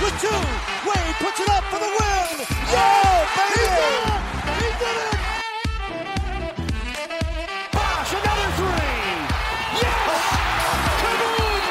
with 0.00 0.16
two. 0.20 0.28
Wade 0.88 1.16
puts 1.20 1.40
it 1.40 1.48
up 1.50 1.64
for 1.64 1.78
the 1.78 1.86
win. 1.86 2.46
Yeah, 2.72 3.26
baby! 3.36 3.68
He 4.60 4.68
did 4.80 4.96
it! 5.04 5.18
Bosh, 7.72 8.12
another 8.16 8.48
three. 8.58 8.96
Yes! 9.80 10.24
Kaboom! 11.00 11.64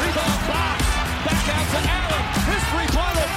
Rebound 0.00 0.40
box. 0.48 0.80
Back 1.26 1.46
out 1.54 1.66
to 1.72 1.80
Allen. 1.96 2.24
His 2.48 2.62
three-pointer. 2.72 3.28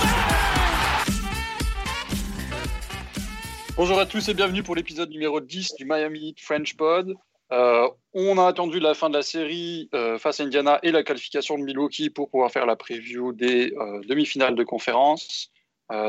Bonjour 3.76 4.00
à 4.00 4.06
tous 4.06 4.28
et 4.30 4.34
bienvenue 4.34 4.64
pour 4.64 4.76
l'épisode 4.76 5.10
numéro 5.10 5.40
10 5.42 5.76
du 5.78 5.86
Miami 5.86 6.30
Heat 6.30 6.42
French 6.42 6.76
Pod. 6.76 7.16
Euh, 7.52 7.90
on 8.14 8.38
a 8.38 8.46
attendu 8.46 8.80
la 8.80 8.94
fin 8.94 9.10
de 9.10 9.16
la 9.16 9.24
série 9.24 9.90
euh, 9.94 10.20
face 10.20 10.40
à 10.40 10.44
Indiana 10.44 10.80
et 10.84 10.92
la 10.92 11.04
qualification 11.04 11.58
de 11.58 11.64
Milwaukee 11.64 12.10
pour 12.10 12.30
pouvoir 12.30 12.52
faire 12.52 12.66
la 12.66 12.76
preview 12.76 13.34
des 13.34 13.74
euh, 13.74 14.02
demi-finales 14.08 14.56
de 14.56 14.64
conférence. 14.64 15.52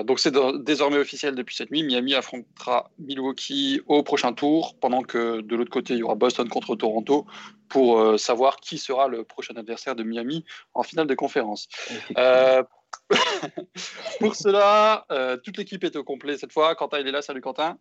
Donc 0.05 0.21
c'est 0.21 0.35
désormais 0.63 0.99
officiel 0.99 1.35
depuis 1.35 1.57
cette 1.57 1.71
nuit. 1.71 1.83
Miami 1.83 2.15
affrontera 2.15 2.91
Milwaukee 2.99 3.81
au 3.87 4.03
prochain 4.03 4.35
tour, 4.35 4.75
pendant 4.79 5.01
que 5.01 5.41
de 5.41 5.57
l'autre 5.57 5.71
côté 5.71 5.95
il 5.95 6.01
y 6.01 6.03
aura 6.03 6.17
Boston 6.17 6.47
contre 6.51 6.77
Toronto 6.77 7.25
pour 7.71 8.21
savoir 8.21 8.61
qui 8.61 8.77
sera 8.77 9.09
le 9.09 9.25
prochain 9.25 9.55
adversaire 9.57 9.97
de 9.97 10.03
Miami 10.03 10.45
en 10.75 10.83
finale 10.83 11.07
de 11.07 11.15
conférence. 11.15 11.67
Pour 14.21 14.37
cela, 14.37 15.07
toute 15.45 15.57
l'équipe 15.57 15.83
est 15.83 15.97
au 15.97 16.05
complet 16.05 16.37
cette 16.37 16.53
fois. 16.53 16.75
Quentin 16.75 16.99
il 16.99 17.09
est 17.09 17.13
là, 17.13 17.23
salut 17.23 17.41
Quentin. 17.41 17.79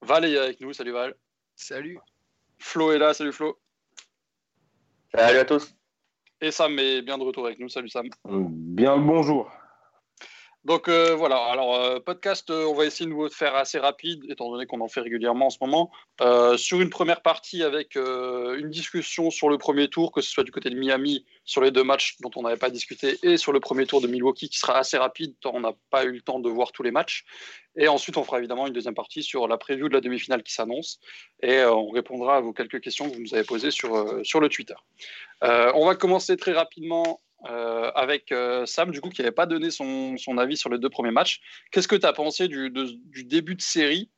Val 0.00 0.24
est 0.24 0.38
avec 0.38 0.60
nous, 0.60 0.72
salut 0.72 0.92
Val. 0.92 1.16
Salut. 1.56 1.98
Flo 2.58 2.92
est 2.92 2.98
là, 2.98 3.14
salut 3.14 3.32
Flo. 3.32 3.58
Salut 5.14 5.38
à 5.38 5.44
tous. 5.44 5.74
Et 6.40 6.50
Sam 6.50 6.78
est 6.78 7.00
bien 7.00 7.16
de 7.16 7.24
retour 7.24 7.46
avec 7.46 7.58
nous, 7.58 7.70
salut 7.70 7.88
Sam. 7.88 8.08
Bien 8.24 8.96
le 8.96 9.02
bonjour. 9.02 9.50
Donc 10.66 10.88
euh, 10.88 11.14
voilà, 11.14 11.36
alors 11.36 11.76
euh, 11.76 12.00
podcast, 12.00 12.50
euh, 12.50 12.64
on 12.64 12.74
va 12.74 12.86
essayer 12.86 13.08
de 13.08 13.14
vous 13.14 13.28
faire 13.28 13.54
assez 13.54 13.78
rapide, 13.78 14.24
étant 14.28 14.50
donné 14.50 14.66
qu'on 14.66 14.80
en 14.80 14.88
fait 14.88 15.00
régulièrement 15.00 15.46
en 15.46 15.50
ce 15.50 15.58
moment. 15.60 15.92
Sur 16.56 16.80
une 16.80 16.90
première 16.90 17.22
partie 17.22 17.62
avec 17.62 17.94
une 17.94 18.68
discussion 18.68 19.30
sur 19.30 19.48
le 19.48 19.58
premier 19.58 19.86
tour, 19.86 20.10
que 20.10 20.20
ce 20.20 20.28
soit 20.28 20.42
du 20.42 20.50
côté 20.50 20.68
de 20.70 20.74
Miami, 20.74 21.24
sur 21.44 21.60
les 21.60 21.70
deux 21.70 21.84
matchs 21.84 22.16
dont 22.20 22.32
on 22.34 22.42
n'avait 22.42 22.56
pas 22.56 22.70
discuté, 22.70 23.16
et 23.22 23.36
sur 23.36 23.52
le 23.52 23.60
premier 23.60 23.86
tour 23.86 24.00
de 24.00 24.08
Milwaukee, 24.08 24.48
qui 24.48 24.58
sera 24.58 24.76
assez 24.76 24.96
rapide, 24.96 25.36
tant 25.40 25.52
on 25.54 25.60
n'a 25.60 25.72
pas 25.90 26.04
eu 26.04 26.10
le 26.10 26.20
temps 26.20 26.40
de 26.40 26.48
voir 26.48 26.72
tous 26.72 26.82
les 26.82 26.90
matchs. 26.90 27.24
Et 27.76 27.86
ensuite, 27.86 28.16
on 28.16 28.24
fera 28.24 28.38
évidemment 28.38 28.66
une 28.66 28.72
deuxième 28.72 28.94
partie 28.94 29.22
sur 29.22 29.46
la 29.46 29.58
preview 29.58 29.88
de 29.88 29.94
la 29.94 30.00
demi-finale 30.00 30.42
qui 30.42 30.52
s'annonce, 30.52 30.98
et 31.42 31.62
on 31.62 31.90
répondra 31.90 32.38
à 32.38 32.40
vos 32.40 32.52
quelques 32.52 32.80
questions 32.80 33.08
que 33.08 33.14
vous 33.14 33.22
nous 33.22 33.34
avez 33.34 33.44
posées 33.44 33.70
sur, 33.70 34.20
sur 34.24 34.40
le 34.40 34.48
Twitter. 34.48 34.74
On 35.42 35.86
va 35.86 35.94
commencer 35.94 36.36
très 36.36 36.54
rapidement 36.54 37.20
euh, 37.48 37.90
avec 37.94 38.32
euh, 38.32 38.66
Sam, 38.66 38.90
du 38.90 39.00
coup, 39.00 39.10
qui 39.10 39.20
n'avait 39.22 39.32
pas 39.32 39.46
donné 39.46 39.70
son, 39.70 40.16
son 40.16 40.38
avis 40.38 40.56
sur 40.56 40.70
les 40.70 40.78
deux 40.78 40.90
premiers 40.90 41.10
matchs. 41.10 41.40
Qu'est-ce 41.70 41.88
que 41.88 41.96
tu 41.96 42.06
as 42.06 42.12
pensé 42.12 42.48
du, 42.48 42.70
de- 42.70 42.96
du 43.04 43.24
début 43.24 43.54
de 43.54 43.62
série? 43.62 44.10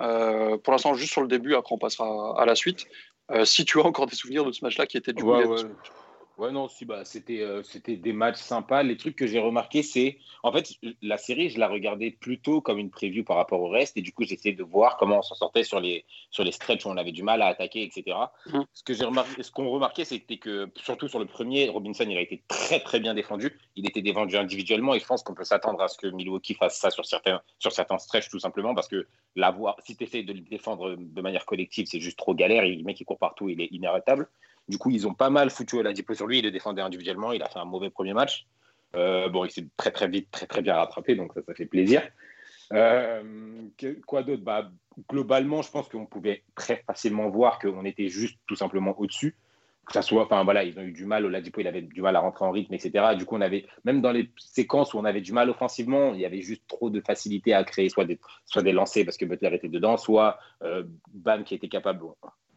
Euh, 0.00 0.58
Pour 0.58 0.72
l'instant, 0.72 0.94
juste 0.94 1.12
sur 1.12 1.22
le 1.22 1.28
début, 1.28 1.54
après 1.54 1.74
on 1.74 1.78
passera 1.78 2.40
à 2.40 2.44
la 2.44 2.54
suite. 2.54 2.86
Si 3.44 3.64
tu 3.64 3.80
as 3.80 3.84
encore 3.84 4.06
des 4.06 4.14
souvenirs 4.14 4.44
de 4.44 4.52
ce 4.52 4.64
match-là 4.64 4.86
qui 4.86 4.96
était 4.96 5.12
du 5.12 5.24
ouais. 5.24 5.44
Ouais, 6.38 6.52
non, 6.52 6.68
si, 6.68 6.84
bah, 6.84 7.04
c'était, 7.06 7.40
euh, 7.40 7.62
c'était 7.62 7.96
des 7.96 8.12
matchs 8.12 8.36
sympas. 8.36 8.82
Les 8.82 8.98
trucs 8.98 9.16
que 9.16 9.26
j'ai 9.26 9.38
remarqué, 9.38 9.82
c'est. 9.82 10.18
En 10.42 10.52
fait, 10.52 10.68
la 11.00 11.16
série, 11.16 11.48
je 11.48 11.58
la 11.58 11.66
regardais 11.66 12.10
plutôt 12.10 12.60
comme 12.60 12.78
une 12.78 12.90
preview 12.90 13.24
par 13.24 13.36
rapport 13.36 13.60
au 13.62 13.70
reste. 13.70 13.96
Et 13.96 14.02
du 14.02 14.12
coup, 14.12 14.24
j'essayais 14.24 14.54
de 14.54 14.62
voir 14.62 14.98
comment 14.98 15.18
on 15.18 15.22
s'en 15.22 15.34
sortait 15.34 15.64
sur 15.64 15.80
les, 15.80 16.04
sur 16.30 16.44
les 16.44 16.52
stretches 16.52 16.84
où 16.84 16.90
on 16.90 16.96
avait 16.98 17.12
du 17.12 17.22
mal 17.22 17.40
à 17.40 17.46
attaquer, 17.46 17.82
etc. 17.82 18.18
Mhm. 18.52 18.66
Ce, 18.74 18.82
que 18.82 18.92
j'ai 18.92 19.06
remarqué, 19.06 19.42
ce 19.42 19.50
qu'on 19.50 19.70
remarquait, 19.70 20.04
c'était 20.04 20.36
que, 20.36 20.70
surtout 20.76 21.08
sur 21.08 21.18
le 21.18 21.26
premier, 21.26 21.70
Robinson, 21.70 22.04
il 22.06 22.18
a 22.18 22.20
été 22.20 22.42
très, 22.48 22.80
très 22.80 23.00
bien 23.00 23.14
défendu. 23.14 23.58
Il 23.74 23.86
était 23.86 24.02
défendu 24.02 24.36
individuellement. 24.36 24.94
Et 24.94 25.00
je 25.00 25.06
pense 25.06 25.22
qu'on 25.22 25.34
peut 25.34 25.44
s'attendre 25.44 25.80
à 25.80 25.88
ce 25.88 25.96
que 25.96 26.08
Milwaukee 26.08 26.54
fasse 26.54 26.78
ça 26.78 26.90
sur 26.90 27.06
certains, 27.06 27.40
sur 27.58 27.72
certains 27.72 27.96
stretches, 27.96 28.28
tout 28.28 28.40
simplement. 28.40 28.74
Parce 28.74 28.88
que 28.88 29.06
l'avoir, 29.36 29.76
si 29.86 29.96
tu 29.96 30.04
essaies 30.04 30.22
de 30.22 30.34
le 30.34 30.40
défendre 30.40 30.96
de 30.98 31.20
manière 31.22 31.46
collective, 31.46 31.86
c'est 31.86 32.00
juste 32.00 32.18
trop 32.18 32.34
galère. 32.34 32.64
Et 32.64 32.76
le 32.76 32.84
mec, 32.84 33.00
il 33.00 33.06
court 33.06 33.18
partout, 33.18 33.48
il 33.48 33.62
est 33.62 33.68
inarrêtable. 33.72 34.28
Du 34.68 34.78
coup, 34.78 34.90
ils 34.90 35.06
ont 35.06 35.14
pas 35.14 35.30
mal 35.30 35.50
foutu 35.50 35.82
la 35.82 35.92
dipo 35.92 36.14
sur 36.14 36.26
lui. 36.26 36.38
Il 36.38 36.44
le 36.44 36.50
défendait 36.50 36.82
individuellement. 36.82 37.32
Il 37.32 37.42
a 37.42 37.48
fait 37.48 37.58
un 37.58 37.64
mauvais 37.64 37.90
premier 37.90 38.14
match. 38.14 38.46
Euh, 38.94 39.28
bon, 39.28 39.44
il 39.44 39.50
s'est 39.50 39.66
très 39.76 39.90
très 39.90 40.08
vite, 40.08 40.30
très 40.30 40.46
très 40.46 40.62
bien 40.62 40.74
rattrapé, 40.74 41.14
donc 41.14 41.32
ça, 41.34 41.42
ça 41.42 41.54
fait 41.54 41.66
plaisir. 41.66 42.02
Euh, 42.72 43.22
quoi 44.06 44.22
d'autre? 44.22 44.42
Bah, 44.42 44.70
Globalement, 45.10 45.60
je 45.60 45.70
pense 45.70 45.88
qu'on 45.88 46.06
pouvait 46.06 46.42
très 46.54 46.82
facilement 46.86 47.28
voir 47.28 47.58
qu'on 47.58 47.84
était 47.84 48.08
juste 48.08 48.38
tout 48.46 48.56
simplement 48.56 48.98
au-dessus. 48.98 49.36
Que 49.84 49.92
ça 49.92 50.02
soit, 50.02 50.24
enfin 50.24 50.42
voilà, 50.42 50.64
ils 50.64 50.76
ont 50.78 50.82
eu 50.82 50.90
du 50.90 51.04
mal. 51.04 51.26
Oladipo, 51.26 51.60
il 51.60 51.66
avait 51.66 51.82
du 51.82 52.00
mal 52.00 52.16
à 52.16 52.20
rentrer 52.20 52.44
en 52.44 52.50
rythme, 52.50 52.74
etc. 52.74 53.14
Du 53.16 53.24
coup, 53.26 53.36
on 53.36 53.40
avait, 53.40 53.66
même 53.84 54.00
dans 54.00 54.10
les 54.10 54.30
séquences 54.36 54.94
où 54.94 54.98
on 54.98 55.04
avait 55.04 55.20
du 55.20 55.32
mal 55.32 55.50
offensivement, 55.50 56.14
il 56.14 56.20
y 56.20 56.24
avait 56.24 56.40
juste 56.40 56.62
trop 56.66 56.88
de 56.90 57.00
facilité 57.00 57.52
à 57.54 57.62
créer 57.62 57.88
soit 57.88 58.06
des, 58.06 58.18
soit 58.46 58.62
des 58.62 58.72
lancers 58.72 59.04
parce 59.04 59.16
que 59.16 59.26
Butler 59.26 59.54
était 59.54 59.68
dedans, 59.68 59.96
soit 59.96 60.38
euh, 60.62 60.82
Bam 61.12 61.44
qui 61.44 61.54
était 61.54 61.68
capable, 61.68 62.04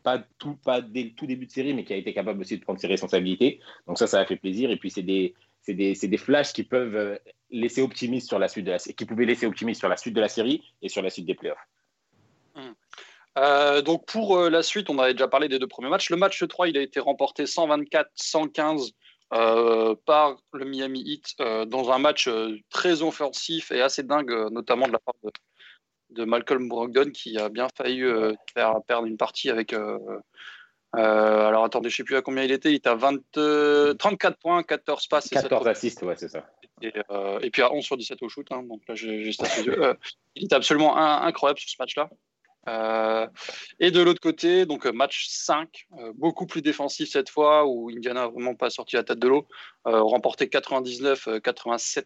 pas 0.09 0.23
tout, 0.39 0.55
pas 0.55 0.81
dès 0.81 1.13
tout 1.15 1.27
début 1.27 1.45
de 1.45 1.51
série, 1.51 1.73
mais 1.73 1.83
qui 1.83 1.93
a 1.93 1.97
été 1.97 2.13
capable 2.13 2.41
aussi 2.41 2.57
de 2.57 2.63
prendre 2.63 2.79
ses 2.79 2.87
responsabilités. 2.87 3.59
Donc 3.87 3.99
ça, 3.99 4.07
ça 4.07 4.19
a 4.19 4.25
fait 4.25 4.37
plaisir. 4.37 4.71
Et 4.71 4.77
puis 4.77 4.89
c'est 4.89 5.03
des, 5.03 5.35
c'est 5.61 5.75
des, 5.75 5.93
des 5.93 6.17
flashs 6.17 6.51
qui 6.51 6.63
peuvent 6.63 6.95
euh, 6.95 7.17
laisser 7.51 7.81
optimiste 7.81 8.27
sur 8.27 8.39
la 8.39 8.47
suite 8.47 8.65
de 8.65 8.71
la, 8.71 8.77
qui 8.79 9.05
pouvaient 9.05 9.25
laisser 9.25 9.45
optimiste 9.45 9.79
sur 9.79 9.89
la 9.89 9.97
suite 9.97 10.15
de 10.15 10.21
la 10.21 10.29
série 10.29 10.63
et 10.81 10.89
sur 10.89 11.03
la 11.03 11.09
suite 11.11 11.25
des 11.25 11.35
playoffs. 11.35 11.67
Euh, 13.37 13.81
donc 13.81 14.05
pour 14.07 14.37
euh, 14.37 14.49
la 14.49 14.63
suite, 14.63 14.89
on 14.89 14.97
avait 14.97 15.13
déjà 15.13 15.27
parlé 15.27 15.47
des 15.47 15.59
deux 15.59 15.67
premiers 15.67 15.89
matchs. 15.89 16.09
Le 16.09 16.17
match 16.17 16.43
3, 16.45 16.69
il 16.69 16.77
a 16.77 16.81
été 16.81 16.99
remporté 16.99 17.43
124-115 17.45 18.91
euh, 19.31 19.95
par 20.05 20.37
le 20.53 20.65
Miami 20.65 21.01
Heat 21.05 21.35
dans 21.67 21.91
un 21.91 21.99
match 21.99 22.27
très 22.69 23.03
offensif 23.03 23.71
et 23.71 23.81
assez 23.81 24.03
dingue, 24.03 24.31
notamment 24.51 24.87
de 24.87 24.91
la 24.93 24.99
part 24.99 25.13
de, 25.23 25.29
de 26.11 26.25
Malcolm 26.25 26.67
Brogdon 26.67 27.11
qui 27.11 27.37
a 27.37 27.49
bien 27.49 27.67
failli 27.75 28.03
euh, 28.03 28.33
faire 28.53 28.75
perdre 28.87 29.07
une 29.07 29.17
partie 29.17 29.49
avec. 29.49 29.73
euh, 29.73 29.97
euh, 30.95 31.45
alors 31.47 31.63
attendez, 31.65 31.89
je 31.89 31.93
ne 31.93 31.97
sais 31.97 32.03
plus 32.03 32.15
à 32.15 32.21
combien 32.21 32.43
il 32.43 32.51
était. 32.51 32.71
Il 32.71 32.75
était 32.75 32.89
à 32.89 32.95
20, 32.95 33.19
euh, 33.37 33.93
34 33.93 34.37
points, 34.37 34.63
14 34.63 35.07
passes 35.07 35.31
et 35.31 35.35
7 35.35 35.43
14 35.43 35.67
assists, 35.67 36.01
ouais, 36.01 36.15
c'est 36.17 36.29
ça. 36.29 36.45
et, 36.81 36.91
et 37.41 37.51
puis 37.51 37.61
à 37.61 37.71
11 37.71 37.83
sur 37.83 37.95
17 37.95 38.23
au 38.23 38.29
shoot. 38.29 38.47
hein, 38.51 38.63
donc 38.63 38.81
là, 38.87 38.95
j'ai 38.95 39.31
il 40.35 40.45
était 40.45 40.55
absolument 40.55 40.97
incroyable 40.97 41.59
sur 41.59 41.69
ce 41.69 41.75
match-là. 41.79 42.09
Euh, 42.67 43.27
et 43.79 43.91
de 43.91 44.01
l'autre 44.01 44.19
côté, 44.19 44.65
donc 44.65 44.85
match 44.85 45.27
5, 45.29 45.87
euh, 45.99 46.11
beaucoup 46.15 46.45
plus 46.45 46.61
défensif 46.61 47.09
cette 47.09 47.29
fois, 47.29 47.65
où 47.65 47.89
Indiana 47.89 48.21
n'a 48.21 48.27
vraiment 48.27 48.55
pas 48.55 48.69
sorti 48.69 48.95
la 48.95 49.03
tête 49.03 49.19
de 49.19 49.27
l'eau, 49.27 49.47
euh, 49.87 50.01
remporté 50.01 50.47
99-87 50.47 52.05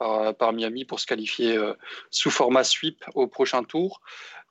par, 0.00 0.34
par 0.34 0.52
Miami 0.52 0.84
pour 0.84 0.98
se 0.98 1.06
qualifier 1.06 1.56
euh, 1.56 1.74
sous 2.10 2.30
format 2.30 2.64
sweep 2.64 3.04
au 3.14 3.28
prochain 3.28 3.62
tour. 3.62 4.00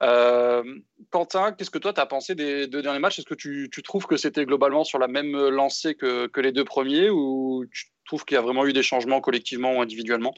Euh, 0.01 0.63
Quentin, 1.09 1.51
qu'est-ce 1.51 1.71
que 1.71 1.79
toi 1.79 1.91
tu 1.91 1.99
as 1.99 2.05
pensé 2.05 2.35
des 2.35 2.67
deux 2.67 2.81
derniers 2.81 2.99
matchs? 2.99 3.19
Est-ce 3.19 3.27
que 3.27 3.33
tu, 3.33 3.69
trouves 3.83 4.05
que 4.05 4.15
c'était 4.15 4.45
globalement 4.45 4.85
sur 4.85 4.99
la 4.99 5.07
même 5.07 5.35
lancée 5.49 5.95
que, 5.95 6.39
les 6.39 6.51
deux 6.53 6.63
premiers 6.63 7.09
ou 7.09 7.65
tu 7.73 7.87
trouves 8.05 8.23
qu'il 8.23 8.35
y 8.35 8.37
a 8.37 8.41
vraiment 8.41 8.65
eu 8.65 8.71
des 8.71 8.83
changements 8.83 9.19
collectivement 9.19 9.73
ou 9.73 9.81
individuellement? 9.81 10.33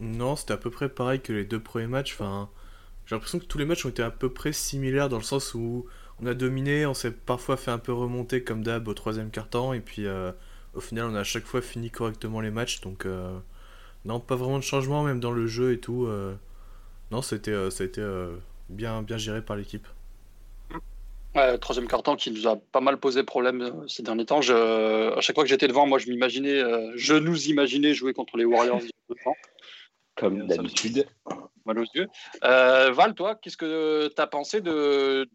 Non, 0.00 0.34
c'était 0.34 0.54
à 0.54 0.56
peu 0.56 0.70
près 0.70 0.88
pareil 0.88 1.20
que 1.20 1.32
les 1.32 1.44
deux 1.44 1.60
premiers 1.60 1.86
matchs. 1.86 2.14
Enfin, 2.14 2.50
j'ai 3.06 3.14
l'impression 3.14 3.38
que 3.38 3.44
tous 3.44 3.58
les 3.58 3.66
matchs 3.66 3.84
ont 3.86 3.90
été 3.90 4.02
à 4.02 4.10
peu 4.10 4.32
près 4.32 4.52
similaires 4.52 5.08
dans 5.08 5.18
le 5.18 5.22
sens 5.22 5.54
où 5.54 5.86
on 6.20 6.26
a 6.26 6.34
dominé, 6.34 6.86
on 6.86 6.94
s'est 6.94 7.12
parfois 7.12 7.56
fait 7.56 7.70
un 7.70 7.78
peu 7.78 7.92
remonter 7.92 8.42
comme 8.42 8.64
d'hab 8.64 8.88
au 8.88 8.94
troisième 8.94 9.30
quart-temps, 9.30 9.72
et 9.72 9.80
puis 9.80 10.06
euh, 10.06 10.32
au 10.74 10.80
final, 10.80 11.06
on 11.06 11.14
a 11.14 11.20
à 11.20 11.24
chaque 11.24 11.44
fois 11.44 11.62
fini 11.62 11.90
correctement 11.90 12.40
les 12.40 12.50
matchs. 12.50 12.80
Donc, 12.80 13.06
euh, 13.06 13.38
non, 14.04 14.20
pas 14.20 14.36
vraiment 14.36 14.58
de 14.58 14.64
changement, 14.64 15.02
même 15.02 15.20
dans 15.20 15.30
le 15.30 15.46
jeu 15.46 15.72
et 15.72 15.80
tout. 15.80 16.06
euh, 16.06 16.34
non, 17.10 17.22
c'était, 17.22 17.50
euh, 17.50 17.70
ça 17.70 17.84
a 17.84 17.86
été 17.86 18.00
euh, 18.00 18.34
bien, 18.68 19.02
bien 19.02 19.18
géré 19.18 19.42
par 19.42 19.56
l'équipe. 19.56 19.86
Ouais, 21.34 21.56
troisième 21.58 21.88
carton 21.88 22.14
qui 22.14 22.30
nous 22.30 22.46
a 22.46 22.56
pas 22.56 22.80
mal 22.80 22.98
posé 22.98 23.22
problème 23.22 23.84
ces 23.88 24.02
derniers 24.02 24.26
temps. 24.26 24.42
Je, 24.42 25.16
à 25.16 25.20
chaque 25.22 25.34
fois 25.34 25.44
que 25.44 25.50
j'étais 25.50 25.68
devant, 25.68 25.86
moi, 25.86 25.98
je 25.98 26.08
m'imaginais, 26.10 26.62
euh, 26.62 26.92
je 26.94 27.14
nous 27.14 27.48
imaginais 27.48 27.94
jouer 27.94 28.12
contre 28.12 28.36
les 28.36 28.44
Warriors. 28.44 28.82
Comme 30.14 30.46
d'habitude. 30.46 31.06
mal 31.64 31.78
aux 31.78 31.86
yeux. 31.94 32.08
Euh, 32.44 32.90
Val, 32.92 33.14
toi, 33.14 33.34
qu'est-ce 33.34 33.56
que 33.56 34.08
tu 34.08 34.20
as 34.20 34.26
pensé 34.26 34.60
de, 34.60 35.26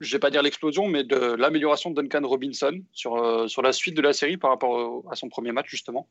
je 0.00 0.12
vais 0.12 0.18
pas 0.18 0.30
dire 0.30 0.42
l'explosion, 0.42 0.88
mais 0.88 1.04
de 1.04 1.16
l'amélioration 1.16 1.90
de 1.90 2.00
Duncan 2.00 2.26
Robinson 2.26 2.80
sur, 2.92 3.16
euh, 3.16 3.46
sur 3.46 3.62
la 3.62 3.72
suite 3.72 3.96
de 3.96 4.02
la 4.02 4.12
série 4.12 4.36
par 4.36 4.50
rapport 4.50 4.70
au- 4.70 5.06
à 5.10 5.14
son 5.14 5.28
premier 5.28 5.52
match, 5.52 5.68
justement? 5.68 6.08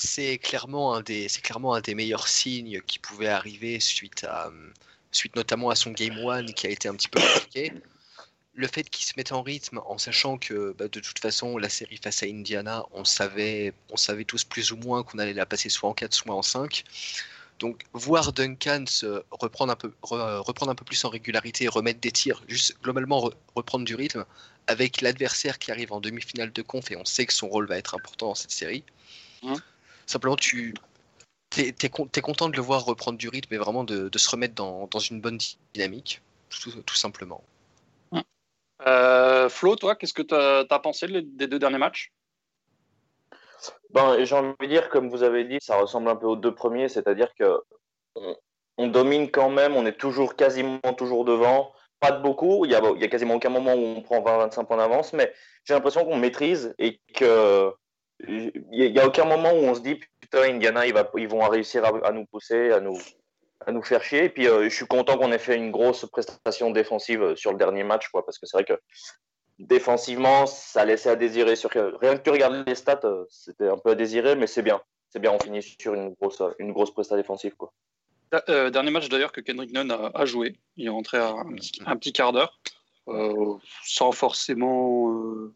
C'est 0.00 0.38
clairement 0.38 0.94
un 0.94 1.02
des 1.02 1.28
c'est 1.28 1.42
clairement 1.42 1.74
un 1.74 1.80
des 1.80 1.94
meilleurs 1.94 2.26
signes 2.28 2.80
qui 2.86 2.98
pouvait 2.98 3.28
arriver 3.28 3.80
suite 3.80 4.24
à 4.24 4.46
euh, 4.48 4.72
suite 5.12 5.36
notamment 5.36 5.70
à 5.70 5.74
son 5.74 5.90
game 5.90 6.16
one 6.24 6.52
qui 6.54 6.66
a 6.66 6.70
été 6.70 6.88
un 6.88 6.94
petit 6.94 7.08
peu 7.08 7.20
compliqué. 7.20 7.72
Le 8.54 8.66
fait 8.66 8.88
qu'il 8.88 9.04
se 9.04 9.12
mette 9.16 9.32
en 9.32 9.42
rythme 9.42 9.80
en 9.86 9.98
sachant 9.98 10.38
que 10.38 10.72
bah, 10.78 10.88
de 10.88 11.00
toute 11.00 11.18
façon 11.18 11.56
la 11.58 11.68
série 11.68 11.98
face 11.98 12.22
à 12.22 12.26
Indiana, 12.26 12.84
on 12.92 13.04
savait 13.04 13.74
on 13.90 13.96
savait 13.96 14.24
tous 14.24 14.44
plus 14.44 14.72
ou 14.72 14.76
moins 14.76 15.02
qu'on 15.02 15.18
allait 15.18 15.34
la 15.34 15.46
passer 15.46 15.68
soit 15.68 15.88
en 15.88 15.94
4 15.94 16.14
soit 16.14 16.34
en 16.34 16.42
5. 16.42 16.84
Donc 17.58 17.84
voir 17.92 18.32
Duncan 18.32 18.84
se 18.86 19.22
reprendre 19.30 19.70
un 19.72 19.76
peu 19.76 19.92
re- 20.02 20.38
reprendre 20.38 20.72
un 20.72 20.74
peu 20.74 20.84
plus 20.84 21.04
en 21.04 21.10
régularité, 21.10 21.68
remettre 21.68 22.00
des 22.00 22.10
tirs, 22.10 22.42
juste 22.48 22.74
globalement 22.82 23.20
re- 23.28 23.34
reprendre 23.54 23.84
du 23.84 23.94
rythme 23.94 24.24
avec 24.66 25.02
l'adversaire 25.02 25.58
qui 25.58 25.70
arrive 25.70 25.92
en 25.92 26.00
demi-finale 26.00 26.52
de 26.52 26.62
conf 26.62 26.90
et 26.90 26.96
on 26.96 27.04
sait 27.04 27.26
que 27.26 27.34
son 27.34 27.48
rôle 27.48 27.66
va 27.68 27.76
être 27.76 27.94
important 27.94 28.28
dans 28.28 28.34
cette 28.34 28.50
série. 28.52 28.82
Hein? 29.42 29.62
Simplement, 30.10 30.34
tu 30.34 30.74
t'es, 31.50 31.70
t'es 31.70 31.88
con- 31.88 32.08
t'es 32.08 32.20
content 32.20 32.48
de 32.48 32.56
le 32.56 32.62
voir 32.62 32.84
reprendre 32.84 33.16
du 33.16 33.28
rythme 33.28 33.54
et 33.54 33.58
vraiment 33.58 33.84
de, 33.84 34.08
de 34.08 34.18
se 34.18 34.28
remettre 34.28 34.56
dans, 34.56 34.88
dans 34.88 34.98
une 34.98 35.20
bonne 35.20 35.38
dynamique, 35.72 36.20
tout, 36.48 36.72
tout 36.82 36.96
simplement. 36.96 37.44
Euh, 38.88 39.48
Flo, 39.48 39.76
toi, 39.76 39.94
qu'est-ce 39.94 40.12
que 40.12 40.22
tu 40.22 40.34
as, 40.34 40.78
pensé 40.80 41.06
de- 41.06 41.20
des 41.20 41.46
deux 41.46 41.60
derniers 41.60 41.78
matchs? 41.78 42.12
Ben, 43.90 44.24
j'ai 44.24 44.34
envie 44.34 44.52
de 44.60 44.66
dire, 44.66 44.88
comme 44.88 45.08
vous 45.08 45.22
avez 45.22 45.44
dit, 45.44 45.58
ça 45.60 45.76
ressemble 45.76 46.08
un 46.08 46.16
peu 46.16 46.26
aux 46.26 46.34
deux 46.34 46.56
premiers, 46.56 46.88
c'est-à-dire 46.88 47.32
que 47.38 47.60
on, 48.16 48.36
on 48.78 48.88
domine 48.88 49.30
quand 49.30 49.50
même, 49.50 49.76
on 49.76 49.86
est 49.86 49.96
toujours 49.96 50.34
quasiment 50.34 50.80
toujours 50.98 51.24
devant, 51.24 51.72
pas 52.00 52.10
de 52.10 52.20
beaucoup, 52.20 52.64
il 52.64 52.72
y 52.72 52.74
a, 52.74 52.82
il 52.96 53.00
y 53.00 53.04
a 53.04 53.08
quasiment 53.08 53.34
aucun 53.34 53.50
moment 53.50 53.74
où 53.74 53.94
on 53.96 54.02
prend 54.02 54.20
20-25 54.22 54.66
points 54.66 54.78
d'avance, 54.78 55.12
mais 55.12 55.32
j'ai 55.62 55.74
l'impression 55.74 56.04
qu'on 56.04 56.16
maîtrise 56.16 56.74
et 56.80 57.00
que 57.14 57.72
il 58.28 58.52
y 58.72 58.98
a 58.98 59.06
aucun 59.06 59.24
moment 59.24 59.52
où 59.52 59.64
on 59.64 59.74
se 59.74 59.80
dit 59.80 59.98
putain 60.20 60.42
Indiana 60.42 60.86
ils 60.86 61.28
vont 61.28 61.48
réussir 61.48 61.84
à, 61.84 62.12
nous 62.12 62.24
pousser, 62.26 62.70
à 62.70 62.80
nous 62.80 63.82
faire 63.82 64.02
chier. 64.02 64.24
Et 64.24 64.28
puis 64.28 64.48
euh, 64.48 64.64
je 64.64 64.74
suis 64.74 64.86
content 64.86 65.18
qu'on 65.18 65.32
ait 65.32 65.38
fait 65.38 65.56
une 65.56 65.70
grosse 65.70 66.06
prestation 66.06 66.70
défensive 66.70 67.34
sur 67.36 67.52
le 67.52 67.58
dernier 67.58 67.84
match, 67.84 68.10
parce 68.12 68.38
que 68.38 68.46
c'est 68.46 68.56
vrai 68.56 68.64
que 68.64 68.78
défensivement, 69.58 70.46
ça 70.46 70.84
laissait 70.84 71.10
à 71.10 71.16
désirer. 71.16 71.56
Sur... 71.56 71.70
Rien 71.70 72.16
que 72.16 72.22
tu 72.22 72.30
regardes 72.30 72.66
les 72.66 72.74
stats, 72.74 73.00
euh, 73.04 73.24
c'était 73.28 73.68
un 73.68 73.78
peu 73.78 73.90
à 73.90 73.94
désirer, 73.94 74.34
mais 74.34 74.46
c'est 74.46 74.62
bien. 74.62 74.80
C'est 75.10 75.18
bien, 75.18 75.32
on 75.32 75.38
finit 75.38 75.62
sur 75.62 75.94
une 75.94 76.14
grosse, 76.14 76.40
une 76.58 76.72
grosse 76.72 76.92
prestation 76.92 77.16
défensive. 77.16 77.54
Quoi. 77.56 77.72
Euh, 78.48 78.70
Dernier 78.70 78.92
match 78.92 79.08
d'ailleurs 79.08 79.32
que 79.32 79.40
Kendrick 79.40 79.72
Nunn 79.72 79.90
a, 79.90 80.24
joué. 80.24 80.56
Il 80.76 80.86
est 80.86 80.90
rentré 80.90 81.18
un 81.18 81.96
petit, 81.96 82.12
quart 82.12 82.32
d'heure, 82.32 82.60
euh, 83.08 83.54
sans 83.84 84.12
forcément 84.12 85.50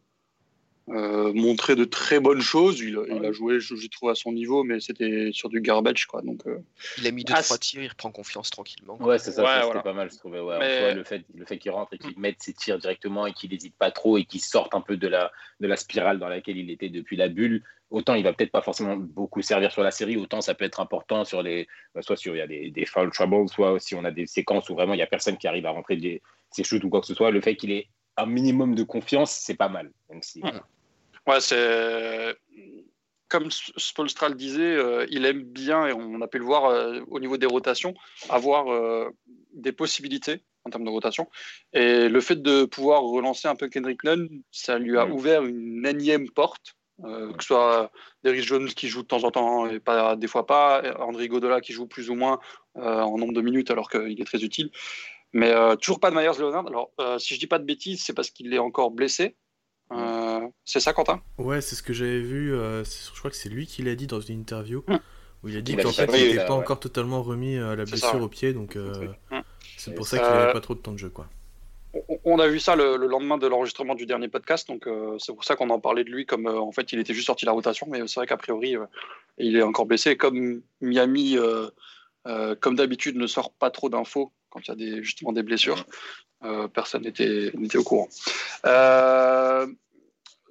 euh, 0.90 1.32
montrer 1.32 1.76
de 1.76 1.84
très 1.84 2.20
bonnes 2.20 2.42
choses. 2.42 2.80
Il, 2.80 2.98
il 3.10 3.24
a 3.24 3.32
joué, 3.32 3.58
j'ai 3.60 3.88
trouvé, 3.88 4.12
à 4.12 4.14
son 4.14 4.32
niveau, 4.32 4.64
mais 4.64 4.80
c'était 4.80 5.30
sur 5.32 5.48
du 5.48 5.60
garbage. 5.60 6.06
Quoi, 6.06 6.20
donc, 6.22 6.46
euh, 6.46 6.58
Il 6.98 7.06
a 7.06 7.10
mis 7.10 7.24
deux 7.24 7.32
Ah, 7.36 7.42
trois 7.42 7.56
tirs, 7.58 7.82
il 7.82 7.88
reprend 7.88 8.10
confiance 8.10 8.50
tranquillement. 8.50 8.96
Ouais, 9.00 9.18
c'est 9.18 9.32
ça, 9.32 9.42
Ouais, 9.42 9.48
ça, 9.48 9.54
c'était 9.54 9.66
voilà. 9.66 9.82
pas 9.82 9.92
mal, 9.94 10.10
je 10.10 10.18
trouvais. 10.18 10.40
Ouais. 10.40 10.58
Mais- 10.58 10.94
le 10.94 11.04
fait, 11.04 11.22
le 11.34 11.44
fait 11.46 11.58
qu'il 11.58 11.70
rentre 11.70 11.94
et 11.94 11.98
qu'il 11.98 12.18
mette 12.18 12.36
ses 12.40 12.52
tirs 12.52 12.78
directement 12.78 13.26
et 13.26 13.32
qu'il 13.32 13.50
n'hésite 13.50 13.74
pas 13.76 13.90
trop 13.90 14.18
et 14.18 14.24
qu'il 14.24 14.40
sorte 14.40 14.74
un 14.74 14.80
peu 14.80 14.96
de 14.96 15.08
la, 15.08 15.32
de 15.60 15.66
la 15.66 15.76
spirale 15.76 16.18
dans 16.18 16.28
laquelle 16.28 16.58
il 16.58 16.70
était 16.70 16.90
depuis 16.90 17.16
la 17.16 17.28
bulle, 17.28 17.62
autant 17.90 18.14
il 18.14 18.24
va 18.24 18.32
peut-être 18.32 18.52
pas 18.52 18.62
forcément 18.62 18.96
beaucoup 18.96 19.40
servir 19.42 19.72
sur 19.72 19.82
la 19.82 19.90
série, 19.90 20.16
autant 20.16 20.40
ça 20.40 20.54
peut 20.54 20.64
être 20.64 20.80
important 20.80 21.24
sur 21.24 21.42
les, 21.42 21.66
bah, 21.94 22.02
soit 22.02 22.16
sur 22.16 22.34
il 22.34 22.38
y 22.38 22.42
a 22.42 22.46
des, 22.46 22.70
des 22.70 22.86
foul 22.86 23.10
troubles, 23.10 23.48
soit 23.48 23.78
si 23.80 23.94
on 23.94 24.04
a 24.04 24.10
des 24.10 24.26
séquences 24.26 24.68
où 24.68 24.74
vraiment 24.74 24.94
il 24.94 24.98
y 24.98 25.02
a 25.02 25.06
personne 25.06 25.36
qui 25.38 25.46
arrive 25.46 25.66
à 25.66 25.70
rentrer 25.70 25.96
des, 25.96 26.20
ses 26.50 26.62
shoots 26.64 26.84
ou 26.84 26.90
quoi 26.90 27.00
que 27.00 27.06
ce 27.06 27.14
soit. 27.14 27.30
Le 27.30 27.40
fait 27.40 27.56
qu'il 27.56 27.70
ait 27.72 27.88
un 28.16 28.26
minimum 28.26 28.74
de 28.74 28.82
confiance, 28.84 29.32
c'est 29.32 29.56
pas 29.56 29.68
mal, 29.68 29.90
même 30.10 30.22
si. 30.22 30.40
Mm. 30.40 30.60
Ouais, 31.26 31.40
c'est 31.40 32.36
comme 33.28 33.50
Spolstra 33.50 34.28
le 34.28 34.36
disait, 34.36 34.76
euh, 34.76 35.06
il 35.10 35.26
aime 35.26 35.42
bien, 35.42 35.88
et 35.88 35.92
on 35.92 36.20
a 36.20 36.28
pu 36.28 36.38
le 36.38 36.44
voir 36.44 36.66
euh, 36.66 37.00
au 37.08 37.18
niveau 37.18 37.36
des 37.36 37.46
rotations, 37.46 37.92
avoir 38.28 38.72
euh, 38.72 39.10
des 39.54 39.72
possibilités 39.72 40.44
en 40.64 40.70
termes 40.70 40.84
de 40.84 40.90
rotation. 40.90 41.28
Et 41.72 42.08
le 42.08 42.20
fait 42.20 42.40
de 42.40 42.64
pouvoir 42.64 43.02
relancer 43.02 43.48
un 43.48 43.56
peu 43.56 43.68
Kendrick 43.68 44.04
Nunn, 44.04 44.28
ça 44.52 44.78
lui 44.78 44.96
a 44.96 45.06
Mm. 45.06 45.12
ouvert 45.12 45.44
une 45.44 45.84
énième 45.84 46.30
porte. 46.30 46.76
que 47.02 47.34
ce 47.40 47.48
soit 47.48 47.90
Derrick 48.22 48.44
Jones 48.44 48.68
qui 48.68 48.86
joue 48.86 49.02
de 49.02 49.08
temps 49.08 49.24
en 49.24 49.32
temps 49.32 49.66
et 49.68 49.80
pas 49.80 50.14
des 50.14 50.28
fois 50.28 50.46
pas, 50.46 50.80
André 51.00 51.26
Godola 51.26 51.60
qui 51.60 51.72
joue 51.72 51.88
plus 51.88 52.08
ou 52.08 52.14
moins 52.14 52.38
en 52.76 53.18
nombre 53.18 53.32
de 53.32 53.40
minutes 53.40 53.72
alors 53.72 53.90
qu'il 53.90 54.20
est 54.20 54.24
très 54.24 54.44
utile. 54.44 54.70
Mais 55.32 55.52
toujours 55.78 55.98
pas 55.98 56.12
de 56.12 56.14
Myers 56.14 56.38
Leonard. 56.38 56.68
Alors, 56.68 56.92
si 57.18 57.34
je 57.34 57.40
dis 57.40 57.48
pas 57.48 57.58
de 57.58 57.64
bêtises, 57.64 58.04
c'est 58.04 58.12
parce 58.12 58.30
qu'il 58.30 58.54
est 58.54 58.60
encore 58.60 58.92
blessé. 58.92 59.34
Euh, 59.92 60.40
c'est 60.64 60.80
ça, 60.80 60.92
Quentin? 60.92 61.20
Ouais, 61.38 61.60
c'est 61.60 61.74
ce 61.74 61.82
que 61.82 61.92
j'avais 61.92 62.20
vu. 62.20 62.54
euh, 62.54 62.84
c'est- 62.84 63.10
je 63.12 63.18
crois 63.18 63.30
que 63.30 63.36
c'est 63.36 63.48
lui 63.48 63.66
qui 63.66 63.82
l'a 63.82 63.94
dit 63.94 64.06
dans 64.06 64.20
une 64.20 64.40
interview. 64.40 64.82
Hum. 64.88 64.98
Où 65.42 65.48
il 65.48 65.56
a 65.58 65.60
dit 65.60 65.76
qu'en 65.76 65.92
fait, 65.92 66.06
il 66.06 66.28
n'était 66.28 66.46
pas 66.46 66.54
ouais. 66.54 66.62
encore 66.62 66.80
totalement 66.80 67.22
remis 67.22 67.58
à 67.58 67.76
la 67.76 67.84
blessure 67.84 67.98
ça, 68.08 68.16
ouais. 68.16 68.22
au 68.22 68.28
pied, 68.28 68.54
donc 68.54 68.76
euh, 68.76 69.08
c'est 69.76 69.90
Et 69.90 69.94
pour 69.94 70.06
ça 70.06 70.16
ça- 70.16 70.22
qu'il 70.22 70.32
Euh, 70.32 70.38
n'avait 70.40 70.52
pas 70.54 70.60
trop 70.62 70.74
de 70.74 70.78
temps 70.80 70.92
de 70.92 70.98
jeu. 70.98 71.10
quoi. 71.10 71.28
On- 72.24 72.38
a 72.38 72.48
vu 72.48 72.58
ça 72.58 72.74
le, 72.76 72.96
le 72.96 73.06
lendemain 73.06 73.36
de 73.38 73.46
l'enregistrement 73.46 73.94
du 73.94 74.06
dernier 74.06 74.28
podcast, 74.28 74.66
donc 74.66 74.86
euh, 74.86 75.16
c'est 75.18 75.32
pour 75.34 75.44
ça 75.44 75.54
qu'on 75.54 75.68
en 75.70 75.78
parlait 75.78 76.02
de 76.02 76.10
lui 76.10 76.24
comme 76.26 76.46
euh, 76.48 76.58
en 76.58 76.72
fait 76.72 76.92
il 76.92 76.98
était 76.98 77.12
juste 77.14 77.26
sorti 77.26 77.44
de 77.44 77.50
la 77.50 77.52
rotation, 77.52 77.86
mais 77.90 78.00
c'est 78.08 78.18
vrai 78.18 78.26
qu'a 78.26 78.36
priori 78.38 78.74
euh, 78.76 78.86
il 79.38 79.54
est 79.56 79.62
encore 79.62 79.84
blessé. 79.86 80.12
Et 80.12 80.16
Comme 80.16 80.62
Miami, 80.80 81.36
euh, 82.26 82.54
comme 82.54 82.76
d'habitude, 82.76 83.16
ne 83.16 83.26
sort 83.26 83.52
pas 83.52 83.70
trop 83.70 83.88
d'infos 83.88 84.32
quand 84.50 84.60
il 84.68 84.88
y 84.88 84.98
a 84.98 85.02
justement 85.02 85.32
des 85.32 85.42
blessures, 85.42 85.84
euh, 86.44 86.68
personne 86.68 87.02
n'était 87.02 87.50
au 87.76 87.82
courant. 87.82 88.08
Euh, 88.66 89.66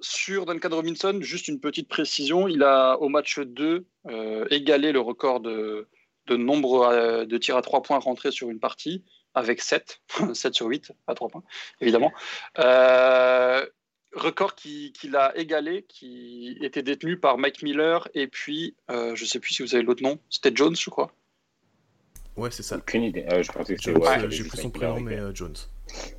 sur 0.00 0.44
Duncan 0.44 0.68
Robinson, 0.70 1.18
juste 1.22 1.48
une 1.48 1.60
petite 1.60 1.88
précision, 1.88 2.46
il 2.46 2.62
a 2.62 2.96
au 3.00 3.08
match 3.08 3.38
2 3.38 3.86
euh, 4.08 4.46
égalé 4.50 4.92
le 4.92 5.00
record 5.00 5.40
de, 5.40 5.88
de 6.26 6.36
nombre 6.36 7.24
de 7.24 7.38
tirs 7.38 7.56
à 7.56 7.62
3 7.62 7.82
points 7.82 7.98
rentrés 7.98 8.30
sur 8.30 8.50
une 8.50 8.60
partie 8.60 9.02
avec 9.32 9.62
7, 9.62 10.00
7 10.34 10.54
sur 10.54 10.66
8 10.66 10.92
à 11.06 11.14
3 11.14 11.28
points, 11.28 11.42
évidemment. 11.80 12.12
Euh, 12.58 13.64
record 14.12 14.54
qui- 14.54 14.92
qu'il 14.92 15.16
a 15.16 15.36
égalé, 15.38 15.86
qui 15.88 16.58
était 16.60 16.82
détenu 16.82 17.18
par 17.18 17.38
Mike 17.38 17.62
Miller 17.62 18.06
et 18.14 18.26
puis, 18.26 18.76
je 18.90 19.10
ne 19.10 19.26
sais 19.26 19.40
plus 19.40 19.54
si 19.54 19.62
vous 19.62 19.74
avez 19.74 19.82
l'autre 19.82 20.02
nom, 20.02 20.18
c'était 20.28 20.52
Jones, 20.54 20.76
je 20.76 20.90
crois. 20.90 21.10
Ouais, 22.36 22.50
c'est 22.50 22.62
ça. 22.62 22.76
Aucune 22.78 23.04
idée. 23.04 23.24
Euh, 23.30 23.42
je 23.42 23.52
pensais 23.52 23.74
que 23.76 23.80
c'était. 23.82 23.92
Jones, 23.92 24.02
ouais, 24.02 24.24
euh, 24.24 24.30
J'ai 24.30 24.42
vu 24.42 24.48
plus 24.48 24.60
son 24.60 24.70
prénom, 24.70 25.00
mais 25.00 25.14
ok. 25.16 25.20
euh, 25.20 25.34
Jones. 25.34 25.54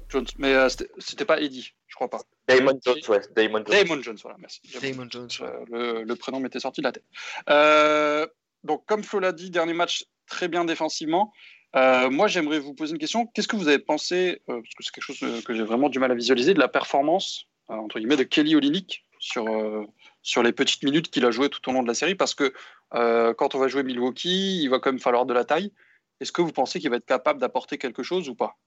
Jones, 0.10 0.26
mais 0.38 0.54
euh, 0.54 0.70
c'était- 1.00 1.26
pas 1.26 1.42
Eddie, 1.42 1.74
je 1.88 1.96
crois 1.96 2.10
pas. 2.10 2.22
Damon 2.48 2.80
Jones, 2.86 3.00
ouais, 3.10 3.22
Damon 3.36 3.64
Jones. 3.66 3.84
Damon 3.84 4.02
Jones, 4.02 4.18
voilà, 4.22 4.38
merci. 4.40 4.62
Damon 4.82 5.08
Jones. 5.10 5.28
Euh, 5.42 5.66
le, 5.72 6.04
le 6.04 6.16
prénom 6.16 6.40
m'était 6.40 6.60
sorti 6.60 6.82
de 6.82 6.86
la 6.88 6.92
tête. 6.94 7.04
Euh, 7.50 8.26
donc, 8.64 8.86
comme 8.86 9.04
Flo 9.04 9.20
l'a 9.20 9.32
dit, 9.32 9.50
dernier 9.50 9.74
match 9.74 10.06
très 10.28 10.48
bien 10.48 10.64
défensivement. 10.66 11.34
Euh, 11.76 12.10
moi, 12.10 12.28
j'aimerais 12.28 12.60
vous 12.60 12.74
poser 12.74 12.94
une 12.94 13.00
question. 13.00 13.26
Qu'est-ce 13.28 13.48
que 13.50 13.58
vous 13.58 13.68
avez 13.68 13.80
pensé, 13.80 14.42
euh, 14.50 14.62
parce 14.62 14.74
que 14.76 14.84
c'est 14.84 14.92
quelque 14.92 15.04
chose 15.04 15.20
euh, 15.24 15.42
que 15.42 15.54
j'ai 15.54 15.64
vraiment 15.64 15.90
du 15.90 16.00
mal 16.00 16.12
à 16.12 16.16
visualiser, 16.16 16.54
de 16.54 16.60
la 16.60 16.70
performance, 16.70 17.48
euh, 17.70 17.74
entre 17.74 18.00
guillemets, 18.00 18.16
de 18.16 18.24
Kelly 18.24 18.56
Olynyk 18.56 19.04
sur, 19.20 19.46
euh, 19.48 19.84
sur 20.22 20.42
les 20.44 20.54
petites 20.54 20.84
minutes 20.84 21.10
qu'il 21.10 21.26
a 21.26 21.32
jouées 21.32 21.50
tout 21.50 21.68
au 21.70 21.74
long 21.74 21.84
de 21.84 21.88
la 21.88 21.94
série? 21.96 22.16
Parce 22.16 22.34
que 22.34 22.54
euh, 22.94 23.34
quand 23.34 23.56
on 23.56 23.60
va 23.60 23.68
jouer 23.68 23.84
Milwaukee, 23.84 24.62
il 24.64 24.70
va 24.70 24.80
quand 24.80 24.92
même 24.92 25.02
falloir 25.02 25.26
de 25.26 25.34
la 25.34 25.44
taille. 25.44 25.74
Est-ce 26.22 26.32
que 26.32 26.42
vous 26.42 26.52
pensez 26.52 26.80
qu'il 26.80 26.90
va 26.90 26.98
être 26.98 27.06
capable 27.06 27.40
d'apporter 27.40 27.78
quelque 27.78 28.04
chose 28.04 28.30
ou 28.30 28.36
pas? 28.36 28.58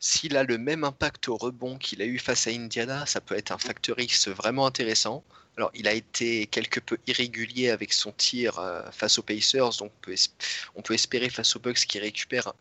S'il 0.00 0.36
a 0.36 0.44
le 0.44 0.58
même 0.58 0.84
impact 0.84 1.28
au 1.28 1.36
rebond 1.36 1.76
qu'il 1.76 2.00
a 2.02 2.04
eu 2.04 2.18
face 2.18 2.46
à 2.46 2.50
Indiana, 2.50 3.04
ça 3.06 3.20
peut 3.20 3.36
être 3.36 3.50
un 3.50 3.58
facteur 3.58 3.98
X 3.98 4.28
vraiment 4.28 4.66
intéressant. 4.66 5.24
Alors, 5.56 5.72
il 5.74 5.88
a 5.88 5.92
été 5.92 6.46
quelque 6.46 6.78
peu 6.78 6.98
irrégulier 7.08 7.70
avec 7.70 7.92
son 7.92 8.12
tir 8.12 8.60
euh, 8.60 8.88
face 8.92 9.18
aux 9.18 9.24
Pacers, 9.24 9.70
donc 9.78 9.90
on 9.92 10.00
peut, 10.02 10.12
es- 10.12 10.30
on 10.76 10.82
peut 10.82 10.94
espérer 10.94 11.28
face 11.30 11.56
aux 11.56 11.58
Bucks 11.58 11.78
qu'il 11.80 12.00
récupère 12.00 12.52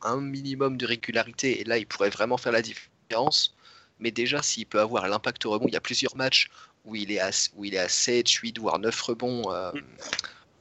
un 0.00 0.20
minimum 0.22 0.78
de 0.78 0.86
régularité, 0.86 1.60
et 1.60 1.64
là, 1.64 1.76
il 1.76 1.86
pourrait 1.86 2.08
vraiment 2.08 2.38
faire 2.38 2.52
la 2.52 2.62
différence. 2.62 3.54
Mais 3.98 4.10
déjà, 4.10 4.42
s'il 4.42 4.64
peut 4.64 4.80
avoir 4.80 5.06
l'impact 5.06 5.44
au 5.44 5.50
rebond, 5.50 5.66
il 5.68 5.74
y 5.74 5.76
a 5.76 5.82
plusieurs 5.82 6.16
matchs 6.16 6.48
où 6.86 6.96
il 6.96 7.12
est 7.12 7.20
à, 7.20 7.30
où 7.56 7.66
il 7.66 7.74
est 7.74 7.78
à 7.78 7.90
7, 7.90 8.26
8, 8.30 8.58
voire 8.58 8.78
9 8.78 8.98
rebonds 9.02 9.52
euh, 9.52 9.70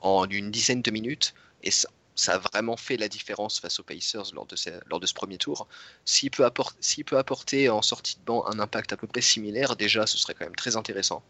en 0.02 0.28
une 0.30 0.52
dizaine 0.52 0.82
de 0.82 0.92
minutes, 0.92 1.34
et 1.64 1.72
ça, 1.72 1.88
ça 2.16 2.36
a 2.36 2.38
vraiment 2.40 2.78
fait 2.78 2.98
la 2.98 3.08
différence 3.08 3.60
face 3.60 3.80
aux 3.80 3.84
Pacers 3.84 4.34
lors 4.34 4.46
de, 4.46 4.56
ce, 4.56 4.70
lors 4.88 5.00
de 5.00 5.06
ce 5.06 5.14
premier 5.14 5.38
tour. 5.38 5.68
S'il 6.06 6.32
peut, 6.32 6.46
apporter, 6.46 7.04
peut 7.04 7.18
apporter 7.18 7.70
en 7.70 7.82
sortie 7.82 8.18
de 8.18 8.24
banc 8.26 8.46
un 8.48 8.60
impact 8.60 8.94
à 8.94 8.98
peu 8.98 9.08
près 9.08 9.22
similaire, 9.22 9.76
déjà, 9.76 10.08
ce 10.08 10.18
serait 10.18 10.34
quand 10.34 10.46
même 10.46 10.56
très 10.56 10.76
intéressant. 10.78 11.22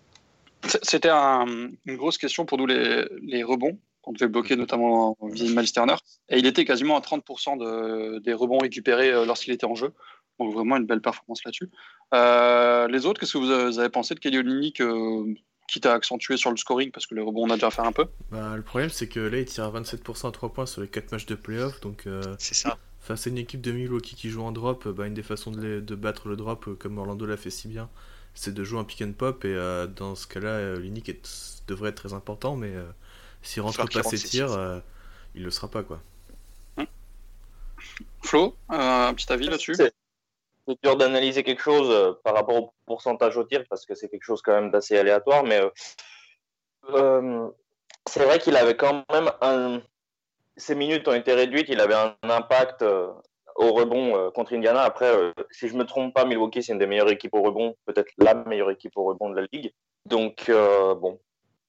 C'était 0.81 1.09
un- 1.09 1.45
une 1.85 1.95
grosse 1.97 2.17
question 2.17 2.45
pour 2.45 2.57
nous, 2.57 2.65
les, 2.65 3.05
les 3.21 3.43
rebonds, 3.43 3.77
qu'on 4.01 4.13
devait 4.13 4.27
bloquer 4.27 4.55
notamment 4.55 5.17
vis-à-vis 5.21 5.53
de 5.53 5.59
Miles 5.59 5.71
Turner. 5.71 5.95
Et 6.29 6.37
il 6.39 6.45
était 6.45 6.65
quasiment 6.65 6.97
à 6.97 7.01
30% 7.01 7.57
de- 7.57 8.19
des 8.19 8.33
rebonds 8.33 8.59
récupérés 8.59 9.11
euh, 9.11 9.25
lorsqu'il 9.25 9.53
était 9.53 9.65
en 9.65 9.75
jeu. 9.75 9.91
Donc 10.39 10.53
vraiment 10.53 10.75
une 10.77 10.85
belle 10.85 11.01
performance 11.01 11.43
là-dessus. 11.45 11.69
Euh, 12.13 12.87
les 12.89 13.05
autres, 13.05 13.19
qu'est-ce 13.19 13.33
que 13.33 13.37
vous 13.37 13.49
avez 13.51 13.65
vous 13.65 13.79
avez 13.79 13.89
pensé 13.89 14.13
de 14.15 14.19
Kelly 14.19 14.37
Olynyk, 14.39 14.81
euh, 14.81 15.33
quitte 15.67 15.85
à 15.85 15.93
accentuer 15.93 16.37
sur 16.37 16.51
le 16.51 16.57
scoring, 16.57 16.91
parce 16.91 17.07
que 17.07 17.15
les 17.15 17.21
rebonds, 17.21 17.45
on 17.45 17.49
a 17.49 17.55
déjà 17.55 17.71
fait 17.71 17.81
un 17.81 17.91
peu 17.91 18.05
Bah, 18.31 18.55
le 18.55 18.61
problème, 18.61 18.89
c'est 18.89 19.07
que 19.07 19.19
là, 19.19 19.39
il 19.39 19.45
tire 19.45 19.63
à 19.65 19.69
27% 19.71 20.27
à 20.27 20.31
3 20.31 20.53
points 20.53 20.65
sur 20.65 20.81
les 20.81 20.87
4 20.87 21.11
matchs 21.11 21.25
de 21.25 21.35
playoff. 21.35 21.79
Donc, 21.81 22.05
euh, 22.07 22.35
C'est 22.39 22.53
ça. 22.53 22.77
face 23.01 23.27
à 23.27 23.29
une 23.29 23.37
équipe 23.37 23.61
de 23.61 23.71
Milwaukee 23.71 24.15
qui 24.15 24.29
joue 24.29 24.43
en 24.43 24.51
drop, 24.51 24.85
euh, 24.85 24.93
bah, 24.93 25.07
une 25.07 25.13
des 25.13 25.23
façons 25.23 25.51
de, 25.51 25.61
les- 25.61 25.81
de 25.81 25.95
battre 25.95 26.27
le 26.27 26.35
drop, 26.35 26.67
euh, 26.67 26.75
comme 26.75 26.97
Orlando 26.97 27.25
l'a 27.25 27.37
fait 27.37 27.49
si 27.49 27.67
bien, 27.67 27.89
c'est 28.33 28.53
de 28.53 28.63
jouer 28.63 28.79
un 28.79 28.83
pick 28.83 29.01
and 29.01 29.13
pop. 29.17 29.43
Et 29.45 29.49
euh, 29.55 29.87
dans 29.87 30.15
ce 30.15 30.27
cas-là, 30.27 30.49
euh, 30.49 30.79
l'unique 30.79 31.09
est- 31.09 31.63
devrait 31.67 31.89
être 31.89 31.95
très 32.03 32.13
important. 32.13 32.55
Mais 32.55 32.73
euh, 32.75 32.83
s'il 33.41 33.61
rentre 33.61 33.87
pas 33.89 34.03
ses 34.03 34.17
tirs, 34.17 34.47
tirs. 34.47 34.51
euh, 34.53 34.79
il 35.35 35.43
le 35.43 35.51
sera 35.51 35.67
pas. 35.69 35.83
quoi. 35.83 36.01
Flo, 38.23 38.55
euh, 38.71 39.07
un 39.09 39.13
petit 39.13 39.31
avis 39.31 39.45
là-dessus? 39.47 39.75
C'est 40.67 40.81
dur 40.81 40.95
d'analyser 40.95 41.43
quelque 41.43 41.61
chose 41.61 41.89
euh, 41.91 42.13
par 42.23 42.33
rapport 42.33 42.55
au 42.55 42.73
pourcentage 42.85 43.37
au 43.37 43.43
tir 43.43 43.63
parce 43.69 43.85
que 43.85 43.93
c'est 43.93 44.09
quelque 44.09 44.23
chose 44.23 44.41
quand 44.41 44.53
même 44.53 44.71
d'assez 44.71 44.97
aléatoire, 44.97 45.43
mais 45.43 45.61
euh, 45.61 45.69
euh, 46.89 47.47
c'est 48.07 48.23
vrai 48.23 48.39
qu'il 48.39 48.55
avait 48.55 48.75
quand 48.75 49.03
même 49.11 49.31
un. 49.41 49.81
Ses 50.57 50.75
minutes 50.75 51.07
ont 51.07 51.13
été 51.13 51.33
réduites, 51.33 51.67
il 51.69 51.81
avait 51.81 51.95
un 51.95 52.15
impact, 52.23 52.83
au 53.55 53.73
rebond 53.73 54.31
contre 54.31 54.53
Indiana. 54.53 54.83
Après, 54.83 55.13
si 55.51 55.67
je 55.67 55.75
me 55.75 55.83
trompe 55.85 56.13
pas, 56.13 56.23
Milwaukee, 56.23 56.63
c'est 56.63 56.71
une 56.71 56.79
des 56.79 56.87
meilleures 56.87 57.11
équipes 57.11 57.33
au 57.33 57.41
rebond, 57.41 57.75
peut-être 57.85 58.09
la 58.17 58.35
meilleure 58.35 58.71
équipe 58.71 58.95
au 58.95 59.03
rebond 59.03 59.29
de 59.29 59.41
la 59.41 59.47
ligue. 59.51 59.73
Donc, 60.05 60.49
bon, 60.49 61.19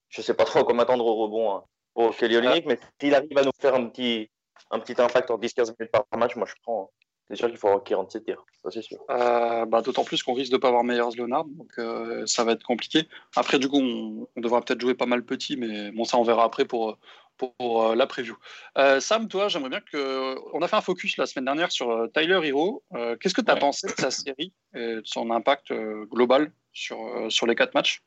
je 0.09 0.23
sais 0.23 0.35
pas 0.35 0.45
trop 0.45 0.61
à 0.61 0.65
quoi 0.65 0.75
m'attendre 0.75 1.05
au 1.05 1.17
rebond 1.17 1.53
hein, 1.53 1.65
pour 1.95 2.15
Kelly 2.15 2.37
Olynyk, 2.37 2.67
mais 2.67 2.79
s'il 3.01 3.13
arrive 3.13 3.37
à 3.37 3.43
nous 3.43 3.51
faire 3.59 3.75
un 3.75 3.87
petit, 3.87 4.31
un 4.71 4.79
petit 4.79 5.01
impact 5.01 5.33
en 5.33 5.39
10-15 5.39 5.75
minutes 5.79 5.93
par 5.93 6.05
match, 6.17 6.37
moi 6.37 6.47
je 6.47 6.55
prends. 6.63 6.85
Hein. 6.85 7.06
C'est 7.29 7.37
sûr 7.37 7.49
qu'il 7.49 7.59
faut 7.59 7.81
qu'il 7.81 7.97
rentre 7.97 8.13
ses 8.13 8.23
tirs, 8.23 8.45
ça 8.63 8.71
c'est 8.71 8.83
sûr. 8.83 8.99
Euh, 9.11 9.67
bah, 9.67 9.83
D'autant 9.83 10.05
plus 10.05 10.23
qu'on 10.23 10.35
risque 10.35 10.53
de 10.53 10.57
ne 10.57 10.61
pas 10.61 10.69
avoir 10.69 10.85
Meyers 10.85 11.17
Leonard, 11.17 11.45
donc 11.45 11.73
euh, 11.79 12.25
ça 12.27 12.45
va 12.45 12.53
être 12.53 12.63
compliqué. 12.63 13.09
Après, 13.35 13.59
du 13.59 13.69
coup, 13.69 13.81
on, 13.81 14.41
devra 14.41 14.61
peut-être 14.61 14.81
jouer 14.81 14.95
pas 14.95 15.07
mal 15.07 15.25
petit, 15.25 15.57
mais 15.57 15.91
bon, 15.91 16.05
ça 16.05 16.19
on 16.19 16.23
verra 16.23 16.45
après 16.45 16.65
pour, 16.67 16.99
pour, 17.37 17.85
euh, 17.85 17.97
la 17.97 18.07
preview. 18.07 18.37
Sam, 19.01 19.27
toi, 19.27 19.49
j'aimerais 19.49 19.71
bien 19.71 19.81
que. 19.81 20.37
On 20.55 20.63
a 20.63 20.69
fait 20.69 20.77
un 20.77 20.81
focus 20.81 21.17
la 21.17 21.27
semaine 21.27 21.47
dernière 21.47 21.73
sur 21.73 22.09
Tyler 22.15 22.41
Hero. 22.45 22.85
Qu'est-ce 23.21 23.35
que 23.35 23.41
tu 23.41 23.51
as 23.51 23.57
pensé 23.57 23.89
de 23.89 24.01
sa 24.01 24.13
série 24.13 24.53
et 24.75 24.97
de 24.97 25.03
son 25.05 25.31
impact 25.33 25.73
global 26.09 26.53
sur, 26.73 26.99
sur 27.29 27.47
les 27.47 27.57
quatre 27.57 27.75
matchs? 27.75 28.03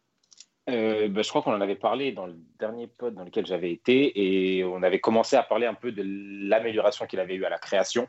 Bah, 0.65 0.73
je 0.73 1.27
crois 1.27 1.41
qu'on 1.41 1.53
en 1.53 1.61
avait 1.61 1.75
parlé 1.75 2.13
dans 2.13 2.27
le 2.27 2.35
dernier 2.57 2.87
pod 2.87 3.15
dans 3.15 3.23
lequel 3.25 3.45
j'avais 3.45 3.71
été 3.71 4.57
et 4.57 4.63
on 4.63 4.81
avait 4.81 4.99
commencé 4.99 5.35
à 5.35 5.43
parler 5.43 5.65
un 5.65 5.73
peu 5.73 5.91
de 5.91 6.03
l'amélioration 6.47 7.05
qu'il 7.05 7.19
avait 7.19 7.35
eu 7.35 7.43
à 7.43 7.49
la 7.49 7.57
création. 7.57 8.07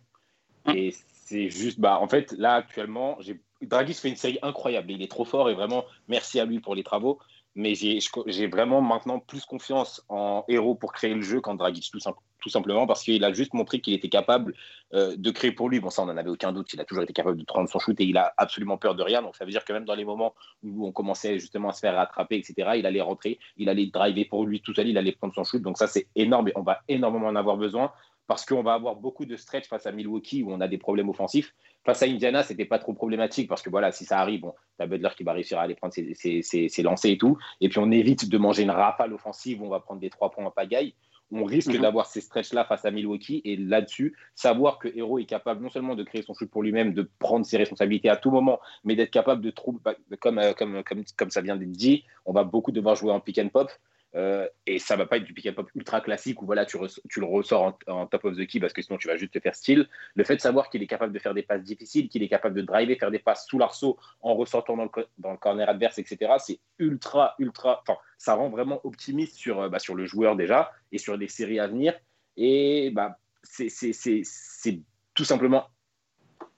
Et 0.74 0.94
c'est 1.24 1.48
juste, 1.48 1.80
bah, 1.80 1.98
en 2.00 2.08
fait, 2.08 2.32
là, 2.32 2.54
actuellement, 2.54 3.18
Draghi 3.62 3.94
fait 3.94 4.08
une 4.08 4.16
série 4.16 4.38
incroyable. 4.42 4.90
Il 4.90 5.02
est 5.02 5.10
trop 5.10 5.24
fort 5.24 5.50
et 5.50 5.54
vraiment, 5.54 5.84
merci 6.08 6.40
à 6.40 6.44
lui 6.44 6.60
pour 6.60 6.74
les 6.74 6.82
travaux. 6.82 7.18
Mais 7.56 7.74
j'ai 7.74 8.46
vraiment 8.46 8.80
maintenant 8.80 9.18
plus 9.18 9.44
confiance 9.44 10.04
en 10.08 10.44
héros 10.46 10.76
pour 10.76 10.92
créer 10.92 11.14
le 11.14 11.22
jeu 11.22 11.40
qu'en 11.40 11.56
Dragic, 11.56 11.90
tout, 11.90 11.98
tout, 12.40 12.48
simplement 12.48 12.86
parce 12.86 13.02
qu'il 13.02 13.24
a 13.24 13.32
juste 13.32 13.54
montré 13.54 13.80
qu'il 13.80 13.92
était 13.92 14.08
capable 14.08 14.54
euh, 14.94 15.16
de 15.16 15.30
créer 15.32 15.50
pour 15.50 15.68
lui. 15.68 15.80
Bon, 15.80 15.90
ça, 15.90 16.02
on 16.02 16.06
n'en 16.06 16.16
avait 16.16 16.30
aucun 16.30 16.52
doute. 16.52 16.72
Il 16.72 16.80
a 16.80 16.84
toujours 16.84 17.02
été 17.02 17.12
capable 17.12 17.38
de 17.38 17.44
prendre 17.44 17.68
son 17.68 17.80
shoot 17.80 18.00
et 18.00 18.04
il 18.04 18.16
a 18.16 18.32
absolument 18.36 18.78
peur 18.78 18.94
de 18.94 19.02
rien. 19.02 19.20
Donc, 19.20 19.34
ça 19.34 19.44
veut 19.44 19.50
dire 19.50 19.64
que 19.64 19.72
même 19.72 19.84
dans 19.84 19.96
les 19.96 20.04
moments 20.04 20.32
où 20.62 20.86
on 20.86 20.92
commençait 20.92 21.40
justement 21.40 21.70
à 21.70 21.72
se 21.72 21.80
faire 21.80 21.96
rattraper, 21.96 22.36
etc., 22.36 22.70
il 22.76 22.86
allait 22.86 23.00
rentrer, 23.00 23.40
il 23.56 23.68
allait 23.68 23.86
driver 23.86 24.24
pour 24.26 24.46
lui 24.46 24.60
tout 24.60 24.72
seul, 24.72 24.86
il 24.86 24.96
allait 24.96 25.12
prendre 25.12 25.34
son 25.34 25.42
shoot. 25.42 25.60
Donc, 25.60 25.76
ça, 25.76 25.88
c'est 25.88 26.06
énorme 26.14 26.48
et 26.48 26.52
on 26.54 26.62
va 26.62 26.82
énormément 26.88 27.26
en 27.26 27.36
avoir 27.36 27.56
besoin 27.56 27.92
parce 28.30 28.46
qu'on 28.46 28.62
va 28.62 28.74
avoir 28.74 28.94
beaucoup 28.94 29.24
de 29.24 29.34
stretch 29.34 29.66
face 29.66 29.86
à 29.86 29.90
Milwaukee 29.90 30.44
où 30.44 30.52
on 30.52 30.60
a 30.60 30.68
des 30.68 30.78
problèmes 30.78 31.08
offensifs. 31.08 31.52
Face 31.84 32.00
à 32.04 32.06
Indiana, 32.06 32.44
c'était 32.44 32.64
pas 32.64 32.78
trop 32.78 32.92
problématique 32.92 33.48
parce 33.48 33.60
que 33.60 33.70
voilà, 33.70 33.90
si 33.90 34.04
ça 34.04 34.20
arrive, 34.20 34.42
bon, 34.42 34.54
t'as 34.78 34.86
Butler 34.86 35.08
qui 35.16 35.24
va 35.24 35.32
réussir 35.32 35.58
à 35.58 35.62
aller 35.62 35.74
prendre 35.74 35.92
ses, 35.92 36.14
ses, 36.14 36.82
lancers 36.84 37.10
et 37.10 37.18
tout. 37.18 37.36
Et 37.60 37.68
puis 37.68 37.80
on 37.80 37.90
évite 37.90 38.28
de 38.28 38.38
manger 38.38 38.62
une 38.62 38.70
rafale 38.70 39.12
offensive 39.12 39.60
où 39.60 39.66
on 39.66 39.68
va 39.68 39.80
prendre 39.80 40.00
des 40.00 40.10
trois 40.10 40.30
points 40.30 40.46
en 40.46 40.52
pagaille. 40.52 40.94
On 41.32 41.42
risque 41.42 41.74
mhm. 41.74 41.80
d'avoir 41.80 42.06
ces 42.06 42.20
stretches-là 42.20 42.64
face 42.64 42.84
à 42.84 42.92
Milwaukee 42.92 43.42
et 43.44 43.56
là-dessus, 43.56 44.16
savoir 44.36 44.78
que 44.78 44.86
Hero 44.96 45.18
est 45.18 45.24
capable 45.24 45.64
non 45.64 45.68
seulement 45.68 45.96
de 45.96 46.04
créer 46.04 46.22
son 46.22 46.32
shoot 46.32 46.48
pour 46.48 46.62
lui-même, 46.62 46.94
de 46.94 47.10
prendre 47.18 47.44
ses 47.44 47.56
responsabilités 47.56 48.10
à 48.10 48.16
tout 48.16 48.30
moment, 48.30 48.60
mais 48.84 48.94
d'être 48.94 49.10
capable 49.10 49.42
de 49.42 49.50
trouver, 49.50 49.80
bah, 49.84 49.94
comme, 50.20 50.38
euh, 50.38 50.52
comme, 50.52 50.84
comme, 50.84 51.02
comme 51.16 51.30
ça 51.30 51.40
vient 51.40 51.56
d'être 51.56 51.72
dit, 51.72 52.04
on 52.26 52.32
va 52.32 52.44
beaucoup 52.44 52.70
devoir 52.70 52.94
jouer 52.94 53.10
en 53.10 53.18
pick 53.18 53.40
and 53.40 53.48
pop. 53.48 53.72
Euh, 54.16 54.48
et 54.66 54.80
ça 54.80 54.96
va 54.96 55.06
pas 55.06 55.18
être 55.18 55.24
du 55.24 55.32
pick 55.32 55.46
and 55.46 55.52
pop 55.52 55.70
ultra 55.76 56.00
classique 56.00 56.42
où 56.42 56.46
voilà, 56.46 56.66
tu, 56.66 56.76
le 56.78 57.24
ressors 57.24 57.78
en, 57.86 58.06
top 58.06 58.24
of 58.24 58.36
the 58.36 58.46
key 58.46 58.58
parce 58.58 58.72
que 58.72 58.82
sinon 58.82 58.98
tu 58.98 59.06
vas 59.06 59.16
juste 59.16 59.32
te 59.32 59.40
faire 59.40 59.54
style. 59.54 59.88
Le 60.14 60.24
fait 60.24 60.36
de 60.36 60.40
savoir 60.40 60.68
qu'il 60.68 60.82
est 60.82 60.86
capable 60.86 61.12
de 61.12 61.18
faire 61.18 61.34
des 61.34 61.42
passes 61.42 61.62
difficiles, 61.62 62.08
qu'il 62.08 62.22
est 62.22 62.28
capable 62.28 62.56
de 62.56 62.62
driver, 62.62 62.96
faire 62.98 63.10
des 63.10 63.18
passes 63.18 63.46
sous 63.46 63.58
l'arceau 63.58 63.98
en 64.20 64.34
ressortant 64.34 64.76
dans 64.76 64.84
le, 64.84 65.06
dans 65.18 65.30
le 65.30 65.36
corner 65.36 65.68
adverse, 65.68 65.98
etc., 65.98 66.32
c'est 66.38 66.58
ultra, 66.78 67.34
ultra. 67.38 67.82
Enfin, 67.86 67.98
ça 68.18 68.34
rend 68.34 68.50
vraiment 68.50 68.80
optimiste 68.84 69.36
sur, 69.36 69.60
euh, 69.60 69.68
bah, 69.68 69.78
sur 69.78 69.94
le 69.94 70.06
joueur 70.06 70.36
déjà 70.36 70.72
et 70.92 70.98
sur 70.98 71.16
les 71.16 71.28
séries 71.28 71.60
à 71.60 71.68
venir. 71.68 71.94
Et 72.36 72.90
bah, 72.90 73.18
c'est 73.42 74.82
tout 75.14 75.24
simplement 75.24 75.66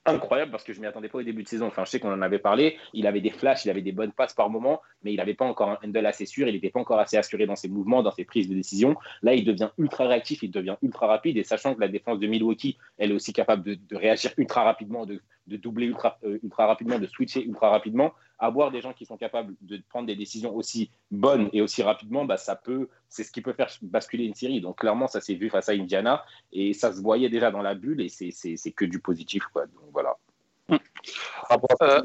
incroyable 0.05 0.51
parce 0.51 0.63
que 0.63 0.73
je 0.73 0.81
m'y 0.81 0.87
attendais 0.87 1.09
pas 1.09 1.19
au 1.19 1.23
début 1.23 1.43
de 1.43 1.47
saison. 1.47 1.67
Enfin, 1.67 1.85
je 1.85 1.91
sais 1.91 1.99
qu'on 1.99 2.11
en 2.11 2.21
avait 2.21 2.39
parlé. 2.39 2.77
Il 2.93 3.07
avait 3.07 3.21
des 3.21 3.29
flashs, 3.29 3.65
il 3.65 3.69
avait 3.69 3.81
des 3.81 3.91
bonnes 3.91 4.11
passes 4.11 4.33
par 4.33 4.49
moment, 4.49 4.81
mais 5.03 5.13
il 5.13 5.17
n'avait 5.17 5.33
pas 5.33 5.45
encore 5.45 5.69
un 5.69 5.77
handle 5.83 6.05
assez 6.05 6.25
sûr. 6.25 6.47
Il 6.47 6.53
n'était 6.53 6.69
pas 6.69 6.79
encore 6.79 6.99
assez 6.99 7.17
assuré 7.17 7.45
dans 7.45 7.55
ses 7.55 7.69
mouvements, 7.69 8.03
dans 8.03 8.11
ses 8.11 8.25
prises 8.25 8.49
de 8.49 8.55
décision. 8.55 8.95
Là, 9.21 9.33
il 9.33 9.45
devient 9.45 9.69
ultra 9.77 10.07
réactif, 10.07 10.43
il 10.43 10.51
devient 10.51 10.75
ultra 10.81 11.07
rapide. 11.07 11.37
Et 11.37 11.43
sachant 11.43 11.75
que 11.75 11.81
la 11.81 11.87
défense 11.87 12.19
de 12.19 12.27
Milwaukee, 12.27 12.77
elle 12.97 13.11
est 13.11 13.15
aussi 13.15 13.33
capable 13.33 13.63
de, 13.63 13.95
réagir 13.95 14.31
ultra 14.37 14.63
rapidement, 14.63 15.05
de, 15.05 15.21
doubler 15.47 15.87
ultra, 15.87 16.17
euh, 16.23 16.39
ultra 16.43 16.67
rapidement, 16.67 16.99
de 16.99 17.07
switcher 17.07 17.45
ultra 17.45 17.69
rapidement, 17.69 18.13
avoir 18.43 18.71
des 18.71 18.81
gens 18.81 18.91
qui 18.91 19.05
sont 19.05 19.17
capables 19.17 19.55
de 19.61 19.81
prendre 19.89 20.05
des 20.05 20.17
décisions 20.17 20.53
aussi 20.53 20.91
bonnes 21.11 21.49
et 21.53 21.61
aussi 21.61 21.81
rapidement, 21.81 22.25
bah, 22.25 22.35
ça 22.35 22.57
peut, 22.57 22.89
c'est 23.07 23.23
ce 23.23 23.31
qui 23.31 23.41
peut 23.41 23.53
faire 23.53 23.69
basculer 23.81 24.25
une 24.25 24.35
série. 24.35 24.59
Donc 24.59 24.79
clairement, 24.79 25.07
ça 25.07 25.21
s'est 25.21 25.35
vu 25.35 25.49
face 25.49 25.69
à 25.69 25.71
Indiana 25.71 26.25
et 26.51 26.73
ça 26.73 26.93
se 26.93 27.01
voyait 27.01 27.29
déjà 27.29 27.51
dans 27.51 27.61
la 27.61 27.73
bulle 27.73 28.01
et 28.01 28.09
c'est 28.09 28.71
que 28.71 28.83
du 28.83 28.99
positif. 28.99 29.45
Quoi. 29.53 29.65
Donc 29.67 29.85
voilà. 29.93 30.17
Euh, 30.71 32.03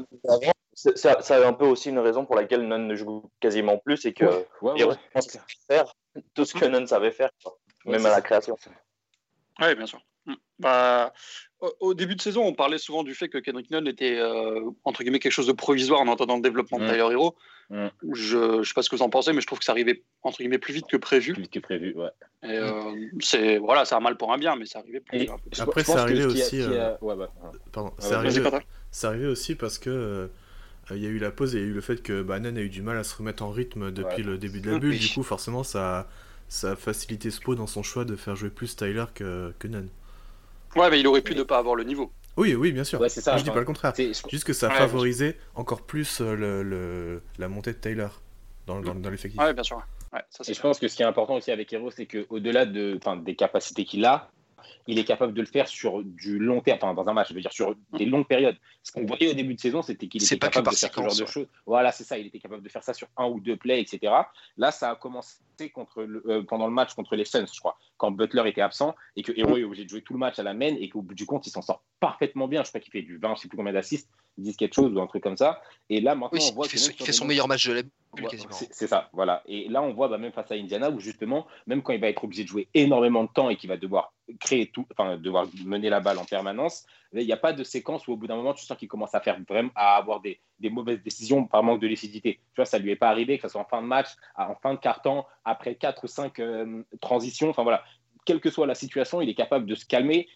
ça, 0.73 1.17
a 1.29 1.47
un 1.47 1.53
peu 1.53 1.65
aussi 1.65 1.89
une 1.89 1.99
raison 1.99 2.25
pour 2.25 2.35
laquelle 2.35 2.65
Nunn 2.65 2.87
ne 2.87 2.95
joue 2.95 3.29
quasiment 3.41 3.77
plus, 3.77 3.97
c'est 3.97 4.13
que 4.13 4.45
faire 5.67 5.93
tout 6.33 6.45
ce 6.45 6.53
que 6.53 6.65
Nunn 6.65 6.87
savait 6.87 7.11
faire, 7.11 7.31
même 7.85 8.05
à 8.05 8.11
la 8.11 8.21
création. 8.21 8.55
Oui, 9.61 9.75
bien 9.75 9.85
sûr. 9.85 10.01
Bah, 10.57 11.11
au 11.79 11.93
début 11.93 12.15
de 12.15 12.21
saison, 12.21 12.45
on 12.45 12.53
parlait 12.53 12.77
souvent 12.77 13.03
du 13.03 13.13
fait 13.13 13.27
que 13.27 13.37
Kendrick 13.37 13.69
Nunn 13.69 13.87
était 13.87 14.17
euh, 14.17 14.61
entre 14.85 15.03
guillemets 15.03 15.19
quelque 15.19 15.33
chose 15.33 15.47
de 15.47 15.53
provisoire 15.53 15.99
en 15.99 16.07
entendant 16.07 16.37
le 16.37 16.41
développement 16.41 16.79
de 16.79 16.85
mm. 16.85 16.87
Tyler 16.87 17.07
Hero. 17.11 17.35
Mm. 17.69 17.87
Je 18.13 18.57
ne 18.59 18.63
sais 18.63 18.73
pas 18.73 18.81
ce 18.81 18.89
que 18.89 18.95
vous 18.95 19.01
en 19.01 19.09
pensez, 19.09 19.33
mais 19.33 19.41
je 19.41 19.47
trouve 19.47 19.59
que 19.59 19.65
ça 19.65 19.73
arrivait 19.73 20.01
entre 20.23 20.37
guillemets 20.37 20.57
plus 20.57 20.73
vite 20.73 20.87
que 20.87 20.97
prévu. 20.97 21.33
Plus 21.33 21.43
vite 21.43 21.51
que 21.51 21.59
prévu, 21.59 21.93
ouais. 21.95 22.09
Et, 22.43 22.57
euh, 22.57 22.71
c'est 23.19 23.57
voilà, 23.57 23.83
c'est 23.83 23.95
un 23.95 23.99
mal 23.99 24.15
pour 24.15 24.31
un 24.31 24.37
bien, 24.37 24.55
mais 24.55 24.65
ça 24.65 24.79
arrivait 24.79 25.01
plus. 25.01 25.19
vite. 25.19 25.31
Après, 25.59 25.83
ça 25.83 26.01
arrivait 26.01 26.25
aussi. 26.25 26.61
Pardon, 27.71 27.91
ça 27.97 29.07
arrivait 29.09 29.27
aussi 29.27 29.55
parce 29.55 29.77
que 29.77 30.29
il 30.91 31.03
y 31.03 31.05
a 31.05 31.09
eu 31.09 31.19
la 31.19 31.31
pause 31.31 31.55
et 31.55 31.59
il 31.59 31.61
y 31.61 31.65
a 31.65 31.67
eu 31.67 31.73
le 31.73 31.81
fait 31.81 32.01
que 32.01 32.21
Bannon 32.21 32.55
a 32.55 32.61
eu 32.61 32.69
du 32.69 32.81
mal 32.81 32.97
à 32.97 33.03
se 33.03 33.15
remettre 33.15 33.43
en 33.43 33.51
rythme 33.51 33.91
depuis 33.91 34.23
le 34.23 34.37
début 34.37 34.61
de 34.61 34.71
la 34.71 34.79
bulle. 34.79 34.97
Du 34.97 35.09
coup, 35.09 35.23
forcément, 35.23 35.63
ça, 35.63 36.07
ça 36.47 36.71
a 36.71 36.75
facilité 36.75 37.29
Spo 37.31 37.55
dans 37.55 37.67
son 37.67 37.83
choix 37.83 38.05
de 38.05 38.15
faire 38.15 38.35
jouer 38.35 38.49
plus 38.49 38.75
Tyler 38.75 39.05
que, 39.13 39.53
que 39.59 39.67
Nunn. 39.67 39.89
Ouais, 40.75 40.89
mais 40.89 40.99
il 40.99 41.07
aurait 41.07 41.21
pu 41.21 41.35
ne 41.35 41.43
pas 41.43 41.57
avoir 41.57 41.75
le 41.75 41.83
niveau. 41.83 42.11
Oui, 42.37 42.55
oui, 42.55 42.71
bien 42.71 42.83
sûr. 42.83 42.99
ça, 43.09 43.37
je 43.37 43.43
dis 43.43 43.49
pas 43.49 43.59
le 43.59 43.65
contraire. 43.65 43.93
Juste 44.29 44.43
que 44.43 44.53
ça 44.53 44.69
favorisait 44.69 45.37
encore 45.55 45.81
plus 45.81 46.21
euh, 46.21 46.35
le, 46.35 47.21
la 47.37 47.49
montée 47.49 47.73
de 47.73 47.77
Taylor 47.77 48.21
dans, 48.65 48.79
dans, 48.79 48.95
dans 48.95 49.09
l'effectif. 49.09 49.39
Ouais, 49.39 49.53
bien 49.53 49.63
sûr. 49.63 49.81
et 50.47 50.53
je 50.53 50.61
pense 50.61 50.79
que 50.79 50.87
ce 50.87 50.95
qui 50.95 51.01
est 51.01 51.05
important 51.05 51.35
aussi 51.35 51.51
avec 51.51 51.71
Hero, 51.73 51.91
c'est 51.91 52.05
qu'au-delà 52.05 52.65
de, 52.65 52.99
des 53.23 53.35
capacités 53.35 53.83
qu'il 53.83 54.05
a, 54.05 54.31
il 54.87 54.97
est 54.97 55.03
capable 55.03 55.33
de 55.33 55.41
le 55.41 55.47
faire 55.47 55.67
sur 55.67 56.01
du 56.03 56.39
long 56.39 56.61
terme, 56.61 56.79
enfin 56.81 56.93
dans 56.93 57.07
un 57.07 57.13
match, 57.13 57.29
je 57.29 57.33
veux 57.35 57.41
dire 57.41 57.53
sur 57.53 57.75
des 57.93 58.05
longues 58.05 58.27
périodes. 58.27 58.57
Ce 58.81 58.91
qu'on 58.91 59.05
voyait 59.05 59.29
au 59.29 59.33
début 59.33 59.53
de 59.53 59.59
saison, 59.59 59.81
c'était 59.81 60.07
qu'il 60.07 60.23
était 60.23 60.39
capable 60.39 60.69
de 60.69 60.75
faire 60.75 60.91
ce 60.93 61.01
genre 61.01 61.15
de 61.15 61.25
choses. 61.25 61.47
Voilà, 61.65 61.91
c'est 61.91 62.03
ça, 62.03 62.17
il 62.17 62.27
était 62.27 62.39
capable 62.39 62.63
de 62.63 62.69
faire 62.69 62.83
ça 62.83 62.93
sur 62.93 63.07
un 63.17 63.27
ou 63.27 63.39
deux 63.39 63.57
plays, 63.57 63.81
etc. 63.81 64.13
Là, 64.57 64.71
ça 64.71 64.91
a 64.91 64.95
commencé 64.95 65.37
contre 65.73 66.01
euh, 66.01 66.43
pendant 66.47 66.65
le 66.65 66.73
match 66.73 66.93
contre 66.93 67.15
les 67.15 67.25
Suns, 67.25 67.45
je 67.53 67.59
crois, 67.59 67.77
quand 67.99 68.11
Butler 68.11 68.43
était 68.47 68.61
absent 68.61 68.95
et 69.15 69.21
que 69.21 69.31
Hero 69.35 69.57
est 69.57 69.63
obligé 69.63 69.83
de 69.83 69.89
jouer 69.89 70.01
tout 70.01 70.13
le 70.13 70.19
match 70.19 70.39
à 70.39 70.43
la 70.43 70.55
main 70.55 70.75
et 70.79 70.89
qu'au 70.89 71.03
bout 71.03 71.13
du 71.13 71.27
compte, 71.27 71.45
il 71.45 71.51
s'en 71.51 71.61
sort 71.61 71.83
parfaitement 71.99 72.47
bien. 72.47 72.63
Je 72.63 72.69
crois 72.69 72.81
qu'il 72.81 72.91
fait 72.91 73.03
du 73.03 73.17
20, 73.17 73.35
je 73.35 73.41
sais 73.41 73.47
plus 73.47 73.57
combien 73.57 73.73
d'assists, 73.73 74.09
10 74.37 74.57
quelque 74.57 74.73
chose 74.73 74.91
ou 74.93 75.01
un 75.01 75.07
truc 75.07 75.21
comme 75.21 75.37
ça. 75.37 75.61
Et 75.89 76.01
là, 76.01 76.15
maintenant, 76.15 76.39
on 76.49 76.55
voit 76.55 76.67
il 76.71 76.79
fait, 76.79 77.11
son 77.11 77.25
meilleur 77.25 77.47
match 77.47 77.67
de 77.67 77.73
la 77.73 77.81
c'est 78.71 78.87
ça, 78.87 79.09
voilà. 79.13 79.43
Et 79.45 79.67
là, 79.69 79.81
on 79.81 79.93
voit 79.93 80.07
bah, 80.07 80.17
même 80.17 80.31
face 80.31 80.51
à 80.51 80.55
Indiana 80.55 80.89
où 80.89 80.99
justement, 80.99 81.45
même 81.67 81.83
quand 81.83 81.93
il 81.93 82.01
va 82.01 82.09
être 82.09 82.23
obligé 82.23 82.43
de 82.43 82.47
jouer 82.47 82.67
énormément 82.73 83.23
de 83.23 83.29
temps 83.29 83.49
et 83.49 83.55
qu'il 83.55 83.69
va 83.69 83.77
devoir 83.77 84.13
créer 84.39 84.67
tout, 84.67 84.85
enfin 84.91 85.17
devoir 85.17 85.47
mener 85.63 85.89
la 85.89 85.99
balle 85.99 86.17
en 86.17 86.25
permanence, 86.25 86.85
il 87.13 87.25
n'y 87.25 87.31
a 87.31 87.37
pas 87.37 87.53
de 87.53 87.63
séquence 87.63 88.07
où 88.07 88.13
au 88.13 88.17
bout 88.17 88.27
d'un 88.27 88.35
moment 88.35 88.53
tu 88.53 88.65
sens 88.65 88.77
qu'il 88.77 88.87
commence 88.87 89.15
à 89.15 89.19
faire 89.19 89.39
vraiment 89.47 89.71
à 89.75 89.95
avoir 89.95 90.21
des, 90.21 90.39
des, 90.59 90.69
mauvaises 90.69 91.01
décisions 91.01 91.45
par 91.45 91.63
manque 91.63 91.81
de 91.81 91.87
lucidité. 91.87 92.39
Tu 92.53 92.55
vois, 92.57 92.65
ça 92.65 92.77
lui 92.77 92.91
est 92.91 92.95
pas 92.95 93.09
arrivé 93.09 93.37
que 93.37 93.43
ce 93.43 93.49
soit 93.49 93.61
en 93.61 93.65
fin 93.65 93.81
de 93.81 93.87
match, 93.87 94.09
en 94.35 94.55
fin 94.55 94.73
de 94.73 94.79
carton, 94.79 95.23
après 95.45 95.75
4 95.75 96.03
ou 96.03 96.07
5 96.07 96.39
euh, 96.39 96.83
transitions. 97.01 97.49
Enfin 97.49 97.63
voilà, 97.63 97.83
quelle 98.29 98.39
que 98.39 98.51
soit 98.51 98.67
la 98.67 98.75
situation, 98.75 99.21
il 99.21 99.29
est 99.29 99.33
capable 99.33 99.65
de 99.65 99.73
se 99.73 99.87
calmer. 99.87 100.29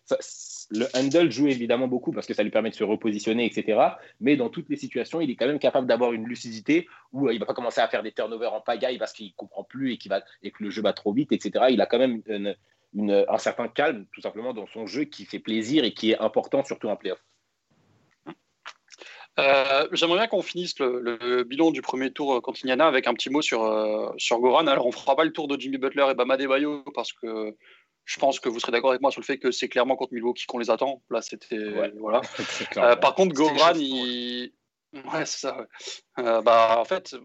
le 0.71 0.87
handle 0.95 1.29
joue 1.29 1.47
évidemment 1.47 1.87
beaucoup 1.87 2.11
parce 2.11 2.25
que 2.25 2.33
ça 2.33 2.41
lui 2.41 2.49
permet 2.49 2.71
de 2.71 2.75
se 2.75 2.83
repositionner, 2.83 3.45
etc. 3.45 3.79
Mais 4.19 4.35
dans 4.35 4.49
toutes 4.49 4.67
les 4.69 4.77
situations, 4.77 5.21
il 5.21 5.29
est 5.29 5.35
quand 5.35 5.45
même 5.45 5.59
capable 5.59 5.85
d'avoir 5.85 6.11
une 6.11 6.25
lucidité 6.25 6.87
où 7.11 7.27
euh, 7.27 7.33
il 7.33 7.35
ne 7.35 7.39
va 7.39 7.45
pas 7.45 7.53
commencer 7.53 7.81
à 7.81 7.87
faire 7.87 8.01
des 8.01 8.11
turnovers 8.11 8.51
en 8.51 8.61
pagaille 8.61 8.97
parce 8.97 9.13
qu'il 9.13 9.27
ne 9.27 9.33
comprend 9.37 9.63
plus 9.63 9.93
et, 9.93 9.97
que 9.99 10.63
le 10.63 10.71
jeu 10.71 10.81
va 10.81 10.93
trop 10.93 11.13
vite, 11.13 11.31
etc. 11.31 11.65
Il 11.69 11.81
a 11.81 11.85
quand 11.85 11.99
même 11.99 12.23
un 12.27 13.37
certain 13.37 13.67
calme, 13.67 14.07
tout 14.11 14.21
simplement, 14.21 14.55
dans 14.55 14.65
son 14.65 14.87
jeu 14.87 15.03
qui 15.03 15.25
fait 15.25 15.37
plaisir 15.37 15.83
et 15.83 15.93
qui 15.93 16.13
est 16.13 16.17
important, 16.17 16.63
surtout 16.63 16.87
en 16.87 16.95
playoff. 16.95 17.23
Euh, 19.39 19.87
j'aimerais 19.91 20.19
bien 20.19 20.27
qu'on 20.27 20.43
finisse 20.43 20.77
le, 20.79 21.43
bilan 21.43 21.71
du 21.71 21.81
premier 21.81 22.11
tour 22.11 22.39
contre 22.43 22.59
Indiana 22.63 22.85
avec 22.85 23.07
un 23.07 23.15
petit 23.15 23.31
mot 23.31 23.41
sur, 23.41 23.63
euh, 23.63 24.11
sur 24.17 24.39
Goran. 24.39 24.67
Alors, 24.67 24.85
on 24.85 24.89
ne 24.89 24.93
fera 24.93 25.15
pas 25.15 25.23
le 25.23 25.31
tour 25.31 25.47
de 25.47 25.59
Jimmy 25.59 25.77
Butler 25.77 26.05
et 26.11 26.13
Bama 26.13 26.37
Bayo 26.37 26.83
parce 26.93 27.13
que 27.13 27.55
je 28.05 28.19
pense 28.19 28.39
que 28.39 28.49
vous 28.49 28.59
serez 28.59 28.71
d'accord 28.71 28.89
avec 28.89 29.01
moi 29.01 29.11
sur 29.11 29.21
le 29.21 29.25
fait 29.25 29.37
que 29.37 29.51
c'est 29.51 29.69
clairement 29.69 29.95
contre 29.95 30.13
Milwaukee 30.13 30.45
qu'on 30.45 30.57
les 30.57 30.69
attend. 30.69 31.01
Là, 31.09 31.21
c'était. 31.21 31.91
Voilà. 31.97 32.21
Euh, 32.77 32.95
par 32.95 33.15
contre, 33.15 33.33
Goran, 33.33 33.73
il. 33.75 34.51
Ouais, 34.93 35.25
c'est 35.25 35.47
ça. 35.47 35.67
bah, 36.17 36.77
en 36.77 36.85
fait, 36.85 37.15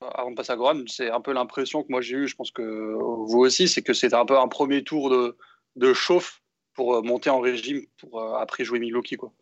avant 0.00 0.30
de 0.30 0.36
passer 0.36 0.52
à 0.52 0.56
Goran, 0.56 0.82
c'est 0.86 1.10
un 1.10 1.20
peu 1.20 1.32
l'impression 1.32 1.82
que 1.82 1.88
moi 1.90 2.00
j'ai 2.02 2.16
eue, 2.16 2.28
je 2.28 2.36
pense 2.36 2.50
que 2.50 2.62
vous 2.62 3.38
aussi, 3.38 3.68
c'est 3.68 3.82
que 3.82 3.94
c'était 3.94 4.16
un 4.16 4.26
peu 4.26 4.38
un 4.38 4.48
premier 4.48 4.84
tour 4.84 5.08
de, 5.08 5.36
de 5.76 5.94
chauffe 5.94 6.42
pour 6.74 7.02
monter 7.02 7.30
en 7.30 7.40
régime 7.40 7.86
pour 7.98 8.22
après 8.36 8.64
jouer 8.64 8.78
Milwaukee. 8.78 9.16
Quoi. 9.16 9.32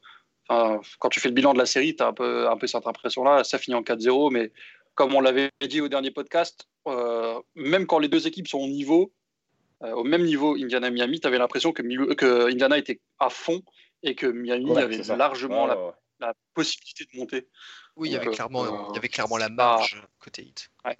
Enfin, 0.48 0.80
quand 1.00 1.08
tu 1.08 1.18
fais 1.18 1.28
le 1.28 1.34
bilan 1.34 1.52
de 1.52 1.58
la 1.58 1.66
série, 1.66 1.96
tu 1.96 2.02
as 2.02 2.06
un 2.06 2.12
peu, 2.12 2.48
un 2.48 2.56
peu 2.56 2.66
cette 2.66 2.86
impression-là. 2.86 3.42
Ça 3.42 3.58
finit 3.58 3.74
en 3.74 3.82
4-0, 3.82 4.32
mais 4.32 4.52
comme 4.94 5.14
on 5.14 5.20
l'avait 5.20 5.50
dit 5.66 5.80
au 5.80 5.88
dernier 5.88 6.12
podcast, 6.12 6.68
même 7.56 7.86
quand 7.86 7.98
les 7.98 8.08
deux 8.08 8.26
équipes 8.26 8.48
sont 8.48 8.60
au 8.60 8.68
niveau, 8.68 9.12
au 9.80 10.04
même 10.04 10.24
niveau 10.24 10.54
Indiana-Miami, 10.54 11.20
tu 11.20 11.26
avais 11.26 11.38
l'impression 11.38 11.72
que, 11.72 11.82
que, 12.14 12.50
Indiana 12.50 12.78
était 12.78 13.00
à 13.18 13.28
fond 13.28 13.62
et 14.02 14.14
que 14.14 14.26
Miami 14.26 14.76
avait 14.78 15.02
largement 15.16 15.66
la, 15.66 15.76
la, 16.20 16.34
possibilité 16.54 17.04
de 17.12 17.18
monter. 17.18 17.48
Oui, 17.96 18.08
il 18.08 18.12
y 18.12 18.16
avait 18.16 18.30
clairement, 18.30 18.90
il 18.90 18.94
y 18.94 18.98
avait 18.98 19.08
clairement 19.08 19.36
la 19.36 19.48
marge 19.48 20.02
côté 20.18 20.42
hit. 20.42 20.70
Ouais. 20.84 20.96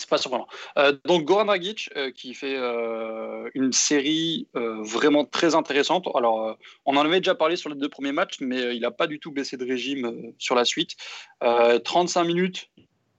C'est 0.00 0.08
pas 0.08 0.16
surprenant. 0.16 0.46
Euh, 0.78 0.96
donc 1.04 1.24
Goran 1.24 1.44
Dragic 1.44 1.90
euh, 1.94 2.10
qui 2.10 2.32
fait 2.32 2.56
euh, 2.56 3.50
une 3.54 3.72
série 3.72 4.48
vraiment 4.54 5.26
très 5.26 5.54
intéressante. 5.54 6.08
Alors 6.14 6.56
on 6.86 6.96
en 6.96 7.04
avait 7.04 7.20
déjà 7.20 7.34
parlé 7.34 7.56
sur 7.56 7.68
les 7.68 7.76
deux 7.76 7.90
premiers 7.90 8.12
matchs, 8.12 8.38
mais 8.40 8.74
il 8.74 8.80
n'a 8.80 8.90
pas 8.90 9.06
du 9.06 9.20
tout 9.20 9.30
baissé 9.30 9.58
de 9.58 9.66
régime 9.66 10.32
sur 10.38 10.54
la 10.54 10.64
suite. 10.64 10.96
35 11.40 12.24
minutes, 12.24 12.70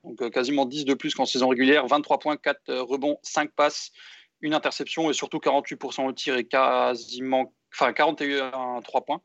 donc 0.03 0.31
quasiment 0.31 0.65
10 0.65 0.85
de 0.85 0.95
plus 0.95 1.13
qu'en 1.13 1.25
saison 1.25 1.49
régulière, 1.49 1.85
23 1.85 2.17
points, 2.17 2.37
4 2.37 2.73
rebonds, 2.79 3.19
5 3.21 3.51
passes, 3.51 3.91
une 4.41 4.53
interception 4.53 5.09
et 5.09 5.13
surtout 5.13 5.37
48% 5.37 6.05
au 6.05 6.11
tir 6.11 6.35
et 6.35 6.45
quasiment 6.45 7.53
enfin 7.73 7.93
41 7.93 8.81
3 8.83 9.05
points. 9.05 9.21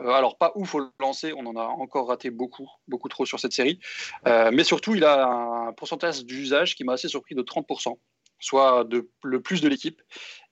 Euh, 0.00 0.10
alors 0.10 0.36
pas 0.38 0.52
ouf 0.54 0.74
au 0.74 0.82
lancer, 1.00 1.32
on 1.32 1.46
en 1.46 1.56
a 1.56 1.64
encore 1.64 2.08
raté 2.08 2.30
beaucoup, 2.30 2.68
beaucoup 2.88 3.08
trop 3.08 3.24
sur 3.24 3.40
cette 3.40 3.52
série. 3.52 3.78
Euh, 4.26 4.50
mais 4.52 4.64
surtout, 4.64 4.94
il 4.94 5.04
a 5.04 5.26
un 5.26 5.72
pourcentage 5.72 6.24
d'usage 6.24 6.74
qui 6.74 6.84
m'a 6.84 6.94
assez 6.94 7.08
surpris 7.08 7.34
de 7.34 7.42
30%, 7.42 7.98
soit 8.38 8.84
de, 8.84 9.08
le 9.22 9.40
plus 9.40 9.60
de 9.60 9.68
l'équipe. 9.68 10.02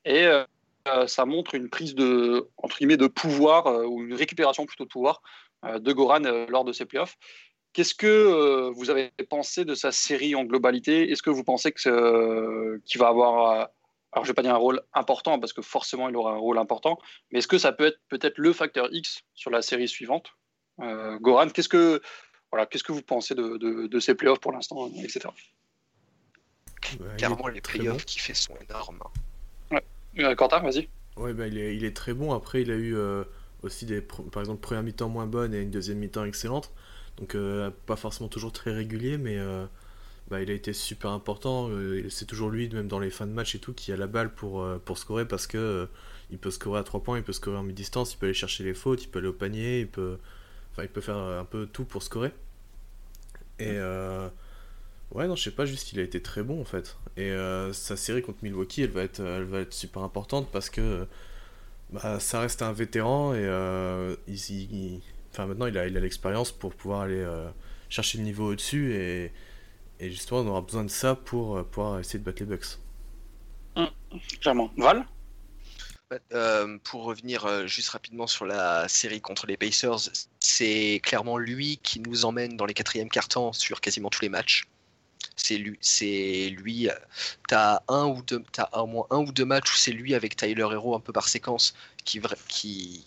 Et 0.04 0.26
euh, 0.26 0.44
ça 1.06 1.25
montre 1.25 1.54
une 1.54 1.68
prise 1.68 1.94
de, 1.94 2.49
entre 2.59 2.78
guillemets, 2.78 2.97
de 2.97 3.06
pouvoir, 3.06 3.66
ou 3.87 4.02
une 4.02 4.14
récupération 4.14 4.66
plutôt 4.66 4.85
de 4.85 4.90
pouvoir, 4.90 5.23
de 5.62 5.92
Goran 5.92 6.21
lors 6.49 6.64
de 6.64 6.73
ses 6.73 6.85
playoffs. 6.85 7.16
Qu'est-ce 7.73 7.94
que 7.94 8.71
vous 8.71 8.90
avez 8.90 9.11
pensé 9.30 9.64
de 9.64 9.75
sa 9.75 9.92
série 9.92 10.35
en 10.35 10.44
globalité? 10.44 11.11
Est-ce 11.11 11.23
que 11.23 11.30
vous 11.30 11.42
pensez 11.42 11.73
qu'il 11.73 11.90
va 11.90 13.09
avoir 13.09 13.71
alors 14.14 14.25
je 14.25 14.30
vais 14.30 14.35
pas 14.35 14.42
dire 14.42 14.54
un 14.54 14.59
rôle 14.59 14.80
important 14.92 15.40
parce 15.40 15.52
que 15.52 15.61
forcément 15.61 16.09
il 16.09 16.16
aura 16.16 16.33
un 16.33 16.38
rôle 16.38 16.59
important, 16.59 16.99
mais 17.30 17.40
est-ce 17.40 17.49
que 17.49 17.59
ça 17.59 17.73
peut 17.73 17.87
être 17.87 17.99
peut-être 18.09 18.38
le 18.38 18.52
facteur 18.52 18.88
X 18.92 19.23
sur 19.35 19.50
la 19.50 19.61
série 19.61 19.88
suivante? 19.88 20.28
Euh, 20.80 21.18
Goran, 21.18 21.49
qu'est-ce 21.49 21.68
que 21.68 22.00
voilà, 22.52 22.66
qu'est-ce 22.66 22.85
que 22.85 22.92
vous 22.92 23.02
pensez 23.02 23.35
de, 23.35 23.56
de, 23.88 24.00
ces 24.00 24.14
playoffs 24.14 24.38
pour 24.38 24.52
l'instant, 24.52 24.88
etc. 25.02 25.28
Clairement, 27.16 27.49
les 27.49 27.61
playoffs 27.61 28.04
qui 28.04 28.21
fait 28.21 28.35
sont 28.35 28.54
énormes. 28.68 29.00
Ouais. 29.73 29.85
Euh, 30.21 30.37
Quentin, 30.37 30.61
vas-y. 30.61 30.88
Ouais, 31.16 31.35
bah, 31.35 31.49
il, 31.49 31.59
est, 31.59 31.75
il 31.75 31.85
est 31.85 31.97
très 31.97 32.14
bon. 32.14 32.33
Après, 32.33 32.62
il 32.62 32.71
a 32.71 32.76
eu 32.76 32.94
euh, 32.94 33.25
aussi 33.64 33.87
des, 33.87 34.00
par 34.00 34.40
exemple, 34.40 34.61
première 34.61 34.85
mi-temps 34.85 35.09
moins 35.09 35.26
bonne 35.26 35.52
et 35.52 35.62
une 35.62 35.73
deuxième 35.73 35.99
mi-temps 35.99 36.25
excellente. 36.25 36.73
Donc, 37.16 37.37
pas 37.87 37.97
forcément 37.97 38.28
toujours 38.28 38.52
très 38.52 38.73
régulier, 38.73 39.18
mais 39.18 39.37
bah, 40.28 40.40
il 40.40 40.50
a 40.50 40.54
été 40.54 40.73
super 40.73 41.11
important. 41.11 41.69
Euh, 41.71 42.09
c'est 42.09 42.25
toujours 42.25 42.50
lui, 42.50 42.69
même 42.71 42.88
dans 42.88 42.99
les 42.99 43.11
fins 43.11 43.26
de 43.26 43.33
match 43.33 43.54
et 43.54 43.59
tout, 43.59 43.75
qui 43.75 43.93
a 43.93 43.97
la 43.97 44.07
balle 44.07 44.33
pour, 44.33 44.62
euh, 44.62 44.81
pour 44.83 44.99
scorer 44.99 45.26
parce 45.26 45.47
que 45.47 45.59
euh, 45.59 45.87
il 46.31 46.38
peut 46.38 46.50
scorer 46.50 46.81
à 46.81 46.83
3 46.83 47.02
points, 47.02 47.19
il 47.19 47.25
peut 47.25 47.33
scorer 47.33 47.59
en 47.59 47.62
mi-distance, 47.62 48.14
il 48.14 48.19
peut 48.19 48.26
aller 48.26 48.35
chercher 48.35 48.64
les 48.64 48.75
fautes, 48.75 49.04
il 49.04 49.09
peut 49.09 49.19
aller 49.19 49.28
au 49.28 49.35
panier, 49.35 49.81
il 49.81 49.88
peut, 49.88 50.19
enfin, 50.73 50.83
il 50.83 50.88
peut 50.88 51.02
faire 51.02 51.16
un 51.16 51.45
peu 51.45 51.66
tout 51.66 51.85
pour 51.85 52.02
scorer. 52.02 52.33
Et 53.59 53.78
ouais, 55.12 55.28
non, 55.28 55.37
je 55.37 55.43
sais 55.45 55.50
pas, 55.50 55.66
juste 55.66 55.93
il 55.93 56.00
a 56.00 56.02
été 56.02 56.21
très 56.23 56.43
bon 56.43 56.61
en 56.61 56.64
fait. 56.64 56.97
Et 57.16 57.33
sa 57.73 57.97
série 57.97 58.23
contre 58.23 58.38
Milwaukee, 58.43 58.83
elle 58.83 58.90
va 58.90 59.02
être, 59.02 59.21
elle 59.21 59.45
va 59.45 59.61
être 59.61 59.75
super 59.75 60.02
importante 60.02 60.49
parce 60.50 60.71
que 60.71 61.07
bah, 61.93 62.19
ça 62.19 62.40
reste 62.40 62.62
un 62.62 62.73
vétéran 62.73 63.35
et 63.35 63.45
il, 64.26 65.00
enfin, 65.31 65.47
maintenant 65.47 65.66
il 65.66 65.78
a 65.78 65.87
l'expérience 65.87 66.50
pour 66.50 66.75
pouvoir 66.75 67.02
aller 67.02 67.25
chercher 67.90 68.19
le 68.19 68.25
niveau 68.25 68.51
au-dessus 68.51 68.94
et 68.94 69.31
et 70.00 70.11
justement, 70.11 70.40
on 70.40 70.46
aura 70.48 70.61
besoin 70.61 70.85
de 70.85 70.90
ça 70.90 71.14
pour 71.14 71.57
euh, 71.57 71.62
pouvoir 71.62 72.00
essayer 72.00 72.18
de 72.18 72.24
battre 72.24 72.42
les 72.42 72.46
Bucks. 72.46 72.78
Mmh, 73.76 74.18
clairement. 74.40 74.70
Val? 74.76 75.07
Euh, 76.33 76.78
pour 76.85 77.04
revenir 77.04 77.44
euh, 77.46 77.66
juste 77.66 77.88
rapidement 77.88 78.26
sur 78.26 78.44
la 78.44 78.87
série 78.88 79.20
contre 79.20 79.46
les 79.46 79.57
Pacers, 79.57 80.11
c'est 80.38 81.00
clairement 81.02 81.38
lui 81.38 81.78
qui 81.83 81.98
nous 82.00 82.24
emmène 82.24 82.57
dans 82.57 82.66
les 82.66 82.74
quatrièmes 82.74 83.09
cartons 83.09 83.52
sur 83.52 83.80
quasiment 83.80 84.11
tous 84.11 84.22
les 84.22 84.28
matchs. 84.28 84.64
C'est 85.37 85.57
lui, 85.57 85.76
c'est 85.80 86.50
lui. 86.50 86.88
T'as 87.48 87.80
un 87.88 88.07
ou 88.07 88.22
deux, 88.22 88.44
as 88.59 88.83
au 88.83 88.87
moins 88.87 89.07
un 89.11 89.18
ou 89.18 89.33
deux 89.33 89.44
matchs 89.44 89.72
où 89.72 89.76
c'est 89.76 89.92
lui 89.92 90.14
avec 90.14 90.37
Tyler 90.37 90.68
Hero 90.70 90.94
un 90.94 91.00
peu 91.00 91.12
par 91.12 91.28
séquence 91.28 91.74
qui 92.04 92.20
qui 92.48 93.04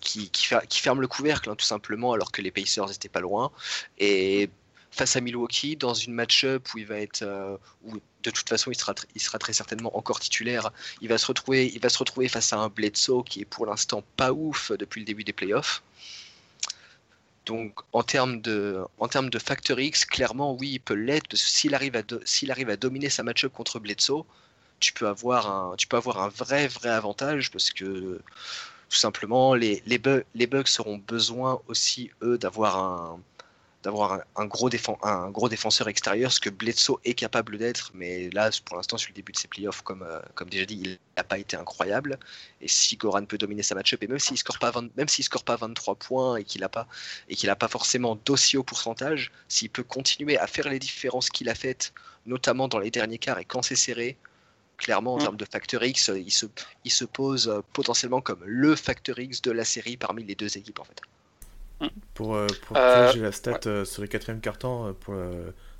qui, 0.00 0.28
qui, 0.30 0.54
qui 0.68 0.80
ferme 0.80 1.00
le 1.00 1.08
couvercle 1.08 1.48
hein, 1.48 1.54
tout 1.56 1.64
simplement 1.64 2.12
alors 2.12 2.30
que 2.30 2.42
les 2.42 2.50
Pacers 2.50 2.88
n'étaient 2.88 3.08
pas 3.08 3.20
loin 3.20 3.50
et 3.96 4.50
face 4.90 5.16
à 5.16 5.20
Milwaukee 5.20 5.76
dans 5.76 5.94
une 5.94 6.12
match-up 6.12 6.66
où 6.74 6.78
il 6.78 6.86
va 6.86 6.98
être, 6.98 7.22
euh, 7.22 7.56
où 7.84 7.98
de 8.22 8.30
toute 8.30 8.48
façon 8.48 8.70
il 8.70 8.74
sera, 8.76 8.94
il 9.14 9.20
sera 9.20 9.38
très 9.38 9.52
certainement 9.52 9.96
encore 9.96 10.20
titulaire. 10.20 10.70
Il 11.00 11.08
va 11.08 11.18
se 11.18 11.26
retrouver, 11.26 11.70
il 11.72 11.80
va 11.80 11.88
se 11.88 11.98
retrouver 11.98 12.28
face 12.28 12.52
à 12.52 12.58
un 12.58 12.68
Bledsoe 12.68 13.22
qui 13.24 13.40
est 13.40 13.44
pour 13.44 13.66
l'instant 13.66 14.02
pas 14.16 14.32
ouf 14.32 14.72
depuis 14.72 15.00
le 15.00 15.06
début 15.06 15.24
des 15.24 15.32
playoffs. 15.32 15.82
Donc 17.46 17.80
en 17.92 18.02
termes 18.02 18.40
de, 18.40 18.84
en 18.98 19.08
termes 19.08 19.30
de 19.30 19.38
facteur 19.38 19.80
X, 19.80 20.04
clairement 20.04 20.54
oui, 20.54 20.72
il 20.72 20.80
peut 20.80 20.94
l'être 20.94 21.34
s'il 21.36 21.74
arrive 21.74 21.96
à, 21.96 22.02
s'il 22.24 22.50
arrive 22.50 22.68
à 22.68 22.76
dominer 22.76 23.08
sa 23.08 23.22
match-up 23.22 23.52
contre 23.52 23.78
Bledsoe, 23.78 24.24
tu 24.80 24.92
peux 24.92 25.08
avoir 25.08 25.50
un, 25.50 25.76
tu 25.76 25.86
peux 25.86 25.96
avoir 25.96 26.20
un 26.22 26.28
vrai 26.28 26.68
vrai 26.68 26.90
avantage 26.90 27.50
parce 27.50 27.70
que 27.70 28.20
tout 28.90 28.96
simplement 28.96 29.54
les, 29.54 29.82
les, 29.86 30.00
les 30.34 30.46
Bucks 30.46 30.70
auront 30.78 30.98
besoin 30.98 31.60
aussi 31.68 32.10
eux 32.22 32.38
d'avoir 32.38 32.76
un 32.78 33.20
d'avoir 33.88 34.20
un, 34.36 34.44
gros 34.44 34.68
un 35.02 35.30
gros 35.30 35.48
défenseur 35.48 35.88
extérieur, 35.88 36.30
ce 36.30 36.40
que 36.40 36.50
Bledsoe 36.50 37.00
est 37.06 37.14
capable 37.14 37.56
d'être, 37.56 37.90
mais 37.94 38.28
là, 38.30 38.50
pour 38.66 38.76
l'instant, 38.76 38.98
sur 38.98 39.08
le 39.08 39.14
début 39.14 39.32
de 39.32 39.38
ses 39.38 39.48
playoffs, 39.48 39.80
comme, 39.80 40.02
euh, 40.02 40.20
comme 40.34 40.50
déjà 40.50 40.66
dit, 40.66 40.78
il 40.84 40.98
n'a 41.16 41.24
pas 41.24 41.38
été 41.38 41.56
incroyable. 41.56 42.18
Et 42.60 42.68
si 42.68 42.98
Goran 42.98 43.24
peut 43.24 43.38
dominer 43.38 43.62
sa 43.62 43.74
match-up, 43.74 44.02
et 44.02 44.06
même 44.06 44.18
s'il 44.18 44.34
ne 44.34 44.38
score, 44.38 44.58
pas 44.58 44.72
même 44.96 45.08
s'il 45.08 45.24
score 45.24 45.42
pas 45.42 45.56
23 45.56 45.94
points 45.94 46.36
et 46.36 46.44
qu'il 46.44 46.60
n'a 46.60 46.68
pas, 46.68 46.86
et 47.30 47.34
qu'il 47.34 47.48
pas 47.54 47.68
forcément 47.68 48.18
d'aussi 48.26 48.58
haut 48.58 48.62
pourcentage, 48.62 49.32
s'il 49.48 49.70
peut 49.70 49.84
continuer 49.84 50.36
à 50.36 50.46
faire 50.46 50.68
les 50.68 50.78
différences 50.78 51.30
qu'il 51.30 51.48
a 51.48 51.54
faites, 51.54 51.94
notamment 52.26 52.68
dans 52.68 52.78
les 52.78 52.90
derniers 52.90 53.18
quarts 53.18 53.38
et 53.38 53.46
quand 53.46 53.62
c'est 53.62 53.74
serré, 53.74 54.18
clairement, 54.76 55.14
en 55.14 55.18
termes 55.18 55.38
de 55.38 55.46
facteur 55.46 55.82
X, 55.82 56.10
il 56.14 56.30
se, 56.30 56.44
il 56.84 56.92
se 56.92 57.06
pose 57.06 57.48
euh, 57.48 57.62
potentiellement 57.72 58.20
comme 58.20 58.44
le 58.44 58.76
facteur 58.76 59.18
X 59.18 59.40
de 59.40 59.50
la 59.50 59.64
série 59.64 59.96
parmi 59.96 60.24
les 60.24 60.34
deux 60.34 60.58
équipes, 60.58 60.80
en 60.80 60.84
fait. 60.84 61.00
Pour, 62.14 62.34
euh, 62.34 62.46
pour 62.66 62.76
euh, 62.76 63.12
j'ai 63.12 63.20
la 63.20 63.32
stat 63.32 63.60
euh, 63.66 63.84
sur 63.84 64.02
les 64.02 64.08
quatrième 64.08 64.40
carton 64.40 64.94
pour 65.00 65.14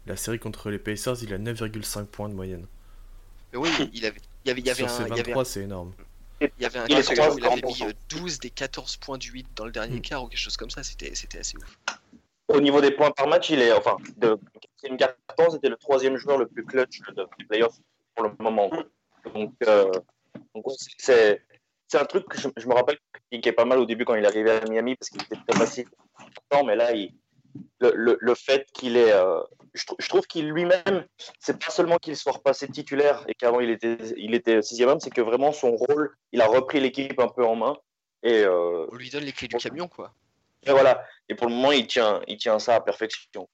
la 0.07 0.17
série 0.17 0.39
contre 0.39 0.71
les 0.71 0.79
Pacers, 0.79 1.23
il 1.23 1.35
a 1.35 1.39
9,5 1.39 2.07
points 2.07 2.29
de 2.29 2.35
moyenne. 2.35 2.67
Mais 3.53 3.59
oui, 3.59 3.71
il 3.93 4.07
avait, 4.07 4.21
il 4.45 4.49
y 4.49 4.51
avait, 4.51 4.61
il 4.61 4.67
y 4.67 4.71
avait 4.71 4.89
sur 4.89 5.01
un, 5.01 5.09
23, 5.09 5.45
c'est 5.45 5.63
énorme. 5.63 5.93
Il 6.41 6.51
y 6.61 6.65
avait 6.65 6.79
un 6.79 6.87
cas 6.87 7.33
où 7.33 7.39
il 7.39 7.45
avait 7.45 7.63
mis 7.63 7.83
12 8.09 8.39
des 8.39 8.51
14 8.51 8.97
points 8.99 9.19
du 9.19 9.31
8 9.31 9.49
dans 9.57 9.65
le 9.65 9.73
dernier 9.73 9.99
mm. 9.99 10.03
quart 10.03 10.25
ou 10.25 10.29
quelque 10.29 10.39
chose 10.39 10.57
comme 10.57 10.71
ça, 10.71 10.83
c'était, 10.83 11.15
c'était 11.15 11.39
assez 11.39 11.57
ouf. 11.57 11.77
Au 12.47 12.61
niveau 12.61 12.81
des 12.81 12.93
points 12.93 13.11
par 13.11 13.27
match, 13.27 13.51
il 13.51 13.61
est, 13.61 13.73
enfin, 13.73 13.97
de 14.17 14.39
quatrième 14.61 14.97
carton, 14.97 15.51
c'était 15.51 15.69
le 15.69 15.77
troisième 15.77 16.17
joueur 16.17 16.39
le 16.39 16.47
plus 16.47 16.65
clutch 16.65 17.01
de 17.15 17.27
playoff 17.49 17.75
pour 18.15 18.25
le 18.25 18.33
moment. 18.39 18.71
Donc, 19.35 19.53
donc 20.55 20.65
c'est, 20.97 21.43
c'est 21.89 21.99
un 21.99 22.05
truc 22.05 22.27
que 22.29 22.39
je, 22.39 22.69
me 22.69 22.75
rappelle 22.75 22.99
qui 23.31 23.49
est 23.49 23.53
pas 23.53 23.65
mal 23.65 23.79
au 23.79 23.87
début 23.87 24.05
quand 24.05 24.15
il 24.15 24.25
est 24.25 24.29
arrivé 24.29 24.51
à 24.51 24.65
Miami 24.69 24.95
parce 24.95 25.09
qu'il 25.11 25.23
était 25.23 25.37
très 25.47 25.59
facile. 25.59 25.89
Mais 26.67 26.77
là, 26.77 26.93
il, 26.93 27.15
le, 27.81 28.19
le, 28.21 28.35
fait 28.35 28.67
qu'il 28.73 28.97
est. 28.97 29.13
Euh, 29.13 29.41
je, 29.75 29.85
je, 29.99 30.09
trouve 30.09 30.27
qu'il 30.27 30.51
lui-même, 30.51 31.07
c'est 31.39 31.59
pas 31.59 31.71
seulement 31.71 31.97
qu'il 31.97 32.17
soit 32.17 32.33
repassé 32.33 32.69
titulaire 32.69 33.25
et 33.29 33.35
qu'avant 33.35 33.61
il 33.61 33.71
était, 33.71 33.97
il 34.17 34.35
était 34.35 34.61
sixième 34.63 34.91
homme, 34.91 35.01
c'est 35.01 35.11
que 35.11 35.21
vraiment 35.21 35.53
son 35.53 35.77
rôle, 35.77 36.15
il 36.33 36.41
a 36.41 36.47
repris 36.47 36.81
l'équipe 36.81 37.19
un 37.19 37.29
peu 37.29 37.45
en 37.45 37.57
main. 37.57 37.77
Et, 38.23 38.43
euh, 38.43 38.87
On 38.91 38.97
lui 38.97 39.11
donne 39.11 39.25
les 39.25 39.33
clés 39.33 39.49
du 39.49 39.57
camion, 39.57 39.89
quoi. 39.89 40.13
Et 40.65 40.71
voilà. 40.73 41.05
Et 41.29 41.35
pour 41.35 41.47
le 41.47 41.55
moment, 41.55 41.73
il 41.73 41.87
tient, 41.87 42.21
il 42.27 42.37
tient 42.37 42.59
ça 42.59 42.75
à 42.75 42.81
perfection. 42.81 43.49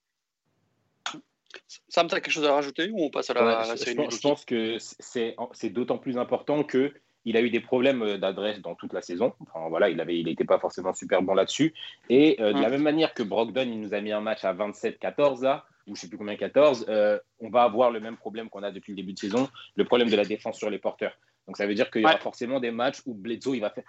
Sam, 1.87 2.07
tu 2.07 2.15
as 2.15 2.19
quelque 2.19 2.33
chose 2.33 2.45
à 2.45 2.53
rajouter 2.53 2.89
ou 2.91 3.05
on 3.05 3.09
passe 3.09 3.29
à 3.29 3.33
la, 3.33 3.77
série 3.77 3.95
je, 4.09 4.15
je 4.15 4.21
pense 4.21 4.43
que 4.43 4.77
c'est 4.79 5.69
d'autant 5.69 5.97
plus 5.97 6.17
important 6.17 6.63
que 6.63 6.93
il 7.25 7.35
a 7.37 7.41
eu 7.41 7.49
des 7.49 7.59
problèmes 7.59 8.01
euh, 8.03 8.17
d'adresse 8.17 8.61
dans 8.61 8.75
toute 8.75 8.93
la 8.93 9.01
saison. 9.01 9.33
Enfin, 9.41 9.67
voilà, 9.69 9.89
il 9.89 10.25
n'était 10.25 10.45
pas 10.45 10.59
forcément 10.59 10.93
super 10.93 11.21
bon 11.21 11.33
là-dessus. 11.33 11.73
Et 12.09 12.37
euh, 12.39 12.53
de 12.53 12.61
la 12.61 12.69
même 12.69 12.83
manière 12.83 13.13
que 13.13 13.23
Brogdon, 13.23 13.63
il 13.63 13.79
nous 13.79 13.93
a 13.93 14.01
mis 14.01 14.11
un 14.11 14.21
match 14.21 14.45
à 14.45 14.53
27-14 14.53 15.43
là, 15.43 15.65
ou 15.87 15.95
je 15.95 16.01
sais 16.01 16.07
plus 16.07 16.17
combien 16.17 16.35
14, 16.35 16.85
euh, 16.89 17.19
on 17.39 17.49
va 17.49 17.63
avoir 17.63 17.91
le 17.91 17.99
même 17.99 18.17
problème 18.17 18.49
qu'on 18.49 18.63
a 18.63 18.71
depuis 18.71 18.91
le 18.91 18.97
début 18.97 19.13
de 19.13 19.19
saison, 19.19 19.49
le 19.75 19.85
problème 19.85 20.09
de 20.09 20.15
la 20.15 20.25
défense 20.25 20.57
sur 20.57 20.69
les 20.69 20.79
porteurs. 20.79 21.17
Donc 21.47 21.57
ça 21.57 21.67
veut 21.67 21.75
dire 21.75 21.91
qu'il 21.91 22.01
y 22.01 22.05
aura 22.05 22.17
forcément 22.17 22.59
des 22.59 22.71
matchs 22.71 23.01
où 23.05 23.13
Bledsoe, 23.13 23.55
il 23.55 23.61
va 23.61 23.69
faire 23.69 23.83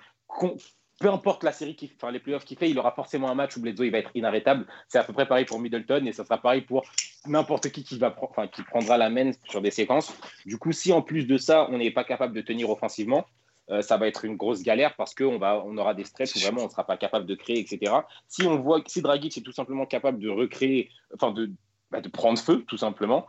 peu 0.99 1.11
importe 1.11 1.45
la 1.45 1.53
série, 1.53 1.77
qui, 1.77 1.93
enfin 1.97 2.11
les 2.11 2.21
playoffs 2.21 2.45
qu'il 2.45 2.57
fait, 2.57 2.71
il 2.71 2.79
aura 2.79 2.93
forcément 2.93 3.31
un 3.31 3.35
match 3.35 3.57
où 3.57 3.61
Bledsoe 3.61 3.85
il 3.85 3.93
va 3.93 3.99
être 3.99 4.11
inarrêtable. 4.15 4.67
C'est 4.89 4.99
à 4.99 5.05
peu 5.05 5.13
près 5.13 5.27
pareil 5.27 5.45
pour 5.45 5.59
Middleton 5.59 6.05
et 6.07 6.13
ça 6.13 6.25
sera 6.25 6.39
pareil 6.39 6.63
pour 6.63 6.85
n'importe 7.27 7.71
qui 7.71 7.85
qui, 7.85 7.99
va 7.99 8.15
enfin, 8.23 8.47
qui 8.49 8.63
prendra 8.63 8.97
la 8.97 9.11
main 9.11 9.33
sur 9.49 9.61
des 9.61 9.71
séquences. 9.71 10.17
Du 10.47 10.59
coup, 10.59 10.73
si 10.73 10.93
en 10.93 11.03
plus 11.03 11.27
de 11.27 11.37
ça, 11.37 11.69
on 11.71 11.79
n'est 11.79 11.91
pas 11.91 12.05
capable 12.05 12.35
de 12.35 12.41
tenir 12.41 12.71
offensivement, 12.71 13.27
ça 13.81 13.97
va 13.97 14.07
être 14.07 14.25
une 14.25 14.37
grosse 14.37 14.63
galère 14.63 14.95
parce 14.95 15.13
qu'on 15.15 15.41
on 15.43 15.79
aura 15.79 15.93
des 15.93 16.05
stretches 16.05 16.37
où 16.37 16.39
vraiment 16.39 16.63
on 16.63 16.67
ne 16.67 16.71
sera 16.71 16.87
pas 16.87 16.97
capable 16.97 17.27
de 17.27 17.35
créer, 17.35 17.59
etc. 17.59 17.93
Si 18.29 18.47
on 18.47 18.61
voit 18.61 18.81
si 18.87 19.03
Dragic 19.03 19.37
est 19.37 19.41
tout 19.41 19.53
simplement 19.53 19.87
capable 19.87 20.21
de 20.21 20.29
recréer, 20.29 20.91
enfin 21.13 21.33
de, 21.33 21.51
bah, 21.91 22.01
de 22.01 22.09
prendre 22.09 22.39
feu, 22.39 22.65
tout 22.67 22.77
simplement, 22.77 23.27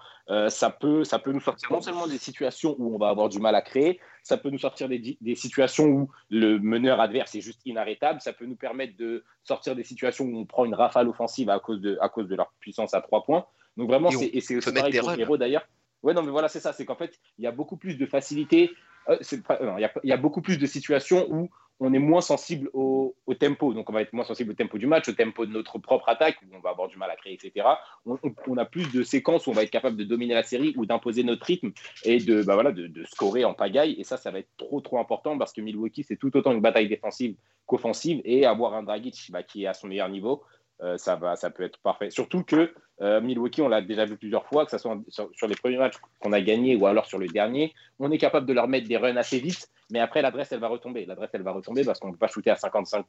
ça, 0.50 0.70
peut, 0.70 1.04
ça 1.04 1.20
peut 1.20 1.32
nous 1.32 1.40
sortir 1.40 1.72
non 1.72 1.82
seulement 1.82 2.08
des 2.08 2.18
situations 2.18 2.76
où 2.80 2.94
on 2.94 2.98
va 2.98 3.10
avoir 3.10 3.30
du 3.30 3.40
mal 3.40 3.56
à 3.56 3.62
créer, 3.62 4.00
ça 4.24 4.36
peut 4.36 4.50
nous 4.50 4.58
sortir 4.58 4.90
des, 4.90 5.18
des, 5.22 5.36
situations 5.36 5.86
où 5.86 6.10
le 6.30 6.60
meneur 6.60 7.00
adverse 7.00 7.34
est 7.36 7.42
juste 7.42 7.62
inarrêtable, 7.66 8.20
ça 8.20 8.34
peut 8.34 8.46
nous 8.46 8.58
permettre 8.58 8.98
de 8.98 9.24
sortir 9.44 9.76
des 9.76 9.84
situations 9.84 10.26
où 10.26 10.38
on 10.38 10.46
prend 10.46 10.66
une 10.66 10.76
rafale 10.76 11.08
offensive 11.08 11.50
à 11.50 11.60
cause 11.60 11.80
de, 11.80 11.98
à 12.02 12.10
cause 12.10 12.28
de 12.28 12.36
leur 12.36 12.52
puissance 12.60 12.94
à 12.94 13.02
trois 13.02 13.24
points. 13.24 13.46
Donc 13.78 13.90
vraiment, 13.90 14.12
c'est, 14.12 14.26
et 14.26 14.42
c'est 14.42 14.56
aussi 14.56 14.74
pareil 14.74 15.00
pour 15.00 15.12
Hero 15.14 15.38
d'ailleurs. 15.38 15.68
Ouais, 16.04 16.14
non, 16.14 16.24
mais 16.24 16.32
voilà, 16.32 16.48
c'est 16.48 16.60
ça. 16.60 16.74
C'est 16.74 16.86
qu'en 16.86 16.96
fait, 16.96 17.20
il 17.38 17.44
y 17.44 17.48
a 17.48 17.52
beaucoup 17.52 17.78
plus 17.78 17.98
de 17.98 18.06
facilité. 18.06 18.72
Euh, 19.10 19.18
il, 19.22 19.90
y 20.04 20.12
a, 20.12 20.18
beaucoup 20.18 20.42
plus 20.42 20.58
de 20.58 20.66
situations 20.66 21.28
où 21.30 21.50
on 21.80 21.94
est 21.94 22.00
moins 22.00 22.22
sensible 22.22 22.70
au, 22.74 23.16
tempo. 23.40 23.74
Donc, 23.74 23.90
on 23.90 23.94
va 23.94 24.02
être 24.02 24.14
moins 24.14 24.24
sensible 24.24 24.52
au 24.52 24.54
tempo 24.54 24.78
du 24.78 24.88
match, 24.88 25.08
au 25.10 25.14
tempo 25.14 25.46
de 25.46 25.52
notre 25.52 25.78
propre 25.78 26.10
attaque, 26.10 26.38
où 26.42 26.56
on 26.56 26.60
va 26.60 26.72
avoir 26.72 26.88
du 26.88 26.98
mal 26.98 27.12
à 27.12 27.16
créer, 27.16 27.34
etc. 27.34 27.68
On, 28.06 28.58
a 28.58 28.66
plus 28.66 28.92
de 28.92 29.04
séquences 29.04 29.46
où 29.46 29.52
on 29.52 29.54
va 29.54 29.64
être 29.64 29.72
capable 29.72 29.98
de 29.98 30.04
dominer 30.04 30.34
la 30.34 30.44
série 30.44 30.74
ou 30.76 30.86
d'imposer 30.86 31.24
notre 31.24 31.46
rythme 31.46 31.72
et 32.04 32.18
de, 32.18 32.42
bah 32.42 32.72
de, 32.72 33.04
scorer 33.06 33.46
en 33.46 33.54
pagaille. 33.54 33.96
Et 34.00 34.04
ça, 34.04 34.18
ça 34.18 34.32
va 34.32 34.40
être 34.40 34.50
trop, 34.58 34.82
trop 34.82 35.00
important 35.00 35.38
parce 35.38 35.54
que 35.54 35.62
Milwaukee, 35.62 36.04
c'est 36.04 36.18
tout 36.18 36.36
autant 36.36 36.52
une 36.52 36.62
bataille 36.62 36.88
défensive 36.88 37.36
qu'offensive. 37.66 38.22
Et 38.26 38.46
avoir 38.46 38.74
un 38.74 38.84
Dragic 38.84 39.30
bah, 39.30 39.44
qui 39.44 39.64
est 39.64 39.68
à 39.68 39.74
son 39.74 39.88
meilleur 39.88 40.10
niveau, 40.10 40.44
euh, 40.82 40.98
ça, 40.98 41.16
va, 41.16 41.36
ça 41.36 41.50
peut 41.50 41.64
être 41.64 41.80
parfait. 41.80 42.12
Surtout 42.12 42.44
que 42.44 42.74
euh, 43.02 43.22
Milwaukee, 43.22 43.62
on 43.62 43.68
l'a 43.68 43.82
déjà 43.82 44.06
vu 44.06 44.18
plusieurs 44.18 44.46
fois, 44.46 44.66
que 44.66 44.72
ce 44.72 44.78
soit 44.78 44.98
sur, 45.10 45.48
les 45.48 45.56
premiers 45.56 45.78
matchs 45.78 45.96
qu'on 46.20 46.34
a 46.34 46.42
gagnés 46.42 46.76
ou 46.76 46.86
alors 46.86 47.06
sur 47.06 47.18
le 47.18 47.28
dernier, 47.28 47.74
on 48.00 48.12
est 48.12 48.18
capable 48.18 48.46
de 48.46 48.54
leur 48.54 48.68
mettre 48.68 48.88
des 48.88 48.98
runs 48.98 49.18
assez 49.18 49.40
vite, 49.40 49.70
mais 49.90 50.00
après 50.00 50.22
l'adresse, 50.22 50.52
elle 50.52 50.60
va 50.60 50.68
retomber. 50.68 51.06
L'adresse, 51.06 51.32
elle 51.34 51.42
va 51.42 51.52
retomber 51.52 51.84
parce 51.84 52.00
qu'on 52.00 52.08
ne 52.08 52.14
peut 52.14 52.20
pas 52.20 52.28
shooter 52.28 52.52
à 52.52 52.56
55% 52.56 53.06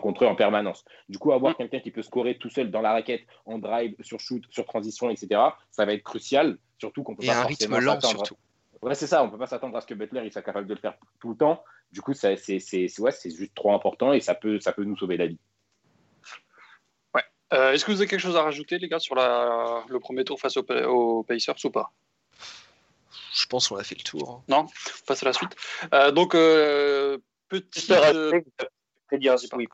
contre 0.00 0.24
eux 0.24 0.26
en 0.26 0.34
permanence. 0.34 0.84
Du 1.08 1.18
coup, 1.18 1.32
avoir 1.32 1.52
mm. 1.52 1.56
quelqu'un 1.56 1.80
qui 1.80 1.90
peut 1.92 2.02
scorer 2.02 2.38
tout 2.38 2.50
seul 2.50 2.70
dans 2.70 2.80
la 2.80 2.92
raquette, 2.92 3.22
en 3.44 3.58
drive, 3.58 3.94
sur 4.00 4.18
shoot, 4.18 4.42
sur 4.50 4.64
transition, 4.64 5.08
etc., 5.10 5.40
ça 5.70 5.84
va 5.84 5.92
être 5.92 6.02
crucial, 6.02 6.58
surtout 6.78 7.04
qu'on 7.04 7.14
peut 7.14 7.24
Et 7.24 7.28
pas 7.28 7.40
un 7.40 7.44
rythme 7.44 7.78
lent 7.78 8.00
surtout. 8.00 8.36
Ouais, 8.82 8.94
c'est 8.94 9.06
ça, 9.06 9.22
on 9.22 9.26
ne 9.26 9.30
peut 9.30 9.38
pas 9.38 9.46
s'attendre 9.46 9.76
à 9.76 9.80
ce 9.80 9.86
que 9.86 9.94
Butler 9.94 10.22
il 10.24 10.32
soit 10.32 10.42
capable 10.42 10.66
de 10.66 10.74
le 10.74 10.80
faire 10.80 10.94
tout 11.20 11.30
le 11.30 11.36
temps. 11.36 11.64
Du 11.92 12.02
coup, 12.02 12.14
c'est 12.14 12.36
ouais, 12.98 13.12
juste 13.24 13.54
trop 13.54 13.72
important 13.72 14.12
et 14.12 14.20
ça 14.20 14.34
peut, 14.34 14.60
ça 14.60 14.72
peut 14.72 14.84
nous 14.84 14.96
sauver 14.96 15.16
la 15.16 15.26
vie. 15.26 15.38
Euh, 17.52 17.72
est-ce 17.72 17.84
que 17.84 17.92
vous 17.92 18.00
avez 18.00 18.08
quelque 18.08 18.20
chose 18.20 18.36
à 18.36 18.42
rajouter, 18.42 18.78
les 18.78 18.88
gars, 18.88 18.98
sur 18.98 19.14
la, 19.14 19.84
le 19.88 20.00
premier 20.00 20.24
tour 20.24 20.40
face 20.40 20.56
aux, 20.56 21.22
Pacers 21.22 21.64
ou 21.64 21.70
pas? 21.70 21.92
Je 23.34 23.46
pense 23.46 23.68
qu'on 23.68 23.76
a 23.76 23.84
fait 23.84 23.96
le 23.96 24.02
tour. 24.02 24.30
Hein. 24.30 24.44
Non? 24.48 24.66
On 24.66 25.06
passe 25.06 25.22
à 25.22 25.26
la 25.26 25.32
suite? 25.32 25.54
Euh, 25.94 26.10
donc, 26.10 26.34
euh, 26.34 27.18
petit. 27.48 27.92
prédit 29.06 29.28
un 29.28 29.36
sweep. 29.36 29.70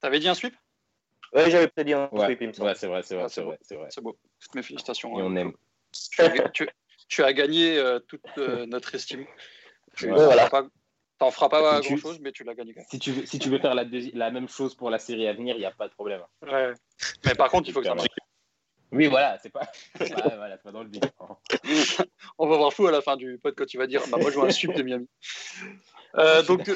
T'avais 0.00 0.20
dit 0.20 0.28
un 0.28 0.34
sweep? 0.34 0.54
Ouais, 1.32 1.50
j'avais 1.50 1.68
prédit 1.68 1.94
un 1.94 2.08
sweep, 2.08 2.40
il 2.40 2.48
me 2.48 2.52
semble. 2.52 2.68
Ouais, 2.68 2.74
c'est 2.76 2.86
vrai, 2.86 3.02
c'est 3.02 3.16
vrai, 3.16 3.24
ah, 3.24 3.28
c'est 3.28 3.74
vrai, 3.74 3.88
c'est 3.90 4.00
beau. 4.00 4.16
Toutes 4.40 4.54
mes 4.54 4.62
félicitations. 4.62 5.18
Et 5.18 5.22
on 5.22 5.34
aime. 5.34 5.52
Tu 6.52 7.22
as, 7.22 7.32
gagné 7.32 7.82
toute 8.06 8.36
notre 8.36 8.94
estime. 8.94 9.26
voilà. 10.00 10.48
T'en 11.24 11.30
feras 11.30 11.48
pas 11.48 11.80
grand 11.80 11.96
chose, 11.96 12.18
mais 12.20 12.32
tu 12.32 12.44
l'as 12.44 12.54
gagné. 12.54 12.74
Si 12.90 12.98
tu 12.98 13.10
veux, 13.10 13.24
si 13.24 13.38
tu 13.38 13.48
veux 13.48 13.58
faire 13.58 13.74
la, 13.74 13.86
la 14.12 14.30
même 14.30 14.46
chose 14.46 14.74
pour 14.74 14.90
la 14.90 14.98
série 14.98 15.26
à 15.26 15.32
venir, 15.32 15.56
il 15.56 15.60
n'y 15.60 15.64
a 15.64 15.70
pas 15.70 15.88
de 15.88 15.94
problème. 15.94 16.20
Ouais. 16.42 16.74
Mais 17.24 17.34
par 17.34 17.48
contre, 17.50 17.66
il 17.66 17.72
faut 17.72 17.80
que 17.80 17.86
ça 17.86 17.94
marche. 17.94 18.08
Oui, 18.92 19.06
voilà, 19.08 19.38
c'est 19.42 19.50
pas... 19.50 19.66
voilà, 19.98 20.56
pas 20.58 20.70
dans 20.70 20.84
le 20.84 20.88
vide. 20.88 21.10
On 22.38 22.46
va 22.46 22.56
voir 22.58 22.72
fou 22.72 22.86
à 22.86 22.92
la 22.92 23.00
fin 23.00 23.16
du 23.16 23.40
pod 23.42 23.52
quand 23.56 23.66
tu 23.66 23.76
vas 23.76 23.88
dire 23.88 24.02
bah, 24.08 24.18
Moi, 24.20 24.30
je 24.30 24.36
vois 24.36 24.46
un 24.46 24.52
sub 24.52 24.72
de 24.72 24.82
Miami. 24.84 25.08
Euh, 26.16 26.44
donc, 26.44 26.70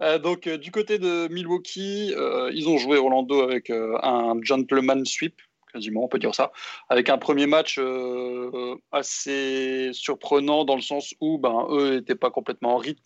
euh, 0.00 0.18
donc 0.18 0.48
euh, 0.48 0.58
du 0.58 0.72
côté 0.72 0.98
de 0.98 1.28
Milwaukee, 1.28 2.12
ils 2.52 2.68
ont 2.68 2.76
joué 2.78 2.98
Orlando 2.98 3.42
avec 3.42 3.70
un 3.70 4.34
gentleman 4.42 5.04
sweep 5.04 5.40
quasiment, 5.74 6.04
on 6.04 6.08
peut 6.08 6.18
dire 6.18 6.34
ça, 6.34 6.52
avec 6.88 7.08
un 7.08 7.18
premier 7.18 7.46
match 7.46 7.78
euh, 7.78 8.76
assez 8.92 9.90
surprenant 9.92 10.64
dans 10.64 10.76
le 10.76 10.82
sens 10.82 11.14
où 11.20 11.38
ben, 11.38 11.66
eux 11.70 11.96
n'étaient 11.96 12.14
pas 12.14 12.30
complètement 12.30 12.74
en 12.74 12.78
rythme. 12.78 13.02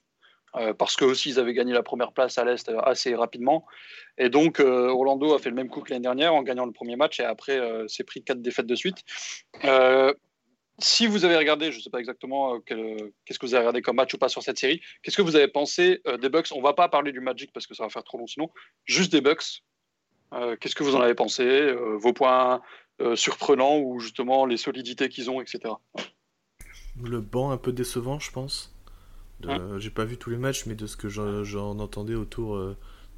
Euh, 0.57 0.73
parce 0.73 0.97
que 0.97 1.05
aussi 1.05 1.29
ils 1.29 1.39
avaient 1.39 1.53
gagné 1.53 1.75
la 1.75 1.83
première 1.83 2.13
place 2.13 2.39
à 2.39 2.45
l'Est 2.45 2.71
euh, 2.71 2.81
assez 2.81 3.15
rapidement. 3.15 3.67
Et 4.17 4.31
donc 4.31 4.61
Orlando 4.61 5.35
a 5.35 5.39
fait 5.39 5.51
le 5.51 5.55
même 5.55 5.69
coup 5.69 5.83
que 5.83 5.91
l'année 5.91 6.05
dernière 6.05 6.35
en 6.35 6.43
gagnant 6.43 6.65
le 6.65 6.73
premier 6.73 6.97
match 6.97 7.21
et 7.21 7.25
après 7.25 7.61
s'est 7.87 8.05
pris 8.05 8.25
quatre 8.25 8.41
défaites 8.41 8.67
de 8.67 8.75
suite. 8.75 9.05
si 10.81 11.07
vous 11.07 11.25
avez 11.27 11.37
regardé, 11.37 11.71
je 11.71 11.77
ne 11.77 11.83
sais 11.83 11.91
pas 11.91 11.99
exactement 11.99 12.59
qu'est-ce 12.61 13.39
que 13.39 13.45
vous 13.45 13.55
avez 13.55 13.65
regardé 13.65 13.83
comme 13.83 13.97
match 13.97 14.15
ou 14.15 14.19
pas 14.19 14.31
sur 14.31 14.43
cette 14.43 14.59
série, 14.59 14.81
qu'est-ce 15.03 15.17
que 15.17 15.23
vous 15.23 15.37
avez 15.37 15.49
pensé 15.49 16.01
des 16.21 16.31
Bucks? 16.31 16.49
On 16.53 16.63
va 16.63 16.73
pas 16.73 16.89
parler 16.89 17.13
du 17.13 17.21
Magic 17.21 17.53
parce 17.53 17.67
que 17.67 17.75
ça 17.75 17.85
va 17.85 17.91
faire 17.91 18.05
trop 18.05 18.17
long 18.17 18.27
sinon, 18.27 18.51
juste 18.87 19.13
des 19.13 19.21
Bucks. 19.21 19.63
Euh, 20.33 20.57
qu'est-ce 20.61 20.75
que 20.75 20.85
vous 20.85 20.95
en 20.95 21.01
avez 21.01 21.15
pensé 21.15 21.43
euh, 21.45 21.97
Vos 21.97 22.13
points 22.13 22.61
euh, 23.01 23.17
surprenants 23.17 23.79
ou 23.79 23.99
justement 24.01 24.47
les 24.47 24.57
solidités 24.57 25.09
qu'ils 25.09 25.31
ont, 25.31 25.41
etc. 25.41 25.75
Le 27.03 27.21
banc 27.21 27.51
un 27.51 27.57
peu 27.57 27.73
décevant, 27.73 28.19
je 28.19 28.31
pense. 28.31 28.75
Hein? 29.47 29.79
j'ai 29.79 29.91
pas 29.91 30.05
vu 30.05 30.17
tous 30.17 30.31
les 30.31 30.37
matchs, 30.37 30.67
mais 30.67 30.75
de 30.75 30.87
ce 30.87 30.97
que 30.97 31.09
j'en 31.09 31.79
entendais 31.79 32.17
autour 32.17 32.61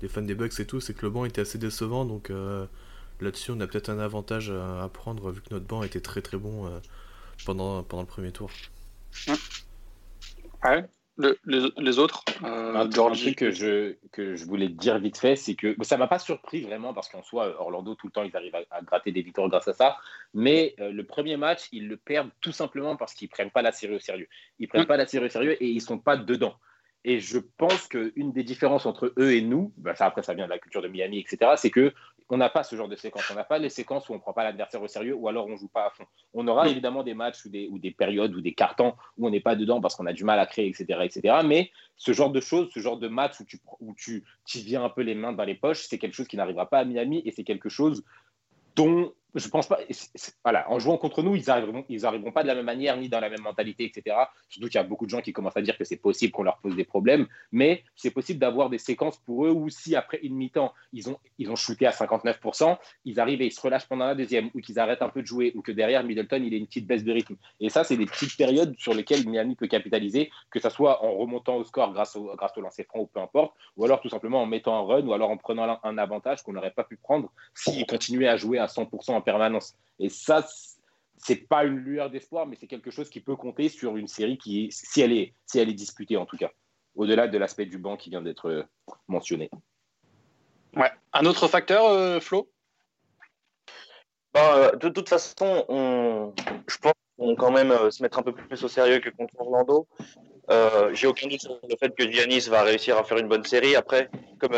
des 0.00 0.08
fans 0.08 0.20
des 0.20 0.34
Bucks 0.34 0.60
et 0.60 0.66
tout, 0.66 0.78
c'est 0.78 0.92
que 0.92 1.06
le 1.06 1.10
banc 1.10 1.24
était 1.24 1.40
assez 1.40 1.56
décevant. 1.56 2.04
Donc 2.04 2.30
là-dessus, 3.20 3.52
on 3.52 3.60
a 3.60 3.66
peut-être 3.66 3.88
un 3.88 3.98
avantage 3.98 4.50
à, 4.50 4.86
prendre 4.92 5.30
vu 5.30 5.40
que 5.40 5.48
notre 5.50 5.64
banc 5.64 5.82
était 5.82 6.02
très 6.02 6.20
très 6.20 6.36
bon 6.36 6.70
pendant, 7.46 7.82
pendant 7.82 8.02
le 8.02 8.06
premier 8.06 8.32
tour. 8.32 8.50
Hein? 10.62 10.86
Ouais 11.20 11.36
les, 11.44 11.98
autres 11.98 12.24
euh, 12.44 12.74
un, 12.74 12.88
truc 12.88 13.36
que 13.36 13.50
je, 13.50 13.94
que 14.12 14.36
je 14.36 14.44
voulais 14.44 14.68
dire 14.68 14.98
vite 14.98 15.18
fait, 15.18 15.36
c'est 15.36 15.54
que 15.54 15.76
ça 15.82 15.96
m'a 15.96 16.06
pas 16.06 16.18
surpris 16.18 16.62
vraiment 16.62 16.94
parce 16.94 17.08
qu'en 17.08 17.22
soi, 17.22 17.60
Orlando, 17.60 17.94
tout 17.94 18.06
le 18.06 18.12
temps, 18.12 18.22
ils 18.22 18.36
arrivent 18.36 18.56
à, 18.70 18.82
gratter 18.82 19.12
des 19.12 19.22
victoires 19.22 19.48
grâce 19.48 19.68
à 19.68 19.74
ça. 19.74 19.96
Mais 20.34 20.74
euh, 20.80 20.92
le 20.92 21.04
premier 21.04 21.36
match, 21.36 21.68
ils 21.72 21.88
le 21.88 21.96
perdent 21.96 22.30
tout 22.40 22.52
simplement 22.52 22.96
parce 22.96 23.14
qu'ils 23.14 23.28
prennent 23.28 23.50
pas 23.50 23.62
la 23.62 23.72
série 23.72 23.96
au 23.96 24.00
sérieux. 24.00 24.28
Ils 24.58 24.68
prennent 24.68 24.86
pas 24.86 24.96
la 24.96 25.06
série 25.06 25.26
au 25.26 25.30
sérieux 25.30 25.62
et 25.62 25.66
ils 25.66 25.80
sont 25.80 25.98
pas 25.98 26.16
dedans. 26.16 26.54
Et 27.04 27.18
je 27.20 27.38
pense 27.38 27.86
qu'une 27.88 28.32
des 28.32 28.44
différences 28.44 28.84
entre 28.84 29.12
eux 29.18 29.32
et 29.32 29.40
nous, 29.40 29.72
bah, 29.78 29.94
ça 29.94 30.06
après 30.06 30.22
ça 30.22 30.34
vient 30.34 30.44
de 30.44 30.50
la 30.50 30.58
culture 30.58 30.82
de 30.82 30.88
Miami, 30.88 31.18
etc., 31.18 31.52
c'est 31.56 31.70
que 31.70 31.94
on 32.30 32.36
n'a 32.36 32.48
pas 32.48 32.62
ce 32.62 32.76
genre 32.76 32.88
de 32.88 32.94
séquence. 32.94 33.28
On 33.30 33.34
n'a 33.34 33.44
pas 33.44 33.58
les 33.58 33.68
séquences 33.68 34.08
où 34.08 34.12
on 34.12 34.16
ne 34.16 34.20
prend 34.20 34.32
pas 34.32 34.44
l'adversaire 34.44 34.80
au 34.80 34.86
sérieux 34.86 35.14
ou 35.14 35.28
alors 35.28 35.46
on 35.46 35.50
ne 35.50 35.56
joue 35.56 35.68
pas 35.68 35.86
à 35.86 35.90
fond. 35.90 36.04
On 36.32 36.46
aura 36.46 36.68
évidemment 36.68 37.02
des 37.02 37.14
matchs 37.14 37.44
ou 37.44 37.48
des, 37.48 37.66
ou 37.68 37.78
des 37.78 37.90
périodes 37.90 38.34
ou 38.34 38.40
des 38.40 38.54
cartons 38.54 38.94
où 39.18 39.26
on 39.26 39.30
n'est 39.30 39.40
pas 39.40 39.56
dedans 39.56 39.80
parce 39.80 39.96
qu'on 39.96 40.06
a 40.06 40.12
du 40.12 40.22
mal 40.22 40.38
à 40.38 40.46
créer, 40.46 40.68
etc., 40.68 41.00
etc. 41.02 41.38
Mais 41.44 41.72
ce 41.96 42.12
genre 42.12 42.30
de 42.30 42.40
choses, 42.40 42.70
ce 42.72 42.78
genre 42.78 42.98
de 42.98 43.08
match 43.08 43.40
où 43.40 43.44
tu, 43.44 43.58
où 43.80 43.94
tu, 43.94 44.24
tu 44.44 44.58
viens 44.58 44.84
un 44.84 44.90
peu 44.90 45.02
les 45.02 45.16
mains 45.16 45.32
dans 45.32 45.44
les 45.44 45.56
poches, 45.56 45.86
c'est 45.88 45.98
quelque 45.98 46.14
chose 46.14 46.28
qui 46.28 46.36
n'arrivera 46.36 46.70
pas 46.70 46.78
à 46.78 46.84
Miami 46.84 47.20
et 47.24 47.32
c'est 47.32 47.44
quelque 47.44 47.68
chose 47.68 48.04
dont 48.76 49.12
je 49.34 49.48
pense 49.48 49.68
pas. 49.68 49.78
Voilà, 50.44 50.70
en 50.70 50.78
jouant 50.78 50.96
contre 50.96 51.22
nous, 51.22 51.36
ils 51.36 51.50
arriveront, 51.50 51.84
ils 51.88 52.06
arriveront 52.06 52.32
pas 52.32 52.42
de 52.42 52.48
la 52.48 52.54
même 52.54 52.64
manière 52.64 52.96
ni 52.96 53.08
dans 53.08 53.20
la 53.20 53.30
même 53.30 53.42
mentalité, 53.42 53.84
etc. 53.84 54.16
Surtout 54.48 54.68
qu'il 54.68 54.76
y 54.76 54.78
a 54.78 54.84
beaucoup 54.84 55.06
de 55.06 55.10
gens 55.10 55.20
qui 55.20 55.32
commencent 55.32 55.56
à 55.56 55.62
dire 55.62 55.76
que 55.76 55.84
c'est 55.84 55.96
possible 55.96 56.32
qu'on 56.32 56.42
leur 56.42 56.58
pose 56.58 56.76
des 56.76 56.84
problèmes, 56.84 57.26
mais 57.52 57.84
c'est 57.94 58.10
possible 58.10 58.38
d'avoir 58.38 58.70
des 58.70 58.78
séquences 58.78 59.18
pour 59.18 59.46
eux 59.46 59.50
où 59.50 59.68
si 59.68 59.96
après 59.96 60.18
une 60.22 60.34
mi-temps 60.34 60.72
ils 60.92 61.08
ont 61.08 61.18
ils 61.38 61.50
ont 61.50 61.56
shooté 61.56 61.86
à 61.86 61.90
59%, 61.90 62.76
ils 63.04 63.20
arrivent 63.20 63.42
et 63.42 63.46
ils 63.46 63.52
se 63.52 63.60
relâchent 63.60 63.86
pendant 63.86 64.06
la 64.06 64.14
deuxième, 64.14 64.50
ou 64.54 64.60
qu'ils 64.60 64.78
arrêtent 64.78 65.02
un 65.02 65.08
peu 65.08 65.22
de 65.22 65.26
jouer, 65.26 65.52
ou 65.54 65.62
que 65.62 65.72
derrière 65.72 66.04
Middleton 66.04 66.42
il 66.44 66.52
ait 66.54 66.58
une 66.58 66.66
petite 66.66 66.86
baisse 66.86 67.04
de 67.04 67.12
rythme. 67.12 67.36
Et 67.60 67.68
ça, 67.68 67.84
c'est 67.84 67.96
des 67.96 68.06
petites 68.06 68.36
périodes 68.36 68.74
sur 68.78 68.94
lesquelles 68.94 69.28
Miami 69.28 69.54
peut 69.56 69.68
capitaliser, 69.68 70.30
que 70.50 70.60
ça 70.60 70.70
soit 70.70 71.04
en 71.04 71.12
remontant 71.14 71.56
au 71.56 71.64
score 71.64 71.92
grâce 71.92 72.16
au 72.16 72.34
grâce 72.36 72.56
au 72.56 72.60
lancer 72.60 72.84
franc 72.84 73.00
ou 73.00 73.06
peu 73.06 73.20
importe, 73.20 73.54
ou 73.76 73.84
alors 73.84 74.00
tout 74.00 74.08
simplement 74.08 74.42
en 74.42 74.46
mettant 74.46 74.76
un 74.76 74.86
run, 74.86 75.06
ou 75.06 75.12
alors 75.12 75.30
en 75.30 75.36
prenant 75.36 75.78
un 75.82 75.98
avantage 75.98 76.42
qu'on 76.42 76.52
n'aurait 76.52 76.72
pas 76.72 76.84
pu 76.84 76.96
prendre 76.96 77.30
s'ils 77.54 77.86
continuaient 77.86 78.28
à 78.28 78.36
jouer 78.36 78.58
à 78.58 78.66
100% 78.66 79.19
permanence. 79.20 79.76
Et 79.98 80.08
ça, 80.08 80.46
c'est 81.16 81.36
pas 81.36 81.64
une 81.64 81.76
lueur 81.76 82.10
d'espoir, 82.10 82.46
mais 82.46 82.56
c'est 82.56 82.66
quelque 82.66 82.90
chose 82.90 83.10
qui 83.10 83.20
peut 83.20 83.36
compter 83.36 83.68
sur 83.68 83.96
une 83.96 84.08
série 84.08 84.38
qui, 84.38 84.68
si 84.72 85.00
elle 85.00 85.12
est, 85.12 85.34
si 85.46 85.58
elle 85.58 85.68
est 85.68 85.74
disputée 85.74 86.16
en 86.16 86.26
tout 86.26 86.36
cas, 86.36 86.50
au-delà 86.94 87.28
de 87.28 87.38
l'aspect 87.38 87.66
du 87.66 87.78
banc 87.78 87.96
qui 87.96 88.10
vient 88.10 88.22
d'être 88.22 88.48
euh, 88.48 88.62
mentionné. 89.08 89.50
Ouais. 90.74 90.90
Un 91.12 91.26
autre 91.26 91.48
facteur, 91.48 91.84
euh, 91.86 92.20
Flo? 92.20 92.50
Euh, 94.36 94.70
De 94.76 94.88
toute 94.88 95.08
façon, 95.08 95.64
on, 95.68 96.32
je 96.68 96.78
pense 96.78 96.92
qu'on 97.18 97.34
quand 97.36 97.50
même 97.50 97.90
se 97.90 98.02
mettre 98.02 98.18
un 98.18 98.22
peu 98.22 98.32
plus 98.32 98.62
au 98.64 98.68
sérieux 98.68 99.00
que 99.00 99.10
contre 99.10 99.34
Orlando. 99.38 99.86
J'ai 100.92 101.06
aucun 101.06 101.28
doute 101.28 101.40
sur 101.40 101.60
le 101.68 101.76
fait 101.76 101.94
que 101.94 102.10
Giannis 102.10 102.48
va 102.48 102.62
réussir 102.62 102.96
à 102.96 103.04
faire 103.04 103.18
une 103.18 103.28
bonne 103.28 103.44
série. 103.44 103.76
Après, 103.76 104.08
comme, 104.38 104.54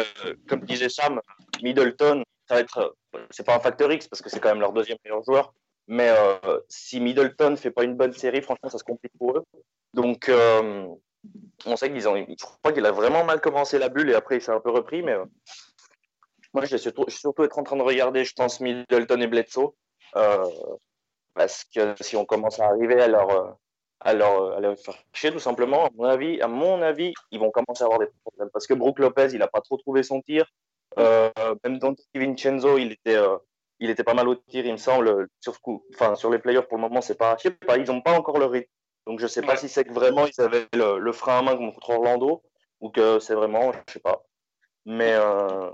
comme 0.47 0.61
disait 0.61 0.89
Sam, 0.89 1.21
Middleton, 1.63 2.23
ça 2.53 2.57
va 2.57 2.61
être 2.61 2.97
c'est 3.31 3.45
pas 3.47 3.57
un 3.57 3.61
facteur 3.61 3.91
X 3.91 4.09
parce 4.09 4.21
que 4.21 4.29
c'est 4.29 4.41
quand 4.41 4.51
même 4.51 4.61
leur 4.61 4.73
deuxième 4.73 4.99
meilleur 5.05 5.23
joueur. 5.23 5.55
Mais 5.89 6.11
euh, 6.11 6.61
si 6.69 7.01
Middleton 7.01 7.57
fait 7.57 7.71
pas 7.71 7.85
une 7.85 7.97
bonne 7.97 8.13
série, 8.13 8.43
franchement, 8.43 8.69
ça 8.69 8.79
se 8.79 8.85
complique 8.85 9.13
pour 9.19 9.37
eux. 9.37 9.45
Donc, 9.95 10.29
euh, 10.29 10.87
on 11.67 11.77
sait 11.77 11.91
qu'ils 11.91 12.09
ont. 12.09 12.15
Je 12.17 12.45
crois 12.45 12.73
qu'il 12.73 12.87
a 12.87 12.93
vraiment 12.93 13.25
mal 13.25 13.41
commencé 13.41 13.79
la 13.79 13.89
bulle 13.89 14.11
et 14.11 14.15
après 14.15 14.37
il 14.37 14.43
s'est 14.43 14.53
un 14.53 14.61
peu 14.61 14.71
repris. 14.71 15.03
Mais 15.03 15.13
euh, 15.13 15.25
moi, 16.53 16.65
je 16.65 16.73
vais 16.73 16.79
surtout, 16.79 17.05
surtout, 17.09 17.45
être 17.45 17.59
en 17.59 17.63
train 17.63 17.77
de 17.77 17.83
regarder, 17.83 18.25
je 18.25 18.35
pense, 18.35 18.61
Middleton 18.61 19.21
et 19.21 19.27
Bledsoe. 19.27 19.75
parce 21.35 21.65
que 21.75 21.95
si 22.01 22.17
on 22.17 22.25
commence 22.25 22.61
à 22.61 22.67
arriver 22.67 23.01
à 23.01 23.09
leur, 23.09 23.57
à 24.01 24.13
leur 24.15 24.79
faire 24.79 24.99
chier 25.13 25.33
tout 25.33 25.39
simplement. 25.39 25.87
À 25.87 25.91
mon 25.95 26.05
avis, 26.05 26.41
à 26.43 26.49
mon 26.49 26.83
avis, 26.83 27.13
ils 27.31 27.41
vont 27.41 27.51
commencer 27.51 27.83
à 27.83 27.87
avoir 27.87 27.99
des 27.99 28.09
problèmes 28.25 28.51
parce 28.53 28.67
que 28.67 28.75
Brook 28.75 28.99
Lopez, 28.99 29.29
il 29.33 29.43
a 29.43 29.49
pas 29.49 29.61
trop 29.61 29.79
trouvé 29.79 30.03
son 30.03 30.21
tir. 30.21 30.47
Euh, 30.99 31.31
même 31.65 31.79
Dante 31.79 32.01
Vincenzo, 32.15 32.79
il 32.79 32.93
était, 32.93 33.17
euh, 33.17 33.37
il 33.81 33.91
était 33.91 34.05
pas 34.05 34.15
mal 34.15 34.29
au 34.29 34.35
tir, 34.35 34.65
il 34.67 34.73
me 34.73 34.77
semble. 34.77 35.29
Sur, 35.41 35.61
coup, 35.61 35.85
enfin, 35.95 36.15
sur 36.15 36.31
les 36.31 36.39
players, 36.39 36.63
pour 36.63 36.77
le 36.79 36.83
moment, 36.83 37.01
c'est 37.01 37.17
pas, 37.17 37.37
je 37.39 37.45
sais 37.45 37.51
pas, 37.51 37.77
ils 37.79 37.91
ont 37.91 38.01
pas 38.01 38.13
encore 38.13 38.39
le 38.39 38.47
rythme. 38.47 38.71
Donc 39.07 39.19
je 39.19 39.27
sais 39.27 39.43
pas 39.43 39.57
si 39.57 39.69
c'est 39.69 39.85
que 39.85 39.93
vraiment 39.93 40.27
ils 40.27 40.41
avaient 40.41 40.69
le, 40.75 40.99
le 40.99 41.13
frein 41.13 41.39
à 41.39 41.43
main 41.43 41.57
contre 41.57 41.91
Orlando 41.91 42.43
ou 42.81 42.89
que 42.91 43.19
c'est 43.19 43.35
vraiment, 43.35 43.73
je 43.73 43.79
sais 43.95 43.99
pas. 44.01 44.23
Mais 44.87 45.13
euh, 45.15 45.71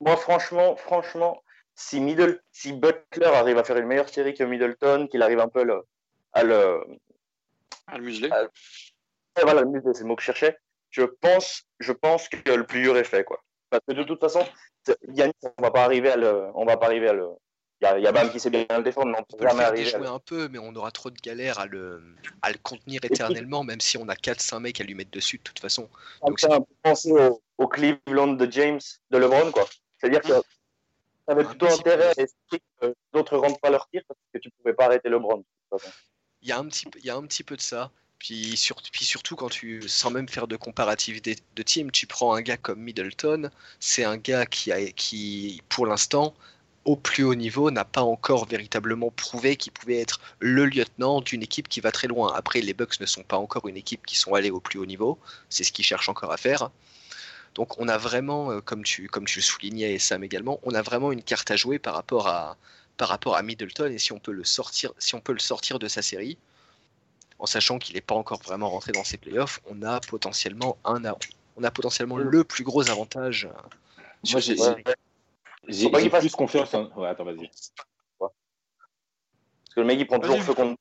moi, 0.00 0.16
franchement, 0.16 0.76
franchement, 0.76 1.42
si, 1.74 2.00
Middle, 2.00 2.42
si 2.52 2.72
Butler 2.72 3.26
arrive 3.26 3.58
à 3.58 3.64
faire 3.64 3.76
une 3.78 3.86
meilleure 3.86 4.08
série 4.08 4.34
que 4.34 4.44
Middleton, 4.44 5.08
qu'il 5.10 5.22
arrive 5.22 5.40
un 5.40 5.48
peu 5.48 5.64
le- 5.64 5.82
à 6.32 6.42
le, 6.42 6.84
À 7.86 7.98
le 7.98 8.04
museler. 8.04 8.30
Ouais, 8.30 9.42
voilà, 9.42 9.62
le 9.62 9.68
musée, 9.68 9.88
c'est 9.94 10.00
le 10.02 10.06
mot 10.06 10.16
que 10.16 10.22
je 10.22 10.26
cherchais. 10.26 10.58
Je 10.90 11.02
pense, 11.04 11.64
je 11.80 11.92
pense 11.92 12.28
que 12.28 12.50
le 12.50 12.64
plus 12.66 12.82
dur 12.82 12.96
est 12.96 13.04
fait, 13.04 13.24
quoi. 13.24 13.42
Parce 13.80 13.84
que 13.86 13.92
de 13.92 14.04
toute 14.04 14.20
façon, 14.20 14.46
Yannis, 15.08 15.32
on 15.58 15.62
va 15.62 15.70
pas 15.70 15.84
arriver 15.84 16.10
à 16.10 16.16
le, 16.16 16.46
on 16.54 16.64
va 16.64 16.76
pas 16.76 16.86
arriver 16.86 17.08
à 17.08 17.12
le. 17.12 17.28
Il 17.80 17.84
y 17.84 17.88
a, 17.88 17.98
il 17.98 18.04
y 18.04 18.06
a 18.06 18.12
Bam 18.12 18.30
qui 18.30 18.38
sait 18.38 18.50
bien 18.50 18.64
le 18.70 18.82
défendre, 18.84 19.08
mais 19.08 19.18
on 19.18 19.20
On 19.20 19.24
peut 19.24 19.36
peut 19.36 19.44
le 19.44 19.50
jamais 19.50 19.64
arriver 19.64 19.94
à 19.94 19.98
le. 19.98 20.06
un 20.06 20.20
peu, 20.20 20.48
mais 20.48 20.58
on 20.58 20.74
aura 20.76 20.92
trop 20.92 21.10
de 21.10 21.20
galères 21.20 21.58
à 21.58 21.66
le, 21.66 22.02
à 22.40 22.52
le 22.52 22.58
contenir 22.58 23.04
éternellement, 23.04 23.64
même 23.64 23.80
si 23.80 23.98
on 23.98 24.08
a 24.08 24.14
4-5 24.14 24.60
mecs 24.60 24.80
à 24.80 24.84
lui 24.84 24.94
mettre 24.94 25.10
dessus 25.10 25.38
de 25.38 25.42
toute 25.42 25.58
façon. 25.58 25.88
Donc, 26.24 26.38
Ça 26.38 26.48
me 26.60 26.64
penser 26.82 27.12
au, 27.12 27.42
au 27.58 27.66
Cleveland 27.68 28.34
de 28.34 28.50
James, 28.50 28.80
de 29.10 29.18
LeBron, 29.18 29.50
quoi. 29.50 29.66
C'est-à-dire 29.98 30.20
que 30.22 30.28
ça 30.28 30.42
avait 31.32 31.44
plutôt 31.44 31.66
peu. 31.66 31.72
intérêt 31.72 32.08
à 32.16 32.22
esprit 32.22 32.62
que 32.80 32.94
d'autres 33.12 33.36
rentrent 33.38 33.60
pas 33.60 33.70
leur 33.70 33.88
tir 33.88 34.02
parce 34.06 34.20
que 34.32 34.38
tu 34.38 34.50
pouvais 34.50 34.74
pas 34.74 34.84
arrêter 34.86 35.08
LeBron. 35.08 35.38
de 35.38 35.42
toute 35.42 35.80
façon. 35.80 35.92
Il 36.42 36.48
y 36.48 36.52
a 36.52 36.58
un 36.58 36.66
petit, 36.66 36.86
il 36.98 37.04
y 37.04 37.10
a 37.10 37.16
un 37.16 37.22
petit 37.26 37.42
peu 37.42 37.56
de 37.56 37.60
ça. 37.62 37.90
Puis, 38.24 38.56
sur- 38.56 38.80
puis 38.90 39.04
surtout, 39.04 39.36
quand 39.36 39.50
tu, 39.50 39.86
sans 39.86 40.10
même 40.10 40.30
faire 40.30 40.46
de 40.48 40.56
comparatif 40.56 41.20
de 41.20 41.62
team, 41.62 41.90
tu 41.90 42.06
prends 42.06 42.34
un 42.34 42.40
gars 42.40 42.56
comme 42.56 42.80
Middleton. 42.80 43.50
C'est 43.80 44.04
un 44.04 44.16
gars 44.16 44.46
qui, 44.46 44.72
qui, 44.94 45.60
pour 45.68 45.84
l'instant, 45.84 46.34
au 46.86 46.96
plus 46.96 47.24
haut 47.24 47.34
niveau, 47.34 47.70
n'a 47.70 47.84
pas 47.84 48.00
encore 48.00 48.46
véritablement 48.46 49.10
prouvé 49.10 49.56
qu'il 49.56 49.72
pouvait 49.72 50.00
être 50.00 50.20
le 50.38 50.64
lieutenant 50.64 51.20
d'une 51.20 51.42
équipe 51.42 51.68
qui 51.68 51.80
va 51.80 51.92
très 51.92 52.08
loin. 52.08 52.32
Après, 52.34 52.62
les 52.62 52.72
Bucks 52.72 52.98
ne 52.98 53.04
sont 53.04 53.24
pas 53.24 53.36
encore 53.36 53.68
une 53.68 53.76
équipe 53.76 54.06
qui 54.06 54.16
sont 54.16 54.32
allés 54.32 54.50
au 54.50 54.60
plus 54.60 54.78
haut 54.78 54.86
niveau. 54.86 55.18
C'est 55.50 55.64
ce 55.64 55.72
qu'ils 55.72 55.84
cherchent 55.84 56.08
encore 56.08 56.32
à 56.32 56.38
faire. 56.38 56.70
Donc, 57.54 57.78
on 57.78 57.88
a 57.88 57.98
vraiment, 57.98 58.50
euh, 58.52 58.60
comme 58.62 58.84
tu, 58.84 59.06
comme 59.08 59.26
tu 59.26 59.40
le 59.40 59.44
soulignais 59.44 59.92
et 59.94 59.98
Sam 59.98 60.24
également, 60.24 60.60
on 60.62 60.74
a 60.74 60.80
vraiment 60.82 61.12
une 61.12 61.22
carte 61.22 61.50
à 61.50 61.56
jouer 61.56 61.78
par 61.78 61.94
rapport 61.94 62.28
à, 62.28 62.56
par 62.96 63.08
rapport 63.08 63.36
à 63.36 63.42
Middleton 63.42 63.92
et 63.92 63.98
si 63.98 64.12
on 64.12 64.18
peut 64.18 64.32
le 64.32 64.44
sortir, 64.44 64.92
si 64.98 65.14
on 65.14 65.20
peut 65.20 65.34
le 65.34 65.40
sortir 65.40 65.78
de 65.78 65.88
sa 65.88 66.00
série, 66.02 66.38
en 67.38 67.46
sachant 67.46 67.78
qu'il 67.78 67.94
n'est 67.94 68.00
pas 68.00 68.14
encore 68.14 68.40
vraiment 68.42 68.70
rentré 68.70 68.92
dans 68.92 69.04
ses 69.04 69.16
playoffs, 69.18 69.60
on 69.68 69.82
a 69.82 70.00
potentiellement 70.00 70.76
un, 70.84 71.02
on 71.56 71.64
a 71.64 71.70
potentiellement 71.70 72.16
le 72.18 72.44
plus 72.44 72.64
gros 72.64 72.90
avantage. 72.90 73.46
euh, 73.46 73.50
sur 74.24 74.36
Moi, 74.36 74.40
j'ai- 74.40 74.56
fasse- 76.10 76.20
plus 76.20 76.34
confiance 76.34 76.74
en. 76.74 76.86
Ouais, 76.96 77.08
attends, 77.08 77.24
vas-y. 77.24 77.50
Parce 78.18 78.32
que 79.74 79.80
le 79.80 79.86
mec, 79.86 79.98
il 79.98 80.06
prend 80.06 80.20
toujours 80.20 80.42
feu 80.42 80.54
contre. 80.54 80.76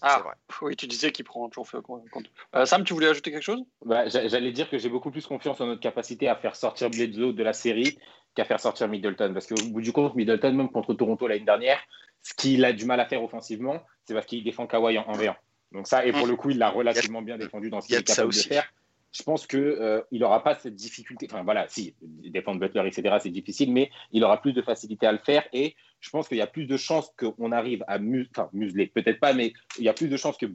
Ah, 0.00 0.20
vrai. 0.20 0.34
oui, 0.62 0.76
tu 0.76 0.86
disais 0.86 1.10
qu'il 1.10 1.24
prend 1.24 1.48
toujours 1.48 1.68
feu 1.68 1.80
contre. 1.82 2.30
Euh, 2.54 2.64
Sam, 2.66 2.84
tu 2.84 2.92
voulais 2.94 3.08
ajouter 3.08 3.32
quelque 3.32 3.42
chose? 3.42 3.60
Bah, 3.84 4.08
j'a- 4.08 4.28
J'allais 4.28 4.52
dire 4.52 4.70
que 4.70 4.78
j'ai 4.78 4.88
beaucoup 4.88 5.10
plus 5.10 5.26
confiance 5.26 5.60
en 5.60 5.66
notre 5.66 5.80
capacité 5.80 6.28
à 6.28 6.36
faire 6.36 6.54
sortir 6.54 6.88
Bledsoe 6.88 7.32
de 7.32 7.42
la 7.42 7.52
série 7.52 7.98
qu'à 8.36 8.44
faire 8.44 8.60
sortir 8.60 8.86
Middleton. 8.86 9.32
Parce 9.34 9.48
qu'au 9.48 9.56
bout 9.70 9.80
du 9.80 9.92
compte, 9.92 10.14
Middleton, 10.14 10.52
même 10.52 10.70
contre 10.70 10.94
Toronto 10.94 11.26
l'année 11.26 11.44
dernière, 11.44 11.80
ce 12.28 12.34
qu'il 12.34 12.62
a 12.66 12.74
du 12.74 12.84
mal 12.84 13.00
à 13.00 13.06
faire 13.06 13.22
offensivement, 13.22 13.82
c'est 14.04 14.12
parce 14.12 14.26
qu'il 14.26 14.44
défend 14.44 14.66
Kawhi 14.66 14.98
en, 14.98 15.08
en 15.08 15.16
V1. 15.16 15.34
Donc 15.72 15.86
ça, 15.86 16.04
et 16.04 16.12
pour 16.12 16.26
le 16.26 16.36
coup, 16.36 16.50
il 16.50 16.58
l'a 16.58 16.68
relativement 16.68 17.22
bien 17.22 17.38
défendu 17.38 17.70
dans 17.70 17.80
ce 17.80 17.88
qu'il 17.88 17.96
est 17.96 18.06
capable 18.06 18.32
de 18.32 18.38
faire. 18.38 18.70
Je 19.12 19.22
pense 19.22 19.46
que 19.46 19.56
euh, 19.56 20.02
n'aura 20.12 20.44
pas 20.44 20.54
cette 20.54 20.74
difficulté. 20.74 21.26
Enfin 21.30 21.42
voilà, 21.42 21.66
si 21.68 21.94
défendre 22.02 22.60
Butler, 22.60 22.86
etc., 22.86 23.16
c'est 23.22 23.30
difficile, 23.30 23.72
mais 23.72 23.90
il 24.12 24.22
aura 24.24 24.42
plus 24.42 24.52
de 24.52 24.60
facilité 24.60 25.06
à 25.06 25.12
le 25.12 25.18
faire. 25.18 25.42
Et 25.54 25.74
je 26.00 26.10
pense 26.10 26.28
qu'il 26.28 26.36
y 26.36 26.42
a 26.42 26.46
plus 26.46 26.66
de 26.66 26.76
chances 26.76 27.10
qu'on 27.16 27.50
arrive 27.50 27.82
à 27.88 27.98
mus 27.98 28.28
enfin, 28.30 28.50
museler, 28.52 28.88
peut-être 28.88 29.20
pas, 29.20 29.32
mais 29.32 29.54
il 29.78 29.84
y 29.84 29.88
a 29.88 29.94
plus 29.94 30.08
de 30.08 30.16
chances 30.18 30.36
que 30.36 30.46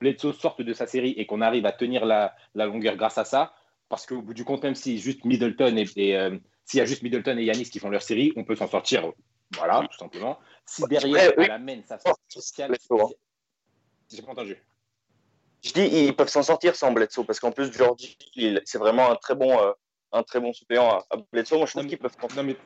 Bledsoe 0.00 0.32
sorte 0.32 0.62
de 0.62 0.72
sa 0.72 0.88
série 0.88 1.14
et 1.16 1.26
qu'on 1.26 1.40
arrive 1.40 1.66
à 1.66 1.72
tenir 1.72 2.04
la, 2.04 2.34
la 2.56 2.66
longueur 2.66 2.96
grâce 2.96 3.18
à 3.18 3.24
ça. 3.24 3.54
Parce 3.88 4.06
qu'au 4.06 4.22
bout 4.22 4.34
du 4.34 4.44
compte, 4.44 4.64
même 4.64 4.74
si 4.74 4.98
juste 4.98 5.24
Middleton 5.24 5.76
et, 5.76 5.86
et, 5.96 6.16
euh, 6.16 6.36
s'il 6.64 6.78
y 6.78 6.80
a 6.80 6.86
juste 6.86 7.02
Middleton 7.02 7.38
et 7.38 7.44
Yanis 7.44 7.70
qui 7.70 7.78
font 7.78 7.90
leur 7.90 8.02
série, 8.02 8.32
on 8.34 8.42
peut 8.42 8.56
s'en 8.56 8.66
sortir. 8.66 9.12
Voilà, 9.56 9.86
tout 9.90 9.98
simplement. 9.98 10.38
Si 10.64 10.86
derrière, 10.86 11.28
Ouais, 11.30 11.34
oui. 11.38 11.44
à 11.46 11.48
la 11.48 11.58
main, 11.58 11.80
ça 11.86 11.98
sort 11.98 12.18
social. 12.28 12.70
Bledsoe, 12.70 13.00
hein. 13.02 13.08
J'ai 14.10 14.22
pas 14.22 14.32
entendu. 14.32 14.56
Je 15.64 15.72
dis, 15.72 15.86
ils 16.06 16.16
peuvent 16.16 16.28
s'en 16.28 16.42
sortir 16.42 16.74
sans 16.76 16.92
Bledsoe 16.92 17.24
parce 17.24 17.38
qu'en 17.40 17.52
plus, 17.52 17.72
Georgie, 17.72 18.16
c'est 18.64 18.78
vraiment 18.78 19.10
un 19.10 19.16
très 19.16 19.34
bon, 19.34 19.58
euh, 19.60 19.72
un 20.12 20.22
très 20.22 20.40
bon 20.40 20.52
suppléant 20.52 20.88
à, 20.90 21.06
à 21.10 21.16
Bledsoe. 21.32 21.56
Moi, 21.56 21.66
je 21.66 21.72
trouve 21.72 21.86
qu'ils 21.86 21.98
peuvent. 21.98 22.14
s'en- 22.20 22.34
Non, 22.36 22.42
mais 22.42 22.56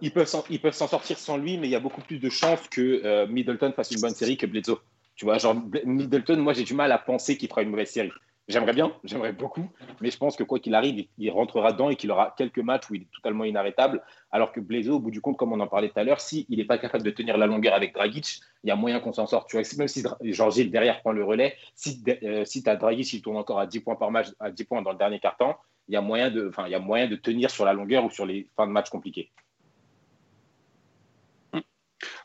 ils 0.00 0.12
peuvent 0.12 0.26
s'en, 0.28 0.44
ils 0.50 0.60
peuvent 0.60 0.74
s'en 0.74 0.86
sortir 0.88 1.18
sans 1.18 1.36
lui, 1.38 1.56
mais 1.58 1.68
il 1.68 1.70
y 1.70 1.76
a 1.76 1.80
beaucoup 1.80 2.02
plus 2.02 2.18
de 2.18 2.28
chances 2.28 2.68
que 2.68 3.02
euh, 3.04 3.26
Middleton 3.26 3.72
fasse 3.72 3.90
une 3.90 4.00
bonne 4.00 4.14
série 4.14 4.36
que 4.36 4.46
Bledsoe. 4.46 4.78
Tu 5.14 5.24
vois, 5.24 5.38
genre 5.38 5.54
Middleton, 5.84 6.36
moi 6.38 6.52
j'ai 6.54 6.64
du 6.64 6.74
mal 6.74 6.90
à 6.92 6.98
penser 6.98 7.36
qu'il 7.36 7.48
fera 7.48 7.62
une 7.62 7.70
mauvaise 7.70 7.90
série. 7.90 8.12
J'aimerais 8.48 8.72
bien, 8.72 8.92
j'aimerais 9.04 9.32
beaucoup, 9.32 9.70
mais 10.00 10.10
je 10.10 10.18
pense 10.18 10.34
que 10.34 10.42
quoi 10.42 10.58
qu'il 10.58 10.74
arrive, 10.74 11.06
il, 11.16 11.30
rentrera 11.30 11.72
dedans 11.72 11.90
et 11.90 11.96
qu'il 11.96 12.10
aura 12.10 12.34
quelques 12.36 12.58
matchs 12.58 12.90
où 12.90 12.94
il 12.96 13.02
est 13.02 13.12
totalement 13.14 13.44
inarrêtable. 13.44 14.02
Alors 14.32 14.50
que 14.50 14.58
Bledsoe, 14.58 14.94
au 14.94 14.98
bout 14.98 15.12
du 15.12 15.20
compte, 15.20 15.36
comme 15.36 15.52
on 15.52 15.60
en 15.60 15.68
parlait 15.68 15.90
tout 15.90 15.98
à 16.00 16.04
l'heure, 16.04 16.20
s'il 16.20 16.44
n'est 16.50 16.64
pas 16.64 16.76
capable 16.76 17.04
de 17.04 17.10
tenir 17.10 17.36
la 17.38 17.46
longueur 17.46 17.72
avec 17.72 17.94
Dragic, 17.94 18.40
il 18.64 18.68
y 18.68 18.70
a 18.72 18.76
moyen 18.76 18.98
qu'on 18.98 19.12
s'en 19.12 19.26
sorte. 19.26 19.48
Tu 19.48 19.56
même 19.78 19.88
si 19.88 20.02
Dra- 20.02 20.18
Georges 20.22 20.54
Gilles 20.54 20.72
derrière 20.72 21.00
prend 21.00 21.12
le 21.12 21.24
relais, 21.24 21.56
si, 21.76 22.02
euh, 22.24 22.44
si 22.44 22.64
tu 22.64 22.68
as 22.68 22.74
Dragic, 22.74 23.12
il 23.12 23.22
tourne 23.22 23.36
encore 23.36 23.60
à 23.60 23.66
10 23.66 23.78
points 23.78 23.94
par 23.94 24.10
match, 24.10 24.28
à 24.40 24.50
10 24.50 24.64
points 24.64 24.82
dans 24.82 24.92
le 24.92 24.98
dernier 24.98 25.20
quart-temps, 25.20 25.56
il 25.86 25.94
y 25.94 25.96
a 25.96 26.00
moyen 26.00 26.30
de, 26.30 26.50
y 26.68 26.74
a 26.74 26.78
moyen 26.80 27.06
de 27.06 27.16
tenir 27.16 27.48
sur 27.48 27.64
la 27.64 27.72
longueur 27.72 28.04
ou 28.04 28.10
sur 28.10 28.26
les 28.26 28.48
fins 28.56 28.66
de 28.66 28.72
match 28.72 28.90
compliquées. 28.90 29.30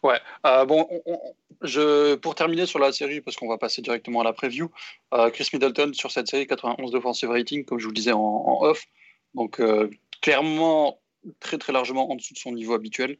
Ouais. 0.03 0.19
Euh, 0.45 0.65
bon, 0.65 0.87
on- 0.89 1.01
on- 1.05 1.33
je, 1.61 2.15
pour 2.15 2.35
terminer 2.35 2.65
sur 2.65 2.79
la 2.79 2.91
série, 2.91 3.21
parce 3.21 3.35
qu'on 3.35 3.47
va 3.47 3.57
passer 3.57 3.81
directement 3.81 4.21
à 4.21 4.23
la 4.23 4.33
preview, 4.33 4.69
euh, 5.13 5.29
Chris 5.29 5.49
Middleton 5.53 5.91
sur 5.93 6.11
cette 6.11 6.27
série, 6.27 6.45
91 6.47 6.91
d'offensive 6.91 7.29
rating, 7.29 7.65
comme 7.65 7.79
je 7.79 7.85
vous 7.85 7.91
le 7.91 7.95
disais 7.95 8.11
en, 8.11 8.59
off. 8.61 8.85
Donc, 9.33 9.59
euh, 9.59 9.89
clairement, 10.21 10.99
très 11.39 11.57
très 11.57 11.73
largement 11.73 12.11
en 12.11 12.15
dessous 12.15 12.33
de 12.33 12.39
son 12.39 12.51
niveau 12.51 12.73
habituel. 12.73 13.17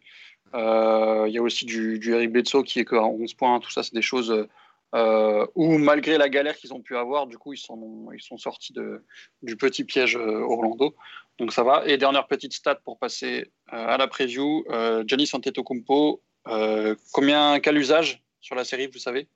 Il 0.54 1.30
y 1.32 1.38
a 1.38 1.42
aussi 1.42 1.66
du, 1.66 2.00
Eric 2.14 2.32
Bledsoe 2.32 2.64
qui 2.64 2.80
est 2.80 2.86
qu'à 2.86 3.04
11 3.04 3.34
points. 3.34 3.60
Tout 3.60 3.70
ça, 3.72 3.84
c'est 3.84 3.94
des 3.94 4.02
choses 4.02 4.48
où, 4.94 5.78
malgré 5.78 6.18
la 6.18 6.30
galère 6.30 6.56
qu'ils 6.56 6.74
ont 6.74 6.82
pu 6.82 6.96
avoir, 6.96 7.28
du 7.28 7.38
coup, 7.38 7.54
ils 7.54 7.58
sont, 7.60 8.10
ils 8.14 8.22
sont 8.22 8.38
sortis 8.38 8.72
de, 8.72 9.04
du 9.42 9.58
petit 9.58 9.84
piège 9.84 10.16
Orlando. 10.16 10.96
Donc, 11.38 11.52
ça 11.52 11.64
va. 11.64 11.84
Et 11.86 11.98
dernière 11.98 12.28
petite 12.28 12.54
stat 12.54 12.76
pour 12.76 12.98
passer 12.98 13.52
à 13.68 13.98
la 13.98 14.08
preview 14.08 14.64
Giannis 15.06 15.32
Antetokounmpo, 15.34 16.22
euh, 16.50 16.96
combien, 17.12 17.60
quel 17.60 17.78
usage 17.78 18.24
sur 18.42 18.56
la 18.56 18.64
série, 18.66 18.88
vous 18.88 19.00
savez? 19.00 19.28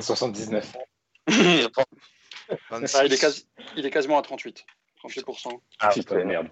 79. 0.00 0.76
Ah, 2.70 3.04
il, 3.04 3.12
est 3.12 3.18
quasi- 3.18 3.46
il 3.76 3.86
est 3.86 3.90
quasiment 3.90 4.18
à 4.18 4.22
38. 4.22 4.64
38%. 5.02 5.60
Ah, 5.80 5.88
Putain 5.90 6.14
de 6.16 6.20
c'est- 6.20 6.24
merde. 6.26 6.48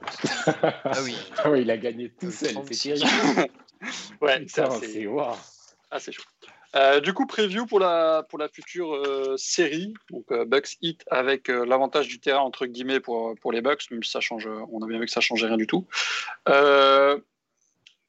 Ah 0.46 1.02
oui. 1.02 1.16
Ah 1.38 1.50
ouais, 1.50 1.62
il 1.62 1.70
a 1.70 1.76
gagné 1.76 2.10
tout 2.10 2.30
seul. 2.30 2.52
36. 2.52 2.76
C'est 2.76 3.04
terrible. 3.06 3.52
ouais, 4.20 4.34
c'est 4.48 4.62
Putain, 4.62 4.64
assez, 4.64 4.88
c'est 4.88 5.06
waouh. 5.06 5.36
assez 5.90 6.12
chaud. 6.12 6.22
Euh, 6.74 7.00
du 7.00 7.12
coup, 7.12 7.26
preview 7.26 7.66
pour 7.66 7.80
la, 7.80 8.24
pour 8.30 8.38
la 8.38 8.48
future 8.48 8.94
euh, 8.94 9.36
série, 9.36 9.92
donc 10.10 10.24
euh, 10.32 10.46
Bucks 10.46 10.76
Hit 10.80 11.04
avec 11.10 11.50
euh, 11.50 11.66
l'avantage 11.66 12.08
du 12.08 12.18
terrain 12.18 12.40
entre 12.40 12.64
guillemets 12.64 12.98
pour, 13.00 13.34
pour 13.42 13.52
les 13.52 13.60
Bucks, 13.60 13.90
même 13.90 14.02
si 14.02 14.10
ça 14.10 14.20
change, 14.20 14.48
on 14.70 14.82
a 14.82 14.86
bien 14.86 14.98
vu 14.98 15.04
que 15.04 15.10
ça 15.12 15.20
changeait 15.20 15.46
rien 15.48 15.58
du 15.58 15.66
tout. 15.66 15.86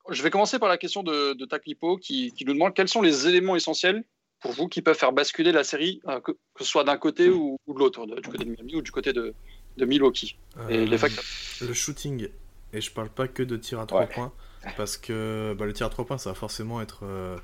Je 0.09 0.21
vais 0.21 0.29
commencer 0.29 0.59
par 0.59 0.69
la 0.69 0.77
question 0.77 1.03
de, 1.03 1.33
de 1.33 1.45
Taklipo 1.45 1.97
qui, 1.97 2.31
qui 2.33 2.45
nous 2.45 2.53
demande 2.53 2.73
quels 2.73 2.89
sont 2.89 3.01
les 3.01 3.27
éléments 3.27 3.55
essentiels 3.55 4.03
pour 4.41 4.51
vous 4.51 4.67
qui 4.67 4.81
peuvent 4.81 4.97
faire 4.97 5.13
basculer 5.13 5.53
la 5.53 5.63
série, 5.63 6.01
euh, 6.07 6.19
que, 6.19 6.33
que 6.33 6.63
ce 6.63 6.65
soit 6.65 6.83
d'un 6.83 6.97
côté 6.97 7.29
ou, 7.29 7.57
ou 7.65 7.73
de 7.73 7.79
l'autre, 7.79 8.05
du 8.05 8.29
côté 8.29 8.43
de 8.43 8.49
Miami 8.49 8.75
ou 8.75 8.81
du 8.81 8.91
côté 8.91 9.13
de, 9.13 9.33
de 9.77 9.85
Milwaukee. 9.85 10.37
Et 10.69 10.79
Euh, 10.79 10.85
les 10.85 10.97
facteurs. 10.97 11.23
Le 11.61 11.73
shooting, 11.73 12.27
et 12.73 12.81
je 12.81 12.91
parle 12.91 13.09
pas 13.09 13.29
que 13.29 13.41
de 13.43 13.55
tir 13.55 13.79
à 13.79 13.85
3 13.85 14.01
Ouais. 14.01 14.07
points, 14.07 14.33
parce 14.75 14.97
que 14.97 15.55
bah, 15.57 15.65
le 15.65 15.71
tir 15.71 15.85
à 15.87 15.89
3 15.89 16.05
points, 16.05 16.17
ça 16.17 16.31
va 16.31 16.35
forcément 16.35 16.81
être 16.81 17.05
euh, 17.05 17.37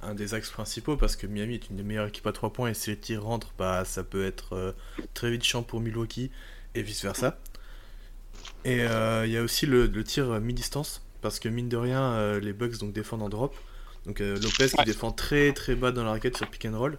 un 0.00 0.14
des 0.14 0.32
axes 0.32 0.50
principaux, 0.50 0.96
parce 0.96 1.16
que 1.16 1.26
Miami 1.26 1.54
est 1.54 1.68
une 1.68 1.76
des 1.76 1.82
meilleures 1.82 2.06
équipes 2.08 2.26
à 2.26 2.32
3 2.32 2.50
points, 2.54 2.70
et 2.70 2.74
si 2.74 2.88
les 2.88 2.98
tirs 2.98 3.24
rentrent, 3.24 3.52
bah, 3.58 3.84
ça 3.84 4.02
peut 4.02 4.24
être 4.24 4.54
euh, 4.54 4.72
très 5.12 5.30
vite 5.30 5.44
chiant 5.44 5.62
pour 5.62 5.80
Milwaukee, 5.80 6.30
et 6.74 6.80
vice-versa. 6.82 7.38
Et 8.64 8.80
euh, 8.82 9.26
il 9.26 9.32
y 9.32 9.36
a 9.36 9.42
aussi 9.42 9.66
le, 9.66 9.86
le 9.86 10.04
tir 10.04 10.40
mi-distance, 10.40 11.05
parce 11.20 11.38
que 11.38 11.48
mine 11.48 11.68
de 11.68 11.76
rien, 11.76 12.02
euh, 12.12 12.40
les 12.40 12.52
Bucks 12.52 12.78
donc, 12.78 12.92
défendent 12.92 13.22
en 13.22 13.28
drop. 13.28 13.54
Donc 14.06 14.20
euh, 14.20 14.34
Lopez 14.40 14.68
qui 14.68 14.76
Ouais. 14.78 14.84
défend 14.84 15.10
très 15.12 15.52
très 15.52 15.74
bas 15.74 15.90
dans 15.92 16.04
la 16.04 16.10
raquette 16.10 16.36
sur 16.36 16.48
pick 16.48 16.64
and 16.66 16.78
roll. 16.78 16.98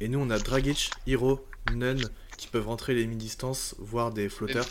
Et 0.00 0.08
nous, 0.08 0.18
on 0.18 0.30
a 0.30 0.38
Dragic, 0.38 0.90
Hiro, 1.06 1.44
Nunn 1.74 2.00
qui 2.38 2.46
peuvent 2.48 2.66
rentrer 2.66 2.94
les 2.94 3.06
mi-distances, 3.06 3.74
voire 3.78 4.10
des 4.12 4.28
flotteurs. 4.30 4.64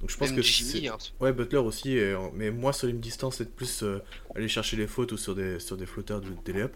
Donc 0.00 0.10
je 0.10 0.16
pense 0.16 0.30
Même 0.30 0.36
que 0.38 0.42
Jimmy, 0.42 0.88
hein. 0.88 0.98
Ouais, 1.20 1.32
Butler 1.32 1.58
aussi, 1.58 1.92
et, 1.92 2.12
euh, 2.12 2.18
mais 2.34 2.50
moi 2.50 2.72
sur 2.72 2.88
les 2.88 2.92
distance, 2.92 3.36
c'est 3.36 3.54
plus 3.54 3.84
euh, 3.84 4.02
aller 4.34 4.48
chercher 4.48 4.76
les 4.76 4.88
fautes 4.88 5.12
ou 5.12 5.16
sur 5.16 5.36
des, 5.36 5.60
sur 5.60 5.76
des 5.76 5.86
flotteurs 5.86 6.20
de, 6.20 6.26
des 6.44 6.52
layups. 6.52 6.74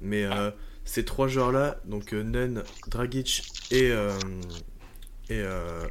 Mais 0.00 0.22
euh, 0.24 0.52
ces 0.84 1.04
trois 1.04 1.26
joueurs-là, 1.26 1.80
donc 1.84 2.12
euh, 2.14 2.22
Nunn, 2.22 2.62
Dragic 2.86 3.42
et, 3.72 3.92
et 5.28 5.42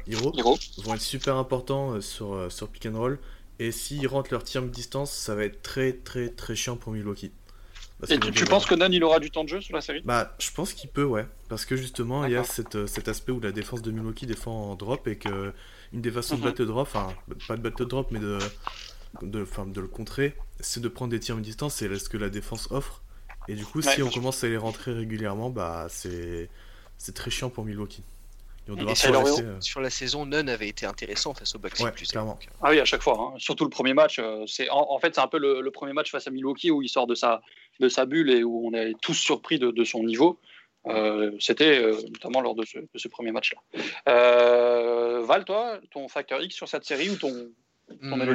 Hiro, 0.06 0.32
Hiro. 0.34 0.58
vont 0.78 0.94
être 0.94 1.02
super 1.02 1.36
importants 1.36 2.00
sur, 2.00 2.50
sur 2.50 2.68
pick 2.68 2.86
and 2.86 2.96
roll. 2.98 3.18
Et 3.58 3.72
s'ils 3.72 4.06
rentrent 4.06 4.32
leur 4.32 4.44
tir 4.44 4.62
distance, 4.62 5.12
ça 5.12 5.34
va 5.34 5.44
être 5.44 5.62
très 5.62 5.92
très 5.92 6.28
très 6.28 6.54
chiant 6.54 6.76
pour 6.76 6.92
Milwaukee. 6.92 7.32
Parce 8.00 8.12
Et 8.12 8.20
tu, 8.20 8.44
penses 8.44 8.66
que 8.66 8.76
Nan 8.76 8.92
il 8.92 9.02
aura 9.02 9.18
du 9.18 9.30
temps 9.30 9.42
de 9.42 9.48
jeu 9.48 9.60
sur 9.60 9.74
la 9.74 9.80
série? 9.80 10.02
Bah, 10.04 10.36
je 10.38 10.52
pense 10.52 10.72
qu'il 10.72 10.88
peut, 10.88 11.04
ouais. 11.04 11.26
Parce 11.48 11.64
que 11.64 11.74
justement, 11.74 12.24
il 12.24 12.30
y 12.30 12.36
a 12.36 12.44
cette, 12.44 12.76
euh, 12.76 12.86
cet 12.86 13.08
aspect 13.08 13.32
où 13.32 13.40
la 13.40 13.50
défense 13.50 13.82
de 13.82 13.90
Milwaukee 13.90 14.26
défend 14.26 14.70
en 14.70 14.76
drop 14.76 15.08
et 15.08 15.16
que 15.16 15.52
une 15.92 16.00
des 16.00 16.10
façons 16.12 16.36
de 16.36 16.40
Mhm. 16.40 16.46
battre 16.46 16.60
le 16.60 16.66
drop, 16.68 16.86
enfin, 16.86 17.08
pas 17.48 17.56
de 17.56 17.62
battre 17.62 17.76
le 17.80 17.86
drop, 17.86 18.08
mais 18.12 18.20
de, 18.20 18.38
de, 19.22 19.44
de 19.66 19.80
le 19.80 19.88
contrer, 19.88 20.36
c'est 20.60 20.80
de 20.80 20.88
prendre 20.88 21.10
des 21.10 21.18
tirs 21.18 21.36
à 21.36 21.40
distance, 21.40 21.74
c'est 21.74 21.92
ce 21.98 22.08
que 22.08 22.16
la 22.18 22.30
défense 22.30 22.68
offre. 22.70 23.02
Et 23.48 23.54
du 23.54 23.64
coup, 23.64 23.82
si 23.82 24.02
on 24.02 24.10
commence 24.10 24.44
à 24.44 24.48
les 24.48 24.58
rentrer 24.58 24.92
régulièrement, 24.92 25.50
bah, 25.50 25.88
c'est 25.90 26.48
très 27.14 27.30
chiant 27.30 27.50
pour 27.50 27.64
Milwaukee. 27.64 28.04
Ils 28.68 28.72
vont 28.72 28.76
devoir 28.76 28.92
Et 28.92 29.24
laisser, 29.24 29.42
euh, 29.42 29.60
Sur 29.60 29.80
la 29.80 29.88
saison, 29.88 30.26
Nunn 30.26 30.46
avait 30.48 30.68
été 30.68 30.84
intéressant 30.84 31.32
face 31.32 31.54
aux 31.54 31.58
Bucks 31.58 31.80
Ouais, 31.80 31.90
clairement. 31.90 32.38
Ah 32.62 32.68
oui, 32.70 32.78
à 32.80 32.84
chaque 32.84 33.00
fois. 33.02 33.18
hein. 33.18 33.34
Surtout 33.38 33.64
le 33.64 33.70
premier 33.70 33.94
match. 33.94 34.18
euh, 34.18 34.44
c'est 34.46 34.68
en, 34.68 34.90
en 34.90 34.98
fait, 34.98 35.14
c'est 35.14 35.22
un 35.22 35.26
peu 35.26 35.38
le, 35.38 35.62
le 35.62 35.70
premier 35.70 35.94
match 35.94 36.10
face 36.10 36.26
à 36.26 36.30
Milwaukee 36.30 36.70
où 36.70 36.82
il 36.82 36.88
sort 36.90 37.06
de 37.06 37.14
sa, 37.14 37.40
de 37.80 37.88
sa 37.88 38.04
bulle 38.04 38.30
et 38.30 38.44
où 38.44 38.68
on 38.68 38.74
est 38.74 38.92
tous 39.00 39.14
surpris 39.14 39.58
de, 39.58 39.70
de 39.70 39.84
son 39.84 40.04
niveau. 40.04 40.38
Euh, 40.86 41.32
C'était 41.40 41.82
euh, 41.82 41.96
notamment 42.12 42.40
lors 42.42 42.54
de 42.54 42.64
ce, 42.66 42.78
de 42.78 42.88
ce 42.96 43.08
premier 43.08 43.32
match-là. 43.32 43.82
Euh, 44.08 45.22
Val, 45.24 45.44
toi, 45.44 45.80
ton 45.90 46.06
facteur 46.08 46.42
X 46.42 46.54
sur 46.54 46.68
cette 46.68 46.84
série 46.84 47.10
ou 47.10 47.16
ton. 47.16 47.48
Hmm, 48.02 48.22
le, 48.22 48.34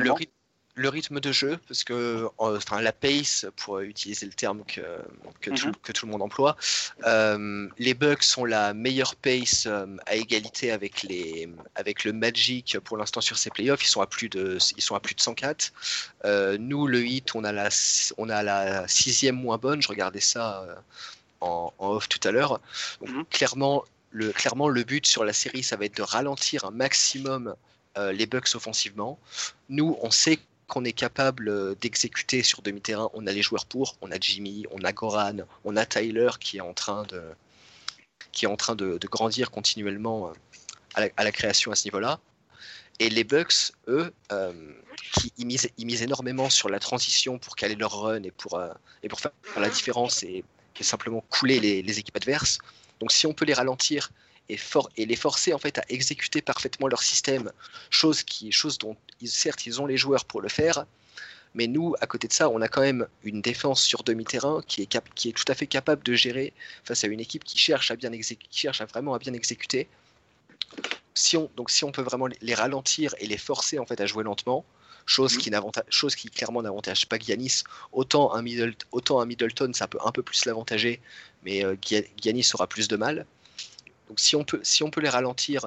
le 0.76 0.90
rythme 0.90 1.20
de 1.20 1.32
jeu, 1.32 1.60
parce 1.68 1.84
que 1.84 2.28
enfin 2.40 2.82
la 2.82 2.92
pace, 2.92 3.46
pour 3.58 3.80
utiliser 3.82 4.26
le 4.26 4.34
terme 4.34 4.64
que, 4.66 4.82
que, 5.40 5.52
tout, 5.52 5.68
Mhm. 5.68 5.76
que 5.84 5.92
tout 5.92 6.06
le 6.08 6.12
monde 6.12 6.24
emploie, 6.24 6.56
euh, 7.06 7.68
les 7.78 7.94
Bucks 7.94 8.26
ont 8.38 8.46
la 8.46 8.74
meilleure 8.74 9.16
pace 9.16 9.66
euh, 9.68 9.86
à 10.08 10.16
égalité 10.16 10.72
avec, 10.72 11.04
les, 11.04 11.48
avec 11.76 12.04
le 12.06 12.14
Magic 12.14 12.80
pour 12.80 12.98
l'instant 12.98 13.22
sur 13.22 13.38
ces 13.38 13.52
playoffs. 13.52 13.84
Ils 13.84 13.88
sont 13.88 14.02
à 14.02 14.08
plus 14.08 14.30
de, 14.30 14.58
ils 14.76 14.82
sont 14.82 14.96
à 14.96 15.00
plus 15.00 15.14
de 15.14 15.22
104. 15.22 15.74
Euh, 16.26 16.58
nous, 16.60 16.88
le 16.88 17.06
hit, 17.06 17.36
on 17.36 17.44
a, 17.44 17.52
la, 17.52 17.70
on 18.18 18.30
a 18.30 18.42
la 18.42 18.88
sixième 18.88 19.36
moins 19.36 19.60
bonne. 19.60 19.80
Je 19.82 19.88
regardais 19.90 20.22
ça 20.22 20.66
en, 21.42 21.72
en 21.78 21.90
off 21.92 22.10
tout 22.10 22.26
à 22.28 22.32
l'heure. 22.32 22.60
Donc, 23.00 23.10
Mhm. 23.10 23.26
clairement, 23.30 23.84
le, 24.10 24.32
clairement, 24.32 24.70
le 24.70 24.84
but 24.84 25.06
sur 25.06 25.24
la 25.24 25.34
série, 25.34 25.62
ça 25.62 25.76
va 25.76 25.86
être 25.86 25.98
de 25.98 26.02
ralentir 26.04 26.66
un 26.66 26.72
maximum 26.72 27.54
euh, 27.98 28.12
les 28.12 28.26
Bucks 28.26 28.56
offensivement. 28.56 29.20
Nous, 29.70 29.96
on 30.02 30.10
sait 30.10 30.40
qu'on 30.74 30.86
est 30.86 30.92
capable 30.92 31.50
euh, 31.50 31.76
d'exécuter 31.80 32.42
sur 32.42 32.64
demi-terrain. 32.64 33.12
On 33.14 33.28
a 33.28 33.32
les 33.32 33.44
joueurs 33.44 33.68
pour, 33.68 33.96
on 34.02 34.12
a 34.12 34.20
Jimmy, 34.20 34.66
on 34.72 34.84
a 34.84 34.92
Goran, 34.92 35.38
on 35.66 35.78
a 35.78 35.86
Tyler 35.86 36.32
qui 36.40 36.58
est 36.58 36.62
en 36.62 36.74
train 36.74 37.04
de, 37.04 37.22
qui 38.32 38.46
est 38.46 38.48
en 38.48 38.56
train 38.56 38.74
de, 38.76 38.98
grandir 39.04 39.52
continuellement 39.52 40.30
euh, 40.98 41.08
à 41.16 41.24
la, 41.24 41.32
création 41.32 41.72
à 41.72 41.76
ce 41.76 41.86
niveau-là. 41.86 42.20
Et 43.00 43.12
les 43.12 43.24
Bucks, 43.24 43.72
eux, 43.88 44.12
euh, 44.32 44.52
qui 45.14 45.32
ils 45.38 45.46
misent, 45.46 46.02
énormément 46.02 46.50
sur 46.50 46.70
la 46.70 46.80
transition 46.80 47.38
pour 47.38 47.56
caler 47.56 47.76
leur 47.76 48.02
run 48.02 48.24
et 48.24 48.32
pour, 48.32 48.60
et 49.04 49.10
pour 49.10 49.20
faire 49.20 49.32
la 49.58 49.70
différence 49.70 50.24
et, 50.24 50.44
simplement 50.82 51.24
couler 51.30 51.60
les 51.60 52.00
équipes 52.00 52.18
adverses. 52.18 52.58
Donc 53.00 53.12
si 53.12 53.28
on 53.28 53.34
peut 53.34 53.46
les 53.46 53.54
ralentir 53.54 54.10
et, 54.50 54.58
for- 54.58 54.90
et 54.98 55.06
les 55.06 55.16
forcer 55.16 55.54
en 55.54 55.58
fait 55.58 55.78
à 55.78 55.84
exécuter 55.90 56.42
parfaitement 56.42 56.88
leur 56.88 57.02
système, 57.02 57.52
chose, 57.90 58.24
qui, 58.24 58.52
chose 58.52 58.78
dont 58.78 58.96
ils, 59.22 59.30
certes 59.30 59.66
ils 59.66 59.82
ont 59.82 59.86
les 59.86 59.98
joueurs 59.98 60.26
pour 60.26 60.42
le 60.42 60.50
faire, 60.50 60.86
mais 61.56 61.68
nous, 61.68 61.94
à 62.02 62.08
côté 62.08 62.28
de 62.28 62.34
ça, 62.34 62.50
on 62.50 62.62
a 62.62 62.68
quand 62.68 62.82
même 62.82 63.08
une 63.24 63.42
défense 63.42 63.84
sur 63.84 64.04
demi-terrain 64.04 64.62
qui 64.68 64.82
est, 64.82 64.86
cap- 64.88 65.08
qui 65.14 65.30
est 65.30 65.34
tout 65.34 65.46
à 65.48 65.54
fait 65.54 65.68
capable 65.68 66.04
de 66.04 66.14
gérer 66.16 66.52
face 66.84 67.04
à 67.04 67.08
une 67.08 67.20
équipe 67.20 67.44
qui 67.44 67.58
cherche 67.58 67.92
à 67.92 67.96
bien 67.96 68.12
qui 68.12 68.38
cherche 68.52 68.82
à 68.82 68.86
vraiment 68.86 69.14
à 69.14 69.20
bien 69.20 69.34
exécuter. 69.34 69.88
Si 71.14 71.38
on, 71.38 71.50
donc 71.56 71.70
si 71.70 71.84
on 71.84 71.92
peut 71.92 72.02
vraiment 72.02 72.26
les- 72.28 72.56
ralentir 72.56 73.14
et 73.20 73.28
les 73.28 73.38
forcer 73.38 73.78
en 73.78 73.86
fait 73.86 74.02
à 74.02 74.08
jouer 74.08 74.24
lentement, 74.24 74.66
chose 75.06 75.38
qui, 75.38 75.52
n'avanta- 75.52 75.84
chose 75.90 76.16
qui 76.16 76.30
clairement 76.30 76.64
n'avantage 76.64 77.08
pas 77.08 77.20
Giannis, 77.20 77.64
autant 77.92 78.34
un, 78.34 78.42
Middle- 78.42 78.76
autant 78.92 79.20
un 79.20 79.26
Middleton 79.26 79.72
ça 79.74 79.88
peut 79.88 80.00
un 80.04 80.12
peu 80.12 80.24
plus 80.24 80.46
l'avantager, 80.46 81.02
mais 81.44 81.64
euh, 81.64 81.76
Gia- 81.82 82.06
Giannis 82.20 82.50
aura 82.56 82.68
plus 82.68 82.88
de 82.88 82.96
mal. 82.96 83.26
Donc 84.08 84.20
si 84.20 84.36
on 84.36 84.44
peut, 84.44 84.60
si 84.64 84.84
on 84.84 84.90
peut 84.90 85.02
les 85.02 85.10
ralentir, 85.10 85.66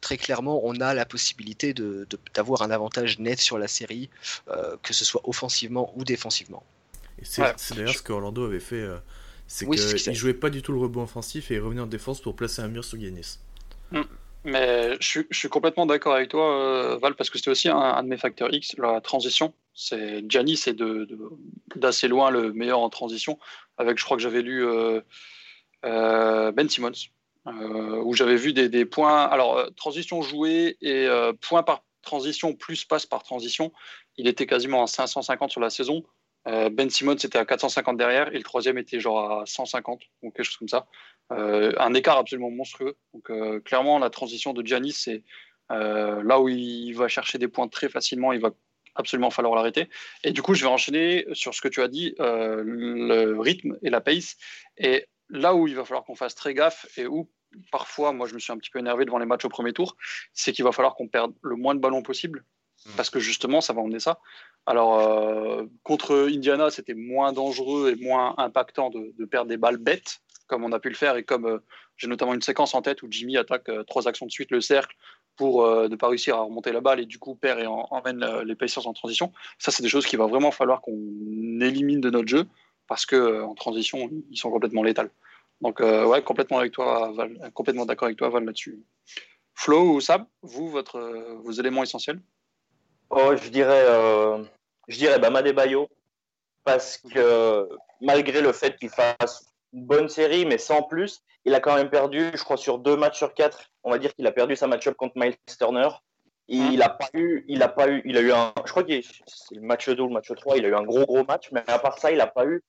très 0.00 0.16
clairement, 0.18 0.60
on 0.64 0.78
a 0.80 0.92
la 0.94 1.06
possibilité 1.06 1.72
de- 1.72 2.06
de- 2.10 2.18
d'avoir 2.34 2.62
un 2.62 2.70
avantage 2.70 3.18
net 3.18 3.38
sur 3.40 3.58
la 3.58 3.66
série, 3.68 4.10
euh, 4.48 4.76
que 4.82 4.92
ce 4.92 5.04
soit 5.04 5.22
offensivement 5.28 5.92
ou 5.96 6.04
défensivement. 6.04 6.62
C'est 7.22 7.42
Ouais. 7.42 7.52
c'est 7.56 7.74
d'ailleurs 7.76 7.94
ce 7.94 8.02
que 8.02 8.12
Orlando 8.12 8.44
avait 8.44 8.60
fait. 8.60 8.76
euh, 8.76 8.98
c'est 9.46 9.64
Oui, 9.66 9.78
c'est 9.78 9.96
ce 9.96 10.04
qu'il 10.04 10.14
jouait 10.14 10.34
pas 10.34 10.50
du 10.50 10.60
tout 10.60 10.72
le 10.72 10.78
rebond 10.78 11.02
offensif 11.04 11.50
et 11.50 11.54
il 11.54 11.60
revenait 11.60 11.80
en 11.80 11.86
défense 11.86 12.20
pour 12.20 12.36
placer 12.36 12.60
un 12.62 12.68
mur 12.68 12.84
sur 12.84 12.98
Giannis. 13.00 13.38
Mais 14.44 14.96
je, 15.00 15.06
suis- 15.08 15.26
je 15.30 15.38
suis 15.38 15.48
complètement 15.48 15.86
d'accord 15.86 16.14
avec 16.14 16.28
toi, 16.28 16.56
euh, 16.60 16.98
Val, 16.98 17.14
parce 17.16 17.30
que 17.30 17.38
c'était 17.38 17.50
aussi 17.50 17.68
un, 17.68 17.76
un 17.78 18.02
de 18.04 18.08
mes 18.08 18.16
facteurs 18.16 18.52
X, 18.54 18.76
la 18.78 19.00
transition. 19.00 19.54
C'est 19.74 20.24
Giannis 20.28 20.60
est 20.66 20.74
de- 20.74 21.04
de- 21.04 21.18
d'assez 21.74 22.06
loin 22.06 22.30
le 22.30 22.52
meilleur 22.52 22.78
en 22.80 22.88
transition. 22.90 23.38
Avec, 23.78 23.98
je 23.98 24.04
crois 24.04 24.16
que 24.16 24.22
j'avais 24.22 24.42
lu 24.42 24.64
euh, 24.64 25.00
euh, 25.84 26.52
Ben 26.52 26.68
Simmons, 26.68 26.92
euh, 27.46 28.02
où 28.02 28.14
j'avais 28.14 28.36
vu 28.36 28.52
des, 28.52 28.84
points. 28.84 29.24
Alors, 29.24 29.56
euh, 29.56 29.70
transition 29.76 30.22
jouée 30.22 30.76
et 30.80 31.06
euh, 31.06 31.32
points 31.32 31.62
par 31.62 31.84
transition 32.02 32.54
plus 32.54 32.84
passe 32.84 33.06
par 33.06 33.22
transition. 33.22 33.72
Il 34.16 34.28
était 34.28 34.46
quasiment 34.46 34.82
à 34.82 34.86
550 34.86 35.50
sur 35.50 35.60
la 35.60 35.70
saison. 35.70 36.04
Euh, 36.48 36.70
ben 36.70 36.88
Simmons 36.88 37.14
était 37.14 37.38
à 37.38 37.44
450 37.44 37.96
derrière 37.96 38.28
et 38.32 38.38
le 38.38 38.44
troisième 38.44 38.78
était 38.78 39.00
genre 39.00 39.40
à 39.40 39.46
150 39.46 40.02
ou 40.22 40.30
quelque 40.30 40.44
chose 40.44 40.56
comme 40.56 40.68
ça. 40.68 40.86
Un 41.30 41.92
écart 41.94 42.18
absolument 42.18 42.50
monstrueux. 42.50 42.96
Donc 43.12 43.64
clairement, 43.64 43.98
la 43.98 44.10
transition 44.10 44.52
de 44.52 44.64
Giannis, 44.64 44.92
c'est 44.92 45.24
là 45.68 46.40
où 46.40 46.48
il 46.48 46.92
va 46.92 47.08
chercher 47.08 47.38
des 47.38 47.48
points 47.48 47.66
très 47.66 47.88
facilement. 47.88 48.32
Il 48.32 48.40
va 48.40 48.50
absolument 48.94 49.30
falloir 49.30 49.56
l'arrêter. 49.56 49.88
Et 50.22 50.30
du 50.30 50.40
coup, 50.40 50.54
je 50.54 50.62
vais 50.62 50.70
enchaîner 50.70 51.26
sur 51.32 51.52
ce 51.52 51.60
que 51.60 51.66
tu 51.66 51.82
as 51.82 51.88
dit, 51.88 52.14
le 52.20 53.34
rythme 53.40 53.76
et 53.82 53.90
la 53.90 54.00
pace. 54.00 54.36
Et 54.78 55.06
là 55.28 55.56
où 55.56 55.66
il 55.66 55.74
va 55.74 55.84
falloir 55.84 56.04
qu'on 56.04 56.14
fasse 56.14 56.36
très 56.36 56.54
gaffe 56.54 56.86
et 56.96 57.08
où 57.08 57.28
parfois, 57.70 58.12
moi, 58.12 58.26
je 58.26 58.34
me 58.34 58.38
suis 58.38 58.52
un 58.52 58.58
petit 58.58 58.70
peu 58.70 58.78
énervé 58.78 59.04
devant 59.04 59.18
les 59.18 59.26
matchs 59.26 59.44
au 59.44 59.48
premier 59.48 59.72
tour, 59.72 59.96
c'est 60.32 60.52
qu'il 60.52 60.64
va 60.64 60.72
falloir 60.72 60.94
qu'on 60.94 61.08
perde 61.08 61.32
le 61.42 61.56
moins 61.56 61.74
de 61.74 61.80
ballons 61.80 62.02
possible. 62.02 62.44
Parce 62.96 63.10
que 63.10 63.18
justement, 63.18 63.60
ça 63.60 63.72
va 63.72 63.80
emmener 63.80 63.98
ça. 63.98 64.20
Alors, 64.64 65.00
euh, 65.00 65.64
contre 65.82 66.28
Indiana, 66.30 66.70
c'était 66.70 66.94
moins 66.94 67.32
dangereux 67.32 67.90
et 67.90 67.96
moins 68.00 68.34
impactant 68.38 68.90
de, 68.90 69.12
de 69.18 69.24
perdre 69.24 69.48
des 69.48 69.56
balles 69.56 69.78
bêtes, 69.78 70.18
comme 70.46 70.62
on 70.62 70.70
a 70.70 70.78
pu 70.78 70.88
le 70.88 70.94
faire, 70.94 71.16
et 71.16 71.24
comme 71.24 71.46
euh, 71.46 71.58
j'ai 71.96 72.06
notamment 72.06 72.32
une 72.34 72.42
séquence 72.42 72.74
en 72.74 72.82
tête 72.82 73.02
où 73.02 73.08
Jimmy 73.10 73.38
attaque 73.38 73.68
euh, 73.70 73.82
trois 73.82 74.06
actions 74.06 74.26
de 74.26 74.30
suite 74.30 74.52
le 74.52 74.60
cercle 74.60 74.94
pour 75.36 75.66
ne 75.66 75.96
pas 75.96 76.08
réussir 76.08 76.36
à 76.36 76.42
remonter 76.42 76.72
la 76.72 76.80
balle 76.80 76.98
et 76.98 77.04
du 77.04 77.18
coup 77.18 77.34
perd 77.34 77.60
et 77.60 77.66
en- 77.66 77.86
emmène 77.90 78.24
les 78.42 78.54
Pacers 78.54 78.86
en 78.86 78.94
transition. 78.94 79.32
Ça, 79.58 79.70
c'est 79.70 79.82
des 79.82 79.88
choses 79.88 80.06
qu'il 80.06 80.18
va 80.18 80.26
vraiment 80.26 80.50
falloir 80.50 80.80
qu'on 80.80 80.96
élimine 81.60 82.00
de 82.00 82.08
notre 82.08 82.28
jeu 82.28 82.46
parce 82.86 83.04
que 83.04 83.16
euh, 83.16 83.44
en 83.44 83.54
transition, 83.54 84.08
ils 84.30 84.38
sont 84.38 84.50
complètement 84.50 84.82
létals. 84.82 85.10
Donc, 85.60 85.80
euh, 85.80 86.06
ouais, 86.06 86.22
complètement 86.22 86.58
avec 86.58 86.72
toi, 86.72 87.12
Val, 87.12 87.50
complètement 87.54 87.86
d'accord 87.86 88.06
avec 88.06 88.18
toi, 88.18 88.28
Val, 88.28 88.44
là-dessus. 88.44 88.82
Flo 89.54 89.94
ou 89.94 90.00
Sab, 90.00 90.26
vous, 90.42 90.68
votre, 90.68 90.96
euh, 90.96 91.38
vos 91.42 91.52
éléments 91.52 91.82
essentiels? 91.82 92.20
Oh, 93.08 93.34
je 93.36 93.48
dirais, 93.48 93.84
euh, 93.86 94.44
je 94.88 94.98
dirais 94.98 95.18
Bama 95.18 95.40
Bayo 95.40 95.88
parce 96.64 96.98
que 96.98 97.68
malgré 98.00 98.40
le 98.42 98.52
fait 98.52 98.76
qu'il 98.76 98.90
fasse 98.90 99.54
une 99.72 99.86
bonne 99.86 100.08
série, 100.08 100.44
mais 100.44 100.58
sans 100.58 100.82
plus, 100.82 101.22
il 101.44 101.54
a 101.54 101.60
quand 101.60 101.74
même 101.76 101.88
perdu, 101.88 102.30
je 102.34 102.42
crois, 102.42 102.56
sur 102.56 102.78
deux 102.78 102.96
matchs 102.96 103.18
sur 103.18 103.32
quatre. 103.32 103.70
On 103.84 103.90
va 103.90 103.98
dire 103.98 104.12
qu'il 104.14 104.26
a 104.26 104.32
perdu 104.32 104.56
sa 104.56 104.66
match-up 104.66 104.96
contre 104.96 105.16
Miles 105.16 105.36
Turner. 105.58 105.88
Il 106.48 106.82
a 106.82 106.90
pas 106.90 107.08
eu, 107.14 107.44
il 107.48 107.62
a 107.62 107.68
pas 107.68 107.88
eu, 107.88 108.02
il 108.04 108.16
a 108.16 108.20
eu 108.20 108.32
un, 108.32 108.52
je 108.64 108.70
crois 108.70 108.84
que 108.84 109.00
c'est 109.02 109.54
le 109.54 109.62
match 109.62 109.88
2 109.88 110.00
ou 110.00 110.06
le 110.06 110.12
match 110.12 110.32
3, 110.32 110.58
il 110.58 110.64
a 110.64 110.68
eu 110.68 110.74
un 110.74 110.84
gros 110.84 111.04
gros 111.04 111.24
match, 111.24 111.50
mais 111.50 111.62
à 111.66 111.78
part 111.80 111.98
ça, 111.98 112.12
il 112.12 112.20
a 112.20 112.28
pas 112.28 112.46
eu, 112.46 112.62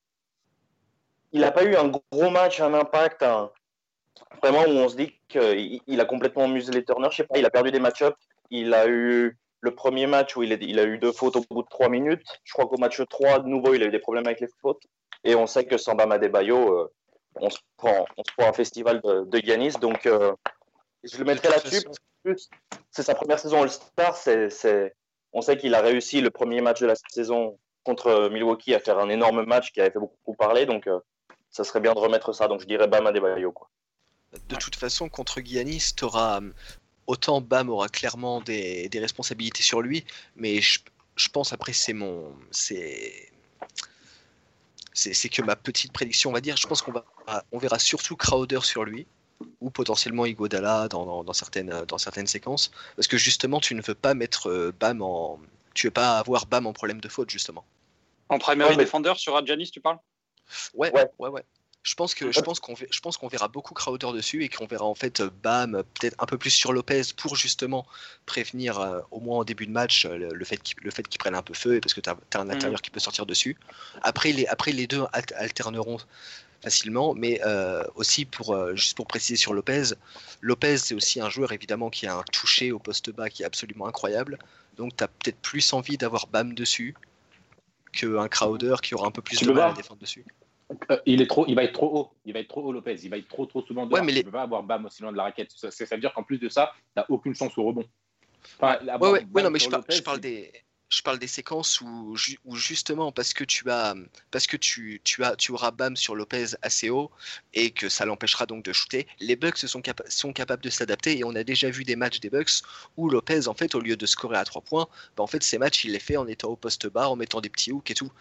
il 1.32 1.44
a 1.44 1.52
pas 1.52 1.64
eu 1.64 1.76
un 1.76 1.88
gros 1.88 2.30
match, 2.30 2.60
un 2.62 2.74
impact, 2.74 3.24
un- 3.24 3.52
vraiment 4.42 4.62
où 4.64 4.70
on 4.78 4.90
se 4.90 4.96
dit 4.96 5.14
qu'il 5.28 5.82
il 5.88 6.02
a 6.02 6.06
complètement 6.06 6.48
muselé 6.48 6.84
Turner. 6.84 7.08
Je 7.12 7.18
sais 7.18 7.24
pas, 7.24 7.38
il 7.38 7.46
a 7.46 7.50
perdu 7.50 7.72
des 7.72 7.80
match-up, 7.80 8.16
il 8.50 8.74
a 8.74 8.88
eu 8.88 9.38
le 9.62 9.72
premier 9.76 10.08
match 10.08 10.36
où 10.38 10.44
il, 10.44 10.52
est- 10.52 10.62
il 10.64 10.80
a 10.80 10.84
eu 10.84 10.98
deux 10.98 11.12
fautes 11.12 11.36
au 11.36 11.44
bout 11.50 11.64
de 11.64 11.68
trois 11.70 11.90
minutes. 11.90 12.24
Je 12.44 12.54
crois 12.54 12.68
qu'au 12.68 12.78
match 12.78 13.02
3, 13.10 13.40
de 13.40 13.48
nouveau, 13.48 13.74
il 13.74 13.84
a 13.84 13.88
eu 13.88 13.92
des 13.92 14.00
problèmes 14.00 14.26
avec 14.28 14.40
les 14.40 14.48
fautes. 14.62 14.82
Et 15.24 15.36
on 15.36 15.48
sait 15.48 15.66
que 15.66 15.78
sans 15.78 15.96
Bama 15.96 16.18
Bayo, 16.20 16.58
euh, 16.74 16.92
on, 17.36 17.50
se 17.50 17.58
prend, 17.76 18.06
on 18.18 18.24
se 18.24 18.32
prend 18.38 18.48
un 18.50 18.54
festival 18.54 19.02
de, 19.02 19.26
de 19.26 19.38
Giannis. 19.40 19.74
Donc, 19.82 20.06
euh, 20.06 20.34
je 21.04 21.18
le 21.18 21.26
mettrai 21.26 21.50
là-dessus. 21.50 21.88
C'est 22.92 23.04
sa 23.04 23.16
première 23.16 23.40
saison 23.40 23.64
All-Star. 23.64 24.16
c'est- 24.16 24.50
c'est- 24.50 24.94
On 25.34 25.42
sait 25.42 25.58
qu'il 25.58 25.74
a 25.76 25.82
réussi 25.82 26.22
le 26.22 26.30
premier 26.30 26.62
match 26.62 26.80
de 26.82 26.88
la 26.88 26.96
saison 27.10 27.58
contre 27.84 28.30
Milwaukee 28.32 28.74
à 28.76 28.80
faire 28.80 28.98
un 29.00 29.10
énorme 29.10 29.44
match 29.46 29.72
qui 29.72 29.82
avait 29.82 29.92
fait 29.92 30.00
beaucoup 30.00 30.36
parler. 30.36 30.66
Donc, 30.66 30.88
euh, 30.88 31.00
ça 31.58 31.64
serait 31.64 31.80
bien 31.80 31.94
de 31.94 32.00
remettre 32.00 32.34
ça. 32.34 32.48
Donc, 32.48 32.62
je 32.62 32.68
dirais 32.68 32.88
Bama 32.88 33.12
Bayo. 33.12 33.52
Quoi. 33.52 33.68
De 34.48 34.56
toute 34.56 34.76
façon, 34.76 35.10
contre 35.10 35.42
Giannis, 35.42 35.94
t'auras 35.96 36.40
autant 37.08 37.42
Bam 37.42 37.70
aura 37.70 37.90
clairement 37.90 38.42
des, 38.42 38.90
des 38.90 39.00
responsabilités 39.00 39.64
sur 39.64 39.82
lui, 39.82 40.06
mais 40.36 40.62
je, 40.62 40.80
je 41.16 41.30
pense 41.30 41.54
après 41.54 41.74
c'est 41.74 41.94
mon 41.94 42.36
c'est 42.52 43.32
c'est 44.94 45.30
que 45.30 45.44
ma 45.44 45.56
petite 45.56 45.94
prédiction, 45.94 46.32
on 46.32 46.34
va 46.34 46.42
dire, 46.42 46.58
je 46.58 46.66
pense 46.68 46.82
qu'on 46.82 46.92
va, 46.92 47.06
on 47.52 47.60
verra 47.60 47.78
surtout 47.78 48.16
Crowder 48.16 48.62
sur 48.64 48.84
lui 48.84 49.06
ou 49.62 49.70
potentiellement 49.70 50.26
Igodala 50.26 50.88
dans, 50.88 51.06
dans, 51.06 51.24
dans, 51.24 51.34
certaines, 51.34 51.86
dans 51.88 52.00
certaines 52.00 52.26
séquences, 52.26 52.72
parce 52.96 53.08
que 53.08 53.16
justement, 53.16 53.60
tu 53.60 53.76
ne 53.76 53.82
veux 53.84 53.94
pas 53.94 54.16
mettre 54.16 54.50
euh, 54.50 54.74
Bam 54.80 55.04
en, 55.04 55.40
tu 55.76 55.86
veux 55.88 55.92
pas 55.92 56.18
avoir 56.18 56.48
Bam 56.48 56.66
en 56.66 56.74
problème 56.74 57.00
de 57.00 57.10
faute 57.10 57.30
justement. 57.30 57.64
En 58.30 58.40
primary 58.40 58.76
defender 58.76 59.14
sur 59.18 59.38
Adjanis, 59.38 59.70
tu 59.70 59.82
parles? 59.82 60.00
Ouais, 60.74 60.92
ouais, 60.92 61.10
ouais, 61.20 61.30
ouais. 61.30 61.44
Je 61.88 61.96
pense 61.96 62.14
que 62.14 62.34
je 62.34 62.42
pense 62.42 62.60
qu'on 62.60 62.76
je 62.76 63.00
pense 63.00 63.16
qu'on 63.16 63.30
verra 63.30 63.48
beaucoup 63.48 63.74
Crowder 63.74 64.12
dessus 64.12 64.44
et 64.44 64.50
qu'on 64.50 64.66
verra 64.66 64.84
en 64.84 64.94
fait 64.94 65.22
Bam 65.22 65.84
peut-être 65.94 66.22
un 66.22 66.26
peu 66.26 66.38
plus 66.38 66.50
sur 66.50 66.74
Lopez 66.74 67.04
pour 67.16 67.38
justement 67.38 67.86
prévenir 68.26 68.78
euh, 68.78 69.00
au 69.10 69.22
moins 69.22 69.38
au 69.38 69.46
début 69.46 69.68
de 69.68 69.72
match 69.72 70.06
euh, 70.06 70.18
le, 70.18 70.46
fait 70.46 70.58
qu'il 70.58 70.76
le 70.84 70.92
fait 70.92 71.08
qu'il 71.08 71.18
prenne 71.18 71.34
un 71.34 71.42
peu 71.42 71.54
feu 71.54 71.80
parce 71.80 71.94
que 71.94 72.02
tu 72.02 72.10
as, 72.10 72.18
un 72.34 72.44
mm. 72.44 72.52
intérieur 72.52 72.82
qui 72.82 72.90
peut 72.90 73.00
sortir 73.00 73.26
dessus. 73.26 73.56
Après 74.02 74.34
les 74.34 74.46
après 74.48 74.74
les 74.74 74.86
deux 74.86 75.06
alterneront 75.36 76.00
facilement, 76.62 77.14
mais 77.14 77.40
euh, 77.46 77.86
aussi 77.96 78.26
pour 78.26 78.76
juste 78.76 78.98
pour 78.98 79.08
préciser 79.08 79.38
sur 79.38 79.54
Lopez, 79.54 79.94
Lopez 80.42 80.80
c'est 80.80 80.94
aussi 80.94 81.22
un 81.22 81.30
joueur 81.30 81.54
évidemment 81.54 81.90
qui 81.90 82.06
a 82.06 82.18
un 82.18 82.24
toucher 82.34 82.74
au 82.74 82.80
poste 82.80 83.12
bas 83.12 83.30
qui 83.30 83.44
est 83.44 83.46
absolument 83.46 83.88
incroyable. 83.88 84.40
Donc 84.76 84.98
tu 84.98 85.06
as 85.06 85.08
peut-être 85.08 85.40
plus 85.40 85.72
envie 85.72 85.98
d'avoir 85.98 86.28
Bam 86.28 86.54
dessus 86.54 86.96
qu'un 87.92 88.28
Crowder 88.28 88.76
qui 88.82 88.96
aura 88.96 89.08
un 89.08 89.12
peu 89.12 89.22
plus 89.22 89.42
de 89.42 89.52
mal 89.52 89.72
à 89.72 89.74
défendre 89.74 90.00
dessus. 90.00 90.26
Euh, 90.92 90.98
il, 91.06 91.22
est 91.22 91.28
trop, 91.28 91.46
il 91.48 91.56
va 91.56 91.64
être 91.64 91.74
trop 91.74 91.98
haut. 91.98 92.12
Il 92.26 92.34
va 92.34 92.40
être 92.40 92.50
trop 92.50 92.62
haut, 92.62 92.74
Lopez. 92.74 92.96
Il 93.04 93.10
va 93.10 93.18
être 93.18 93.28
trop, 93.28 93.46
trop 93.46 93.62
souvent 93.62 93.86
dehors. 93.86 94.00
Ouais, 94.00 94.06
mais 94.06 94.12
les... 94.12 94.20
Tu 94.22 94.26
ne 94.26 94.32
peux 94.32 94.38
pas 94.38 94.44
avoir 94.44 94.64
Bam 94.64 94.86
aussi 94.86 95.02
loin 95.02 95.12
de 95.12 95.18
la 95.18 95.24
raquette. 95.24 95.52
Ça, 95.56 95.70
veut 95.70 95.98
dire 95.98 96.14
qu'en 96.14 96.24
plus 96.24 96.40
de 96.40 96.50
ça, 96.50 96.74
tu 96.76 96.82
n'as 96.98 97.06
aucune 97.10 97.34
chance 97.36 97.58
au 97.58 97.64
rebond. 97.64 97.86
Enfin, 98.60 98.78
ouais, 98.86 99.26
ouais, 99.34 99.44
non, 99.44 99.50
mais 99.50 99.60
je, 99.60 99.70
je 99.90 100.02
parle 100.02 100.20
des, 100.20 100.52
je 100.90 101.02
parle 101.02 101.20
des 101.20 101.28
séquences 101.28 101.82
où, 101.82 102.16
où, 102.46 102.56
justement 102.56 103.12
parce 103.12 103.34
que 103.34 103.44
tu 103.44 103.70
as 103.70 103.94
parce 104.32 104.48
que 104.48 104.56
tu, 104.56 105.02
tu 105.04 105.24
as 105.24 105.36
tu 105.36 105.52
auras 105.52 105.72
Bam 105.72 105.98
sur 105.98 106.16
Lopez 106.16 106.48
assez 106.62 106.90
haut 106.90 107.12
et 107.54 107.72
que 107.72 107.90
ça 107.90 108.06
l'empêchera 108.06 108.46
donc 108.46 108.64
de 108.64 108.72
shooter, 108.72 109.06
les 109.20 109.36
Bucks 109.36 109.58
sont, 109.58 109.82
sont 110.08 110.34
capables 110.34 110.64
de 110.64 110.70
s'adapter 110.70 111.18
et 111.18 111.24
on 111.26 111.36
a 111.36 111.44
déjà 111.44 111.70
vu 111.70 111.84
des 111.84 111.96
matchs 111.96 112.20
des 112.20 112.30
Bucks 112.30 112.62
où 112.96 113.10
Lopez 113.10 113.48
en 113.48 113.54
fait 113.54 113.76
au 113.76 113.82
lieu 113.82 113.98
de 113.98 114.06
scorer 114.06 114.38
à 114.38 114.46
3 114.46 114.62
points, 114.62 114.88
bah, 115.18 115.24
en 115.24 115.28
fait 115.28 115.44
ces 115.44 115.58
matchs 115.58 115.84
il 115.84 115.92
les 115.92 116.00
fait 116.00 116.18
en 116.18 116.28
étant 116.28 116.50
au 116.50 116.56
poste 116.56 116.88
bas, 116.88 117.10
en 117.10 117.16
mettant 117.16 117.42
des 117.42 117.50
petits 117.50 117.72
hooks 117.72 117.92
et 117.92 117.96
tout. 117.96 118.12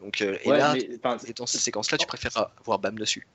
Donc 0.00 0.20
euh, 0.20 0.38
et 0.42 0.50
là 0.50 0.74
et 0.76 1.32
dans 1.32 1.46
ces 1.46 1.58
séquences 1.58 1.90
là 1.90 1.98
tu 1.98 2.06
préfères 2.06 2.50
avoir 2.60 2.78
Bam 2.78 2.96
dessus. 2.98 3.26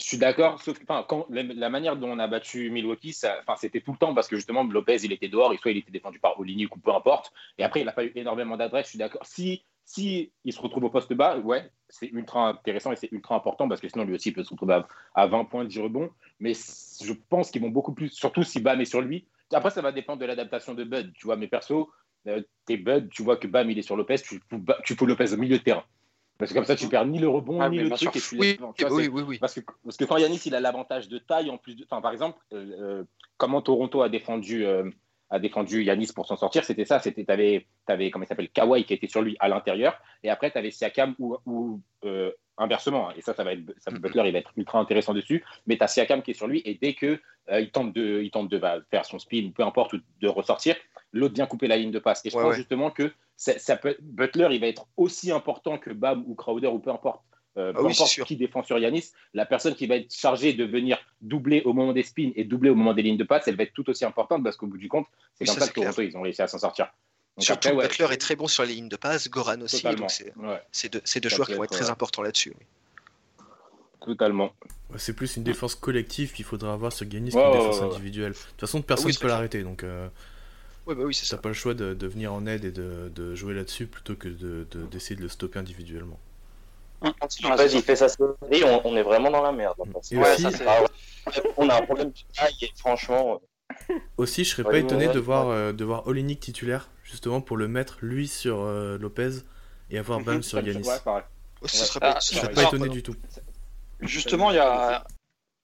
Je 0.00 0.06
suis 0.06 0.18
d'accord, 0.18 0.62
sauf 0.62 0.78
que 0.78 0.84
la, 1.28 1.68
manière 1.68 1.94
dont 1.94 2.10
on 2.10 2.18
a 2.18 2.26
battu 2.26 2.70
Milwaukee, 2.70 3.12
c'était 3.12 3.80
tout 3.80 3.92
le 3.92 3.98
temps 3.98 4.14
parce 4.14 4.28
que 4.28 4.36
justement 4.36 4.64
Lopez 4.64 4.96
il 5.04 5.12
était 5.12 5.28
dehors, 5.28 5.52
et 5.52 5.58
soit 5.58 5.72
il 5.72 5.76
était 5.76 5.90
défendu 5.90 6.18
par 6.18 6.40
Olinik 6.40 6.74
ou 6.74 6.78
peu 6.78 6.94
importe. 6.94 7.32
Et 7.58 7.64
après, 7.64 7.80
il 7.80 7.84
n'a 7.84 7.92
pas 7.92 8.04
eu 8.04 8.12
énormément 8.14 8.56
d'adresse. 8.56 8.86
Je 8.86 8.90
suis 8.90 8.98
d'accord. 8.98 9.26
Si, 9.26 9.62
il 10.44 10.52
se 10.52 10.60
retrouve 10.60 10.84
au 10.84 10.90
poste 10.90 11.12
bas, 11.12 11.38
ouais, 11.38 11.70
c'est 11.88 12.06
ultra 12.06 12.48
intéressant 12.48 12.92
et 12.92 12.96
c'est 12.96 13.12
ultra 13.12 13.34
important 13.34 13.68
parce 13.68 13.80
que 13.80 13.88
sinon 13.88 14.04
lui 14.04 14.14
aussi 14.14 14.30
il 14.30 14.32
peut 14.32 14.44
se 14.44 14.50
retrouver 14.50 14.80
à, 15.14 15.26
20 15.26 15.44
points 15.44 15.64
de 15.66 15.80
rebond. 15.80 16.08
Mais 16.38 16.54
je 16.54 17.12
pense 17.28 17.50
qu'ils 17.50 17.60
vont 17.60 17.68
beaucoup 17.68 17.92
plus, 17.92 18.08
surtout 18.08 18.42
si 18.42 18.60
Bam 18.60 18.80
est 18.80 18.86
sur 18.86 19.02
lui. 19.02 19.26
Après, 19.52 19.70
ça 19.70 19.82
va 19.82 19.92
dépendre 19.92 20.20
de 20.20 20.26
l'adaptation 20.26 20.72
de 20.72 20.84
Bud, 20.84 21.12
tu 21.12 21.26
vois. 21.26 21.36
Mais 21.36 21.48
perso, 21.48 21.90
euh, 22.26 22.40
tes 22.64 22.78
Bud, 22.78 23.10
tu 23.10 23.22
vois 23.22 23.36
que 23.36 23.48
Bam 23.48 23.70
il 23.70 23.78
est 23.78 23.82
sur 23.82 23.96
Lopez, 23.96 24.20
tu, 24.20 24.40
tu 24.84 24.94
fous 24.94 25.06
Lopez 25.06 25.34
au 25.34 25.36
milieu 25.36 25.58
de 25.58 25.62
terrain. 25.62 25.84
Parce 26.40 26.52
que 26.52 26.56
comme 26.56 26.64
ça, 26.64 26.74
tu 26.74 26.88
perds 26.88 27.04
ni 27.04 27.18
le 27.18 27.28
rebond, 27.28 27.68
ni 27.68 27.78
le 27.78 27.90
truc. 27.90 28.16
Et 28.16 28.20
tu 28.20 28.36
oui, 28.36 28.58
oui, 28.90 29.08
oui, 29.12 29.22
oui, 29.28 29.38
Parce 29.38 29.54
que, 29.54 29.60
parce 29.84 29.98
que 29.98 30.04
quand 30.06 30.16
Yanis, 30.16 30.40
il 30.46 30.54
a 30.54 30.60
l'avantage 30.60 31.08
de 31.08 31.18
taille 31.18 31.50
en 31.50 31.58
plus 31.58 31.76
de. 31.76 31.84
Enfin, 31.84 32.00
par 32.00 32.12
exemple, 32.12 32.38
euh, 32.54 32.72
euh, 32.80 33.04
comment 33.36 33.60
Toronto 33.60 34.00
a 34.00 34.08
défendu, 34.08 34.64
euh, 34.64 34.90
a 35.28 35.38
défendu 35.38 35.84
Yanis 35.84 36.12
pour 36.14 36.26
s'en 36.26 36.36
sortir, 36.36 36.64
c'était 36.64 36.86
ça. 36.86 36.98
C'était, 36.98 37.26
tu 37.26 37.30
avais, 37.30 37.66
avais, 37.86 38.10
comment 38.10 38.24
il 38.24 38.28
s'appelle, 38.28 38.48
Kawhi 38.48 38.84
qui 38.84 38.94
était 38.94 39.06
sur 39.06 39.20
lui 39.20 39.36
à 39.38 39.48
l'intérieur. 39.48 40.00
Et 40.22 40.30
après, 40.30 40.50
tu 40.50 40.56
avais 40.56 40.70
Siakam 40.70 41.14
ou, 41.18 41.36
ou 41.44 41.82
inversement. 42.56 43.10
Hein. 43.10 43.14
Et 43.18 43.20
ça, 43.20 43.34
ça 43.34 43.44
va 43.44 43.52
être, 43.52 43.74
ça, 43.76 43.90
Butler, 43.90 44.22
il 44.24 44.32
va 44.32 44.38
être 44.38 44.52
ultra 44.56 44.78
intéressant 44.78 45.12
dessus. 45.12 45.44
Mais 45.66 45.76
tu 45.76 45.84
as 45.84 45.88
Siakam 45.88 46.22
qui 46.22 46.30
est 46.30 46.34
sur 46.34 46.46
lui. 46.46 46.62
Et 46.64 46.78
dès 46.80 46.94
que 46.94 47.20
il 47.52 47.70
tente 47.70 47.92
de, 47.92 48.22
il 48.22 48.30
tente 48.30 48.48
de 48.48 48.56
bah, 48.56 48.78
faire 48.90 49.04
son 49.04 49.18
spin, 49.18 49.44
ou 49.44 49.50
peu 49.50 49.64
importe, 49.64 49.92
ou 49.92 49.98
de 50.22 50.28
ressortir, 50.28 50.76
l'autre 51.12 51.34
vient 51.34 51.46
couper 51.46 51.68
la 51.68 51.76
ligne 51.76 51.90
de 51.90 51.98
passe. 51.98 52.24
Et 52.24 52.30
je 52.30 52.36
pense 52.36 52.54
justement 52.54 52.90
que 52.90 53.12
ça 53.36 53.76
peut, 53.76 53.96
Butler, 54.00 54.48
il 54.52 54.60
va 54.60 54.66
être 54.66 54.86
aussi 54.96 55.32
important 55.32 55.78
que 55.78 55.90
Bam 55.90 56.24
ou 56.26 56.34
Crowder 56.34 56.68
ou 56.68 56.78
peu 56.78 56.90
importe. 56.90 57.22
Euh, 57.56 57.72
ah 57.74 57.80
peu 57.80 57.86
importe 57.86 58.22
qui 58.24 58.36
défend 58.36 58.62
sur 58.62 58.78
Yanis, 58.78 59.10
la 59.34 59.44
personne 59.44 59.74
qui 59.74 59.88
va 59.88 59.96
être 59.96 60.14
chargée 60.14 60.52
de 60.52 60.64
venir 60.64 60.98
doubler 61.20 61.62
au 61.62 61.72
moment 61.72 61.92
des 61.92 62.04
spins 62.04 62.30
et 62.36 62.44
doubler 62.44 62.70
au 62.70 62.76
moment 62.76 62.94
des 62.94 63.02
lignes 63.02 63.16
de 63.16 63.24
passe, 63.24 63.48
elle 63.48 63.56
va 63.56 63.64
être 63.64 63.72
tout 63.72 63.88
aussi 63.90 64.04
importante 64.04 64.44
parce 64.44 64.56
qu'au 64.56 64.68
bout 64.68 64.78
du 64.78 64.88
compte, 64.88 65.06
c'est 65.34 65.46
comme 65.46 65.56
ça, 65.56 65.66
que 65.66 65.72
Toronto, 65.72 66.00
ils 66.02 66.16
ont 66.16 66.22
réussi 66.22 66.42
à 66.42 66.46
s'en 66.46 66.58
sortir. 66.58 66.92
Surtout 67.38 67.74
Butler 67.76 68.06
est 68.12 68.18
très 68.18 68.36
bon 68.36 68.46
sur 68.46 68.64
les 68.64 68.74
lignes 68.74 68.88
de 68.88 68.96
passe, 68.96 69.28
Goran 69.28 69.60
aussi, 69.62 69.82
donc 69.82 70.10
c'est 70.70 70.92
deux, 70.92 71.02
deux 71.20 71.28
joueurs 71.28 71.48
qui 71.48 71.54
vont 71.54 71.64
être 71.64 71.72
très 71.72 71.90
importants 71.90 72.22
là-dessus. 72.22 72.54
Totalement. 74.00 74.52
C'est 74.96 75.14
plus 75.14 75.36
une 75.36 75.42
défense 75.42 75.74
collective 75.74 76.32
qu'il 76.32 76.44
faudra 76.44 76.72
avoir 76.72 76.92
sur 76.92 77.06
Yanis 77.06 77.32
qu'une 77.32 77.52
défense 77.52 77.82
individuelle. 77.82 78.32
De 78.32 78.38
toute 78.38 78.60
façon, 78.60 78.80
personne 78.80 79.10
ne 79.10 79.16
peut 79.16 79.28
l'arrêter, 79.28 79.62
donc... 79.62 79.82
Euh, 79.82 80.08
Ouais, 80.86 80.94
bah 80.94 81.02
oui, 81.04 81.14
c'est 81.14 81.26
ça. 81.26 81.36
pas 81.36 81.48
le 81.48 81.54
choix 81.54 81.74
de, 81.74 81.94
de, 81.94 82.06
venir 82.06 82.32
en 82.32 82.46
aide 82.46 82.64
et 82.64 82.72
de, 82.72 83.10
de 83.14 83.34
jouer 83.34 83.54
là-dessus 83.54 83.86
plutôt 83.86 84.16
que 84.16 84.28
d'essayer 84.28 85.16
de, 85.16 85.20
de, 85.20 85.24
le 85.24 85.28
stopper 85.28 85.58
individuellement. 85.58 86.18
Vas-y, 87.00 87.76
il 87.76 87.82
fait 87.82 87.96
sa 87.96 88.08
série, 88.08 88.64
on, 88.64 88.86
on, 88.86 88.96
est 88.96 89.02
vraiment 89.02 89.30
dans 89.30 89.42
la 89.42 89.52
merde. 89.52 89.76
on 91.56 91.68
a 91.68 91.76
un 91.76 91.82
problème 91.82 92.08
de 92.08 92.34
taille 92.34 92.70
franchement. 92.76 93.40
Euh, 93.90 93.94
aussi, 94.16 94.44
je 94.44 94.50
serais 94.50 94.64
pas 94.64 94.78
étonné 94.78 95.08
de 95.08 95.18
voir, 95.18 95.48
euh, 95.48 95.72
de 95.72 95.84
voir 95.84 96.06
Olinik 96.06 96.40
titulaire, 96.40 96.90
justement 97.04 97.40
pour 97.40 97.56
le 97.56 97.68
mettre 97.68 97.98
lui 98.02 98.28
sur 98.28 98.60
euh, 98.60 98.98
Lopez 98.98 99.30
et 99.90 99.98
avoir 99.98 100.20
Bam 100.20 100.42
sur 100.42 100.60
Yanis. 100.60 100.86
Ouais, 100.86 101.22
ce 101.64 101.84
serait 101.86 102.00
pas, 102.00 102.20
serais 102.20 102.52
pas 102.52 102.64
étonné 102.64 102.88
du 102.88 103.02
tout. 103.02 103.14
Justement, 104.00 104.50
il 104.50 104.56
y 104.56 104.58
a, 104.58 105.04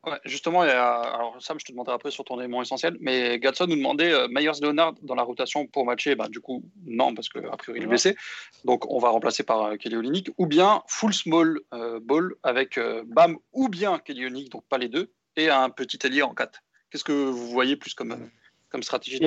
Ouais, 0.07 0.21
justement, 0.25 0.61
alors 0.61 1.37
Sam, 1.41 1.59
je 1.59 1.65
te 1.65 1.73
demanderai 1.73 1.97
après 1.97 2.13
sur 2.13 2.23
ton 2.23 2.39
élément 2.39 2.63
essentiel, 2.63 2.97
mais 3.01 3.41
Gatson 3.41 3.67
nous 3.67 3.75
demandait 3.75 4.13
euh, 4.13 4.29
Myers 4.31 4.61
Leonard 4.63 4.95
dans 5.03 5.17
la 5.17 5.25
rotation 5.25 5.67
pour 5.67 5.85
matcher. 5.85 6.15
Ben, 6.15 6.29
du 6.29 6.39
coup, 6.39 6.63
non, 6.85 7.13
parce 7.13 7.29
qu'a 7.29 7.41
priori 7.57 7.81
il 7.81 7.83
est 7.83 7.89
blessé. 7.89 8.17
Donc 8.65 8.89
on 8.89 9.01
va 9.01 9.09
remplacer 9.09 9.43
par 9.43 9.63
euh, 9.63 9.77
Kelly 9.77 9.97
Olynyk, 9.97 10.31
ou 10.39 10.47
bien 10.47 10.83
full 10.87 11.13
small 11.13 11.59
euh, 11.75 11.99
ball 12.01 12.35
avec 12.45 12.79
Bam, 13.07 13.37
ou 13.53 13.69
bien 13.69 13.99
Kelly 13.99 14.27
Olynyk, 14.27 14.53
donc 14.53 14.65
pas 14.69 14.79
les 14.79 14.89
deux, 14.89 15.13
et 15.35 15.51
un 15.51 15.71
petit 15.71 15.99
allié 16.07 16.23
en 16.23 16.35
4. 16.35 16.63
Qu'est-ce 16.91 17.03
que 17.03 17.13
vous 17.13 17.49
voyez 17.49 17.75
plus 17.75 17.95
comme, 17.95 18.31
comme 18.69 18.85
stratégie 18.85 19.19
de 19.19 19.27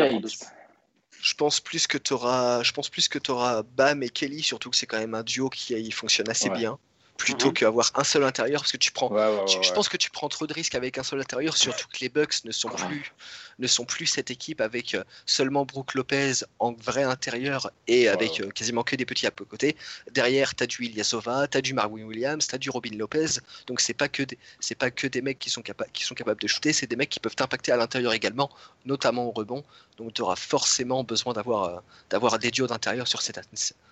je 1.22 1.34
pense 1.34 1.60
plus 1.60 1.88
que 1.88 1.98
tu 1.98 2.14
auras, 2.14 2.64
je 2.64 2.72
pense 2.72 2.88
plus 2.88 3.10
que 3.10 3.20
tu 3.20 3.32
auras 3.32 3.64
Bam 3.64 4.02
et 4.04 4.10
Kelly, 4.10 4.42
surtout 4.42 4.70
que 4.70 4.78
c'est 4.78 4.86
quand 4.86 5.00
même 5.00 5.16
un 5.16 5.24
duo 5.24 5.50
qui 5.50 5.92
fonctionne 5.92 6.30
assez 6.30 6.50
bien 6.50 6.80
plutôt 7.20 7.50
mhm. 7.50 7.54
qu'avoir 7.54 7.92
un 7.96 8.04
seul 8.04 8.24
intérieur 8.24 8.62
parce 8.62 8.72
que 8.72 8.78
tu 8.78 8.92
prends 8.92 9.10
je 9.46 9.72
pense 9.74 9.90
que 9.90 9.98
tu 9.98 10.10
prends 10.10 10.30
trop 10.30 10.48
de 10.48 10.54
risques 10.54 10.74
avec 10.74 10.98
un 10.98 11.04
seul 11.04 11.20
intérieur 11.20 11.56
surtout 11.58 11.86
que 11.90 12.00
les 12.00 12.10
Bucks 12.10 12.46
ne 12.46 12.52
sont 12.52 12.70
plus 12.70 13.14
ne 13.60 13.68
sont 13.68 13.84
plus 13.84 14.06
cette 14.06 14.32
équipe 14.32 14.62
avec 14.62 14.96
euh, 14.96 15.04
seulement 15.26 15.66
Brook 15.66 15.94
Lopez 15.94 16.46
en 16.60 16.72
vrai 16.72 17.04
intérieur 17.04 17.72
et 17.88 18.08
avec 18.08 18.40
euh, 18.40 18.50
quasiment 18.52 18.84
que 18.84 18.96
des 18.96 19.06
petits 19.06 19.28
à 19.28 19.32
côté. 19.32 19.76
Derrière 20.12 20.56
tu 20.56 20.64
as 20.64 20.68
du 20.68 20.86
Ilyasova 20.86 21.50
tu 21.50 21.58
as 21.58 21.62
du 21.62 21.74
Marvin 21.74 22.04
Williams 22.04 22.48
tu 22.48 22.56
as 22.56 22.58
du 22.58 22.70
Robin 22.70 22.96
Lopez. 22.98 23.42
Donc 23.68 23.82
c'est 23.82 23.94
pas 23.94 24.08
que 24.08 24.24
c'est 24.62 24.76
pas 24.76 24.90
que 24.90 25.08
des 25.08 25.22
mecs 25.22 25.40
qui 25.40 25.50
sont 25.50 25.62
capables 25.62 25.92
qui 25.92 26.06
sont 26.06 26.16
capables 26.16 26.42
de 26.42 26.48
shooter 26.48 26.72
c'est 26.72 26.88
des 26.88 26.96
mecs 26.96 27.10
qui 27.10 27.20
peuvent 27.20 27.36
t'impacter 27.36 27.74
à 27.74 27.78
l'intérieur 27.78 28.14
également 28.14 28.50
notamment 28.86 29.26
au 29.26 29.32
rebond. 29.32 29.66
Donc 29.98 30.14
tu 30.14 30.22
auras 30.22 30.38
forcément 30.38 31.04
besoin 31.04 31.34
d'avoir 31.34 31.64
euh, 31.66 31.80
d'avoir 32.10 32.40
des 32.40 32.52
duos 32.52 32.68
d'intérieur 32.68 33.10
sur 33.10 33.22
cette 33.22 33.38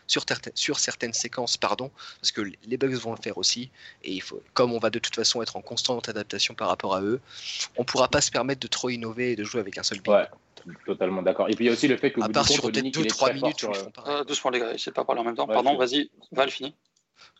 sur, 0.07 0.23
sur 0.55 0.79
certaines 0.79 1.13
séquences, 1.13 1.57
pardon, 1.57 1.91
parce 2.21 2.31
que 2.31 2.41
les 2.41 2.77
bugs 2.77 2.97
vont 2.97 3.11
le 3.11 3.21
faire 3.21 3.37
aussi. 3.37 3.69
Et 4.03 4.13
il 4.13 4.21
faut, 4.21 4.41
comme 4.53 4.73
on 4.73 4.79
va 4.79 4.89
de 4.89 4.99
toute 4.99 5.15
façon 5.15 5.41
être 5.41 5.55
en 5.55 5.61
constante 5.61 6.09
adaptation 6.09 6.55
par 6.55 6.69
rapport 6.69 6.95
à 6.95 7.01
eux, 7.01 7.19
on 7.75 7.81
ne 7.81 7.85
pourra 7.85 8.07
pas 8.07 8.21
se 8.21 8.31
permettre 8.31 8.61
de 8.61 8.67
trop 8.67 8.89
innover 8.89 9.33
et 9.33 9.35
de 9.35 9.43
jouer 9.43 9.59
avec 9.59 9.77
un 9.77 9.83
seul 9.83 9.99
big. 9.99 10.13
Ouais, 10.13 10.27
totalement 10.85 11.21
d'accord. 11.21 11.49
Et 11.49 11.55
puis 11.55 11.65
il 11.65 11.67
y 11.67 11.69
a 11.69 11.73
aussi 11.73 11.87
le 11.87 11.97
fait 11.97 12.11
que. 12.11 12.21
À 12.21 12.29
part 12.29 12.47
sur 12.47 12.69
2-3 12.69 13.33
minutes, 13.33 13.59
sur, 13.59 13.71
euh... 14.07 14.23
doucement 14.23 14.51
les 14.51 14.59
gars, 14.59 14.73
c'est 14.77 14.91
pas 14.93 15.05
parler 15.05 15.21
en 15.21 15.25
même 15.25 15.35
temps. 15.35 15.47
Pardon, 15.47 15.77
vas-y, 15.77 16.09
Val, 16.31 16.49
fini. 16.49 16.73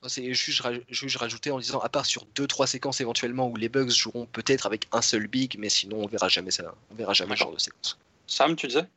C'est 0.07 0.33
juste, 0.33 0.63
juste 0.89 1.17
rajouter 1.17 1.51
en 1.51 1.59
disant, 1.59 1.79
à 1.79 1.89
part 1.89 2.05
sur 2.05 2.25
2-3 2.35 2.67
séquences 2.67 3.01
éventuellement 3.01 3.47
où 3.47 3.55
les 3.55 3.69
bugs 3.69 3.89
joueront 3.89 4.25
peut-être 4.25 4.65
avec 4.65 4.87
un 4.91 5.01
seul 5.01 5.27
big, 5.27 5.55
mais 5.57 5.69
sinon 5.69 6.03
on 6.03 6.07
verra 6.07 6.29
jamais 6.29 6.51
ça. 6.51 6.73
On 6.91 6.95
verra 6.95 7.13
jamais 7.13 7.35
ce 7.35 7.39
genre 7.39 7.53
de 7.53 7.59
séquence. 7.59 7.97
Sam, 8.27 8.55
tu 8.55 8.67
disais? 8.67 8.87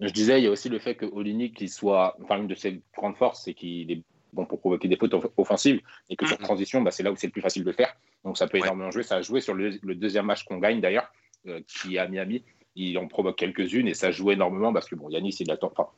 Je 0.00 0.10
disais, 0.10 0.40
il 0.40 0.44
y 0.44 0.46
a 0.46 0.50
aussi 0.50 0.68
le 0.68 0.78
fait 0.78 0.94
que 0.94 1.06
Olinik, 1.06 1.60
il 1.60 1.68
soit, 1.68 2.16
enfin, 2.22 2.38
une 2.38 2.46
de 2.46 2.54
ses 2.54 2.80
grandes 2.96 3.16
forces, 3.16 3.42
c'est 3.44 3.54
qu'il 3.54 3.90
est 3.90 4.02
bon 4.32 4.44
pour 4.44 4.58
provoquer 4.58 4.88
des 4.88 4.96
fautes 4.96 5.14
offensives 5.36 5.80
et 6.10 6.16
que 6.16 6.26
sur 6.26 6.36
mm-hmm. 6.36 6.42
transition, 6.42 6.82
bah, 6.82 6.90
c'est 6.90 7.02
là 7.02 7.12
où 7.12 7.16
c'est 7.16 7.28
le 7.28 7.32
plus 7.32 7.42
facile 7.42 7.62
de 7.62 7.70
le 7.70 7.74
faire. 7.74 7.94
Donc 8.24 8.36
ça 8.36 8.46
peut 8.46 8.58
énormément 8.58 8.90
jouer. 8.90 9.02
Ça 9.02 9.16
a 9.16 9.22
joué 9.22 9.40
sur 9.40 9.54
le, 9.54 9.78
deuxième 9.94 10.26
match 10.26 10.44
qu'on 10.44 10.58
gagne 10.58 10.80
d'ailleurs, 10.80 11.12
euh, 11.46 11.60
qui 11.66 11.96
est 11.96 11.98
à 11.98 12.08
Miami. 12.08 12.44
Il 12.74 12.98
en 12.98 13.06
provoque 13.06 13.36
quelques-unes 13.36 13.86
et 13.86 13.94
ça 13.94 14.10
joue 14.10 14.32
énormément 14.32 14.72
parce 14.72 14.88
que 14.88 14.96
bon, 14.96 15.08
Yanis, 15.08 15.36
il 15.40 15.50
attend. 15.50 15.70
Enfin, 15.76 15.88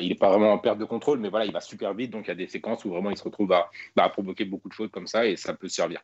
il 0.00 0.08
n'est 0.08 0.14
pas 0.14 0.28
vraiment 0.28 0.52
en 0.52 0.58
perte 0.58 0.78
de 0.78 0.84
contrôle, 0.84 1.18
mais 1.18 1.28
voilà, 1.28 1.46
il 1.46 1.52
va 1.52 1.60
super 1.60 1.94
vite. 1.94 2.10
Donc 2.10 2.26
il 2.26 2.28
y 2.28 2.32
a 2.32 2.34
des 2.34 2.48
séquences 2.48 2.84
où 2.84 2.90
vraiment 2.90 3.10
il 3.10 3.16
se 3.16 3.24
retrouve 3.24 3.52
à, 3.52 3.70
bah, 3.96 4.08
provoquer 4.10 4.44
beaucoup 4.44 4.68
de 4.68 4.74
choses 4.74 4.90
comme 4.90 5.06
ça 5.06 5.26
et 5.26 5.36
ça 5.36 5.54
peut 5.54 5.68
servir. 5.68 6.02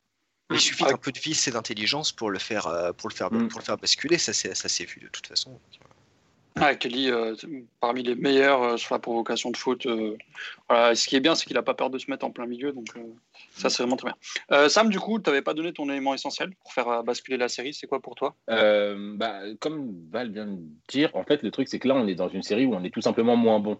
Il 0.50 0.60
suffit 0.60 0.84
d'un 0.84 0.96
peu 0.96 1.12
de 1.12 1.18
vice 1.18 1.46
et 1.46 1.50
d'intelligence 1.50 2.10
pour 2.10 2.30
le 2.30 2.38
faire, 2.38 2.66
euh, 2.68 2.92
pour 2.92 3.10
le 3.10 3.14
faire, 3.14 3.30
mm. 3.30 3.48
pour 3.48 3.60
le 3.60 3.64
faire 3.64 3.76
basculer. 3.76 4.16
Ça, 4.16 4.32
ça 4.32 4.68
s'est 4.68 4.84
vu 4.86 5.00
de 5.00 5.08
toute 5.08 5.26
façon. 5.26 5.60
Ah, 6.60 6.74
Kelly, 6.74 7.10
euh, 7.10 7.34
parmi 7.80 8.02
les 8.02 8.14
meilleurs 8.14 8.62
euh, 8.62 8.76
sur 8.76 8.94
la 8.94 8.98
provocation 8.98 9.50
de 9.50 9.56
faute. 9.56 9.86
euh, 9.86 10.16
voilà. 10.68 10.94
Ce 10.94 11.06
qui 11.06 11.16
est 11.16 11.20
bien, 11.20 11.34
c'est 11.34 11.44
qu'il 11.46 11.54
n'a 11.56 11.62
pas 11.62 11.74
peur 11.74 11.90
de 11.90 11.98
se 11.98 12.10
mettre 12.10 12.24
en 12.26 12.30
plein 12.30 12.46
milieu. 12.46 12.72
Donc, 12.72 12.88
ça, 13.52 13.70
c'est 13.70 13.82
vraiment 13.82 13.96
très 13.96 14.10
bien. 14.10 14.68
Sam, 14.68 14.88
du 14.90 14.98
coup, 14.98 15.18
tu 15.18 15.30
n'avais 15.30 15.42
pas 15.42 15.54
donné 15.54 15.72
ton 15.72 15.88
élément 15.88 16.14
essentiel 16.14 16.54
pour 16.56 16.72
faire 16.72 17.02
basculer 17.04 17.36
la 17.36 17.48
série. 17.48 17.74
C'est 17.74 17.86
quoi 17.86 18.00
pour 18.00 18.14
toi? 18.14 18.34
Bah, 18.46 19.40
comme 19.60 19.94
Val 20.10 20.30
vient 20.32 20.46
de 20.46 20.58
dire, 20.88 21.10
en 21.14 21.24
fait, 21.24 21.42
le 21.42 21.50
truc, 21.50 21.68
c'est 21.68 21.78
que 21.78 21.88
là, 21.88 21.94
on 21.94 22.06
est 22.06 22.14
dans 22.14 22.28
une 22.28 22.42
série 22.42 22.66
où 22.66 22.74
on 22.74 22.84
est 22.84 22.90
tout 22.90 23.00
simplement 23.02 23.36
moins 23.36 23.60
bon. 23.60 23.78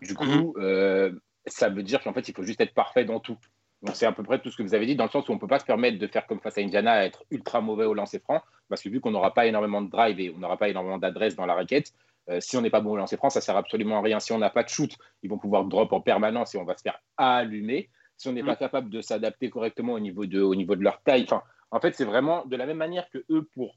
Du 0.00 0.14
coup, 0.14 0.54
Mhm. 0.56 1.18
ça 1.46 1.68
veut 1.68 1.82
dire 1.82 2.02
qu'en 2.02 2.12
fait, 2.12 2.28
il 2.28 2.34
faut 2.34 2.42
juste 2.44 2.60
être 2.60 2.74
parfait 2.74 3.04
dans 3.04 3.20
tout. 3.20 3.36
Donc, 3.82 3.94
c'est 3.94 4.06
à 4.06 4.12
peu 4.12 4.24
près 4.24 4.40
tout 4.40 4.50
ce 4.50 4.56
que 4.56 4.62
vous 4.64 4.74
avez 4.74 4.86
dit, 4.86 4.96
dans 4.96 5.04
le 5.04 5.10
sens 5.10 5.28
où 5.28 5.32
on 5.32 5.36
ne 5.36 5.40
peut 5.40 5.46
pas 5.46 5.60
se 5.60 5.64
permettre 5.64 5.98
de 5.98 6.06
faire 6.08 6.26
comme 6.26 6.40
face 6.40 6.58
à 6.58 6.60
Indiana, 6.60 7.04
être 7.04 7.24
ultra 7.30 7.60
mauvais 7.60 7.84
au 7.84 7.94
lancer 7.94 8.18
franc, 8.18 8.42
parce 8.68 8.82
que 8.82 8.88
vu 8.88 9.00
qu'on 9.00 9.12
n'aura 9.12 9.32
pas 9.34 9.46
énormément 9.46 9.80
de 9.82 9.88
drive 9.88 10.18
et 10.18 10.32
on 10.34 10.38
n'aura 10.38 10.56
pas 10.56 10.68
énormément 10.68 10.98
d'adresse 10.98 11.36
dans 11.36 11.46
la 11.46 11.54
raquette, 11.54 11.92
euh, 12.30 12.40
si 12.40 12.56
on 12.56 12.60
n'est 12.60 12.70
pas 12.70 12.80
bon 12.80 12.92
au 12.92 12.96
lancer 12.96 13.16
franc, 13.16 13.30
ça 13.30 13.40
sert 13.40 13.56
absolument 13.56 13.98
à 13.98 14.02
rien. 14.02 14.20
Si 14.20 14.32
on 14.32 14.38
n'a 14.38 14.50
pas 14.50 14.62
de 14.62 14.68
shoot, 14.68 14.90
ils 15.22 15.30
vont 15.30 15.38
pouvoir 15.38 15.64
drop 15.64 15.92
en 15.92 16.00
permanence 16.00 16.54
et 16.54 16.58
on 16.58 16.64
va 16.64 16.76
se 16.76 16.82
faire 16.82 17.00
allumer. 17.16 17.90
Si 18.16 18.28
on 18.28 18.32
n'est 18.32 18.42
pas 18.42 18.56
capable 18.56 18.90
de 18.90 19.00
s'adapter 19.00 19.48
correctement 19.48 19.92
au 19.92 20.00
niveau 20.00 20.26
de, 20.26 20.40
au 20.40 20.56
niveau 20.56 20.74
de 20.74 20.82
leur 20.82 21.00
taille, 21.02 21.22
enfin, 21.22 21.42
en 21.70 21.80
fait, 21.80 21.94
c'est 21.94 22.04
vraiment 22.04 22.44
de 22.46 22.56
la 22.56 22.66
même 22.66 22.76
manière 22.76 23.08
que 23.10 23.24
eux, 23.30 23.48
pour, 23.54 23.76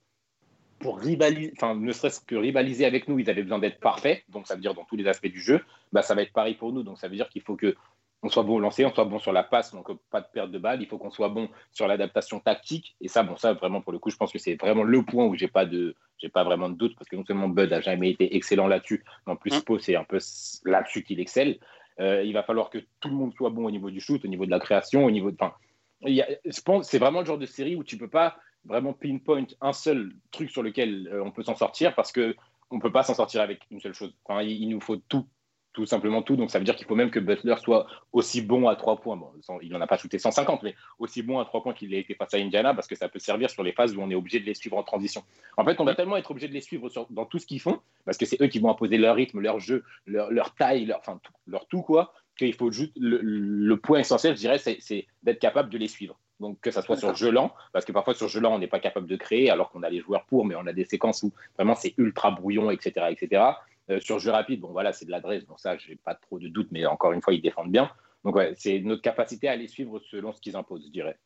pour 0.79 0.99
rivaliser, 0.99 1.53
enfin, 1.55 1.75
ne 1.75 1.91
serait-ce 1.91 2.21
que 2.21 2.35
rivaliser 2.35 2.85
avec 2.85 3.07
nous, 3.07 3.19
ils 3.19 3.29
avaient 3.29 3.43
besoin 3.43 3.59
d'être 3.59 3.79
parfaits, 3.79 4.23
donc 4.29 4.47
ça 4.47 4.55
veut 4.55 4.61
dire 4.61 4.73
dans 4.73 4.85
tous 4.85 4.95
les 4.95 5.07
aspects 5.07 5.27
du 5.27 5.39
jeu, 5.39 5.63
bah, 5.91 6.01
ça 6.01 6.15
va 6.15 6.23
être 6.23 6.33
pareil 6.33 6.55
pour 6.55 6.73
nous. 6.73 6.81
Donc 6.81 6.97
ça 6.97 7.07
veut 7.07 7.15
dire 7.15 7.29
qu'il 7.29 7.43
faut 7.43 7.55
que 7.55 7.75
on 8.23 8.29
soit 8.29 8.43
bon 8.43 8.55
au 8.55 8.59
lancer, 8.59 8.85
on 8.85 8.93
soit 8.93 9.05
bon 9.05 9.19
sur 9.19 9.31
la 9.33 9.43
passe, 9.43 9.73
donc 9.73 9.89
euh, 9.89 9.95
pas 10.11 10.21
de 10.21 10.27
perte 10.31 10.51
de 10.51 10.59
balle. 10.59 10.81
Il 10.81 10.87
faut 10.87 10.97
qu'on 10.97 11.09
soit 11.09 11.29
bon 11.29 11.49
sur 11.71 11.87
l'adaptation 11.87 12.39
tactique. 12.39 12.95
Et 13.01 13.07
ça, 13.07 13.23
bon, 13.23 13.35
ça 13.35 13.53
vraiment 13.53 13.81
pour 13.81 13.91
le 13.93 13.99
coup, 13.99 14.09
je 14.11 14.15
pense 14.17 14.31
que 14.31 14.39
c'est 14.39 14.55
vraiment 14.55 14.83
le 14.83 15.03
point 15.03 15.25
où 15.25 15.35
j'ai 15.35 15.47
pas 15.47 15.65
de, 15.65 15.95
j'ai 16.17 16.29
pas 16.29 16.43
vraiment 16.43 16.69
de 16.69 16.75
doute 16.75 16.95
parce 16.95 17.09
que 17.09 17.15
non 17.15 17.25
seulement 17.25 17.49
Bud 17.49 17.73
a 17.73 17.81
jamais 17.81 18.11
été 18.11 18.35
excellent 18.35 18.67
là-dessus, 18.67 19.03
mais 19.25 19.33
en 19.33 19.35
plus 19.35 19.51
Mm. 19.51 19.59
Spo 19.59 19.79
c'est 19.79 19.95
un 19.95 20.03
peu 20.03 20.19
là-dessus 20.65 21.03
qu'il 21.03 21.19
excelle. 21.19 21.57
Euh, 21.99 22.23
il 22.23 22.33
va 22.33 22.43
falloir 22.43 22.69
que 22.69 22.77
tout 22.99 23.09
le 23.09 23.15
monde 23.15 23.33
soit 23.33 23.49
bon 23.49 23.65
au 23.65 23.71
niveau 23.71 23.89
du 23.91 23.99
shoot, 23.99 24.23
au 24.23 24.27
niveau 24.27 24.45
de 24.45 24.51
la 24.51 24.59
création, 24.59 25.03
au 25.05 25.11
niveau 25.11 25.29
de, 25.31 25.37
enfin, 25.39 25.53
il 26.01 26.13
y 26.13 26.21
a- 26.21 26.27
je 26.45 26.61
pense 26.61 26.87
c'est 26.87 26.99
vraiment 26.99 27.19
le 27.19 27.25
genre 27.25 27.37
de 27.37 27.45
série 27.45 27.75
où 27.75 27.83
tu 27.83 27.97
peux 27.97 28.07
pas 28.09 28.37
vraiment 28.65 28.93
pinpoint 28.93 29.45
un 29.59 29.73
seul 29.73 30.13
truc 30.31 30.49
sur 30.51 30.61
lequel 30.63 31.09
euh, 31.11 31.23
on 31.23 31.31
peut 31.31 31.43
s'en 31.43 31.55
sortir 31.55 31.95
parce 31.95 32.11
que 32.11 32.35
on 32.69 32.79
peut 32.79 32.91
pas 32.91 33.03
s'en 33.03 33.13
sortir 33.15 33.41
avec 33.41 33.61
une 33.71 33.81
seule 33.81 33.93
chose. 33.93 34.13
Enfin, 34.23 34.41
il, 34.43 34.51
il 34.51 34.69
nous 34.69 34.79
faut 34.79 34.95
tout, 34.95 35.25
tout 35.73 35.85
simplement 35.85 36.21
tout. 36.21 36.35
Donc 36.35 36.51
ça 36.51 36.59
veut 36.59 36.65
dire 36.65 36.75
qu'il 36.75 36.85
faut 36.87 36.95
même 36.95 37.11
que 37.11 37.19
Butler 37.19 37.55
soit 37.61 37.87
aussi 38.11 38.41
bon 38.41 38.67
à 38.67 38.75
trois 38.75 38.97
points. 38.99 39.15
Bon, 39.17 39.31
il 39.61 39.71
n'en 39.71 39.81
a 39.81 39.87
pas 39.87 39.97
shooté 39.97 40.19
150, 40.19 40.63
mais 40.63 40.75
aussi 40.99 41.21
bon 41.21 41.39
à 41.39 41.45
trois 41.45 41.63
points 41.63 41.73
qu'il 41.73 41.91
l'a 41.91 41.97
été 41.97 42.13
face 42.15 42.33
à 42.33 42.37
Indiana 42.37 42.73
parce 42.73 42.87
que 42.87 42.95
ça 42.95 43.09
peut 43.09 43.19
servir 43.19 43.49
sur 43.49 43.63
les 43.63 43.71
phases 43.71 43.95
où 43.95 44.01
on 44.01 44.09
est 44.09 44.15
obligé 44.15 44.39
de 44.39 44.45
les 44.45 44.53
suivre 44.53 44.77
en 44.77 44.83
transition. 44.83 45.23
En 45.57 45.65
fait, 45.65 45.79
on 45.79 45.85
va 45.85 45.95
tellement 45.95 46.17
être 46.17 46.31
obligé 46.31 46.47
de 46.47 46.53
les 46.53 46.61
suivre 46.61 46.89
sur- 46.89 47.07
dans 47.09 47.25
tout 47.25 47.39
ce 47.39 47.45
qu'ils 47.45 47.61
font 47.61 47.79
parce 48.05 48.17
que 48.17 48.25
c'est 48.25 48.41
eux 48.41 48.47
qui 48.47 48.59
vont 48.59 48.69
imposer 48.69 48.97
leur 48.97 49.15
rythme, 49.15 49.39
leur 49.39 49.59
jeu, 49.59 49.83
leur, 50.05 50.31
leur 50.31 50.53
taille, 50.55 50.85
leur, 50.85 50.99
enfin, 50.99 51.19
tout, 51.23 51.33
leur 51.47 51.65
tout 51.67 51.81
quoi. 51.81 52.13
Qu'il 52.37 52.53
faut 52.53 52.71
juste 52.71 52.93
le, 52.97 53.19
le 53.21 53.77
point 53.77 53.99
essentiel, 53.99 54.35
je 54.35 54.39
dirais, 54.39 54.57
c'est 54.57 54.77
c'est 54.79 55.05
d'être 55.21 55.39
capable 55.39 55.69
de 55.69 55.77
les 55.77 55.87
suivre. 55.89 56.17
Donc 56.39 56.59
que 56.59 56.71
ça 56.71 56.81
soit 56.81 56.95
sur 56.97 57.13
jeu 57.15 57.29
lent, 57.29 57.53
parce 57.71 57.85
que 57.85 57.91
parfois 57.91 58.15
sur 58.15 58.27
jeu 58.27 58.39
lent, 58.39 58.55
on 58.55 58.57
n'est 58.59 58.67
pas 58.67 58.79
capable 58.79 59.05
de 59.05 59.15
créer, 59.15 59.51
alors 59.51 59.69
qu'on 59.69 59.83
a 59.83 59.89
les 59.91 59.99
joueurs 59.99 60.25
pour, 60.25 60.43
mais 60.45 60.55
on 60.55 60.65
a 60.65 60.73
des 60.73 60.85
séquences 60.85 61.21
où 61.21 61.31
vraiment 61.55 61.75
c'est 61.75 61.93
ultra 61.97 62.31
brouillon, 62.31 62.71
etc. 62.71 63.07
etc. 63.11 63.43
Euh, 63.91 63.99
sur 63.99 64.19
jeu 64.19 64.31
rapide, 64.31 64.61
bon 64.61 64.71
voilà, 64.71 64.93
c'est 64.93 65.05
de 65.05 65.11
l'adresse, 65.11 65.45
donc 65.45 65.59
ça, 65.59 65.77
j'ai 65.77 65.95
pas 65.95 66.15
trop 66.15 66.39
de 66.39 66.47
doute, 66.47 66.69
mais 66.71 66.85
encore 66.85 67.11
une 67.11 67.21
fois, 67.21 67.33
ils 67.33 67.41
défendent 67.41 67.71
bien. 67.71 67.91
Donc 68.23 68.37
c'est 68.57 68.79
notre 68.79 69.01
capacité 69.01 69.47
à 69.47 69.55
les 69.55 69.67
suivre 69.67 69.99
selon 70.11 70.31
ce 70.31 70.39
qu'ils 70.39 70.55
imposent, 70.55 70.85
je 70.85 70.91
dirais. 70.91 71.17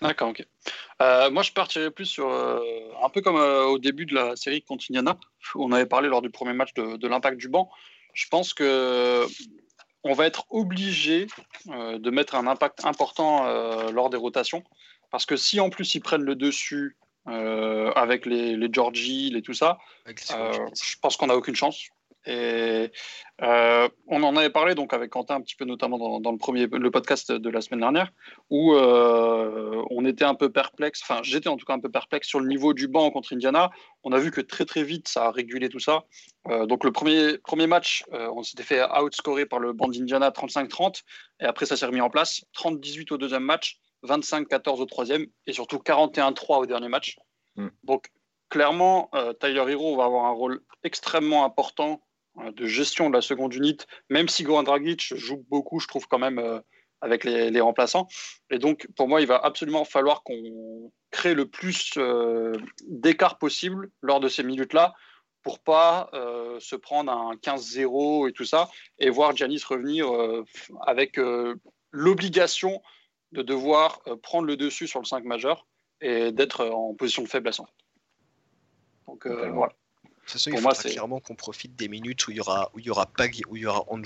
D'accord, 0.00 0.30
ok. 0.30 0.46
Euh, 1.00 1.30
moi, 1.30 1.42
je 1.42 1.52
partirais 1.52 1.90
plus 1.90 2.06
sur 2.06 2.28
euh, 2.28 2.60
un 3.02 3.08
peu 3.08 3.20
comme 3.20 3.36
au 3.36 3.78
début 3.78 4.06
de 4.06 4.14
la 4.14 4.36
série 4.36 4.62
contre 4.62 4.84
Indiana. 4.90 5.18
où 5.54 5.64
On 5.64 5.72
avait 5.72 5.86
parlé 5.86 6.08
lors 6.08 6.22
du 6.22 6.30
premier 6.30 6.52
match 6.52 6.74
de, 6.74 6.96
de 6.96 7.08
l'impact 7.08 7.38
du 7.38 7.48
banc. 7.48 7.70
Je 8.14 8.28
pense 8.28 8.54
que 8.54 9.26
on 10.04 10.14
va 10.14 10.26
être 10.26 10.46
obligé 10.50 11.28
de 11.66 12.10
mettre 12.10 12.34
un 12.34 12.46
impact 12.46 12.84
important 12.84 13.46
lors 13.90 14.10
des 14.10 14.16
rotations, 14.16 14.64
parce 15.10 15.26
que 15.26 15.36
si 15.36 15.60
en 15.60 15.70
plus 15.70 15.94
ils 15.94 16.00
prennent 16.00 16.24
le 16.24 16.34
dessus 16.34 16.96
euh, 17.28 17.92
avec 17.92 18.26
les, 18.26 18.56
les 18.56 18.68
Georgie, 18.72 19.30
les 19.30 19.42
tout 19.42 19.54
ça, 19.54 19.78
euh, 20.08 20.12
je 20.12 20.96
pense 21.00 21.16
qu'on 21.16 21.28
n'a 21.28 21.36
aucune 21.36 21.54
chance. 21.54 21.88
Et 22.24 22.90
euh, 23.42 23.88
on 24.06 24.22
en 24.22 24.36
avait 24.36 24.50
parlé 24.50 24.76
donc 24.76 24.92
avec 24.92 25.10
Quentin 25.10 25.36
un 25.36 25.40
petit 25.40 25.56
peu 25.56 25.64
notamment 25.64 25.98
dans, 25.98 26.20
dans 26.20 26.30
le 26.30 26.38
premier 26.38 26.68
le 26.70 26.90
podcast 26.92 27.32
de 27.32 27.50
la 27.50 27.60
semaine 27.60 27.80
dernière 27.80 28.12
où 28.48 28.74
on 28.74 30.04
était 30.04 30.24
un 30.24 30.36
peu 30.36 30.48
perplexe. 30.48 31.00
Enfin, 31.02 31.20
j'étais 31.24 31.48
en 31.48 31.56
tout 31.56 31.66
cas 31.66 31.74
un 31.74 31.80
peu 31.80 31.90
perplexe 31.90 32.28
sur 32.28 32.38
le 32.38 32.46
niveau 32.46 32.74
du 32.74 32.86
banc 32.86 33.10
contre 33.10 33.32
Indiana. 33.32 33.70
On 34.04 34.12
a 34.12 34.20
vu 34.20 34.30
que 34.30 34.40
très 34.40 34.64
très 34.64 34.84
vite 34.84 35.08
ça 35.08 35.26
a 35.26 35.30
régulé 35.32 35.68
tout 35.68 35.80
ça. 35.80 36.04
Donc 36.68 36.84
le 36.84 36.92
premier 36.92 37.38
premier 37.38 37.66
match, 37.66 38.04
on 38.12 38.44
s'était 38.44 38.62
fait 38.62 38.84
outscorer 39.00 39.44
par 39.44 39.58
le 39.58 39.72
banc 39.72 39.88
d'Indiana 39.88 40.30
35-30 40.30 41.02
et 41.40 41.44
après 41.44 41.66
ça 41.66 41.76
s'est 41.76 41.86
remis 41.86 42.00
en 42.00 42.10
place 42.10 42.44
30-18 42.56 43.12
au 43.12 43.16
deuxième 43.16 43.42
match, 43.42 43.80
25-14 44.04 44.80
au 44.80 44.86
troisième 44.86 45.26
et 45.46 45.52
surtout 45.52 45.78
41-3 45.78 46.60
au 46.60 46.66
dernier 46.66 46.88
match. 46.88 47.16
Mm. 47.56 47.68
Donc 47.84 48.10
clairement, 48.48 49.08
euh, 49.14 49.32
Tyler 49.32 49.64
Hero 49.68 49.96
va 49.96 50.04
avoir 50.04 50.26
un 50.26 50.32
rôle 50.32 50.60
extrêmement 50.84 51.44
important 51.44 52.02
euh, 52.38 52.52
de 52.52 52.66
gestion 52.66 53.08
de 53.08 53.14
la 53.14 53.22
seconde 53.22 53.54
unité, 53.54 53.84
même 54.10 54.28
si 54.28 54.42
Goran 54.42 54.62
Dragic 54.62 55.14
joue 55.14 55.44
beaucoup, 55.48 55.80
je 55.80 55.86
trouve 55.86 56.06
quand 56.06 56.18
même, 56.18 56.38
euh, 56.38 56.60
avec 57.00 57.24
les, 57.24 57.50
les 57.50 57.60
remplaçants. 57.60 58.06
Et 58.50 58.58
donc, 58.58 58.86
pour 58.96 59.08
moi, 59.08 59.20
il 59.20 59.26
va 59.26 59.36
absolument 59.36 59.84
falloir 59.84 60.22
qu'on 60.22 60.92
crée 61.10 61.34
le 61.34 61.46
plus 61.46 61.98
d'écart 62.86 63.38
possible 63.38 63.90
lors 64.02 64.20
de 64.20 64.28
ces 64.28 64.44
minutes-là 64.44 64.94
pour 65.42 65.58
pas 65.58 66.08
euh, 66.14 66.58
se 66.60 66.76
prendre 66.76 67.12
un 67.12 67.34
15-0 67.34 68.28
et 68.28 68.32
tout 68.32 68.44
ça, 68.44 68.68
et 68.98 69.10
voir 69.10 69.36
Giannis 69.36 69.62
revenir 69.66 70.12
euh, 70.12 70.44
avec 70.86 71.18
euh, 71.18 71.56
l'obligation 71.90 72.80
de 73.32 73.42
devoir 73.42 74.00
euh, 74.06 74.16
prendre 74.16 74.46
le 74.46 74.56
dessus 74.56 74.86
sur 74.86 75.00
le 75.00 75.04
5 75.06 75.24
majeur 75.24 75.66
et 76.00 76.32
d'être 76.32 76.64
en 76.66 76.94
position 76.94 77.22
de 77.22 77.28
faiblesse. 77.28 77.60
En 77.60 77.66
fait. 77.66 77.72
Donc 79.06 79.26
euh, 79.26 79.50
voilà. 79.50 79.72
De 80.04 80.08
toute 80.20 80.30
façon, 80.30 80.50
il 80.50 80.54
Pour 80.54 80.62
moi, 80.62 80.74
c'est- 80.74 80.90
clairement 80.90 81.20
qu'on 81.20 81.34
profite 81.34 81.74
des 81.76 81.88
minutes 81.88 82.26
où 82.26 82.30
il 82.30 82.36
y 82.36 82.40
aura, 82.40 82.70
où 82.74 82.78
il 82.78 82.84
y 82.86 82.90
aura 82.90 83.06
pas, 83.06 83.24
où 83.48 83.56
il 83.56 83.62
y 83.62 83.66
aura, 83.66 83.84
en- 83.88 84.00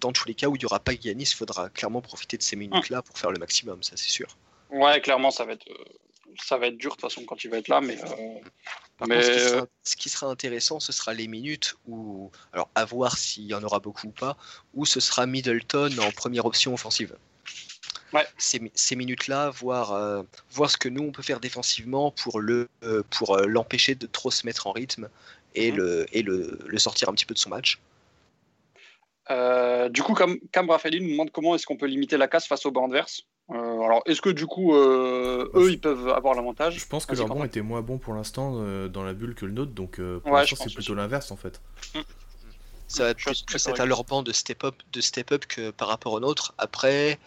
dans 0.00 0.12
tous 0.12 0.26
les 0.26 0.34
cas 0.34 0.46
où 0.48 0.56
il 0.56 0.62
y 0.62 0.64
aura 0.64 0.80
pas 0.80 0.92
Giannis, 0.94 1.24
il 1.24 1.34
faudra 1.36 1.68
clairement 1.68 2.00
profiter 2.00 2.38
de 2.38 2.42
ces 2.42 2.56
minutes-là 2.56 3.02
pour 3.02 3.18
faire 3.18 3.30
le 3.30 3.38
maximum, 3.38 3.82
ça 3.82 3.96
c'est 3.96 4.08
sûr. 4.08 4.28
Ouais, 4.70 5.00
clairement, 5.00 5.30
ça 5.30 5.44
va 5.44 5.52
être, 5.52 5.68
euh, 5.68 5.84
ça 6.42 6.56
va 6.56 6.68
être 6.68 6.78
dur 6.78 6.90
de 6.92 6.94
toute 6.94 7.02
façon 7.10 7.24
quand 7.26 7.42
il 7.44 7.50
va 7.50 7.58
être 7.58 7.68
là, 7.68 7.80
mais, 7.80 7.98
euh, 8.02 8.06
Par 8.96 9.08
Mais- 9.08 9.16
contre, 9.16 9.26
ce 9.26 9.32
qui, 9.32 9.48
sera, 9.48 9.66
ce 9.82 9.96
qui 9.96 10.08
sera 10.10 10.26
intéressant, 10.26 10.78
ce 10.80 10.92
sera 10.92 11.12
les 11.14 11.26
minutes 11.26 11.74
où, 11.88 12.30
alors 12.52 12.68
à 12.74 12.84
voir 12.84 13.16
s'il 13.16 13.44
y 13.44 13.54
en 13.54 13.62
aura 13.62 13.78
beaucoup 13.80 14.08
ou 14.08 14.12
pas, 14.12 14.36
où 14.74 14.84
ce 14.86 15.00
sera 15.00 15.24
Middleton 15.26 15.90
en 16.00 16.10
première 16.12 16.44
option 16.44 16.74
offensive. 16.74 17.16
Ouais. 18.12 18.26
Ces, 18.38 18.58
mi- 18.60 18.72
ces 18.74 18.96
minutes-là, 18.96 19.50
voir, 19.50 19.92
euh, 19.92 20.22
voir 20.52 20.70
ce 20.70 20.76
que 20.76 20.88
nous 20.88 21.02
on 21.02 21.12
peut 21.12 21.22
faire 21.22 21.40
défensivement 21.40 22.10
pour 22.10 22.40
le, 22.40 22.68
euh, 22.82 23.02
pour 23.10 23.36
euh, 23.36 23.46
l'empêcher 23.46 23.94
de 23.94 24.06
trop 24.06 24.30
se 24.30 24.46
mettre 24.46 24.66
en 24.66 24.72
rythme 24.72 25.08
et 25.54 25.70
Mhm. 25.70 25.76
le, 25.76 26.06
et 26.12 26.22
le, 26.22 26.58
le 26.66 26.78
sortir 26.78 27.08
un 27.08 27.12
petit 27.14 27.26
peu 27.26 27.34
de 27.34 27.38
son 27.38 27.50
match. 27.50 27.78
euh, 29.30 29.88
du 29.88 30.02
coup, 30.02 30.14
Cam, 30.14 30.38
Cam 30.52 30.68
Raffaelli 30.68 31.00
nous 31.00 31.10
demande 31.10 31.30
comment 31.30 31.54
est-ce 31.54 31.66
qu'on 31.66 31.76
peut 31.76 31.86
limiter 31.86 32.16
la 32.16 32.26
casse 32.28 32.46
face 32.46 32.66
au 32.66 32.70
banc 32.72 32.86
adverse. 32.86 33.22
Euh, 33.50 33.80
alors, 33.82 34.02
est-ce 34.06 34.20
que 34.20 34.30
du 34.30 34.46
coup, 34.46 34.74
euh, 34.74 35.50
eux, 35.54 35.70
ils 35.70 35.80
peuvent 35.80 36.08
avoir 36.08 36.34
l'avantage? 36.34 36.78
Je 36.78 36.86
pense 36.86 37.06
que 37.06 37.14
leur 37.14 37.28
banc 37.28 37.34
Quentin. 37.34 37.46
était 37.46 37.62
moins 37.62 37.82
bon 37.82 37.98
pour 37.98 38.14
l'instant 38.14 38.54
euh, 38.56 38.88
dans 38.88 39.02
la 39.04 39.12
bulle 39.12 39.34
que 39.34 39.46
le 39.46 39.52
nôtre, 39.52 39.72
donc 39.72 39.98
euh, 40.00 40.18
pour 40.20 40.34
Ouais, 40.34 40.40
l'instant 40.40 40.56
je 40.56 40.62
pense 40.62 40.68
c'est 40.68 40.74
plutôt 40.74 40.94
l'inverse 40.94 41.30
en 41.30 41.36
fait. 41.36 41.60
Ça 42.90 43.04
va 43.04 43.14
plus, 43.14 43.42
plus 43.42 43.68
être 43.68 43.80
à 43.80 43.86
leur 43.86 44.02
banc 44.02 44.24
de 44.24 44.32
step 44.32 44.64
up, 44.64 44.74
de 44.92 45.00
step 45.00 45.30
up 45.30 45.46
que 45.46 45.70
par 45.70 45.86
rapport 45.86 46.12
au 46.12 46.18
nôtre. 46.18 46.54
Après, 46.58 47.20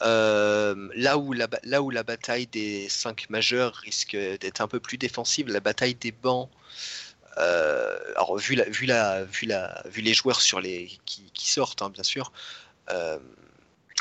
euh, 0.00 0.88
là 0.94 1.18
où 1.18 1.32
la 1.32 1.48
là 1.64 1.82
où 1.82 1.90
la 1.90 2.04
bataille 2.04 2.46
des 2.46 2.88
cinq 2.88 3.28
majeurs 3.28 3.74
risque 3.74 4.14
d'être 4.16 4.60
un 4.60 4.68
peu 4.68 4.78
plus 4.78 4.98
défensive, 4.98 5.48
la 5.48 5.58
bataille 5.58 5.96
des 5.96 6.12
bancs. 6.12 6.48
euh, 7.38 7.98
alors 8.16 8.36
vu 8.38 8.54
la 8.54 8.64
vu 8.68 8.86
la 8.86 9.24
vu 9.24 9.46
la 9.46 9.82
vu 9.86 10.02
les 10.02 10.14
joueurs 10.14 10.40
sur 10.40 10.60
les 10.60 10.88
qui, 11.04 11.30
qui 11.34 11.50
sortent 11.50 11.82
hein, 11.82 11.90
bien 11.90 12.04
sûr, 12.04 12.32
euh, 12.90 13.18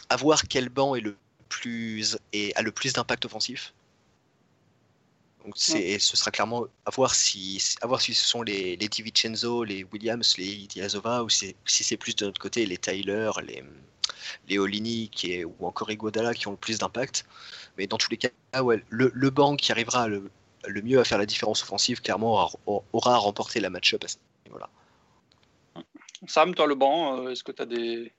à 0.09 0.15
voir 0.17 0.43
quel 0.47 0.69
banc 0.69 0.95
est 0.95 1.01
le 1.01 1.17
plus 1.49 2.17
et 2.33 2.53
a 2.55 2.61
le 2.61 2.71
plus 2.71 2.93
d'impact 2.93 3.25
offensif. 3.25 3.73
Donc 5.43 5.53
c'est, 5.55 5.97
ce 5.97 6.15
sera 6.15 6.29
clairement 6.29 6.67
à 6.85 6.91
voir 6.91 7.15
si, 7.15 7.61
à 7.81 7.87
voir 7.87 7.99
si 7.99 8.13
ce 8.13 8.27
sont 8.27 8.43
les, 8.43 8.75
les 8.75 8.87
DiVincenzo, 8.87 9.63
les 9.63 9.83
Williams, 9.91 10.37
les 10.37 10.67
Diazova, 10.67 11.23
ou 11.23 11.29
si, 11.29 11.55
si 11.65 11.83
c'est 11.83 11.97
plus 11.97 12.15
de 12.15 12.25
notre 12.25 12.39
côté 12.39 12.65
les 12.65 12.77
Tyler, 12.77 13.31
les, 13.43 13.63
les 14.47 14.59
Olinik 14.59 15.25
et, 15.25 15.43
ou 15.43 15.55
encore 15.61 15.89
Iguodala 15.89 16.33
qui 16.35 16.47
ont 16.47 16.51
le 16.51 16.57
plus 16.57 16.77
d'impact. 16.77 17.25
Mais 17.77 17.87
dans 17.87 17.97
tous 17.97 18.11
les 18.11 18.17
cas, 18.17 18.29
ouais, 18.61 18.83
le, 18.89 19.11
le 19.13 19.29
banc 19.31 19.55
qui 19.55 19.71
arrivera 19.71 20.07
le, 20.07 20.29
le 20.65 20.81
mieux 20.81 20.99
à 20.99 21.03
faire 21.03 21.17
la 21.17 21.25
différence 21.25 21.63
offensive, 21.63 22.01
clairement, 22.01 22.33
aura, 22.65 22.83
aura 22.93 23.17
remporté 23.17 23.59
la 23.59 23.69
match-up 23.69 24.03
à 24.03 24.07
ce 24.07 24.17
niveau-là. 24.45 24.69
Sam, 26.27 26.53
toi, 26.53 26.67
le 26.67 26.75
banc, 26.75 27.17
euh, 27.17 27.31
est-ce 27.31 27.43
que 27.43 27.51
tu 27.51 27.63
as 27.63 27.65
des, 27.65 28.13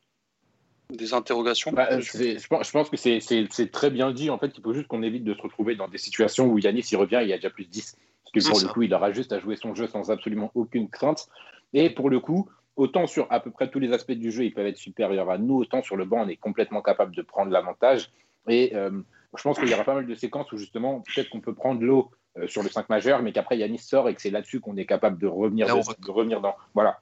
des 0.90 1.14
interrogations 1.14 1.72
Bah, 1.72 2.00
je, 2.00 2.46
pense, 2.48 2.66
je 2.66 2.72
pense 2.72 2.90
que 2.90 2.96
c'est- 2.96 3.72
très 3.72 3.90
bien 3.90 4.12
dit. 4.12 4.30
En 4.30 4.38
fait, 4.38 4.52
il 4.56 4.62
faut 4.62 4.74
juste 4.74 4.88
qu'on 4.88 5.02
évite 5.02 5.24
de 5.24 5.34
se 5.34 5.40
retrouver 5.40 5.74
dans 5.74 5.88
des 5.88 5.98
situations 5.98 6.46
où 6.46 6.58
Yanis 6.58 6.86
il 6.90 6.96
revient, 6.96 7.20
il 7.22 7.28
y 7.28 7.32
a 7.32 7.36
déjà 7.36 7.50
plus 7.50 7.66
10. 7.66 7.96
Parce 8.24 8.32
que 8.44 8.50
pour 8.50 8.60
ça. 8.60 8.66
le 8.66 8.72
coup, 8.72 8.82
il 8.82 8.94
aura 8.94 9.12
juste 9.12 9.32
à 9.32 9.38
jouer 9.38 9.56
son 9.56 9.74
jeu 9.74 9.86
sans 9.86 10.10
absolument 10.10 10.50
aucune 10.54 10.88
crainte. 10.88 11.28
Et 11.72 11.90
pour 11.90 12.10
le 12.10 12.20
coup, 12.20 12.48
autant 12.76 13.06
sur 13.06 13.26
à 13.30 13.40
peu 13.40 13.50
près 13.50 13.70
tous 13.70 13.78
les 13.78 13.92
aspects 13.92 14.12
du 14.12 14.30
jeu, 14.30 14.44
ils 14.44 14.52
peuvent 14.52 14.66
être 14.66 14.76
supérieurs 14.76 15.30
à 15.30 15.38
nous, 15.38 15.56
autant 15.56 15.82
sur 15.82 15.96
le 15.96 16.04
banc, 16.04 16.24
on 16.24 16.28
est 16.28 16.36
complètement 16.36 16.82
capable 16.82 17.14
de 17.14 17.22
prendre 17.22 17.50
l'avantage. 17.50 18.10
Et 18.48 18.74
euh, 18.74 18.90
je 19.36 19.42
pense 19.42 19.58
qu'il 19.58 19.68
y 19.68 19.74
aura 19.74 19.84
pas 19.84 19.94
mal 19.94 20.06
de 20.06 20.14
séquences 20.14 20.50
où 20.52 20.56
justement, 20.56 21.00
peut-être 21.00 21.30
qu'on 21.30 21.40
peut 21.40 21.54
prendre 21.54 21.82
l'eau 21.82 22.10
euh, 22.38 22.46
sur 22.46 22.62
le 22.62 22.68
5 22.68 22.88
majeur, 22.88 23.22
mais 23.22 23.32
qu'après 23.32 23.58
Yanis 23.58 23.78
sort 23.78 24.08
et 24.08 24.14
que 24.14 24.20
c'est 24.22 24.30
là-dessus 24.30 24.60
qu'on 24.60 24.76
est 24.76 24.86
capable 24.86 25.18
de 25.18 25.26
revenir, 25.26 25.66
de, 25.66 26.06
de 26.06 26.10
revenir 26.10 26.40
dans. 26.40 26.54
Voilà. 26.74 27.00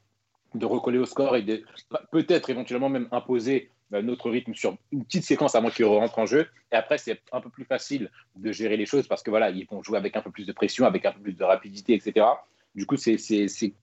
De 0.55 0.67
recoller 0.67 0.99
au 0.99 1.07
score 1.07 1.37
et 1.37 1.45
peut-être 2.11 2.51
éventuellement 2.51 2.89
même 2.89 3.07
imposer 3.13 3.71
euh, 3.93 4.03
notre 4.03 4.31
rythme 4.31 4.55
sur 4.55 4.77
une 4.93 5.05
petite 5.05 5.25
séquence 5.25 5.55
avant 5.55 5.71
qu'il 5.71 5.85
rentre 5.85 6.19
en 6.19 6.27
jeu. 6.27 6.49
Et 6.73 6.77
après, 6.77 6.99
c'est 6.99 7.21
un 7.33 7.41
peu 7.41 7.51
plus 7.51 7.65
facile 7.65 8.11
de 8.37 8.51
gérer 8.53 8.77
les 8.77 8.87
choses 8.87 9.07
parce 9.07 9.23
que 9.23 9.31
voilà, 9.31 9.51
ils 9.51 9.67
vont 9.67 9.83
jouer 9.83 9.99
avec 9.99 10.17
un 10.17 10.23
peu 10.23 10.31
plus 10.31 10.47
de 10.47 10.53
pression, 10.53 10.87
avec 10.87 11.05
un 11.07 11.13
peu 11.13 11.21
plus 11.21 11.35
de 11.35 11.45
rapidité, 11.45 11.95
etc. 11.95 12.27
Du 12.75 12.87
coup, 12.87 12.97
c'est 12.97 13.75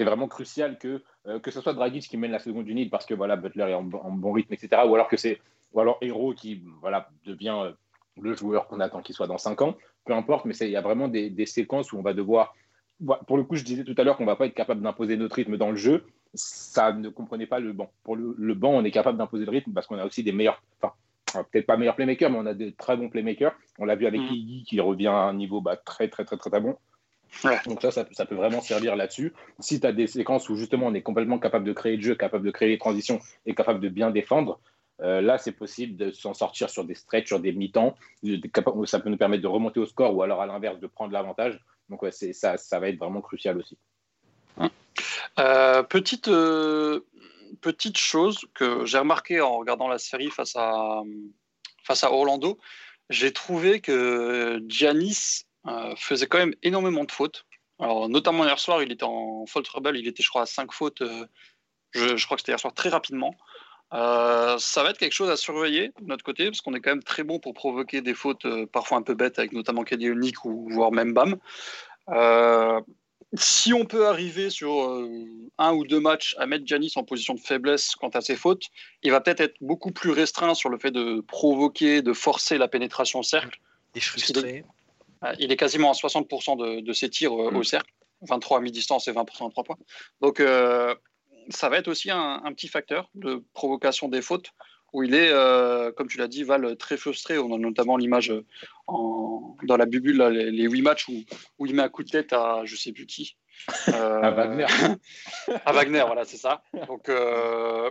vraiment 0.00 0.28
crucial 0.28 0.78
que, 0.78 1.02
euh, 1.26 1.38
que 1.40 1.50
ce 1.50 1.60
soit 1.60 1.74
Dragic 1.74 2.08
qui 2.08 2.16
mène 2.16 2.32
la 2.32 2.38
seconde 2.38 2.68
unité 2.68 2.90
parce 2.90 3.06
que 3.06 3.14
voilà, 3.14 3.36
Butler 3.36 3.64
est 3.70 3.74
en, 3.74 3.82
bon- 3.82 4.32
rythme, 4.32 4.54
etc. 4.54 4.82
Ou 4.86 4.94
alors 4.94 5.08
que 5.08 5.16
c'est 5.16 5.40
alors 5.76 5.98
Hero 6.00 6.34
qui 6.34 6.62
voilà, 6.80 7.08
devient 7.24 7.58
euh, 7.64 7.72
le 8.20 8.34
joueur 8.34 8.66
qu'on 8.68 8.80
attend 8.80 9.02
qu'il 9.02 9.14
soit 9.14 9.26
dans 9.26 9.38
5 9.38 9.60
ans. 9.62 9.76
Peu 10.04 10.12
importe, 10.14 10.44
mais 10.44 10.54
il 10.60 10.68
y 10.70 10.76
a 10.76 10.82
vraiment 10.82 11.08
des 11.08 11.46
séquences 11.46 11.92
où 11.92 11.98
on 11.98 12.02
va 12.02 12.12
devoir. 12.12 12.54
Pour 13.26 13.36
le 13.36 13.44
coup, 13.44 13.56
je 13.56 13.64
disais 13.64 13.84
tout 13.84 13.94
à 13.98 14.04
l'heure 14.04 14.16
qu'on 14.16 14.24
va 14.24 14.36
pas 14.36 14.46
être 14.46 14.54
capable 14.54 14.82
d'imposer 14.82 15.16
notre 15.16 15.36
rythme 15.36 15.56
dans 15.56 15.70
le 15.70 15.76
jeu. 15.76 16.04
Ça 16.34 16.92
ne 16.92 17.08
comprenait 17.08 17.46
pas 17.46 17.60
le 17.60 17.72
banc. 17.72 17.90
Pour 18.02 18.16
le, 18.16 18.34
le 18.36 18.54
banc, 18.54 18.70
on 18.70 18.84
est 18.84 18.90
capable 18.90 19.18
d'imposer 19.18 19.44
le 19.44 19.50
rythme 19.50 19.72
parce 19.72 19.86
qu'on 19.86 19.98
a 19.98 20.04
aussi 20.06 20.22
des 20.22 20.32
meilleurs. 20.32 20.62
Enfin, 20.80 20.94
euh, 21.36 21.42
peut-être 21.50 21.66
pas 21.66 21.76
meilleurs 21.76 21.96
playmakers, 21.96 22.30
mais 22.30 22.38
on 22.38 22.46
a 22.46 22.54
des 22.54 22.72
très 22.72 22.96
bons 22.96 23.08
playmakers. 23.08 23.54
On 23.78 23.84
l'a 23.84 23.94
vu 23.96 24.06
avec 24.06 24.20
Mhm. 24.20 24.28
Iggy 24.32 24.64
qui 24.64 24.80
revient 24.80 25.08
à 25.08 25.22
un 25.22 25.34
niveau 25.34 25.60
bah, 25.60 25.76
très, 25.76 26.08
très, 26.08 26.24
très, 26.24 26.36
très, 26.36 26.50
très 26.50 26.60
bon. 26.60 26.76
Ouais. 27.44 27.58
Donc 27.66 27.82
ça, 27.82 27.90
ça, 27.90 28.06
ça 28.12 28.26
peut 28.26 28.36
vraiment 28.36 28.60
servir 28.60 28.94
là-dessus. 28.94 29.32
Si 29.58 29.80
tu 29.80 29.86
as 29.86 29.92
des 29.92 30.06
séquences 30.06 30.48
où 30.48 30.54
justement 30.56 30.86
on 30.86 30.94
est 30.94 31.02
complètement 31.02 31.38
capable 31.40 31.64
de 31.64 31.72
créer 31.72 31.96
le 31.96 32.02
jeu, 32.02 32.14
capable 32.14 32.46
de 32.46 32.50
créer 32.52 32.68
les 32.68 32.78
transitions 32.78 33.18
et 33.44 33.54
capable 33.54 33.80
de 33.80 33.88
bien 33.88 34.10
défendre, 34.12 34.60
euh, 35.02 35.20
là 35.20 35.36
c'est 35.38 35.50
possible 35.52 35.96
de 35.96 36.12
s'en 36.12 36.32
sortir 36.32 36.70
sur 36.70 36.84
des 36.84 36.94
stretches, 36.94 37.26
sur 37.26 37.40
des 37.40 37.52
mi-temps. 37.52 37.96
Ça 38.84 39.00
peut 39.00 39.10
nous 39.10 39.16
permettre 39.16 39.42
de 39.42 39.48
remonter 39.48 39.80
au 39.80 39.86
score 39.86 40.14
ou 40.14 40.22
alors 40.22 40.40
à 40.40 40.46
l'inverse 40.46 40.78
de 40.78 40.86
prendre 40.86 41.12
l'avantage. 41.12 41.58
Donc 41.88 42.00
ça, 42.12 42.78
va 42.78 42.88
être 42.88 42.98
vraiment 42.98 43.20
crucial 43.20 43.58
aussi. 43.58 43.76
Euh, 45.38 45.82
petite, 45.82 46.28
euh, 46.28 47.00
petite 47.60 47.98
chose 47.98 48.46
que 48.54 48.84
j'ai 48.86 48.98
remarqué 48.98 49.40
en 49.40 49.58
regardant 49.58 49.88
la 49.88 49.98
série 49.98 50.30
face 50.30 50.54
à, 50.56 51.02
face 51.82 52.04
à 52.04 52.12
Orlando, 52.12 52.58
j'ai 53.10 53.32
trouvé 53.32 53.80
que 53.80 54.62
Giannis 54.68 55.46
euh, 55.66 55.94
faisait 55.96 56.26
quand 56.26 56.38
même 56.38 56.54
énormément 56.62 57.04
de 57.04 57.10
fautes. 57.10 57.46
Alors, 57.80 58.08
notamment 58.08 58.44
hier 58.44 58.58
soir, 58.58 58.82
il 58.82 58.92
était 58.92 59.04
en 59.04 59.44
faute 59.46 59.64
trouble, 59.64 59.96
il 59.96 60.06
était, 60.06 60.22
je 60.22 60.28
crois, 60.28 60.42
à 60.42 60.46
5 60.46 60.72
fautes. 60.72 61.02
je 61.92 62.24
crois 62.24 62.36
que 62.36 62.42
c'était 62.42 62.52
hier 62.52 62.60
soir 62.60 62.72
très 62.72 62.88
rapidement. 62.88 63.34
Euh, 63.94 64.56
ça 64.58 64.82
va 64.82 64.90
être 64.90 64.98
quelque 64.98 65.12
chose 65.12 65.30
à 65.30 65.36
surveiller 65.36 65.92
de 66.00 66.06
notre 66.06 66.24
côté, 66.24 66.46
parce 66.46 66.60
qu'on 66.60 66.74
est 66.74 66.80
quand 66.80 66.90
même 66.90 67.02
très 67.02 67.22
bon 67.22 67.38
pour 67.38 67.54
provoquer 67.54 68.00
des 68.00 68.14
fautes 68.14 68.44
euh, 68.44 68.66
parfois 68.66 68.98
un 68.98 69.02
peu 69.02 69.14
bêtes, 69.14 69.38
avec 69.38 69.52
notamment 69.52 69.84
Kelly 69.84 70.06
Unique 70.06 70.44
ou 70.44 70.68
voire 70.70 70.90
même 70.90 71.12
Bam. 71.12 71.36
Euh, 72.08 72.80
si 73.36 73.72
on 73.72 73.84
peut 73.84 74.06
arriver 74.06 74.48
sur 74.50 74.70
un 75.58 75.72
ou 75.72 75.84
deux 75.84 75.98
matchs 75.98 76.36
à 76.38 76.46
mettre 76.46 76.66
Giannis 76.66 76.92
en 76.96 77.02
position 77.02 77.34
de 77.34 77.40
faiblesse 77.40 77.96
quant 77.96 78.10
à 78.10 78.20
ses 78.20 78.36
fautes, 78.36 78.64
il 79.02 79.10
va 79.10 79.20
peut-être 79.20 79.40
être 79.40 79.56
beaucoup 79.60 79.90
plus 79.90 80.10
restreint 80.10 80.54
sur 80.54 80.68
le 80.68 80.78
fait 80.78 80.92
de 80.92 81.20
provoquer, 81.20 82.00
de 82.00 82.12
forcer 82.12 82.58
la 82.58 82.68
pénétration 82.68 83.20
au 83.20 83.22
cercle. 83.24 83.58
Et 83.96 84.00
frustré. 84.00 84.64
Euh, 85.24 85.34
Il 85.38 85.50
est 85.50 85.56
quasiment 85.56 85.90
à 85.90 85.94
60% 85.94 86.56
de, 86.56 86.80
de 86.80 86.92
ses 86.92 87.10
tirs 87.10 87.32
euh, 87.32 87.50
Mm. 87.50 87.56
au 87.56 87.62
cercle, 87.62 87.92
23 88.22 88.58
à 88.58 88.60
mi-distance 88.60 89.08
et 89.08 89.12
20% 89.12 89.48
à 89.48 89.50
3 89.50 89.64
points. 89.64 89.78
Donc 90.20 90.40
ça 91.50 91.68
va 91.68 91.78
être 91.78 91.88
aussi 91.88 92.10
un, 92.10 92.42
un 92.44 92.52
petit 92.52 92.68
facteur 92.68 93.10
de 93.14 93.44
provocation 93.52 94.08
des 94.08 94.22
fautes 94.22 94.50
où 94.92 95.02
il 95.02 95.14
est, 95.14 95.30
euh, 95.30 95.90
comme 95.90 96.06
tu 96.06 96.18
l'as 96.18 96.28
dit, 96.28 96.44
Val, 96.44 96.76
très 96.76 96.96
frustré. 96.96 97.36
On 97.36 97.52
a 97.52 97.58
notamment 97.58 97.96
l'image 97.96 98.30
euh, 98.30 98.46
dans 98.86 99.76
la 99.76 99.86
bubule, 99.86 100.18
là, 100.18 100.30
les, 100.30 100.52
les 100.52 100.68
8 100.68 100.82
matchs 100.82 101.08
où, 101.08 101.24
où 101.58 101.66
il 101.66 101.74
met 101.74 101.82
un 101.82 101.88
coup 101.88 102.04
de 102.04 102.10
tête 102.10 102.32
à 102.32 102.62
je 102.64 102.76
sais 102.76 102.92
plus 102.92 103.06
qui. 103.06 103.36
Euh, 103.88 104.20
À 104.20 104.30
Wagner. 104.30 104.66
à 105.64 105.72
Wagner, 105.72 106.02
voilà, 106.06 106.24
c'est 106.24 106.36
ça. 106.36 106.62
Donc, 106.88 107.08
euh, 107.08 107.90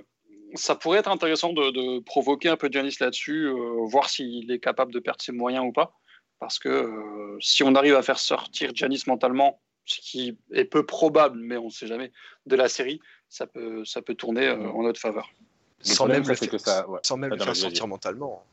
ça 0.56 0.76
pourrait 0.76 1.00
être 1.00 1.10
intéressant 1.10 1.54
de, 1.54 1.72
de 1.72 2.00
provoquer 2.00 2.50
un 2.50 2.58
peu 2.58 2.70
Giannis 2.72 2.98
là-dessus, 3.00 3.48
euh, 3.48 3.86
voir 3.86 4.10
s'il 4.10 4.52
est 4.52 4.60
capable 4.60 4.94
de 4.94 5.00
perdre 5.00 5.22
ses 5.22 5.32
moyens 5.32 5.66
ou 5.66 5.72
pas. 5.72 5.94
Parce 6.40 6.60
que 6.60 6.70
euh, 6.70 7.38
si 7.40 7.64
on 7.64 7.76
arrive 7.76 7.96
à 7.96 8.02
faire 8.02 8.20
sortir 8.20 8.72
Giannis 8.76 9.04
mentalement, 9.08 9.62
ce 9.86 10.00
qui 10.02 10.38
est 10.52 10.66
peu 10.66 10.86
probable, 10.86 11.40
mais 11.40 11.58
on 11.58 11.66
ne 11.66 11.70
sait 11.70 11.88
jamais, 11.88 12.12
de 12.46 12.56
la 12.56 12.70
série, 12.70 13.00
ça 13.34 13.48
peut, 13.48 13.84
ça 13.84 14.02
peut 14.04 14.14
tourner 14.14 14.46
euh, 14.48 14.70
en 14.70 14.84
notre 14.84 15.00
faveur. 15.00 15.34
Le 15.80 15.86
Sans 15.86 15.96
problème, 15.96 16.18
même, 16.18 16.26
ça, 16.26 16.32
le 16.32 16.36
faire, 16.38 16.50
que 16.50 16.58
ça- 16.60 16.88
ouais. 16.88 17.00
sans 17.02 17.18
même 17.18 17.32
le 17.32 17.36
Attends, 17.36 17.46
faire 17.46 17.54
vas-y, 17.54 17.62
sortir 17.62 17.88
mentalement. 17.88 18.46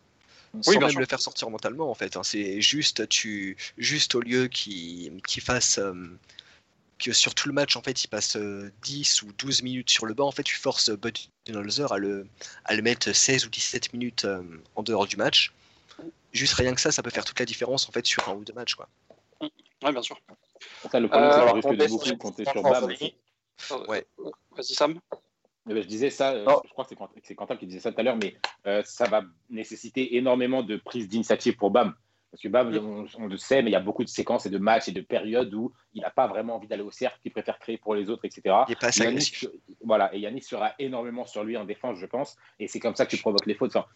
Oui, 0.55 0.63
sans 0.65 0.81
même 0.81 0.91
sûr. 0.91 1.01
le 1.01 1.07
faire 1.07 1.21
sortir 1.21 1.51
mentalement 1.51 1.91
en 1.91 1.95
fait. 1.95 2.17
hein. 2.17 2.23
C'est 2.23 2.61
juste 2.63 3.07
tu 3.11 3.57
juste 3.77 4.15
au 4.15 4.21
lieu 4.21 4.49
qu'il 4.49 5.21
qu'il 5.23 5.43
fasse 5.43 5.79
euh, 5.79 5.93
que 6.99 7.13
sur 7.13 7.35
tout 7.35 7.47
le 7.49 7.55
match 7.55 7.77
en 7.77 7.83
fait 7.83 8.03
il 8.03 8.09
passe 8.09 8.37
euh, 8.37 8.73
10 8.83 9.23
ou 9.23 9.33
12 9.35 9.63
minutes 9.63 9.91
sur 9.91 10.07
le 10.07 10.15
banc 10.15 10.27
en 10.27 10.33
fait 10.33 10.43
tu 10.43 10.57
forces 10.57 10.91
Budenholzer 10.91 11.93
à 11.93 11.99
le 11.99 12.27
à 12.65 12.75
le 12.75 12.81
mettre 12.83 13.13
16 13.13 13.45
ou 13.47 13.51
17 13.51 13.93
minutes 13.93 14.25
euh, 14.25 14.43
en 14.77 14.83
dehors 14.83 15.07
du 15.07 15.17
match. 15.17 15.53
Juste 16.33 16.55
rien 16.55 16.75
que 16.75 16.81
ça 16.81 16.91
ça 16.91 17.03
peut 17.03 17.11
faire 17.11 17.25
toute 17.27 17.39
la 17.39 17.47
différence 17.47 17.87
en 17.89 17.93
fait 17.93 18.07
sur 18.07 18.27
un 18.29 18.33
ou 18.35 18.45
deux 18.45 18.55
matchs 18.55 18.75
quoi. 18.75 18.89
Oui, 19.43 19.93
bien 19.93 20.03
sûr. 20.03 20.19
Ça, 20.91 20.99
le 21.01 21.09
problème, 21.09 21.31
Euh, 21.31 21.35
c'est 21.47 21.53
risque 21.53 21.69
de 21.71 21.87
beaucoup 21.87 22.17
compter 22.17 22.45
sur 22.45 22.65
aussi. 22.65 23.15
Ouais. 23.89 24.07
Vas-y, 24.57 24.75
Sam. 24.75 25.01
Eh 25.69 25.75
ben, 25.75 25.83
je 25.83 25.89
disais 25.89 26.11
ça, 26.11 26.33
euh, 26.33 26.45
Oh. 26.49 26.63
je 26.65 26.71
crois 26.71 26.85
que 26.85 26.95
c'est 27.23 27.35
Quentin 27.35 27.57
qui 27.57 27.67
disait 27.67 27.81
ça 27.81 27.93
tout 27.93 28.01
à 28.01 28.03
l'heure, 28.03 28.17
mais 28.17 28.35
euh, 28.67 28.83
ça 28.85 29.05
va 29.07 29.23
nécessiter 29.51 30.17
énormément 30.17 30.63
de 30.63 30.77
prise 30.77 31.09
d'initiative 31.09 31.57
pour 31.57 31.71
Bam. 31.71 31.95
Parce 32.31 32.43
que 32.43 32.49
Bam, 32.49 32.73
on, 32.77 33.07
on 33.23 33.27
le 33.27 33.37
sait, 33.37 33.61
mais 33.63 33.71
il 33.71 33.73
y 33.73 33.77
a 33.77 33.81
beaucoup 33.81 34.05
de 34.05 34.09
séquences 34.09 34.47
et 34.47 34.51
de 34.51 34.59
matchs 34.59 34.89
et 34.89 34.93
de 34.93 35.01
périodes 35.01 35.53
où 35.53 35.73
il 35.95 36.01
n'a 36.03 36.11
pas 36.11 36.29
vraiment 36.29 36.55
envie 36.57 36.69
d'aller 36.69 36.83
au 36.83 36.91
cercle, 36.93 37.19
il 37.25 37.33
préfère 37.33 37.59
créer 37.59 37.77
pour 37.77 37.95
les 37.95 38.09
autres, 38.09 38.25
etc. 38.25 38.43
Il 38.69 38.73
est 38.73 38.81
pas 38.81 38.89
agressif. 38.89 39.47
voilà, 39.85 40.15
et 40.15 40.21
Yannis 40.21 40.43
sera 40.43 40.73
énormément 40.79 41.27
sur 41.27 41.43
lui 41.45 41.57
en 41.57 41.65
défense, 41.65 41.99
je 41.99 42.07
pense, 42.07 42.37
et 42.61 42.69
c'est 42.69 42.79
comme 42.81 42.95
ça 42.95 43.05
que 43.05 43.11
tu 43.11 43.19
provoques 43.21 43.47
les 43.47 43.55
fautes. 43.55 43.75
Enfin, 43.75 43.87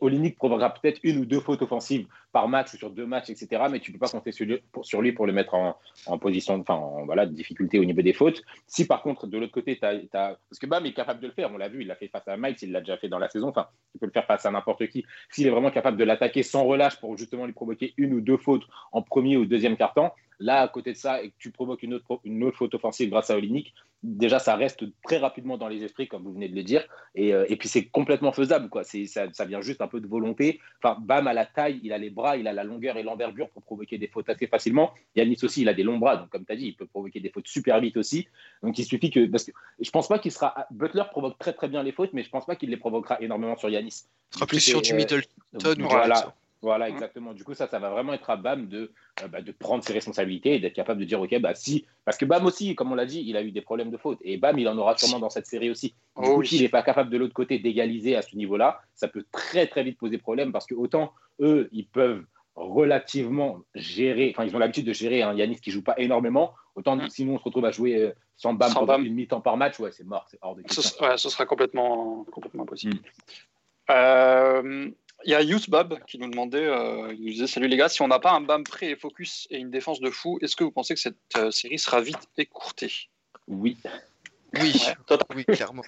Olinik 0.00 0.36
provoquera 0.36 0.70
peut-être 0.74 1.00
une 1.02 1.18
ou 1.18 1.24
deux 1.24 1.40
fautes 1.40 1.62
offensives 1.62 2.06
par 2.32 2.48
match 2.48 2.74
ou 2.74 2.76
sur 2.76 2.90
deux 2.90 3.06
matchs, 3.06 3.30
etc. 3.30 3.62
Mais 3.70 3.80
tu 3.80 3.92
peux 3.92 3.98
pas 3.98 4.08
compter 4.08 4.32
sur 4.32 5.02
lui 5.02 5.12
pour, 5.12 5.26
le 5.26 5.32
mettre 5.32 5.54
en, 5.54 6.18
position, 6.18 6.54
enfin, 6.54 6.74
en, 6.74 7.04
voilà, 7.04 7.26
de 7.26 7.32
difficulté 7.32 7.78
au 7.78 7.84
niveau 7.84 8.02
des 8.02 8.12
fautes. 8.12 8.42
Si 8.66 8.86
par 8.86 9.02
contre, 9.02 9.26
de 9.26 9.38
l'autre 9.38 9.52
côté, 9.52 9.74
tu 9.74 9.80
Parce 9.80 10.58
que 10.60 10.66
Bam 10.66 10.84
est 10.86 10.92
capable 10.92 11.20
de 11.20 11.26
le 11.26 11.32
faire, 11.32 11.50
on 11.52 11.58
l'a 11.58 11.68
vu, 11.68 11.82
il 11.82 11.86
l'a 11.86 11.96
fait 11.96 12.08
face 12.08 12.26
à 12.28 12.36
Mike, 12.36 12.62
il 12.62 12.72
l'a 12.72 12.80
déjà 12.80 12.96
fait 12.96 13.08
dans 13.08 13.18
la 13.18 13.28
saison, 13.28 13.48
enfin, 13.48 13.68
il 13.94 13.98
peut 13.98 14.06
le 14.06 14.12
faire 14.12 14.26
face 14.26 14.46
à 14.46 14.50
n'importe 14.50 14.86
qui. 14.88 15.04
S'il 15.30 15.46
est 15.46 15.50
vraiment 15.50 15.70
capable 15.70 15.96
de 15.96 16.04
l'attaquer 16.04 16.42
sans 16.42 16.64
relâche 16.64 16.98
pour 17.00 17.16
justement 17.16 17.46
lui 17.46 17.52
provoquer 17.52 17.94
une 17.96 18.14
ou 18.14 18.20
deux 18.20 18.36
fautes 18.36 18.64
en 18.92 19.02
premier 19.02 19.36
ou 19.36 19.44
deuxième 19.44 19.76
quart-temps, 19.76 20.12
là, 20.38 20.62
à 20.62 20.68
côté 20.68 20.92
de 20.92 20.96
ça, 20.96 21.22
et 21.22 21.30
que 21.30 21.34
tu 21.38 21.50
provoques 21.50 21.82
une 21.82 21.94
autre, 21.94 22.20
une 22.24 22.42
autre 22.44 22.56
faute 22.56 22.74
offensive 22.74 23.10
grâce 23.10 23.30
à 23.30 23.36
Olinik, 23.36 23.74
déjà, 24.02 24.38
ça 24.38 24.56
reste 24.56 24.84
très 25.04 25.18
rapidement 25.18 25.58
dans 25.58 25.68
les 25.68 25.82
esprits, 25.84 26.08
comme 26.08 26.22
vous 26.22 26.32
venez 26.32 26.48
de 26.48 26.54
le 26.54 26.62
dire. 26.62 26.86
Et, 27.14 27.34
euh, 27.34 27.46
et 27.48 27.56
puis, 27.56 27.68
c'est 27.68 27.86
complètement 27.86 28.32
faisable, 28.32 28.68
quoi. 28.68 28.84
C'est, 28.84 29.06
ça, 29.06 29.26
ça 29.32 29.44
vient 29.44 29.60
juste 29.60 29.80
un 29.80 29.88
peu 29.88 30.00
de 30.00 30.06
volonté. 30.06 30.60
Enfin, 30.82 30.98
Bam 31.00 31.26
a 31.26 31.32
la 31.32 31.46
taille, 31.46 31.80
il 31.82 31.92
a 31.92 31.98
les 31.98 32.10
bras, 32.10 32.36
il 32.36 32.46
a 32.46 32.52
la 32.52 32.64
longueur 32.64 32.96
et 32.96 33.02
l'envergure 33.02 33.50
pour 33.50 33.62
provoquer 33.62 33.98
des 33.98 34.08
fautes 34.08 34.28
assez 34.28 34.46
facilement. 34.46 34.92
Yanis 35.16 35.38
aussi, 35.42 35.62
il 35.62 35.68
a 35.68 35.74
des 35.74 35.82
longs 35.82 35.98
bras, 35.98 36.16
donc 36.16 36.28
comme 36.30 36.44
tu 36.44 36.52
as 36.52 36.56
dit, 36.56 36.66
il 36.66 36.76
peut 36.76 36.86
provoquer 36.86 37.20
des 37.20 37.30
fautes 37.30 37.48
super 37.48 37.80
vite 37.80 37.96
aussi. 37.96 38.28
Donc, 38.62 38.78
il 38.78 38.84
suffit 38.84 39.10
que. 39.10 39.26
Parce 39.26 39.44
que 39.44 39.52
je 39.80 39.90
pense 39.90 40.08
pas 40.08 40.18
qu'il 40.18 40.32
sera. 40.32 40.66
Butler 40.70 41.04
provoque 41.10 41.38
très 41.38 41.52
très 41.52 41.68
bien 41.68 41.82
les 41.82 41.92
fautes, 41.92 42.12
mais 42.12 42.22
je 42.22 42.30
pense 42.30 42.46
pas 42.46 42.56
qu'il 42.56 42.70
les 42.70 42.76
provoquera 42.76 43.20
énormément 43.20 43.56
sur 43.56 43.68
Yanis. 43.68 44.04
Ce 44.30 44.38
sera 44.38 44.46
plus 44.46 44.60
sur 44.60 44.82
du 44.82 44.92
euh, 44.92 44.96
Middleton 44.96 45.26
ou 45.54 45.88
voilà. 45.88 46.34
Voilà, 46.60 46.86
Mhm. 46.88 46.94
exactement. 46.94 47.32
Du 47.34 47.44
coup, 47.44 47.54
ça, 47.54 47.68
ça 47.68 47.78
va 47.78 47.88
vraiment 47.90 48.12
être 48.14 48.28
à 48.30 48.36
Bam 48.36 48.66
de, 48.66 48.90
euh, 49.22 49.28
bah, 49.28 49.40
de 49.42 49.52
prendre 49.52 49.84
ses 49.84 49.92
responsabilités 49.92 50.54
et 50.56 50.58
d'être 50.58 50.72
capable 50.74 50.98
de 51.00 51.04
dire, 51.04 51.20
OK, 51.20 51.38
bah 51.38 51.54
si. 51.54 51.86
Parce 52.04 52.18
que 52.18 52.24
Bam 52.24 52.44
aussi, 52.46 52.74
comme 52.74 52.90
on 52.90 52.96
l'a 52.96 53.06
dit, 53.06 53.22
il 53.24 53.36
a 53.36 53.42
eu 53.42 53.52
des 53.52 53.60
problèmes 53.60 53.90
de 53.90 53.96
faute. 53.96 54.18
Et 54.22 54.38
Bam, 54.38 54.58
il 54.58 54.66
en 54.68 54.76
aura 54.76 54.96
sûrement 54.96 55.20
dans 55.20 55.30
cette 55.30 55.46
série 55.46 55.70
aussi. 55.70 55.90
Du 55.90 55.94
Oh 56.16 56.36
oui. 56.38 56.46
s'il 56.48 56.62
n'est 56.62 56.68
pas 56.68 56.82
capable 56.82 57.10
de 57.10 57.16
l'autre 57.16 57.34
côté 57.34 57.60
d'égaliser 57.60 58.16
à 58.16 58.22
ce 58.22 58.34
niveau-là, 58.36 58.80
ça 58.96 59.06
peut 59.06 59.24
très, 59.30 59.68
très 59.68 59.84
vite 59.84 59.98
poser 59.98 60.18
problème 60.18 60.50
parce 60.50 60.66
que 60.66 60.74
autant 60.74 61.12
eux, 61.40 61.68
ils 61.70 61.86
peuvent 61.86 62.24
relativement 62.56 63.60
gérer, 63.76 64.32
enfin, 64.34 64.44
ils 64.44 64.54
ont 64.56 64.58
l'habitude 64.58 64.84
de 64.86 64.92
gérer 64.92 65.22
un 65.22 65.32
Yanis 65.34 65.60
qui 65.60 65.70
joue 65.70 65.82
pas 65.84 65.94
énormément, 65.96 66.54
autant 66.74 66.96
Mhm. 66.96 67.08
sinon 67.08 67.34
on 67.34 67.38
se 67.38 67.44
retrouve 67.44 67.64
à 67.66 67.70
jouer 67.70 67.94
euh, 68.02 68.12
sans 68.36 68.52
Bam 68.52 68.68
Sans 68.70 68.80
pendant 68.80 68.94
Bam. 68.94 69.06
une 69.06 69.14
mi-temps 69.14 69.40
par 69.40 69.56
match, 69.56 69.78
ouais, 69.78 69.92
c'est 69.92 70.02
mort, 70.04 70.26
c'est 70.28 70.38
hors 70.42 70.56
de 70.56 70.62
Ce, 70.68 70.74
question. 70.74 71.06
ouais, 71.06 71.16
ce 71.16 71.28
sera 71.28 71.46
complètement, 71.46 72.24
complètement 72.32 72.64
impossible. 72.64 72.96
Mm. 72.96 73.00
Euh, 73.92 74.90
Il 75.24 75.30
y 75.32 75.34
a 75.34 75.42
Youth 75.42 75.68
Bab 75.68 75.98
qui 76.06 76.18
nous 76.18 76.30
demandait, 76.30 76.64
euh, 76.64 77.12
il 77.12 77.24
nous 77.24 77.30
disait 77.32 77.46
Salut 77.48 77.66
les 77.68 77.76
gars, 77.76 77.88
si 77.88 78.02
on 78.02 78.08
n'a 78.08 78.20
pas 78.20 78.32
un 78.32 78.40
BAM 78.40 78.62
prêt 78.64 78.90
et 78.90 78.96
focus 78.96 79.46
et 79.50 79.58
une 79.58 79.70
défense 79.70 80.00
de 80.00 80.10
fou, 80.10 80.38
est-ce 80.42 80.54
que 80.54 80.62
vous 80.64 80.70
pensez 80.70 80.94
que 80.94 81.00
cette 81.00 81.16
euh, 81.36 81.50
série 81.50 81.78
sera 81.78 82.00
vite 82.00 82.18
écourtée? 82.36 82.92
Oui. 83.48 83.76
Oui, 84.54 84.72
Ouais. 85.10 85.18
oui, 85.34 85.44
clairement. 85.44 85.82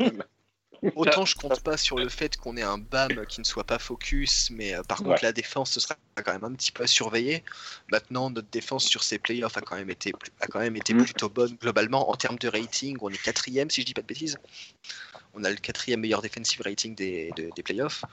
autant 0.96 1.24
je 1.24 1.34
compte 1.36 1.60
pas 1.60 1.76
sur 1.76 1.96
le 1.96 2.08
fait 2.08 2.36
qu'on 2.36 2.56
ait 2.56 2.62
un 2.62 2.78
BAM 2.78 3.24
qui 3.26 3.40
ne 3.40 3.44
soit 3.44 3.64
pas 3.64 3.78
focus, 3.78 4.50
mais 4.50 4.74
euh, 4.74 4.82
par 4.82 4.98
contre 4.98 5.10
Ouais. 5.10 5.18
la 5.22 5.32
défense 5.32 5.70
ce 5.72 5.80
sera 5.80 5.94
quand 6.24 6.32
même 6.32 6.44
un 6.44 6.52
petit 6.54 6.72
peu 6.72 6.82
à 6.82 6.86
surveiller. 6.86 7.44
Maintenant 7.92 8.30
notre 8.30 8.48
défense 8.48 8.84
sur 8.86 9.02
ces 9.04 9.18
playoffs 9.18 9.56
a 9.56 9.60
quand 9.60 9.76
même 9.76 9.90
été 9.90 10.12
a 10.40 10.46
quand 10.48 10.58
même 10.58 10.76
été 10.76 10.92
Mhm. 10.92 11.04
plutôt 11.04 11.28
bonne 11.28 11.54
globalement 11.54 12.10
en 12.10 12.16
termes 12.16 12.38
de 12.38 12.48
rating. 12.48 12.98
On 13.00 13.08
est 13.10 13.22
quatrième 13.22 13.70
si 13.70 13.82
je 13.82 13.86
dis 13.86 13.94
pas 13.94 14.02
de 14.02 14.06
bêtises. 14.08 14.36
On 15.34 15.44
a 15.44 15.50
le 15.50 15.56
quatrième 15.56 16.00
meilleur 16.00 16.20
defensive 16.20 16.60
rating 16.64 16.94
des, 16.96 17.30
de- 17.36 17.50
des 17.54 17.62
playoffs. 17.62 18.04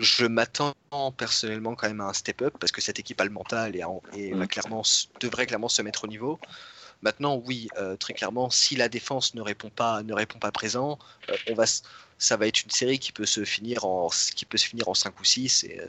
Je 0.00 0.24
m'attends 0.24 0.74
personnellement 1.16 1.74
quand 1.76 1.86
même 1.86 2.00
à 2.00 2.06
un 2.06 2.12
step 2.14 2.40
up 2.42 2.54
parce 2.58 2.72
que 2.72 2.80
cette 2.80 2.98
équipe 2.98 3.20
a 3.20 3.24
le 3.24 3.30
mental 3.30 3.76
et, 3.76 3.82
a- 3.82 3.88
et 4.14 4.32
va 4.32 4.40
Mhm. 4.40 4.48
clairement 4.48 4.82
devrait 5.20 5.46
clairement 5.46 5.68
se 5.68 5.82
mettre 5.82 6.04
au 6.04 6.06
niveau. 6.08 6.40
Maintenant, 7.02 7.36
oui, 7.46 7.68
euh, 7.76 7.96
très 7.96 8.14
clairement, 8.14 8.48
si 8.50 8.76
la 8.76 8.88
défense 8.88 9.34
ne 9.34 9.42
répond 9.42 9.70
pas, 9.70 10.02
ne 10.02 10.12
répond 10.14 10.38
pas 10.38 10.50
présent, 10.52 10.98
euh, 11.28 11.36
on 11.48 11.54
va, 11.54 11.64
ça 12.18 12.36
va 12.36 12.46
être 12.46 12.62
une 12.64 12.70
série 12.70 12.98
qui 12.98 13.12
peut 13.12 13.26
se 13.26 13.44
finir 13.44 13.84
en, 13.84 14.08
qui 14.34 14.44
peut 14.46 14.58
se 14.58 14.66
finir 14.66 14.88
en 14.88 14.94
5 14.94 15.18
ou 15.20 15.24
6. 15.24 15.64
Et, 15.64 15.80
euh, 15.80 15.86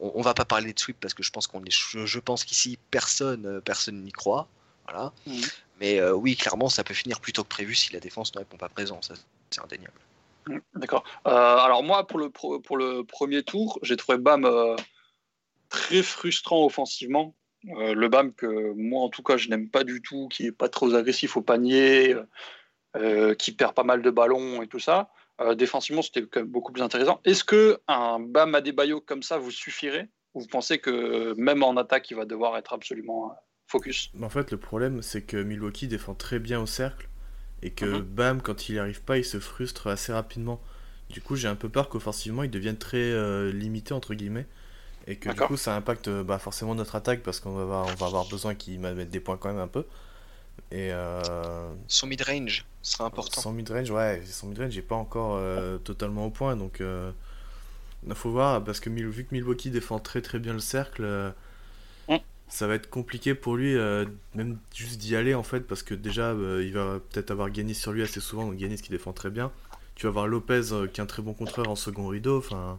on, 0.00 0.12
on 0.16 0.22
va 0.22 0.34
pas 0.34 0.44
parler 0.44 0.72
de 0.72 0.78
sweep 0.78 0.98
parce 1.00 1.14
que 1.14 1.22
je 1.22 1.30
pense 1.30 1.46
qu'on 1.46 1.62
est, 1.64 1.70
je, 1.70 2.04
je 2.06 2.18
pense 2.20 2.44
qu'ici 2.44 2.78
personne, 2.90 3.60
personne 3.62 4.02
n'y 4.02 4.12
croit. 4.12 4.48
Voilà. 4.86 5.12
Mhm. 5.26 5.42
Mais 5.80 5.98
euh, 5.98 6.12
oui, 6.12 6.36
clairement, 6.36 6.68
ça 6.68 6.84
peut 6.84 6.94
finir 6.94 7.20
plus 7.20 7.32
tôt 7.32 7.42
que 7.42 7.48
prévu 7.48 7.74
si 7.74 7.92
la 7.92 8.00
défense 8.00 8.34
ne 8.34 8.38
répond 8.40 8.56
pas 8.58 8.68
présent. 8.68 9.00
Ça, 9.02 9.14
c'est 9.50 9.60
indéniable. 9.62 9.98
D'accord. 10.74 11.04
Euh, 11.26 11.30
alors 11.30 11.82
moi, 11.82 12.06
pour 12.06 12.18
le, 12.18 12.30
pour 12.30 12.76
le 12.76 13.02
premier 13.04 13.42
tour, 13.42 13.78
j'ai 13.82 13.96
trouvé 13.96 14.18
Bam 14.18 14.44
euh, 14.44 14.76
très 15.68 16.02
frustrant 16.02 16.64
offensivement. 16.64 17.34
Euh, 17.78 17.94
le 17.94 18.08
Bam 18.08 18.32
que 18.32 18.72
moi, 18.74 19.02
en 19.02 19.08
tout 19.08 19.22
cas, 19.22 19.36
je 19.36 19.48
n'aime 19.48 19.70
pas 19.70 19.84
du 19.84 20.02
tout, 20.02 20.28
qui 20.28 20.46
est 20.46 20.52
pas 20.52 20.68
trop 20.68 20.94
agressif 20.94 21.36
au 21.36 21.42
panier, 21.42 22.14
qui 23.38 23.52
perd 23.52 23.74
pas 23.74 23.84
mal 23.84 24.02
de 24.02 24.10
ballons 24.10 24.62
et 24.62 24.68
tout 24.68 24.78
ça. 24.78 25.10
Défensivement, 25.56 26.02
c'était 26.02 26.22
quand 26.22 26.40
même 26.40 26.48
beaucoup 26.48 26.72
plus 26.72 26.82
intéressant. 26.82 27.20
Est-ce 27.24 27.42
que 27.42 27.80
un 27.88 28.20
Bam 28.20 28.54
Adebayo 28.54 29.00
comme 29.00 29.22
ça 29.22 29.38
vous 29.38 29.50
suffirait? 29.50 30.08
Ou 30.34 30.40
vous 30.40 30.46
pensez 30.46 30.78
que 30.78 31.34
même 31.36 31.62
en 31.62 31.76
attaque, 31.76 32.10
il 32.10 32.16
va 32.16 32.24
devoir 32.24 32.56
être 32.56 32.72
absolument 32.72 33.34
focus? 33.66 34.10
En 34.22 34.28
fait, 34.28 34.50
le 34.50 34.58
problème, 34.58 35.02
c'est 35.02 35.22
que 35.22 35.36
Milwaukee 35.36 35.88
défend 35.88 36.14
très 36.14 36.38
bien 36.38 36.60
au 36.60 36.66
cercle 36.66 37.08
et 37.64 37.70
que 37.72 37.86
Mhm. 37.86 38.02
Bam, 38.02 38.42
quand 38.42 38.68
il 38.68 38.74
n'y 38.74 38.78
arrive 38.78 39.02
pas, 39.02 39.18
il 39.18 39.24
se 39.24 39.40
frustre 39.40 39.88
assez 39.88 40.12
rapidement. 40.12 40.60
Du 41.10 41.20
coup, 41.22 41.36
j'ai 41.36 41.48
un 41.48 41.56
peu 41.56 41.68
peur 41.68 41.88
qu'offensivement, 41.88 42.44
il 42.44 42.50
devienne 42.50 42.76
très 42.78 42.98
euh, 42.98 43.52
limité, 43.52 43.94
entre 43.94 44.14
guillemets, 44.14 44.46
et 45.06 45.16
que 45.16 45.30
du 45.30 45.40
coup, 45.40 45.56
ça 45.56 45.74
impacte 45.76 46.08
euh, 46.08 46.24
bah, 46.24 46.38
forcément 46.38 46.74
notre 46.76 46.94
attaque 46.96 47.22
parce 47.22 47.40
qu'on 47.40 47.54
va 47.54 47.62
avoir, 47.62 47.86
on 47.86 47.94
va 47.94 48.06
avoir 48.06 48.28
besoin 48.28 48.54
qu'il 48.54 48.80
mette 48.80 49.10
des 49.10 49.20
points 49.20 49.38
quand 49.38 49.48
même 49.48 49.58
un 49.60 49.68
peu. 49.68 49.84
Et 50.70 50.92
euh, 50.92 51.72
Son 51.88 52.06
mid-range 52.06 52.64
sera 52.82 53.06
important. 53.06 53.40
son 53.40 53.52
midrange, 53.52 53.90
ouais, 53.90 54.22
son 54.26 54.48
midrange 54.48 54.76
n'est 54.76 54.82
pas 54.82 54.94
encore 54.96 55.36
euh, 55.36 55.78
totalement 55.78 56.26
au 56.26 56.30
point, 56.30 56.56
donc 56.56 56.80
euh, 56.80 57.10
il 58.06 58.14
faut 58.14 58.30
voir 58.30 58.62
parce 58.62 58.80
que 58.80 58.90
vu 58.90 59.24
que 59.24 59.34
Milwaukee 59.34 59.70
défend 59.70 59.98
très 59.98 60.20
très 60.22 60.38
bien 60.38 60.52
le 60.52 60.60
cercle. 60.60 61.32
Ça 62.54 62.68
va 62.68 62.76
être 62.76 62.88
compliqué 62.88 63.34
pour 63.34 63.56
lui, 63.56 63.76
euh, 63.76 64.04
même 64.34 64.58
juste 64.72 64.98
d'y 65.00 65.16
aller 65.16 65.34
en 65.34 65.42
fait, 65.42 65.60
parce 65.60 65.82
que 65.82 65.92
déjà 65.92 66.30
euh, 66.30 66.62
il 66.64 66.72
va 66.72 67.00
peut-être 67.10 67.32
avoir 67.32 67.52
Giannis 67.52 67.74
sur 67.74 67.92
lui 67.92 68.02
assez 68.02 68.20
souvent, 68.20 68.46
donc 68.46 68.58
Giannis 68.58 68.76
qui 68.80 68.90
défend 68.90 69.12
très 69.12 69.28
bien. 69.28 69.50
Tu 69.96 70.06
vas 70.06 70.10
avoir 70.10 70.28
Lopez 70.28 70.72
euh, 70.72 70.86
qui 70.86 71.00
est 71.00 71.02
un 71.02 71.06
très 71.06 71.20
bon 71.20 71.34
contreur 71.34 71.68
en 71.68 71.74
second 71.74 72.06
rideau, 72.06 72.38
enfin 72.38 72.78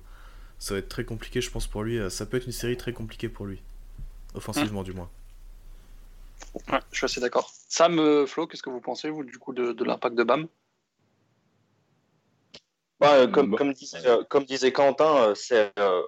ça 0.59 0.75
va 0.75 0.79
être 0.79 0.87
très 0.87 1.03
compliqué 1.03 1.41
je 1.41 1.51
pense 1.51 1.67
pour 1.67 1.83
lui. 1.83 1.99
Ça 2.09 2.25
peut 2.25 2.37
être 2.37 2.45
une 2.45 2.53
série 2.53 2.77
très 2.77 2.93
compliquée 2.93 3.27
pour 3.27 3.47
lui, 3.47 3.61
offensivement 4.33 4.83
du 4.83 4.93
moins. 4.93 5.09
Ouais, 6.71 6.79
je 6.91 6.97
suis 6.97 7.05
assez 7.05 7.19
d'accord. 7.19 7.51
Sam, 7.67 8.25
Flo, 8.27 8.47
qu'est-ce 8.47 8.63
que 8.63 8.69
vous 8.69 8.79
pensez, 8.79 9.09
vous, 9.09 9.25
du 9.25 9.37
coup, 9.37 9.51
de, 9.53 9.73
de 9.73 9.83
l'impact 9.83 10.15
de 10.15 10.23
Bam? 10.23 10.47
Euh, 13.03 13.27
comme, 13.27 13.73
disait, 13.73 14.05
euh, 14.05 14.23
comme 14.29 14.45
disait 14.45 14.71
Quentin, 14.71 15.17
euh, 15.17 15.35
c'est, 15.35 15.71
euh, 15.77 16.01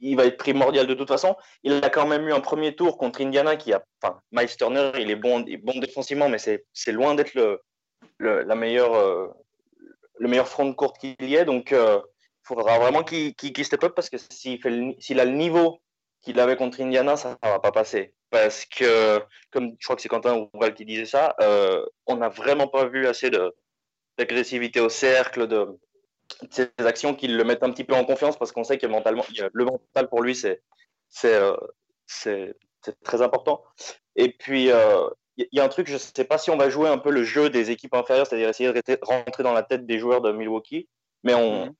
il, 0.00 0.16
va 0.16 0.26
être 0.26 0.36
primordial 0.36 0.86
de 0.86 0.94
toute 0.94 1.08
façon. 1.08 1.36
Il 1.62 1.72
a 1.84 1.90
quand 1.90 2.06
même 2.06 2.26
eu 2.28 2.32
un 2.32 2.40
premier 2.40 2.74
tour 2.74 2.98
contre 2.98 3.20
Indiana 3.20 3.56
qui 3.56 3.72
a. 3.72 3.82
Enfin, 4.02 4.20
Miles 4.32 4.56
Turner, 4.56 4.92
il 4.98 5.10
est 5.10 5.16
bon, 5.16 5.44
il 5.46 5.54
est 5.54 5.56
bon 5.58 5.78
défensivement, 5.78 6.28
mais 6.28 6.38
c'est 6.38 6.92
loin 6.92 7.14
d'être 7.14 7.34
le, 7.34 7.60
le, 8.18 8.40
euh, 8.40 9.28
le 10.18 10.28
meilleur 10.28 10.48
front 10.48 10.66
de 10.66 10.74
courte 10.74 10.98
qu'il 10.98 11.16
y 11.20 11.36
ait. 11.36 11.44
Donc, 11.44 11.70
il 11.72 12.00
faudra 12.42 12.78
vraiment 12.78 13.02
qu'il 13.02 13.34
qu'il 13.34 13.52
qu'il 13.52 13.64
step 13.64 13.84
up 13.84 13.94
parce 13.94 14.10
que 14.10 14.16
s'il 14.18 15.20
a 15.20 15.24
le 15.24 15.32
niveau 15.32 15.80
qu'il 16.22 16.40
avait 16.40 16.56
contre 16.56 16.80
Indiana, 16.80 17.16
ça 17.16 17.36
ne 17.42 17.48
va 17.48 17.60
pas 17.60 17.72
passer. 17.72 18.14
Parce 18.30 18.66
que, 18.66 19.22
comme 19.50 19.74
je 19.78 19.84
crois 19.84 19.96
que 19.96 20.02
c'est 20.02 20.08
Quentin 20.08 20.48
Ouval 20.52 20.74
qui 20.74 20.84
disait 20.84 21.06
ça, 21.06 21.34
euh, 21.40 21.84
on 22.06 22.16
n'a 22.16 22.28
vraiment 22.28 22.68
pas 22.68 22.86
vu 22.86 23.06
assez 23.06 23.30
d'agressivité 24.18 24.80
au 24.80 24.88
cercle, 24.88 25.46
de 25.46 25.66
ces 26.50 26.70
actions 26.78 27.14
qui 27.14 27.28
le 27.28 27.44
mettent 27.44 27.62
un 27.62 27.70
petit 27.70 27.84
peu 27.84 27.94
en 27.94 28.04
confiance 28.04 28.36
parce 28.36 28.52
qu'on 28.52 28.64
sait 28.64 28.78
que 28.78 28.86
mentalement, 28.86 29.24
le 29.52 29.64
mental 29.64 30.08
pour 30.08 30.22
lui, 30.22 30.34
c'est 30.34 30.62
euh, 31.24 31.56
très 33.04 33.22
important. 33.22 33.62
Et 34.16 34.32
puis, 34.32 34.70
euh, 34.70 35.08
il 35.36 35.46
y, 35.52 35.56
y 35.56 35.60
a 35.60 35.64
un 35.64 35.68
truc, 35.68 35.86
je 35.86 35.94
ne 35.94 35.98
sais 35.98 36.24
pas 36.24 36.38
si 36.38 36.50
on 36.50 36.56
va 36.56 36.70
jouer 36.70 36.88
un 36.88 36.98
peu 36.98 37.10
le 37.10 37.24
jeu 37.24 37.50
des 37.50 37.70
équipes 37.70 37.94
inférieures, 37.94 38.26
c'est-à-dire 38.26 38.48
essayer 38.48 38.72
de 38.72 38.98
rentrer 39.02 39.42
dans 39.42 39.52
la 39.52 39.62
tête 39.62 39.86
des 39.86 39.98
joueurs 39.98 40.20
de 40.20 40.32
Milwaukee, 40.32 40.88
mais 41.22 41.34
on, 41.34 41.66
Mhm. 41.66 41.74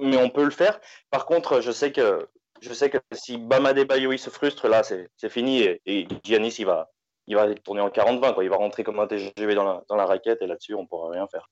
mais 0.00 0.16
on 0.16 0.30
peut 0.30 0.44
le 0.44 0.50
faire. 0.50 0.80
Par 1.10 1.26
contre, 1.26 1.60
je 1.60 1.70
sais 1.70 1.92
que, 1.92 2.28
je 2.60 2.72
sais 2.72 2.90
que 2.90 2.98
si 3.12 3.38
Bama 3.38 3.72
Bayo 3.72 4.12
il 4.12 4.18
se 4.18 4.30
frustre, 4.30 4.68
là, 4.68 4.82
c'est 4.82 5.28
fini 5.28 5.62
et, 5.62 5.80
et 5.86 6.08
Giannis, 6.24 6.56
il 6.58 6.66
va, 6.66 6.90
il 7.26 7.36
va 7.36 7.54
tourner 7.54 7.80
en 7.80 7.90
40-20, 7.90 8.34
quoi. 8.34 8.44
il 8.44 8.50
va 8.50 8.56
rentrer 8.56 8.84
comme 8.84 9.00
un 9.00 9.06
TGV 9.06 9.54
dans 9.54 9.64
la, 9.64 9.82
dans 9.88 9.96
la 9.96 10.06
raquette 10.06 10.42
et 10.42 10.46
là-dessus, 10.46 10.74
on 10.74 10.82
ne 10.82 10.86
pourra 10.86 11.10
rien 11.10 11.26
faire. 11.28 11.48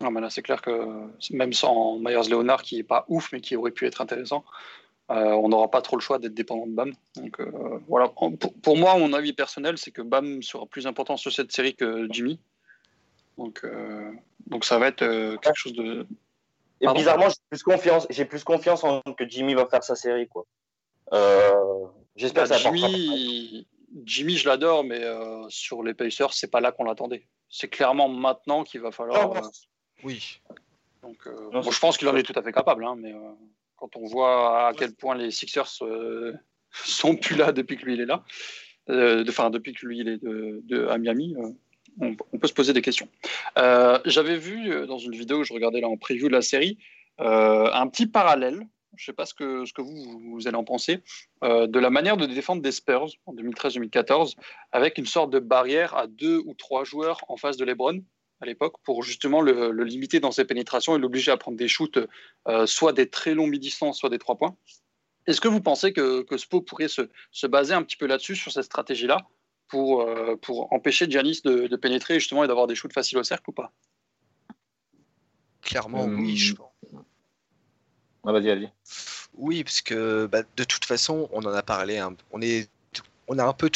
Non, 0.00 0.10
mais 0.10 0.20
là, 0.20 0.28
c'est 0.30 0.42
clair 0.42 0.60
que 0.60 1.06
même 1.30 1.52
sans 1.52 1.98
Myers 1.98 2.28
Leonard, 2.28 2.62
qui 2.62 2.78
est 2.78 2.84
pas 2.84 3.04
ouf, 3.08 3.32
mais 3.32 3.40
qui 3.40 3.56
aurait 3.56 3.70
pu 3.70 3.86
être 3.86 4.00
intéressant, 4.00 4.44
euh, 5.10 5.32
on 5.32 5.48
n'aura 5.48 5.70
pas 5.70 5.82
trop 5.82 5.96
le 5.96 6.02
choix 6.02 6.18
d'être 6.18 6.34
dépendant 6.34 6.66
de 6.66 6.72
Bam. 6.72 6.92
Donc 7.16 7.40
euh, 7.40 7.78
voilà. 7.88 8.08
Pour, 8.08 8.36
pour 8.36 8.76
moi, 8.76 8.96
mon 8.98 9.12
avis 9.12 9.32
personnel, 9.32 9.78
c'est 9.78 9.90
que 9.90 10.02
Bam 10.02 10.42
sera 10.42 10.66
plus 10.66 10.86
important 10.86 11.16
sur 11.16 11.32
cette 11.32 11.52
série 11.52 11.74
que 11.74 12.08
Jimmy. 12.10 12.38
Donc, 13.36 13.60
euh, 13.64 14.10
donc 14.46 14.64
ça 14.64 14.78
va 14.78 14.88
être 14.88 15.04
quelque 15.36 15.56
chose 15.56 15.74
de. 15.74 16.06
Et 16.80 16.86
Pardon 16.86 16.98
bizarrement, 16.98 17.28
j'ai 17.28 17.36
plus 17.50 17.62
confiance, 17.62 18.06
j'ai 18.10 18.24
plus 18.24 18.44
confiance 18.44 18.82
en 18.84 19.00
que 19.00 19.28
Jimmy 19.28 19.54
va 19.54 19.66
faire 19.66 19.84
sa 19.84 19.94
série, 19.94 20.28
quoi. 20.28 20.44
J'espère 22.16 22.48
Bah, 22.48 22.56
que 22.56 22.62
ça 22.62 22.70
Jimmy, 22.70 23.66
Jimmy, 24.04 24.36
je 24.36 24.48
l'adore, 24.48 24.84
mais 24.84 25.02
sur 25.48 25.82
les 25.82 25.94
Pacers, 25.94 26.32
c'est 26.32 26.50
pas 26.50 26.60
là 26.60 26.72
qu'on 26.72 26.84
l'attendait. 26.84 27.26
C'est 27.48 27.68
clairement 27.68 28.08
maintenant 28.08 28.64
qu'il 28.64 28.80
va 28.80 28.90
falloir. 28.90 29.34
Non, 29.34 29.50
Oui. 30.04 30.40
Donc, 31.02 31.16
euh, 31.26 31.34
Non, 31.52 31.60
bon, 31.60 31.70
je 31.70 31.80
pense 31.80 31.96
qu'il 31.98 32.08
en 32.08 32.16
est 32.16 32.22
tout 32.22 32.38
à 32.38 32.42
fait 32.42 32.52
capable, 32.52 32.84
hein, 32.84 32.94
mais 32.98 33.12
euh, 33.12 33.18
quand 33.76 33.96
on 33.96 34.04
voit 34.06 34.68
à 34.68 34.72
quel 34.74 34.94
point 34.94 35.14
les 35.16 35.30
Sixers 35.30 35.82
euh, 35.82 36.32
sont 36.72 37.16
plus 37.16 37.36
là 37.36 37.52
depuis 37.52 37.76
que 37.76 37.84
lui 37.84 37.94
il 37.94 38.00
est 38.00 38.06
là, 38.06 38.24
euh, 38.90 39.24
de- 39.24 39.30
enfin 39.30 39.50
depuis 39.50 39.72
que 39.74 39.86
lui 39.86 39.98
il 39.98 40.08
est 40.08 40.22
de, 40.22 40.60
de- 40.64 40.86
à 40.86 40.98
Miami, 40.98 41.34
euh, 41.38 41.48
on, 42.00 42.16
on 42.32 42.38
peut 42.38 42.48
se 42.48 42.52
poser 42.54 42.72
des 42.72 42.82
questions. 42.82 43.08
Euh, 43.58 43.98
J'avais 44.04 44.36
vu 44.36 44.86
dans 44.86 44.98
une 44.98 45.12
vidéo 45.14 45.38
que 45.38 45.44
je 45.44 45.52
regardais 45.52 45.80
là 45.80 45.88
en 45.88 45.96
preview 45.96 46.28
de 46.28 46.32
la 46.32 46.42
série 46.42 46.78
euh, 47.20 47.70
un 47.72 47.86
petit 47.88 48.06
parallèle. 48.06 48.66
Je 48.96 49.02
ne 49.02 49.06
sais 49.06 49.12
pas 49.12 49.26
ce 49.26 49.34
que, 49.34 49.64
ce 49.64 49.72
que 49.72 49.82
vous, 49.82 50.20
vous 50.30 50.46
allez 50.46 50.56
en 50.56 50.62
penser, 50.64 51.00
euh, 51.42 51.66
de 51.66 51.80
la 51.80 51.90
manière 51.90 52.16
de 52.16 52.26
défendre 52.26 52.62
des 52.62 52.70
Spurs 52.70 53.08
en 53.26 53.34
2013-2014, 53.34 54.34
avec 54.70 54.98
une 54.98 55.06
sorte 55.06 55.30
de 55.30 55.40
barrière 55.40 55.96
à 55.96 56.06
deux 56.06 56.38
ou 56.46 56.54
trois 56.54 56.84
joueurs 56.84 57.18
en 57.28 57.36
face 57.36 57.56
de 57.56 57.64
LeBron 57.64 58.00
à 58.40 58.46
l'époque 58.46 58.76
pour 58.82 59.02
justement 59.02 59.40
le, 59.40 59.70
le 59.70 59.84
limiter 59.84 60.20
dans 60.20 60.32
ses 60.32 60.44
pénétrations 60.44 60.96
et 60.96 60.98
l'obliger 60.98 61.30
à 61.30 61.36
prendre 61.36 61.56
des 61.56 61.68
shoots, 61.68 61.98
euh, 62.48 62.66
soit 62.66 62.92
des 62.92 63.08
très 63.08 63.34
longs 63.34 63.46
mi-distance, 63.46 63.98
soit 63.98 64.10
des 64.10 64.18
trois 64.18 64.36
points. 64.36 64.56
Est-ce 65.26 65.40
que 65.40 65.48
vous 65.48 65.60
pensez 65.60 65.92
que, 65.92 66.22
que 66.22 66.36
Spo 66.36 66.60
pourrait 66.60 66.88
se, 66.88 67.08
se 67.30 67.46
baser 67.46 67.72
un 67.74 67.82
petit 67.82 67.96
peu 67.96 68.06
là-dessus, 68.06 68.36
sur 68.36 68.52
cette 68.52 68.64
stratégie-là, 68.64 69.26
pour, 69.68 70.02
euh, 70.02 70.36
pour 70.36 70.72
empêcher 70.72 71.10
Giannis 71.10 71.40
de, 71.42 71.66
de 71.66 71.76
pénétrer 71.76 72.20
justement 72.20 72.44
et 72.44 72.46
d'avoir 72.46 72.66
des 72.66 72.74
shoots 72.74 72.92
faciles 72.92 73.18
au 73.18 73.24
cercle 73.24 73.48
ou 73.48 73.52
pas? 73.52 73.72
Clairement, 75.62 76.04
Euh, 76.04 76.16
oui. 76.16 76.36
Je... 76.36 76.54
Ah, 78.26 78.32
vas-y, 78.32 78.46
vas-y. 78.46 78.72
Oui, 79.34 79.64
parce 79.64 79.80
que 79.80 80.26
bah, 80.26 80.42
de 80.56 80.64
toute 80.64 80.84
façon, 80.84 81.28
on 81.32 81.40
en 81.44 81.52
a 81.52 81.62
parlé. 81.62 82.06
On 82.30 82.40
est, 82.42 82.68
on 83.28 83.38
a 83.38 83.44
un 83.44 83.52
peu 83.52 83.70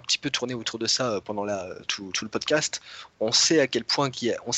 petit 0.00 0.18
peu 0.18 0.30
tourné 0.30 0.54
autour 0.54 0.78
de 0.78 0.86
ça 0.86 1.12
euh, 1.12 1.20
pendant 1.20 1.44
la, 1.44 1.68
tout, 1.88 2.10
le 2.22 2.28
podcast. 2.28 2.80
On 3.20 3.32
sait 3.32 3.60
à 3.60 3.66
quel 3.66 3.84
point, 3.84 4.10
on 4.46 4.52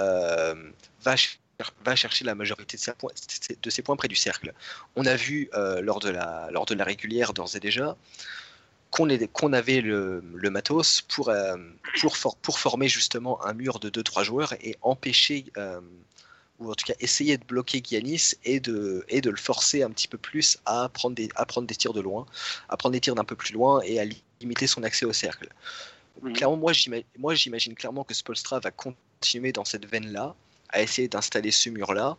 euh, 0.00 0.54
va, 1.02 1.16
ch- 1.16 1.38
va 1.84 1.96
chercher 1.96 2.24
la 2.24 2.34
majorité 2.34 2.76
de 2.76 3.70
ses, 3.70 3.82
points, 3.82 3.96
près 3.96 4.08
du 4.08 4.16
cercle. 4.16 4.52
On 4.96 5.06
a 5.06 5.16
vu 5.16 5.48
euh, 5.54 5.80
lors 5.80 6.00
de 6.00 6.10
la, 6.10 6.48
régulière 6.84 7.32
d'ores 7.32 7.56
et 7.56 7.60
déjà 7.60 7.96
qu'on 8.90 9.52
avait 9.52 9.80
le, 9.80 10.22
matos 10.50 11.00
pour, 11.00 11.28
euh, 11.28 11.56
pour, 12.00 12.16
for- 12.16 12.36
pour 12.36 12.60
former 12.60 12.88
justement 12.88 13.44
un 13.44 13.52
mur 13.52 13.80
de 13.80 13.90
2-3 13.90 14.22
joueurs 14.22 14.52
et 14.60 14.76
empêcher, 14.82 15.46
euh, 15.56 15.80
ou 16.58 16.70
en 16.70 16.74
tout 16.74 16.84
cas 16.86 16.94
essayer 17.00 17.36
de 17.36 17.44
bloquer 17.44 17.82
Giannis 17.82 18.34
et 18.44 18.60
de, 18.60 19.04
et 19.08 19.20
de 19.20 19.30
le 19.30 19.36
forcer 19.36 19.82
un 19.82 19.90
petit 19.90 20.08
peu 20.08 20.18
plus 20.18 20.58
à 20.66 20.88
prendre, 20.88 21.16
des, 21.16 21.28
à 21.34 21.44
prendre 21.46 21.66
des 21.66 21.74
tirs 21.74 21.92
de 21.92 22.00
loin, 22.00 22.26
à 22.68 22.76
prendre 22.76 22.92
des 22.92 23.00
tirs 23.00 23.14
d'un 23.14 23.24
peu 23.24 23.36
plus 23.36 23.52
loin 23.52 23.80
et 23.82 23.98
à 23.98 24.04
li- 24.04 24.22
limiter 24.40 24.66
son 24.66 24.82
accès 24.82 25.04
au 25.04 25.12
cercle. 25.12 25.48
Mhm. 26.22 26.32
Clairement, 26.34 26.56
moi, 26.56 26.72
j'ima- 26.72 27.02
moi, 27.18 27.34
j'imagine 27.34 27.74
clairement 27.74 28.04
que 28.04 28.14
Spolstra 28.14 28.60
va 28.60 28.70
continuer 28.70 29.52
dans 29.52 29.64
cette 29.64 29.86
veine-là, 29.86 30.34
à 30.70 30.82
essayer 30.82 31.08
d'installer 31.08 31.50
ce 31.50 31.70
mur-là. 31.70 32.16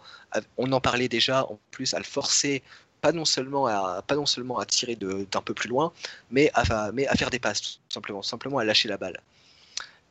On 0.58 0.72
en 0.72 0.82
parlait 0.82 1.10
déjà, 1.10 1.46
en 1.46 1.60
plus, 1.72 1.94
à 1.94 1.98
le 1.98 2.04
forcer, 2.06 2.62
pas 3.02 3.12
non 3.12 3.26
seulement 3.26 3.68
à, 3.68 4.02
pas 4.06 4.16
non 4.16 4.26
seulement 4.26 4.60
à 4.60 4.66
tirer 4.66 4.96
d'un 4.96 5.42
peu 5.42 5.54
plus 5.54 5.70
loin, 5.70 5.92
mais 6.32 6.52
à, 6.54 6.92
mais 6.92 7.06
à 7.08 7.16
faire 7.16 7.30
des 7.30 7.40
passes, 7.40 7.62
tout 7.62 7.70
simplement, 7.90 8.22
simplement 8.22 8.58
à 8.58 8.64
lâcher 8.64 8.88
la 8.90 8.98
balle. 8.98 9.20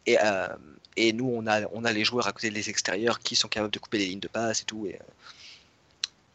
Et, 0.07 0.18
euh, 0.22 0.49
et 0.97 1.12
nous, 1.12 1.28
on 1.28 1.47
a, 1.47 1.66
on 1.72 1.84
a 1.84 1.92
les 1.92 2.05
joueurs 2.05 2.26
à 2.26 2.32
côté 2.32 2.51
des 2.51 2.70
extérieurs 2.70 3.18
qui 3.20 3.36
sont 3.36 3.49
capables 3.49 3.72
de 3.72 3.78
couper 3.78 3.99
les 3.99 4.07
lignes 4.07 4.20
de 4.20 4.28
passe 4.28 4.62
et 4.62 4.64
tout. 4.64 4.86
Et, 4.86 4.95
euh, 4.95 4.99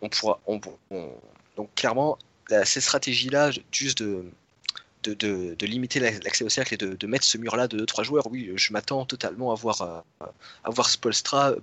on 0.02 0.10
pourra, 0.10 0.40
on, 0.48 0.60
on- 0.92 1.14
donc 1.58 1.74
clairement, 1.76 2.18
la- 2.50 2.66
cette 2.66 2.84
stratégie-là, 2.84 3.52
juste 3.72 4.02
de, 4.02 4.24
de, 5.04 5.14
de- 5.14 5.56
de 5.56 5.66
limiter 5.66 6.00
la- 6.00 6.12
l'accès 6.12 6.44
au 6.44 6.50
cercle 6.50 6.74
et 6.74 6.78
de, 6.78 6.94
de 6.96 7.08
mettre 7.08 7.26
ce 7.26 7.38
mur-là 7.38 7.68
de 7.68 7.78
2-3 7.78 8.04
joueurs, 8.04 8.28
oui, 8.28 8.52
je 8.56 8.74
m'attends 8.74 9.06
totalement 9.06 9.52
à 9.52 9.56
voir, 9.56 9.82
euh, 9.82 10.26
à 10.64 10.70
voir 10.70 10.90
Spolstra, 10.90 11.52
euh, 11.52 11.60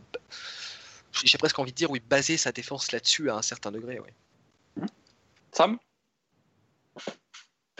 j'ai 1.24 1.38
presque 1.38 1.59
envie 1.59 1.72
de 1.72 1.76
dire, 1.76 1.90
oui, 1.90 2.01
baser 2.01 2.36
sa 2.36 2.53
défense 2.53 2.92
là-dessus 2.92 3.30
à 3.30 3.36
un 3.36 3.42
certain 3.42 3.72
degré. 3.72 4.01
Oui. 4.01 4.82
Sam? 5.53 5.78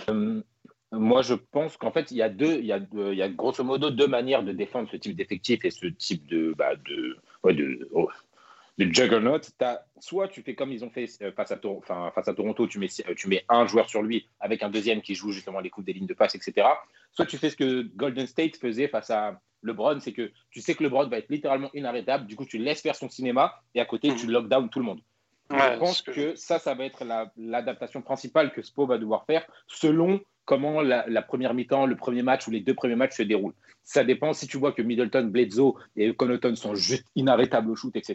Euh, 0.09 0.43
moi, 0.93 1.23
je 1.23 1.35
pense 1.35 1.77
qu'en 1.77 1.91
fait, 1.91 2.11
il 2.11 2.17
y 2.17 2.23
a 2.23 2.29
deux, 2.29 2.59
il 2.59 2.67
y 2.67 2.73
a, 2.73 2.79
deux- 2.79 3.13
il 3.13 3.19
y 3.19 3.23
a 3.23 3.29
grosso 3.29 3.63
modo 3.65 3.91
deux 3.91 4.07
manières 4.07 4.43
de 4.43 4.53
défendre 4.53 4.89
ce 4.91 4.97
type 4.97 5.17
d'effectif 5.17 5.65
et 5.65 5.71
ce 5.71 5.87
type 5.87 6.27
de, 6.29 6.55
bah, 6.57 6.77
de, 6.77 7.17
ouais, 7.43 7.55
de, 7.55 7.89
oh, 7.93 8.09
de 8.79 8.85
juggernaut. 8.85 9.39
T'as- 9.59 9.85
soit 9.99 10.29
tu 10.29 10.43
fais 10.43 10.55
comme 10.55 10.71
ils 10.73 10.85
ont 10.85 10.91
fait 10.91 11.07
euh, 11.23 11.33
face 11.33 11.51
à, 11.51 11.57
Tor- 11.57 11.79
enfin, 11.79 12.11
face 12.15 12.29
à 12.29 12.35
Toronto, 12.35 12.67
tu 12.67 12.79
mets, 12.79 12.89
tu 13.17 13.29
mets 13.29 13.45
un 13.49 13.67
joueur 13.67 13.89
sur 13.89 14.03
lui 14.03 14.29
avec 14.39 14.63
un 14.63 14.71
deuxième 14.71 15.03
qui 15.03 15.15
joue 15.15 15.33
justement 15.33 15.61
les 15.61 15.71
coupes 15.71 15.85
des 15.85 15.93
lignes 15.93 16.07
de 16.07 16.15
passe, 16.15 16.35
etc. 16.35 16.67
Soit 17.13 17.27
tu 17.27 17.37
fais 17.39 17.51
ce 17.51 17.57
que 17.57 17.83
Golden 17.97 18.27
State 18.27 18.57
faisait 18.57 18.89
face 18.89 19.11
à 19.11 19.41
LeBron, 19.63 19.99
c'est 20.01 20.13
que 20.13 20.31
tu 20.51 20.61
sais 20.61 20.75
que 20.75 20.85
LeBron 20.85 21.09
va 21.09 21.19
être 21.19 21.31
littéralement 21.31 21.71
inarrêtable, 21.75 22.27
du 22.27 22.37
coup 22.37 22.45
tu 22.45 22.59
laisses 22.59 22.83
faire 22.83 22.95
son 22.95 23.09
cinéma 23.09 23.55
et 23.75 23.81
à 23.81 23.85
côté 23.87 24.15
tu 24.15 24.27
lockdown 24.29 24.69
tout 24.69 24.79
le 24.79 24.85
monde. 24.85 25.01
Ouais, 25.51 25.59
je 25.75 25.79
pense 25.79 26.03
que 26.03 26.11
que 26.13 26.35
ça, 26.37 26.59
ça 26.59 26.75
va 26.75 26.85
être 26.85 27.05
la- 27.05 27.33
l'adaptation 27.37 28.03
principale 28.03 28.53
que 28.53 28.63
Spo 28.63 28.87
va 28.87 28.99
devoir 28.99 29.25
faire 29.27 29.45
selon 29.67 30.21
comment 30.47 30.81
la, 30.81 31.05
la 31.09 31.23
première 31.23 31.53
mi-temps, 31.53 31.85
le 31.85 31.97
premier 31.97 32.23
match 32.23 32.49
ou 32.49 32.51
les 32.51 32.61
deux 32.61 32.75
premiers 32.75 32.97
matchs 32.97 33.17
se 33.17 33.23
déroulent. 33.23 33.55
Ça 33.85 34.03
dépend 34.03 34.33
si 34.33 34.47
tu 34.47 34.57
vois 34.57 34.73
que 34.73 34.83
Middleton, 34.83 35.27
Bledsoe 35.27 35.75
et 35.97 36.13
Connaughton 36.15 36.57
sont 36.57 36.75
juste 36.75 37.05
inarrêtables 37.15 37.71
au 37.71 37.77
shoot, 37.77 37.95
etc. 37.95 38.15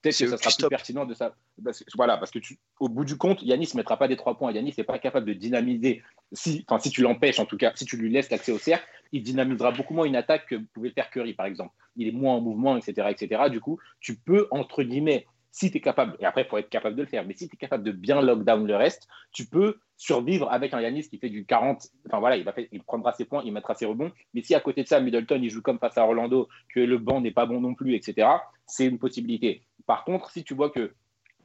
Peut-être 0.00 0.18
que 0.18 0.26
ça 0.26 0.36
sera 0.36 0.50
plus 0.50 0.68
pertinent 0.68 1.04
de 1.04 1.14
ça. 1.14 1.34
Parce 1.62 1.84
voilà, 1.94 2.16
parce 2.16 2.30
que 2.30 2.38
tu, 2.38 2.58
au 2.80 2.88
bout 2.88 3.04
du 3.04 3.16
compte, 3.16 3.42
Yanis 3.42 3.70
ne 3.74 3.78
mettra 3.78 3.96
pas 3.96 4.08
des 4.08 4.16
trois 4.16 4.36
points. 4.36 4.50
Yanis 4.50 4.74
n'est 4.76 4.84
pas 4.84 4.98
capable 4.98 5.26
de 5.26 5.34
dynamiser. 5.34 6.02
Si, 6.32 6.64
enfin, 6.66 6.80
si 6.80 6.90
tu 6.90 7.02
l'empêches, 7.02 7.38
en 7.38 7.46
tout 7.46 7.56
cas, 7.56 7.72
si 7.74 7.84
tu 7.84 7.96
lui 7.96 8.10
laisses 8.10 8.30
l'accès 8.30 8.50
au 8.50 8.58
cercle, 8.58 8.84
il 9.12 9.22
dynamisera 9.22 9.70
beaucoup 9.70 9.94
moins 9.94 10.06
une 10.06 10.16
attaque 10.16 10.46
que 10.46 10.56
pouvait 10.72 10.90
faire 10.90 11.10
Curry, 11.10 11.34
par 11.34 11.46
exemple. 11.46 11.74
Il 11.94 12.08
est 12.08 12.12
moins 12.12 12.34
en 12.34 12.40
mouvement, 12.40 12.76
etc. 12.76 13.08
etc. 13.10 13.44
Du 13.50 13.60
coup, 13.60 13.78
tu 14.00 14.16
peux, 14.16 14.48
entre 14.50 14.82
guillemets, 14.82 15.26
si 15.52 15.70
tu 15.70 15.76
es 15.76 15.80
capable, 15.80 16.16
et 16.18 16.24
après, 16.24 16.42
il 16.42 16.48
faut 16.48 16.56
être 16.56 16.70
capable 16.70 16.96
de 16.96 17.02
le 17.02 17.08
faire, 17.08 17.26
mais 17.26 17.34
si 17.34 17.46
tu 17.46 17.54
es 17.54 17.58
capable 17.58 17.84
de 17.84 17.92
bien 17.92 18.22
lockdown 18.22 18.66
le 18.66 18.74
reste, 18.74 19.06
tu 19.32 19.44
peux 19.44 19.78
survivre 19.98 20.50
avec 20.50 20.72
un 20.72 20.80
Yanis 20.80 21.08
qui 21.08 21.18
fait 21.18 21.28
du 21.28 21.44
40. 21.44 21.88
Enfin 22.06 22.18
voilà, 22.20 22.36
il, 22.36 22.44
va 22.44 22.54
il 22.72 22.82
prendra 22.82 23.12
ses 23.12 23.26
points, 23.26 23.42
il 23.44 23.52
mettra 23.52 23.74
ses 23.74 23.84
rebonds. 23.84 24.10
Mais 24.32 24.42
si 24.42 24.54
à 24.54 24.60
côté 24.60 24.82
de 24.82 24.88
ça, 24.88 24.98
Middleton, 24.98 25.40
il 25.42 25.50
joue 25.50 25.60
comme 25.60 25.78
face 25.78 25.98
à 25.98 26.04
Orlando, 26.04 26.48
que 26.74 26.80
le 26.80 26.96
banc 26.96 27.20
n'est 27.20 27.32
pas 27.32 27.44
bon 27.44 27.60
non 27.60 27.74
plus, 27.74 27.94
etc., 27.94 28.28
c'est 28.66 28.86
une 28.86 28.98
possibilité. 28.98 29.62
Par 29.86 30.04
contre, 30.04 30.30
si 30.30 30.42
tu 30.42 30.54
vois 30.54 30.70
que 30.70 30.94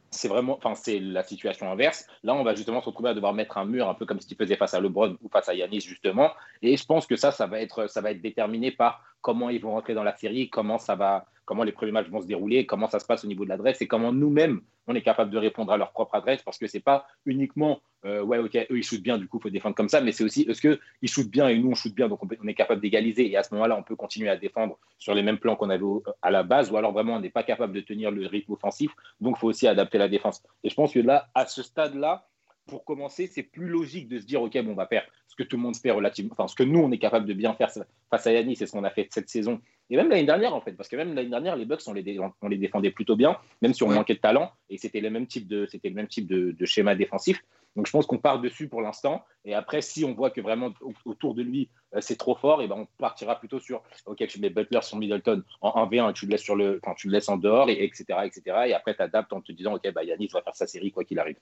c'est 0.09 0.29
vraiment, 0.29 0.55
enfin, 0.55 0.73
c'est 0.73 0.99
la 0.99 1.21
situation 1.23 1.69
inverse. 1.69 2.07
Là, 2.23 2.33
on 2.33 2.43
va 2.43 2.55
justement 2.55 2.79
se 2.79 2.85
retrouver 2.85 3.09
à 3.09 3.13
devoir 3.13 3.33
mettre 3.33 3.57
un 3.57 3.65
mur, 3.65 3.89
un 3.89 3.93
peu 3.93 4.05
comme 4.05 4.21
ce 4.21 4.27
qu'il 4.27 4.37
faisait 4.37 4.55
face 4.55 4.73
à 4.73 4.79
LeBron 4.79 5.17
ou 5.21 5.27
face 5.29 5.49
à 5.49 5.53
Yanis, 5.53 5.81
justement. 5.81 6.31
Et 6.61 6.77
je 6.77 6.85
pense 6.85 7.05
que 7.07 7.17
ça, 7.17 7.31
ça 7.31 7.45
va 7.45 7.59
être, 7.59 7.87
ça 7.87 7.99
va 7.99 8.11
être 8.11 8.21
déterminé 8.21 8.71
par 8.71 9.03
comment 9.21 9.49
ils 9.49 9.61
vont 9.61 9.71
rentrer 9.71 9.93
dans 9.93 10.03
la 10.03 10.15
série, 10.15 10.49
comment 10.49 10.77
ça 10.77 10.95
va, 10.95 11.25
comment 11.47 11.63
les 11.63 11.71
premiers 11.71 11.93
matchs 11.93 12.09
vont 12.09 12.21
se 12.21 12.27
dérouler, 12.27 12.65
comment 12.65 12.89
ça 12.89 12.99
se 12.99 13.05
passe 13.05 13.23
au 13.23 13.27
niveau 13.27 13.45
de 13.45 13.49
l'adresse 13.49 13.81
et 13.81 13.87
comment 13.87 14.11
nous-mêmes, 14.11 14.61
on 14.85 14.93
est 14.93 15.01
capable 15.01 15.31
de 15.31 15.37
répondre 15.37 15.71
à 15.71 15.77
leur 15.77 15.93
propre 15.93 16.15
adresse 16.15 16.43
parce 16.43 16.57
que 16.57 16.67
c'est 16.67 16.81
pas 16.81 17.07
uniquement, 17.25 17.79
euh, 18.05 18.21
ouais, 18.21 18.37
ok, 18.37 18.55
eux, 18.69 18.77
ils 18.77 18.83
shootent 18.83 19.01
bien, 19.01 19.17
du 19.17 19.29
coup, 19.29 19.37
il 19.39 19.43
faut 19.43 19.49
défendre 19.49 19.73
comme 19.73 19.87
ça, 19.87 20.01
mais 20.01 20.11
c'est 20.11 20.25
aussi, 20.25 20.41
est-ce 20.41 20.59
qu'ils 20.61 21.09
shootent 21.09 21.31
bien 21.31 21.47
et 21.47 21.57
nous, 21.57 21.69
on 21.71 21.73
shoot 21.73 21.95
bien, 21.95 22.09
donc 22.09 22.19
on, 22.21 22.47
est 22.47 22.53
capable 22.53 22.81
d'égaliser 22.81 23.31
et 23.31 23.37
à 23.37 23.43
ce 23.43 23.53
moment-là, 23.55 23.77
on 23.77 23.83
peut 23.83 23.95
continuer 23.95 24.29
à 24.29 24.35
défendre 24.35 24.77
sur 24.99 25.15
les 25.15 25.23
mêmes 25.23 25.39
plans 25.39 25.55
qu'on 25.55 25.69
avait 25.69 25.85
à 26.21 26.31
la 26.31 26.43
base 26.43 26.69
ou 26.69 26.75
alors 26.75 26.91
vraiment, 26.91 27.15
on 27.15 27.21
n'est 27.21 27.29
pas 27.29 27.43
capable 27.43 27.73
de 27.73 27.79
tenir 27.79 28.11
le 28.11 28.27
rythme 28.27 28.51
offensif, 28.51 28.91
donc 29.21 29.37
il 29.37 29.39
faut 29.39 29.47
aussi 29.47 29.67
adapter 29.67 29.97
la 29.97 30.09
défense. 30.09 30.43
Et 30.65 30.69
je 30.69 30.75
pense 30.75 30.93
que 30.93 30.99
là, 30.99 31.29
à 31.33 31.45
ce 31.45 31.63
stade-là, 31.63 32.27
pour 32.67 32.83
commencer, 32.83 33.27
c'est 33.27 33.43
plus 33.43 33.67
logique 33.67 34.09
de 34.09 34.19
se 34.19 34.25
dire, 34.25 34.41
OK, 34.41 34.57
on 34.67 34.73
va 34.73 34.85
faire 34.85 35.03
ce 35.29 35.35
que 35.35 35.43
tout 35.43 35.55
le 35.55 35.61
monde 35.63 35.77
fait 35.77 35.91
relativement, 35.91 36.33
enfin, 36.33 36.47
ce 36.47 36.55
que 36.55 36.63
nous, 36.63 36.79
on 36.79 36.91
est 36.91 36.99
capable 36.99 37.25
de 37.25 37.33
bien 37.33 37.53
faire 37.53 37.71
face 38.09 38.27
à 38.27 38.31
Yannis, 38.33 38.57
c'est 38.57 38.65
ce 38.65 38.73
qu'on 38.73 38.83
a 38.83 38.89
fait 38.89 39.07
cette 39.11 39.29
saison. 39.29 39.61
Et 39.89 39.95
même 39.95 40.09
l'année 40.09 40.25
dernière, 40.25 40.53
en 40.53 40.59
fait, 40.61 40.73
parce 40.73 40.89
que 40.89 40.95
même 40.97 41.13
l'année 41.13 41.29
dernière, 41.29 41.55
les 41.55 41.65
Bucks, 41.65 41.81
on 41.87 41.93
les, 41.93 42.19
on 42.41 42.47
les 42.49 42.57
défendait 42.57 42.91
plutôt 42.91 43.15
bien, 43.15 43.37
même 43.61 43.73
si 43.73 43.83
on 43.83 43.87
Ouais. 43.89 43.95
manquait 43.95 44.15
de 44.15 44.19
talent, 44.19 44.51
et 44.69 44.77
c'était 44.77 44.99
le 44.99 45.09
même 45.09 45.27
type 45.27 45.47
de, 45.47 45.65
c'était 45.65 45.89
le 45.89 45.95
même 45.95 46.07
type 46.07 46.27
de, 46.27 46.51
de 46.51 46.65
schéma 46.65 46.93
défensif. 46.95 47.41
Donc 47.75 47.85
je 47.85 47.91
pense 47.91 48.05
qu'on 48.07 48.17
part 48.17 48.41
dessus 48.41 48.67
pour 48.67 48.81
l'instant, 48.81 49.23
et 49.45 49.53
après, 49.53 49.81
si 49.81 50.03
on 50.03 50.13
voit 50.13 50.31
que 50.31 50.41
vraiment 50.41 50.73
au- 50.81 50.93
autour 51.05 51.35
de 51.35 51.43
lui, 51.43 51.69
euh, 51.95 52.01
c'est 52.01 52.17
trop 52.17 52.35
fort, 52.35 52.61
et 52.61 52.67
ben 52.67 52.75
on 52.79 52.87
partira 52.97 53.39
plutôt 53.39 53.59
sur, 53.59 53.81
OK, 54.07 54.25
tu 54.27 54.39
mets 54.41 54.49
Butler 54.49 54.81
sur 54.81 54.97
Middleton 54.97 55.43
en 55.61 55.85
1v1, 55.85 56.11
tu 56.13 56.25
le 56.25 56.31
laisses, 56.31 56.41
sur 56.41 56.55
le, 56.55 56.79
enfin, 56.83 56.95
tu 56.97 57.07
le 57.07 57.13
laisses 57.13 57.29
en 57.29 57.37
dehors, 57.37 57.69
et, 57.69 57.83
etc., 57.83 58.05
etc., 58.25 58.41
et 58.67 58.73
après, 58.73 58.95
tu 58.95 59.01
adaptes 59.01 59.31
en 59.31 59.41
te 59.41 59.51
disant, 59.51 59.75
OK, 59.75 59.89
bah, 59.93 60.03
Yannis 60.03 60.29
va 60.33 60.41
faire 60.41 60.55
sa 60.55 60.67
série 60.67 60.91
quoi 60.91 61.03
qu'il 61.05 61.19
arrive. 61.19 61.37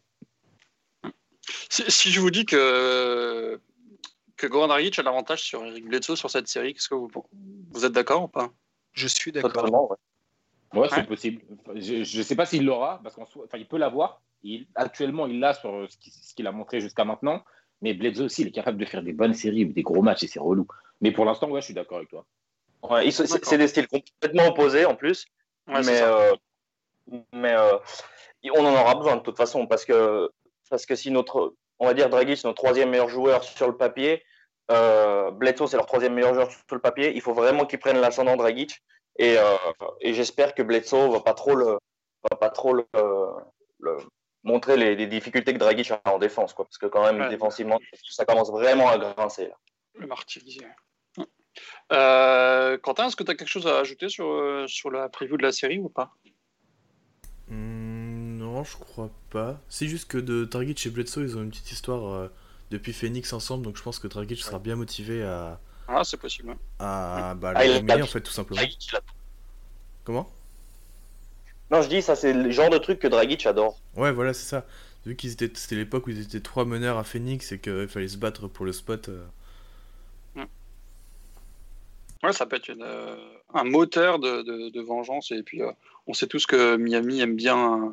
Si, 1.69 1.83
si 1.89 2.11
je 2.11 2.19
vous 2.19 2.31
dis 2.31 2.45
que, 2.45 3.59
que 4.37 4.47
Goran 4.47 4.67
Dragic 4.67 4.99
a 4.99 5.03
l'avantage 5.03 5.41
sur 5.41 5.63
Eric 5.65 5.85
Bledsoe 5.85 6.15
sur 6.15 6.29
cette 6.29 6.47
série, 6.47 6.73
qu'est-ce 6.73 6.89
que 6.89 6.95
vous, 6.95 7.09
vous 7.71 7.85
êtes 7.85 7.91
d'accord 7.93 8.23
ou 8.23 8.27
pas? 8.27 8.49
Je 8.93 9.07
suis 9.07 9.31
d'accord. 9.31 9.89
Ouais. 9.89 9.97
Ouais, 10.79 10.89
c'est 10.89 10.97
Ouais. 10.97 11.05
possible. 11.05 11.41
Je 11.75 12.17
ne 12.17 12.23
sais 12.23 12.35
pas 12.35 12.45
s'il 12.45 12.65
l'aura, 12.65 12.99
parce 13.03 13.15
qu'en 13.15 13.25
soi- 13.25 13.45
enfin, 13.45 13.57
il 13.57 13.67
peut 13.67 13.77
l'avoir. 13.77 14.21
Il, 14.43 14.67
actuellement, 14.75 15.25
il 15.27 15.39
l'a 15.39 15.53
sur 15.53 15.89
ce 15.89 15.97
qui- 15.97 16.11
ce 16.11 16.33
qu'il 16.33 16.47
a 16.47 16.51
montré 16.51 16.81
jusqu'à 16.81 17.05
maintenant. 17.05 17.43
Mais 17.81 17.93
Bledsoe 17.93 18.25
aussi, 18.25 18.41
il 18.41 18.47
est 18.49 18.51
capable 18.51 18.77
de 18.77 18.85
faire 18.85 19.03
des 19.03 19.13
bonnes 19.13 19.33
séries, 19.33 19.65
des 19.65 19.83
gros 19.83 20.01
matchs, 20.01 20.23
et 20.23 20.27
c'est 20.27 20.39
relou. 20.39 20.67
Mais 21.01 21.11
pour 21.11 21.25
l'instant, 21.25 21.49
ouais, 21.49 21.61
je 21.61 21.65
suis 21.65 21.73
d'accord 21.73 21.97
avec 21.97 22.09
toi. 22.09 22.25
Ouais, 22.83 23.09
c'est 23.11 23.57
des 23.57 23.67
styles 23.67 23.87
complètement 23.87 24.47
opposés 24.47 24.85
en 24.85 24.95
plus. 24.95 25.25
Ouais, 25.67 25.81
mais 25.83 26.01
euh, 26.01 26.35
mais 27.33 27.53
euh, 27.53 27.77
on 28.55 28.65
en 28.65 28.73
aura 28.73 28.95
besoin 28.95 29.15
de 29.15 29.21
toute 29.21 29.37
façon 29.37 29.65
parce 29.67 29.85
que, 29.85 30.29
parce 30.69 30.85
que 30.85 30.95
si 30.95 31.09
notre, 31.11 31.55
on 31.79 31.87
va 31.87 31.93
dire 31.93 32.09
Dragic, 32.09 32.43
notre 32.43 32.61
troisième 32.61 32.89
meilleur 32.89 33.09
joueur 33.09 33.43
sur 33.43 33.67
le 33.67 33.77
papier, 33.77 34.23
euh, 34.71 35.31
Bledsoe 35.31 35.67
c'est 35.67 35.77
leur 35.77 35.85
troisième 35.85 36.13
meilleur 36.13 36.33
joueur 36.33 36.51
sur 36.51 36.63
le 36.75 36.79
papier, 36.79 37.13
il 37.15 37.21
faut 37.21 37.33
vraiment 37.33 37.65
qu'ils 37.65 37.79
prennent 37.79 37.99
l'ascendant 37.99 38.35
Dragic 38.35 38.81
et, 39.17 39.37
euh, 39.37 39.55
et 40.01 40.13
j'espère 40.13 40.53
que 40.55 40.63
Bledsoe 40.63 41.11
va 41.11 41.19
pas 41.21 41.33
trop 41.33 41.55
le, 41.55 41.77
va 42.31 42.37
pas 42.37 42.49
trop 42.49 42.73
le, 42.73 42.85
le- 43.79 43.97
montrer 44.43 44.77
les, 44.77 44.95
les 44.95 45.07
difficultés 45.07 45.53
que 45.53 45.57
Dragic 45.59 45.91
a 45.91 46.01
en 46.05 46.19
défense 46.19 46.53
quoi, 46.53 46.65
parce 46.65 46.77
que 46.77 46.85
quand 46.87 47.03
même 47.03 47.19
Ouais. 47.21 47.29
défensivement 47.29 47.79
ça 48.09 48.25
commence 48.25 48.51
vraiment 48.51 48.89
à 48.89 48.97
grincer. 48.97 49.47
là. 49.47 49.55
Le 49.95 50.07
martyrisé. 50.07 50.61
Euh, 51.93 52.77
Quentin, 52.79 53.07
est-ce 53.07 53.15
que 53.15 53.23
tu 53.23 53.31
as 53.31 53.35
quelque 53.35 53.47
chose 53.49 53.67
à 53.67 53.79
ajouter 53.79 54.09
sur, 54.09 54.27
euh, 54.27 54.65
sur 54.67 54.91
la 54.91 55.07
preview 55.09 55.37
de 55.37 55.43
la 55.43 55.51
série 55.51 55.79
ou 55.79 55.87
pas? 55.89 56.11
Hmm, 57.47 57.84
non, 58.55 58.63
je 58.63 58.77
crois 58.77 59.09
pas. 59.29 59.59
C'est 59.69 59.87
juste 59.87 60.09
que 60.09 60.17
de 60.17 60.45
Dragic 60.45 60.85
et 60.85 60.89
Bledsoe, 60.89 61.21
ils 61.23 61.37
ont 61.37 61.43
une 61.43 61.49
petite 61.49 61.71
histoire 61.71 62.13
euh, 62.13 62.27
depuis 62.71 62.93
Phoenix 62.93 63.33
ensemble, 63.33 63.63
donc 63.65 63.77
je 63.77 63.83
pense 63.83 63.99
que 63.99 64.07
Dragic 64.07 64.39
sera 64.41 64.59
bien 64.59 64.75
motivé 64.75 65.23
à, 65.23 65.59
Ah, 65.87 66.03
c'est 66.03 66.17
possible. 66.17 66.55
à 66.79 67.35
bah, 67.35 67.53
Ah, 67.55 67.65
le 67.65 67.73
dominer, 67.79 68.01
en 68.01 68.07
fait, 68.07 68.21
tout 68.21 68.31
simplement. 68.31 68.61
Dragic, 68.61 68.87
il 68.91 68.95
a- 68.95 69.01
Comment? 70.03 70.29
Non, 71.71 71.81
je 71.81 71.89
dis 71.89 72.01
ça 72.01 72.15
c'est 72.15 72.31
le 72.31 72.51
genre 72.51 72.69
de 72.69 72.77
truc 72.77 72.99
que 72.99 73.07
Dragic 73.07 73.45
adore. 73.45 73.79
Ouais, 73.95 74.11
voilà, 74.11 74.33
c'est 74.33 74.45
ça. 74.47 74.65
Vu 75.05 75.15
qu'ils 75.15 75.31
étaient, 75.33 75.51
c'était 75.55 75.75
l'époque 75.75 76.07
où 76.07 76.11
ils 76.11 76.21
étaient 76.21 76.39
trois 76.39 76.63
meneurs 76.65 76.97
à 76.97 77.03
Phoenix 77.03 77.51
et 77.51 77.59
qu'il 77.59 77.87
fallait 77.87 78.07
se 78.07 78.17
battre 78.17 78.47
pour 78.47 78.65
le 78.65 78.71
spot. 78.71 79.09
euh, 79.09 79.25
Ouais, 82.23 82.33
ça 82.33 82.45
peut 82.45 82.55
être 82.55 82.69
une, 82.69 82.81
euh, 82.81 83.15
un 83.53 83.63
moteur 83.65 84.17
de, 84.19 84.41
de- 84.41 84.69
de 84.69 84.81
vengeance. 84.81 85.31
Et 85.31 85.43
puis, 85.43 85.61
euh, 85.61 85.71
on 86.07 86.13
sait 86.13 86.27
tous 86.27 86.45
que 86.47 86.75
Miami 86.75 87.19
aime 87.21 87.35
bien 87.35 87.83
euh, 87.83 87.89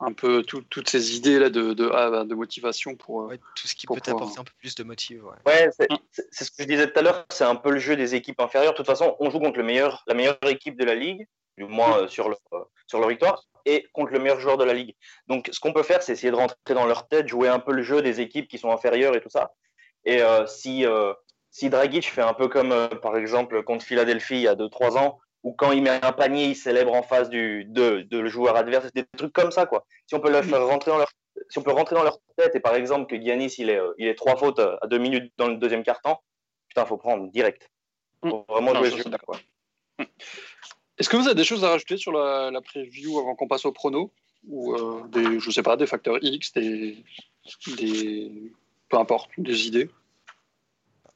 un 0.00 0.12
peu 0.12 0.42
tout- 0.42 0.62
toutes 0.70 0.88
ces 0.88 1.16
idées 1.16 1.38
là 1.38 1.50
de, 1.50 1.72
de, 1.74 1.90
ah, 1.92 2.10
bah, 2.10 2.24
de 2.24 2.34
motivation 2.34 2.94
pour. 2.94 3.22
euh, 3.22 3.26
Ouais, 3.28 3.38
tout 3.56 3.66
ce 3.66 3.74
qui 3.74 3.86
peut 3.86 3.94
pouvoir- 3.94 4.02
t'apporter 4.02 4.40
un 4.40 4.44
peu 4.44 4.52
plus 4.58 4.74
de 4.74 4.84
motif. 4.84 5.22
Ouais. 5.22 5.36
Ouais, 5.46 5.70
c'est 5.76 5.90
Mm. 5.90 5.96
c'est- 6.12 6.28
c'est 6.30 6.44
ce 6.44 6.50
que 6.50 6.62
je 6.62 6.68
disais 6.68 6.90
tout 6.90 6.98
à 6.98 7.02
l'heure, 7.02 7.26
c'est 7.30 7.44
un 7.44 7.56
peu 7.56 7.70
le 7.70 7.78
jeu 7.78 7.96
des 7.96 8.14
équipes 8.14 8.40
inférieures. 8.40 8.72
De 8.72 8.76
toute 8.76 8.86
façon, 8.86 9.16
on 9.18 9.30
joue 9.30 9.40
contre 9.40 9.58
le 9.58 9.64
meilleur, 9.64 10.04
la 10.06 10.14
meilleure 10.14 10.38
équipe 10.46 10.78
de 10.78 10.84
la 10.84 10.94
ligue, 10.94 11.26
du 11.56 11.64
moins 11.64 11.98
euh, 12.02 12.08
sur, 12.08 12.28
le, 12.28 12.36
euh, 12.52 12.60
sur 12.86 13.00
leur 13.00 13.08
victoire, 13.08 13.44
et 13.64 13.86
contre 13.92 14.12
le 14.12 14.20
meilleur 14.20 14.38
joueur 14.40 14.56
de 14.56 14.64
la 14.64 14.72
ligue. 14.72 14.94
Donc, 15.26 15.48
ce 15.52 15.58
qu'on 15.60 15.72
peut 15.72 15.82
faire, 15.82 16.02
c'est 16.02 16.12
essayer 16.12 16.30
de 16.30 16.36
rentrer 16.36 16.56
dans 16.74 16.86
leur 16.86 17.08
tête, 17.08 17.26
jouer 17.28 17.48
un 17.48 17.58
peu 17.58 17.72
le 17.72 17.82
jeu 17.82 18.00
des 18.00 18.20
équipes 18.20 18.48
qui 18.48 18.58
sont 18.58 18.70
inférieures 18.70 19.16
et 19.16 19.20
tout 19.20 19.28
ça. 19.30 19.52
Et 20.04 20.22
euh, 20.22 20.46
si, 20.46 20.86
euh, 20.86 21.12
si 21.50 21.68
Dragic 21.70 22.08
fait 22.08 22.22
un 22.22 22.34
peu 22.34 22.46
comme, 22.48 22.70
euh, 22.72 22.86
par 22.88 23.16
exemple, 23.16 23.62
contre 23.64 23.84
Philadelphie 23.84 24.36
il 24.36 24.42
y 24.42 24.48
a 24.48 24.54
2-3 24.54 24.96
ans, 24.96 25.18
où 25.48 25.54
quand 25.54 25.72
il 25.72 25.82
met 25.82 26.04
un 26.04 26.12
panier, 26.12 26.44
il 26.48 26.56
célèbre 26.56 26.92
en 26.92 27.02
face 27.02 27.30
du, 27.30 27.64
de, 27.64 28.02
de 28.02 28.18
le 28.18 28.28
joueur 28.28 28.54
adverse, 28.56 28.92
des 28.92 29.06
trucs 29.16 29.32
comme 29.32 29.50
ça, 29.50 29.64
quoi. 29.64 29.86
Si 30.06 30.14
on 30.14 30.20
peut 30.20 30.30
leur 30.30 30.44
faire 30.44 30.66
rentrer 30.66 30.90
dans 30.90 30.98
leur 30.98 31.08
si 31.48 31.58
on 31.58 31.62
peut 31.62 31.72
rentrer 31.72 31.94
dans 31.94 32.02
leur 32.02 32.18
tête 32.36 32.54
et 32.56 32.60
par 32.60 32.74
exemple 32.74 33.06
que 33.06 33.22
Giannis 33.22 33.54
il 33.58 33.70
est, 33.70 33.80
il 33.96 34.08
est 34.08 34.16
trois 34.16 34.36
fautes 34.36 34.58
à 34.58 34.86
deux 34.88 34.98
minutes 34.98 35.32
dans 35.38 35.48
le 35.48 35.56
deuxième 35.56 35.84
quart-temps, 35.84 36.20
putain, 36.68 36.84
faut 36.84 36.98
prendre 36.98 37.30
direct. 37.30 37.70
Faut 38.22 38.44
vraiment 38.48 38.74
Non, 38.74 38.84
jouer 38.84 38.90
jeu, 38.90 39.04
quoi. 39.24 39.38
Est-ce 40.98 41.08
que 41.08 41.16
vous 41.16 41.26
avez 41.26 41.36
des 41.36 41.44
choses 41.44 41.64
à 41.64 41.70
rajouter 41.70 41.96
sur 41.96 42.12
la, 42.12 42.50
la 42.50 42.60
preview 42.60 43.18
avant 43.18 43.34
qu'on 43.36 43.48
passe 43.48 43.64
au 43.64 43.72
prono 43.72 44.12
Ou 44.48 44.74
euh, 44.74 45.02
des, 45.08 45.38
je 45.38 45.50
sais 45.50 45.62
pas, 45.62 45.76
des 45.76 45.86
facteurs 45.86 46.18
X, 46.20 46.52
des, 46.52 47.02
des. 47.78 48.52
peu 48.90 48.98
importe, 48.98 49.30
des 49.38 49.68
idées 49.68 49.88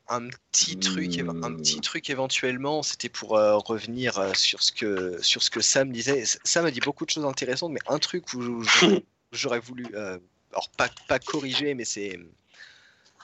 Un 0.09 0.29
petit 0.51 0.77
truc, 0.79 1.21
un 1.21 1.51
Hmm. 1.51 1.57
petit 1.57 1.81
truc 1.81 2.11
éventuellement, 2.11 2.83
c'était 2.83 3.09
pour 3.09 3.37
euh, 3.37 3.57
revenir 3.57 4.19
euh, 4.19 4.35
sur 4.35 4.63
ce 4.63 4.73
que 4.73 5.23
sur 5.23 5.43
ce 5.43 5.51
que 5.51 5.61
Sam 5.61 5.93
disait. 5.93 6.25
Sam 6.45 6.67
a 6.67 6.71
dit 6.71 6.81
beaucoup 6.81 7.07
de 7.07 7.11
choses 7.11 7.25
intéressantes, 7.25 7.73
mais 7.73 7.81
un 7.87 7.99
truc 7.99 8.33
où 8.35 8.63
j'aurais- 9.33 9.61
voulu, 9.61 9.87
euh, 9.95 10.19
alors 10.51 10.69
pas 10.71 10.91
pas 11.09 11.19
corriger, 11.19 11.75
mais 11.75 11.85
c'est 11.85 12.19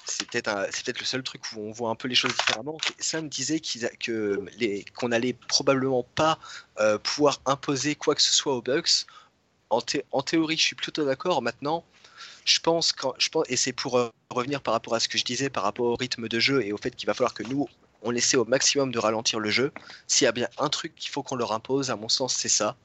c'est 0.06 0.26
peut-être 0.30 0.68
c'est 0.72 0.84
peut-être 0.86 1.00
le 1.00 1.04
seul 1.04 1.22
truc 1.22 1.42
où 1.52 1.60
on 1.60 1.72
voit 1.72 1.90
un 1.90 1.94
peu 1.96 2.08
les 2.08 2.14
choses 2.14 2.34
différemment. 2.34 2.78
Sam 2.98 3.28
disait 3.28 3.60
qu'ils 3.60 3.84
a- 3.84 3.90
que 3.90 4.42
les 4.56 4.84
qu'on 4.96 5.12
allait 5.12 5.34
probablement 5.34 6.04
pas 6.14 6.38
pouvoir 7.02 7.42
imposer 7.44 7.96
quoi 7.96 8.14
que 8.14 8.22
ce 8.22 8.32
soit 8.34 8.54
aux 8.54 8.62
Bucks. 8.62 9.04
En, 9.70 9.82
thé- 9.82 10.04
en 10.12 10.22
théorie, 10.22 10.56
je 10.56 10.62
suis 10.62 10.76
plutôt 10.76 11.04
d'accord. 11.04 11.42
Maintenant, 11.42 11.84
je 12.44 12.60
pense, 12.60 12.92
quand, 12.92 13.14
je 13.18 13.28
pense, 13.28 13.44
et 13.48 13.56
c'est 13.56 13.72
pour 13.72 13.98
euh, 13.98 14.10
revenir 14.30 14.60
par 14.60 14.74
rapport 14.74 14.94
à 14.94 15.00
ce 15.00 15.08
que 15.08 15.18
je 15.18 15.24
disais, 15.24 15.50
par 15.50 15.62
rapport 15.62 15.86
au 15.86 15.96
rythme 15.96 16.28
de 16.28 16.38
jeu 16.40 16.64
et 16.64 16.72
au 16.72 16.76
fait 16.76 16.94
qu'il 16.94 17.06
va 17.06 17.14
falloir 17.14 17.34
que 17.34 17.42
nous, 17.42 17.68
on 18.02 18.14
essaie 18.14 18.36
au 18.36 18.44
maximum 18.44 18.92
de 18.92 18.98
ralentir 18.98 19.40
le 19.40 19.50
jeu. 19.50 19.72
S'il 20.06 20.24
y 20.24 20.28
a 20.28 20.32
bien 20.32 20.48
un 20.58 20.68
truc 20.68 20.94
qu'il 20.94 21.10
faut 21.10 21.22
qu'on 21.22 21.36
leur 21.36 21.52
impose, 21.52 21.90
à 21.90 21.96
mon 21.96 22.08
sens, 22.08 22.34
c'est 22.34 22.48
ça. 22.48 22.76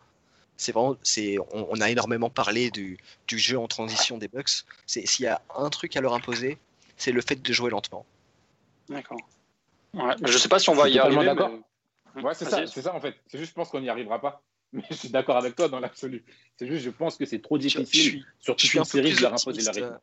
C'est 0.58 0.72
vraiment, 0.72 0.96
c'est, 1.04 1.38
on, 1.52 1.68
on 1.70 1.82
a 1.82 1.90
énormément 1.90 2.30
parlé 2.30 2.72
du, 2.72 2.98
du 3.28 3.40
jeu 3.40 3.58
en 3.58 3.68
transition 3.68 4.18
des 4.18 4.28
Bucks. 4.28 4.64
C'est 4.86 5.06
s'il 5.08 5.26
y 5.26 5.28
a 5.28 5.42
un 5.56 5.70
truc 5.70 5.96
à 5.98 6.02
leur 6.02 6.14
imposer, 6.14 6.58
c'est 6.98 7.12
le 7.12 7.22
fait 7.22 7.36
de 7.42 7.54
jouer 7.54 7.70
lentement. 7.72 8.06
D'accord. 8.90 9.18
Ouais, 9.94 10.16
je 10.24 10.38
sais 10.38 10.50
pas 10.50 10.60
si 10.60 10.70
on 10.70 10.76
va 10.76 10.90
y 10.90 10.98
arriver. 11.00 11.26
d'accord. 11.26 11.50
mais- 12.16 12.22
Ouais, 12.22 12.34
c'est 12.36 12.46
ça, 12.48 12.68
c'est 12.68 12.82
ça 12.84 12.94
en 12.94 13.02
fait. 13.02 13.16
C'est 13.28 13.40
juste, 13.40 13.50
je 13.50 13.56
pense 13.56 13.70
qu'on 13.70 13.82
n'y 13.82 13.90
arrivera 13.90 14.22
pas. 14.22 14.42
Mais 14.76 14.84
je 14.90 14.96
suis 14.96 15.10
d'accord 15.10 15.38
avec 15.38 15.56
toi 15.56 15.70
dans 15.70 15.80
l'absolu. 15.80 16.24
C'est 16.58 16.68
juste, 16.68 16.84
je 16.84 16.90
pense 16.90 17.16
que 17.18 17.26
c'est 17.26 17.42
trop 17.42 17.58
Je, 17.58 17.64
je 17.64 17.68
difficile, 17.80 18.02
suis, 18.02 18.26
sur 18.40 18.56
je 18.56 18.62
toute 18.62 18.70
suis 18.70 18.80
un 18.80 18.82
une 18.82 18.86
série, 18.86 19.14
de 19.14 19.22
leur 19.22 19.34
imposer 19.34 19.62
la 19.62 19.72
rythme. 19.72 19.84
euh, 19.94 19.98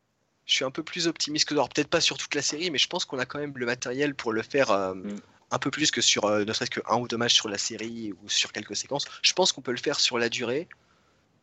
Je 0.47 0.55
suis 0.55 0.65
un 0.65 0.71
peu 0.71 0.83
plus 0.83 1.07
optimiste 1.09 1.49
que 1.49 1.55
alors 1.55 1.69
peut-être 1.69 1.89
pas 1.89 2.01
sur 2.01 2.17
toute 2.19 2.35
la 2.35 2.43
série, 2.43 2.71
mais 2.71 2.79
je 2.79 2.87
pense 2.89 3.05
qu'on 3.05 3.19
a 3.19 3.27
quand 3.27 3.39
même 3.41 3.53
le 3.57 3.67
matériel 3.67 4.15
pour 4.15 4.33
le 4.33 4.43
faire 4.43 4.71
euh, 4.71 4.95
Mm. 4.95 5.17
un 5.51 5.59
peu 5.59 5.71
plus 5.73 5.91
que 5.91 6.01
sur 6.01 6.25
euh, 6.27 6.45
ne 6.45 6.53
serait-ce 6.53 6.71
que 6.71 6.81
un 6.89 6.99
ou 6.99 7.09
deux 7.09 7.17
matchs 7.17 7.35
sur 7.35 7.49
la 7.49 7.59
série 7.59 8.13
ou 8.23 8.29
sur 8.29 8.53
quelques 8.53 8.77
séquences. 8.77 9.07
Je 9.23 9.33
pense 9.33 9.51
qu'on 9.53 9.61
peut 9.63 9.73
le 9.73 9.79
faire 9.79 9.99
sur 9.99 10.19
la 10.19 10.29
durée. 10.29 10.69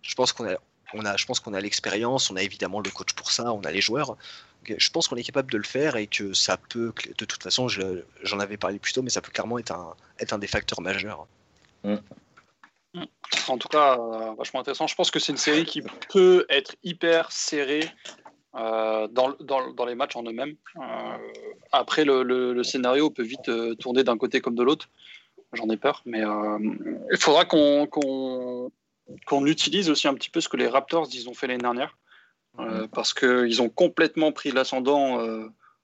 Je 0.03 0.15
pense 0.15 0.31
qu'on 0.31 0.47
a, 0.47 0.55
on 0.93 1.03
a, 1.05 1.17
je 1.17 1.25
pense 1.25 1.41
qu'on 1.41 1.53
a 1.53 1.59
l'expérience, 1.59 2.31
on 2.31 2.37
a 2.37 2.43
évidemment 2.43 2.79
le 2.79 2.89
coach 2.91 3.11
pour 3.13 3.31
ça, 3.31 3.51
on 3.51 3.59
a 3.61 3.71
les 3.71 3.81
joueurs. 3.81 4.15
Je 4.65 4.89
pense 4.89 5.07
qu'on 5.09 5.17
est 5.17 5.23
capable 5.23 5.51
de 5.51 5.57
le 5.57 5.63
faire 5.65 5.97
et 5.97 6.07
que 6.07 6.33
ça 6.33 6.55
peut, 6.57 6.93
de 7.17 7.25
toute 7.25 7.43
façon, 7.43 7.67
je- 7.67 8.03
j'en 8.23 8.39
avais 8.39 8.55
parlé 8.57 8.79
plus 8.79 8.93
tôt, 8.93 9.01
mais 9.01 9.09
ça 9.09 9.21
peut 9.21 9.31
clairement 9.31 9.59
être 9.59 9.71
un, 9.71 9.95
être 10.19 10.31
un 10.33 10.39
des 10.39 10.47
facteurs 10.47 10.79
majeurs. 10.81 11.27
En 13.47 13.57
tout 13.57 13.67
cas, 13.67 13.97
euh, 13.97 14.33
vachement 14.37 14.59
intéressant. 14.61 14.87
Je 14.87 14.95
pense 14.95 15.11
que 15.11 15.19
c'est 15.19 15.31
une 15.31 15.37
série 15.37 15.65
qui 15.65 15.81
peut 16.11 16.45
être 16.49 16.75
hyper 16.83 17.31
serrée 17.31 17.89
euh, 18.55 19.07
dans, 19.09 19.33
dans, 19.39 19.71
dans 19.73 19.85
les 19.85 19.95
matchs 19.95 20.15
en 20.15 20.23
eux-mêmes. 20.23 20.55
Euh, 20.77 21.17
après, 21.71 22.03
le, 22.05 22.23
le- 22.23 22.53
le 22.53 22.63
scénario 22.63 23.09
peut 23.09 23.23
vite 23.23 23.49
tourner 23.79 24.03
d'un 24.03 24.17
côté 24.17 24.41
comme 24.41 24.55
de 24.55 24.63
l'autre. 24.63 24.89
J'en 25.53 25.69
ai 25.69 25.77
peur, 25.77 26.01
mais 26.05 26.21
il 26.21 27.17
faudra 27.17 27.45
qu'on 27.45 28.69
utilise 29.45 29.89
aussi 29.89 30.07
un 30.07 30.13
petit 30.13 30.29
peu 30.29 30.41
ce 30.41 30.49
que 30.49 30.57
les 30.57 30.67
Raptors 30.67 31.07
ils 31.13 31.29
ont 31.29 31.33
fait 31.33 31.47
l'année 31.47 31.61
dernière, 31.61 31.97
parce 32.91 33.13
qu'ils 33.13 33.61
ont 33.61 33.69
complètement 33.69 34.33
pris 34.33 34.51
l'ascendant 34.51 35.19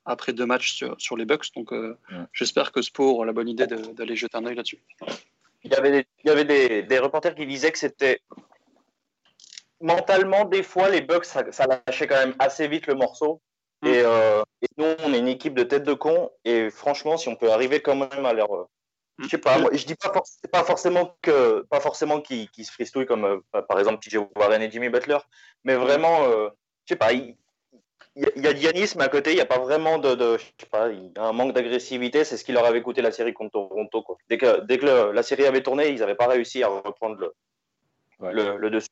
après 0.06 0.34
deux 0.34 0.46
matchs 0.46 0.74
sur, 0.74 1.00
sur 1.00 1.16
les 1.16 1.24
Bucks. 1.26 1.54
Donc, 1.56 1.72
Ouais. 1.72 1.96
j'espère 2.34 2.74
que 2.74 2.82
Spo 2.82 3.04
aura 3.12 3.26
la 3.26 3.32
bonne 3.32 3.48
idée 3.48 3.66
d'aller 3.68 4.18
jeter 4.18 4.38
un 4.38 4.46
œil 4.46 4.56
là-dessus. 4.56 4.80
Il 5.64 5.72
y 5.72 5.76
avait 5.76 5.92
des, 5.92 6.06
il 6.24 6.28
y 6.28 6.32
avait 6.32 6.46
des, 6.46 6.84
des 6.84 7.00
reporters 7.00 7.36
qui 7.36 7.46
disaient 7.46 7.72
que 7.72 7.78
c'était 7.80 8.20
mentalement 9.80 10.46
des 10.46 10.64
fois 10.64 10.90
les 10.90 11.02
Bucks 11.02 11.26
ça, 11.26 11.44
ça 11.52 11.66
lâchait 11.68 12.08
quand 12.08 12.16
même 12.18 12.36
assez 12.40 12.68
vite 12.68 12.88
le 12.88 12.96
morceau. 12.96 13.42
Mm. 13.82 13.88
Et, 13.88 14.02
euh, 14.04 14.42
et 14.62 14.68
nous 14.78 14.86
on 15.04 15.14
est 15.14 15.20
une 15.20 15.28
équipe 15.28 15.54
de 15.56 15.64
tête 15.64 15.84
de 15.84 15.94
con 15.94 16.32
et 16.46 16.70
franchement 16.70 17.18
si 17.18 17.28
on 17.28 17.36
peut 17.36 17.52
arriver 17.52 17.82
quand 17.82 17.96
même 17.96 18.26
à 18.26 18.34
leur 18.34 18.54
euh, 18.56 18.66
je 19.20 19.28
sais 19.28 19.38
pas, 19.38 19.60
moi, 19.60 19.70
je 19.74 19.86
dis 19.86 19.94
pas, 19.96 20.12
for- 20.12 20.26
pas 20.52 20.64
forcément 20.64 21.16
que 21.22 21.62
pas 21.70 21.80
forcément 21.80 22.20
qu'ils 22.20 22.50
se 22.66 22.72
fristouillent 22.72 23.06
comme 23.06 23.26
euh, 23.26 23.62
par 23.70 23.78
exemple 23.78 24.00
TJ 24.00 24.18
Warren 24.36 24.62
et 24.62 24.72
Jimmy 24.72 24.90
Butler, 24.90 25.20
mais 25.64 25.76
vraiment 25.76 26.26
je 26.86 26.94
sais 26.94 26.96
pas, 26.96 27.12
il 28.16 28.24
y, 28.24 28.26
a- 28.26 28.32
y 28.42 28.48
a 28.48 28.56
Giannis, 28.56 28.94
mais 28.96 29.04
à 29.04 29.10
côté, 29.10 29.32
il 29.32 29.36
n'y 29.36 29.42
a 29.42 29.46
pas 29.46 29.60
vraiment 29.60 29.98
de, 29.98 30.16
de- 30.16 30.38
je 30.38 30.44
sais 30.60 30.70
pas, 30.70 30.90
il 30.92 31.06
y 31.06 31.20
a 31.20 31.24
un 31.24 31.34
manque 31.34 31.54
d'agressivité. 31.54 32.24
C'est 32.24 32.38
ce 32.38 32.44
qui 32.46 32.52
leur 32.52 32.66
avait 32.66 32.82
coûté 32.82 33.02
la 33.02 33.12
série 33.12 33.34
contre 33.34 33.52
Toronto. 33.54 34.02
Quoi. 34.04 34.18
Dès 34.30 34.38
que, 34.38 34.62
dès 34.66 34.78
que 34.78 34.86
le- 34.86 35.12
la 35.12 35.24
série 35.24 35.46
avait 35.46 35.64
tourné, 35.64 35.90
ils 35.90 36.00
n'avaient 36.00 36.16
pas 36.16 36.28
réussi 36.28 36.64
à 36.64 36.68
reprendre 36.68 37.18
le, 37.20 37.34
Ouais. 38.20 38.32
le, 38.34 38.58
le 38.58 38.70
dessus. 38.70 38.90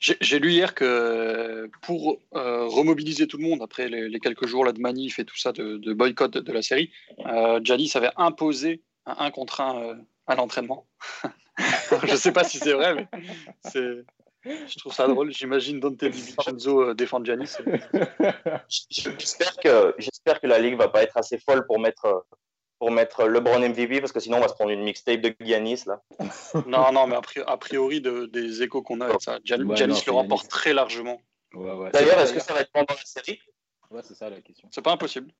J'ai 0.00 0.38
lu 0.38 0.50
hier 0.50 0.74
que 0.74 1.70
pour 1.82 2.18
euh, 2.34 2.66
remobiliser 2.66 3.26
tout 3.26 3.38
le 3.38 3.44
monde 3.44 3.62
après 3.62 3.88
les, 3.88 4.08
les 4.08 4.18
quelques 4.20 4.46
jours 4.46 4.64
là, 4.64 4.72
de 4.72 4.80
manif 4.80 5.18
et 5.18 5.24
tout 5.24 5.36
ça, 5.38 5.52
de, 5.52 5.76
de 5.78 5.92
boycott 5.94 6.30
de, 6.32 6.40
de 6.40 6.52
la 6.52 6.60
série, 6.62 6.90
euh, 7.26 7.60
Giannis 7.62 7.92
avait 7.94 8.10
imposé 8.16 8.82
un 9.06 9.14
1 9.26 9.30
contre 9.30 9.60
1 9.60 9.82
euh, 9.82 9.94
à 10.26 10.34
l'entraînement. 10.34 10.86
je 11.58 12.10
ne 12.12 12.16
sais 12.16 12.32
pas 12.32 12.44
si 12.44 12.58
c'est 12.58 12.72
vrai, 12.72 12.94
mais 12.94 13.08
c'est- 13.64 14.04
je 14.44 14.78
trouve 14.78 14.92
ça 14.92 15.06
drôle. 15.08 15.32
J'imagine 15.32 15.80
Dante 15.80 16.04
DiVincenzo 16.04 16.80
euh, 16.90 16.94
défendre 16.94 17.26
Giannis. 17.26 17.56
J'espère 18.68 19.56
que, 19.56 19.94
j'espère 19.98 20.40
que 20.40 20.46
la 20.46 20.58
ligue 20.58 20.76
va 20.76 20.88
pas 20.88 21.02
être 21.02 21.16
assez 21.16 21.38
folle 21.38 21.66
pour 21.66 21.78
mettre, 21.80 22.26
pour 22.78 22.90
mettre 22.90 23.26
LeBron 23.26 23.60
MVP 23.68 24.00
parce 24.00 24.12
que 24.12 24.20
sinon 24.20 24.38
on 24.38 24.40
va 24.40 24.48
se 24.48 24.54
prendre 24.54 24.70
une 24.70 24.82
mixtape 24.82 25.20
de 25.20 25.34
Giannis 25.40 25.82
là. 25.86 26.02
Non, 26.66 26.92
non, 26.92 27.06
mais 27.06 27.16
a 27.16 27.20
pri- 27.20 27.44
a 27.46 27.56
priori, 27.56 28.00
de- 28.00 28.26
des 28.26 28.62
échos 28.62 28.82
qu'on 28.82 29.00
a, 29.00 29.06
avec 29.06 29.22
ça, 29.22 29.38
Gian- 29.44 29.62
Ouais, 29.64 29.76
Giannis 29.76 29.94
non, 29.94 30.02
le 30.06 30.12
remporte 30.12 30.42
Giannis. 30.42 30.50
très 30.50 30.72
largement. 30.74 31.20
Ouais, 31.54 31.72
ouais. 31.72 31.90
D'ailleurs, 31.92 32.18
est-ce 32.20 32.32
que 32.34 32.40
ça 32.40 32.52
va 32.52 32.60
être 32.60 32.72
pendant 32.72 32.94
la 32.94 33.04
série? 33.04 33.40
Ouais, 33.90 34.00
c'est 34.02 34.14
ça 34.14 34.28
la 34.28 34.40
question. 34.40 34.68
C'est 34.72 34.82
pas 34.82 34.92
impossible. 34.92 35.30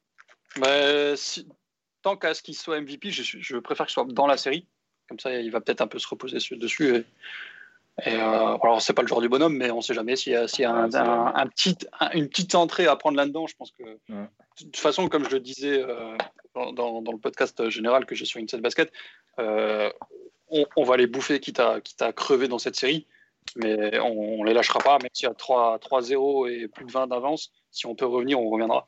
Mais 0.59 1.17
si, 1.17 1.49
tant 2.03 2.17
qu'à 2.17 2.35
ce 2.35 2.43
qu'il 2.43 2.55
soit 2.55 2.81
MVP, 2.81 3.11
je, 3.11 3.23
je 3.41 3.57
préfère 3.57 3.87
qu'il 3.87 3.95
soit 3.95 4.05
dans 4.09 4.27
la 4.29 4.37
série. 4.37 4.69
Comme 5.09 5.19
ça, 5.19 5.35
il 5.35 5.51
va 5.51 5.61
peut-être 5.61 5.81
un 5.81 5.87
peu 5.89 5.99
se 5.99 6.07
reposer 6.09 6.39
su- 6.41 6.57
dessus. 6.57 6.97
Et, 6.97 7.05
et, 8.05 8.15
euh, 8.15 8.57
alors, 8.63 8.83
c'est 8.83 8.93
pas 8.93 9.03
le 9.03 9.09
genre 9.09 9.21
du 9.21 9.29
bonhomme, 9.29 9.57
mais 9.57 9.71
on 9.71 9.81
sait 9.81 9.95
jamais 9.95 10.17
s'il 10.17 10.33
y 10.33 10.37
a, 10.37 10.49
s'il 10.49 10.63
y 10.63 10.65
a 10.65 10.73
un, 10.73 10.85
Ouais, 10.85 10.91
c'est 10.91 10.97
un- 10.99 11.23
vrai. 11.25 11.33
un 11.37 11.47
petit, 11.47 11.77
un- 12.01 12.11
une 12.13 12.29
petite 12.29 12.55
entrée 12.57 12.87
à 12.87 12.97
prendre 12.97 13.17
là-dedans. 13.17 13.47
Je 13.47 13.55
pense 13.57 13.71
que, 13.71 13.85
Ouais. 13.85 13.99
de 14.09 14.65
toute 14.65 14.77
façon, 14.77 15.09
comme 15.09 15.25
je 15.25 15.31
le 15.31 15.41
disais 15.41 15.81
euh, 15.81 16.17
dans, 16.55 16.73
dans- 16.73 17.03
dans 17.03 17.13
le 17.13 17.19
podcast 17.19 17.69
général 17.71 18.05
que 18.07 18.15
j'ai 18.17 18.25
sur 18.25 18.41
Inside 18.41 18.61
Basket, 18.61 18.93
euh, 19.39 19.91
on, 20.49 20.65
on 20.77 20.83
va 20.85 20.97
les 20.97 21.07
bouffer 21.07 21.39
quitte 21.41 21.61
à, 21.61 21.81
quitte 21.81 22.03
à 22.03 22.13
crever 22.13 22.49
dans 22.49 22.59
cette 22.59 22.77
série. 22.77 23.07
Mais 23.57 23.99
on, 24.01 24.41
on 24.41 24.45
les 24.45 24.55
lâchera 24.55 24.79
pas, 24.81 24.99
même 24.99 25.11
s'il 25.13 25.29
y 25.29 25.31
a 25.31 25.35
3 25.35 25.79
3-0 25.79 26.49
et 26.51 26.67
plus 26.67 26.87
de 26.87 26.91
20 26.91 27.07
d'avance. 27.09 27.53
Si 27.71 27.87
on 27.87 27.95
peut 27.95 28.07
revenir, 28.07 28.41
on 28.41 28.49
reviendra. 28.49 28.87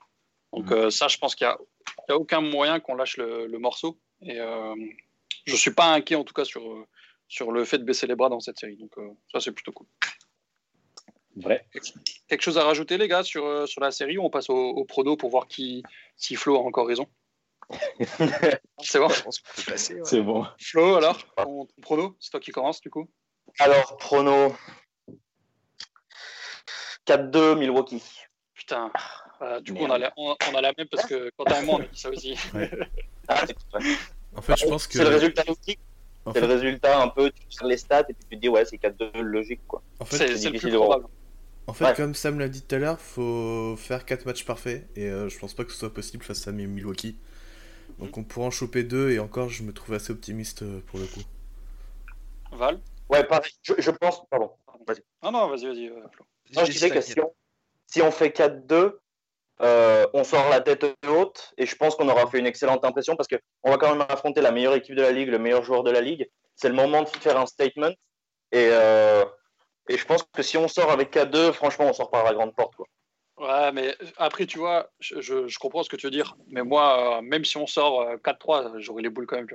Donc, 0.53 0.73
euh, 0.73 0.89
ça, 0.91 1.09
je 1.09 1.19
pense 1.19 1.35
qu'il 1.35 1.47
n'y 1.47 1.53
a, 1.53 2.17
aucun 2.17 2.41
moyen 2.41 2.81
qu'on 2.81 2.95
lâche 2.95 3.19
le, 3.19 3.47
le 3.47 3.59
morceau. 3.59 3.99
Et 4.23 4.37
je 4.37 5.53
ne 5.53 5.57
suis 5.59 5.73
pas 5.73 5.87
inquiet, 5.93 6.17
en 6.17 6.25
tout 6.25 6.33
cas, 6.35 6.45
sur, 6.45 6.63
sur 7.29 7.53
le 7.53 7.65
fait 7.65 7.79
de 7.79 7.85
baisser 7.85 8.07
les 8.07 8.15
bras 8.15 8.29
dans 8.29 8.41
cette 8.41 8.59
série. 8.59 8.77
Donc, 8.77 8.97
euh, 8.99 9.09
ça, 9.33 9.41
c'est 9.41 9.53
plutôt 9.53 9.73
cool. 9.73 9.87
Vrai. 11.37 11.69
Quelque 12.29 12.43
chose 12.43 12.57
à 12.57 12.65
rajouter, 12.65 12.97
les 12.97 13.09
gars, 13.09 13.23
sur, 13.23 13.45
euh, 13.45 13.67
sur 13.67 13.81
la 13.81 13.91
série 13.91 14.17
ou 14.17 14.25
on 14.25 14.31
passe 14.31 14.49
au, 14.49 14.57
au 14.57 14.85
prono 14.85 15.17
pour 15.17 15.31
voir 15.31 15.47
qui, 15.47 15.83
si 16.17 16.35
Flo 16.35 16.57
a 16.57 16.61
encore 16.61 16.87
raison? 16.87 17.07
C'est 18.81 18.99
bon? 18.99 19.09
Ouais. 19.09 19.77
C'est 19.77 20.23
bon. 20.23 20.47
Flo, 20.59 20.97
alors, 20.97 21.19
ton, 21.35 21.67
ton 21.67 21.83
prono 21.83 22.17
C'est 22.21 22.31
toi 22.31 22.41
qui 22.41 22.53
commence, 22.53 22.81
du 22.81 22.91
coup 22.91 23.11
Alors, 23.59 23.97
prono 23.99 24.55
4-2 27.07 27.59
Milwaukee. 27.59 28.03
Putain. 28.55 28.91
Euh, 29.43 29.61
du 29.61 29.75
coup, 29.75 29.83
on 29.83 29.91
a, 29.91 29.99
la, 29.99 30.13
on, 30.17 30.35
on 30.51 30.55
a 30.55 30.61
la 30.61 30.73
même 30.77 30.89
parce 30.89 31.07
que 31.07 31.31
Quentin 31.37 31.63
et 31.63 31.65
moi, 31.65 31.77
on 31.77 31.83
a 31.83 31.87
dit 31.87 32.01
ça 32.01 32.09
aussi. 32.09 32.37
Ah, 33.29 33.45
c'est 33.47 33.57
En 34.35 34.41
fait, 34.41 34.57
je 34.57 34.67
pense 34.67 34.87
que. 34.87 34.95
c'est 34.95 35.05
le 35.05 35.11
résultat 35.11 35.43
logique. 35.47 35.81
En 36.27 36.33
C'est 36.33 36.41
fait- 36.41 36.47
le 36.47 36.53
résultat 36.55 37.01
un 37.03 37.09
peu, 37.09 37.31
tu 37.31 37.47
tires 37.49 37.67
les 37.67 37.77
stats 37.77 38.01
et 38.09 38.15
puis 38.15 38.25
tu 38.31 38.37
te 38.37 38.41
dis 38.43 38.49
ouais, 38.49 38.65
c'est 38.65 38.79
4-2 38.79 39.11
logique 39.23 39.61
quoi. 39.67 39.83
en 40.01 40.05
fait, 40.05 40.17
C'est 40.19 40.29
c'est 40.29 40.37
c'est 40.39 40.45
le 40.51 40.51
plus 40.51 40.51
difficile 40.53 40.73
de 40.73 40.77
voir. 40.77 40.89
probable. 40.91 41.13
En 41.69 41.73
fait, 41.73 41.85
Ouais. 41.87 41.95
comme 41.95 42.15
Sam 42.15 42.39
l'a 42.39 42.49
dit 42.49 42.63
tout 42.63 42.75
à 42.75 42.79
l'heure, 42.79 43.01
faut 43.01 43.77
faire 43.77 44.05
4 44.05 44.25
matchs 44.27 44.45
parfaits 44.45 44.89
et 44.97 45.07
euh, 45.09 45.29
je 45.29 45.39
pense 45.39 45.55
pas 45.55 45.65
que 45.65 45.73
ce 45.73 45.79
soit 45.79 45.93
possible 45.93 46.23
face 46.25 46.47
à 46.47 46.53
Milwaukee. 46.53 47.17
Donc 47.99 48.19
on 48.19 48.25
pourra 48.25 48.47
en 48.47 48.51
choper 48.51 48.85
deux 48.85 49.11
et 49.11 49.19
encore, 49.19 49.49
je 49.49 49.63
me 49.63 49.73
trouve 49.73 49.95
assez 49.97 50.13
optimiste 50.13 50.63
euh, 50.63 50.81
pour 50.87 50.99
le 50.99 51.07
coup. 51.07 51.23
Val? 52.53 52.81
Ouais, 53.09 53.25
pareil. 53.25 53.51
Je, 53.63 53.75
je 53.79 53.91
pense, 53.91 54.23
pardon. 54.31 54.53
Ah 55.23 55.31
non, 55.31 55.49
vas-y, 55.49 55.67
vas-y, 55.67 55.89
euh, 55.89 56.03
Flo. 56.13 56.25
Moi, 56.55 56.65
je 56.65 56.73
disais 56.73 56.91
que 56.91 57.01
si 57.01 57.19
on, 57.21 57.33
si 57.87 58.03
on 58.03 58.11
fait 58.11 58.31
4-2, 58.31 58.99
euh, 59.63 60.07
on 60.13 60.25
sort 60.25 60.49
la 60.51 60.61
tête 60.61 60.85
haute 61.09 61.53
et 61.57 61.67
je 61.67 61.75
pense 61.77 61.95
qu'on 61.95 62.09
aura 62.09 62.27
fait 62.27 62.39
une 62.39 62.47
excellente 62.47 62.85
impression 62.85 63.17
parce 63.17 63.29
qu'on 63.29 63.71
va 63.71 63.79
quand 63.79 63.95
même 63.95 64.07
affronter 64.09 64.41
la 64.41 64.51
meilleure 64.51 64.75
équipe 64.75 64.95
de 64.95 65.03
la 65.03 65.13
ligue, 65.13 65.29
le 65.29 65.39
meilleur 65.39 65.63
joueur 65.63 65.83
de 65.83 65.91
la 65.91 66.01
ligue. 66.01 66.29
C'est 66.55 66.69
le 66.69 66.75
moment 66.75 67.03
de 67.03 67.09
faire 67.09 67.39
un 67.39 67.47
statement 67.47 67.93
et, 68.53 68.69
euh, 68.71 69.25
et 69.89 69.97
je 69.97 70.05
pense 70.05 70.23
que 70.25 70.43
si 70.43 70.57
on 70.57 70.69
sort 70.69 70.91
avec 70.91 71.13
4-2, 71.13 71.53
franchement, 71.53 71.87
on 71.87 71.93
sort 71.93 72.11
par 72.11 72.25
la 72.25 72.35
grande 72.35 72.55
porte. 72.55 72.75
Quoi. 72.77 72.87
Ouais, 73.39 73.73
mais 73.73 73.95
après, 74.17 74.47
tu 74.47 74.59
vois, 74.59 74.91
je, 75.01 75.59
comprends 75.59 75.83
ce 75.83 75.91
que 75.91 75.97
tu 75.97 76.07
veux 76.07 76.11
dire. 76.11 76.37
Mais 76.49 76.63
moi, 76.63 77.19
euh, 77.19 77.23
même 77.23 77.45
si 77.45 77.57
on 77.57 77.67
sort 77.67 78.03
euh, 78.03 78.17
4-3, 78.17 78.81
j'aurai 78.81 79.03
les 79.03 79.11
boules 79.11 79.27
quand 79.27 79.37
même. 79.37 79.49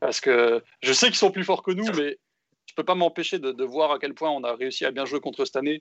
Parce 0.00 0.20
que 0.20 0.62
je 0.82 0.92
sais 0.92 1.06
qu'ils 1.06 1.16
sont 1.16 1.30
plus 1.30 1.44
forts 1.44 1.62
que 1.62 1.72
nous, 1.72 1.90
mais 1.96 2.18
je 2.66 2.74
peux 2.74 2.84
pas 2.84 2.94
m'empêcher 2.94 3.38
de, 3.38 3.52
de 3.52 3.64
voir 3.64 3.92
à 3.92 3.98
quel 3.98 4.14
point 4.14 4.30
on 4.30 4.44
a 4.44 4.54
réussi 4.54 4.84
à 4.84 4.90
bien 4.90 5.04
jouer 5.04 5.20
contre 5.20 5.44
cette 5.44 5.56
année. 5.56 5.80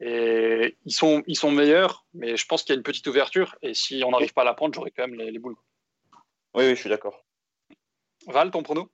Et 0.00 0.76
ils 0.84 0.92
sont, 0.92 1.22
ils 1.26 1.36
sont 1.36 1.50
meilleurs, 1.50 2.04
mais 2.14 2.36
je 2.36 2.46
pense 2.46 2.62
qu'il 2.62 2.72
y 2.72 2.76
a 2.76 2.78
une 2.78 2.84
petite 2.84 3.06
ouverture. 3.06 3.56
Et 3.62 3.74
si 3.74 4.02
on 4.04 4.10
n'arrive 4.10 4.32
pas 4.32 4.42
à 4.42 4.44
la 4.44 4.54
prendre, 4.54 4.74
j'aurai 4.74 4.90
quand 4.90 5.08
même 5.08 5.18
les, 5.18 5.30
les 5.30 5.38
boules. 5.38 5.56
Oui, 6.54 6.64
oui, 6.64 6.70
je 6.70 6.80
suis 6.80 6.90
d'accord. 6.90 7.24
Val, 8.26 8.50
ton 8.50 8.62
prono? 8.62 8.90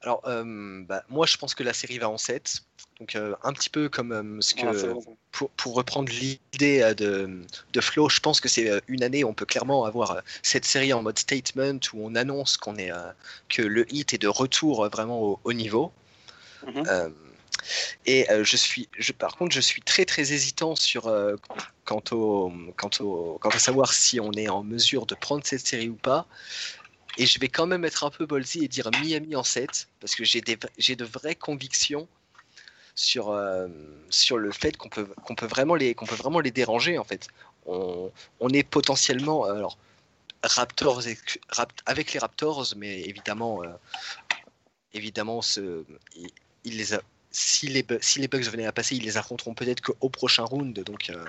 Alors, 0.00 0.22
euh, 0.26 0.82
bah, 0.86 1.04
moi, 1.10 1.26
je 1.26 1.36
pense 1.36 1.54
que 1.54 1.62
la 1.62 1.74
série 1.74 1.98
va 1.98 2.08
en 2.08 2.16
7. 2.16 2.62
Donc, 2.98 3.16
euh, 3.16 3.34
un 3.42 3.52
petit 3.52 3.68
peu 3.68 3.90
comme 3.90 4.12
euh, 4.12 4.40
ce 4.40 4.54
que. 4.54 4.66
Ah, 4.66 4.94
bon. 4.94 5.16
pour, 5.30 5.50
pour 5.50 5.74
reprendre 5.74 6.10
l'idée 6.10 6.94
de, 6.94 7.42
de 7.72 7.80
Flo, 7.80 8.08
je 8.08 8.20
pense 8.20 8.40
que 8.40 8.48
c'est 8.48 8.80
une 8.88 9.02
année 9.02 9.24
où 9.24 9.28
on 9.28 9.34
peut 9.34 9.44
clairement 9.44 9.84
avoir 9.84 10.22
cette 10.42 10.64
série 10.64 10.92
en 10.94 11.02
mode 11.02 11.18
statement 11.18 11.80
où 11.92 12.06
on 12.06 12.14
annonce 12.14 12.56
qu'on 12.56 12.76
est, 12.76 12.90
euh, 12.90 13.12
que 13.50 13.60
le 13.60 13.86
hit 13.92 14.14
est 14.14 14.18
de 14.18 14.28
retour 14.28 14.88
vraiment 14.88 15.22
au, 15.22 15.40
au 15.44 15.52
niveau. 15.52 15.92
Euh, 16.76 17.08
et 18.06 18.30
euh, 18.30 18.44
je 18.44 18.56
suis, 18.56 18.88
par 19.18 19.36
contre, 19.36 19.54
je 19.54 19.60
suis 19.60 19.82
très 19.82 20.04
très 20.04 20.32
hésitant 20.32 20.74
sur 20.76 21.06
euh, 21.06 21.36
quant 21.84 22.02
au, 22.12 22.52
quant 22.76 22.90
au, 23.00 23.38
quant 23.40 23.50
à 23.50 23.58
savoir 23.58 23.92
si 23.92 24.20
on 24.20 24.32
est 24.32 24.48
en 24.48 24.62
mesure 24.62 25.06
de 25.06 25.14
prendre 25.14 25.44
cette 25.44 25.66
série 25.66 25.88
ou 25.88 25.96
pas. 25.96 26.26
Et 27.18 27.26
je 27.26 27.38
vais 27.40 27.48
quand 27.48 27.66
même 27.66 27.84
être 27.84 28.04
un 28.04 28.10
peu 28.10 28.26
ballsy 28.26 28.64
et 28.64 28.68
dire 28.68 28.88
Miami 29.02 29.34
en 29.36 29.42
7 29.42 29.88
parce 30.00 30.14
que 30.14 30.24
j'ai 30.24 30.40
de 30.40 31.04
vraies 31.04 31.34
convictions 31.34 32.08
sur, 32.94 33.30
euh, 33.30 33.68
sur 34.10 34.38
le 34.38 34.52
fait 34.52 34.76
qu'on 34.76 34.88
peut, 34.88 35.08
qu'on 35.24 35.34
peut 35.34 35.46
vraiment 35.46 35.74
les, 35.74 35.94
qu'on 35.94 36.06
peut 36.06 36.14
vraiment 36.14 36.40
les 36.40 36.50
déranger 36.50 36.98
en 36.98 37.04
fait. 37.04 37.28
On, 37.66 38.10
on 38.38 38.48
est 38.50 38.62
potentiellement, 38.62 39.44
alors 39.44 39.76
Raptors 40.42 41.02
avec 41.86 42.12
les 42.14 42.18
Raptors, 42.18 42.72
mais 42.76 43.02
évidemment, 43.02 43.62
évidemment, 44.94 45.42
ce, 45.42 45.84
il, 46.16 46.30
il 46.64 46.76
les 46.76 46.94
a, 46.94 47.02
si 47.30 47.66
les, 47.68 47.86
si 48.00 48.18
les 48.20 48.28
Bucks 48.28 48.44
venaient 48.44 48.66
à 48.66 48.72
passer, 48.72 48.96
ils 48.96 49.04
les 49.04 49.16
affronteront 49.16 49.54
peut-être 49.54 49.80
qu'au 49.80 50.08
prochain 50.08 50.44
round, 50.44 50.78
donc, 50.82 51.10
euh, 51.10 51.24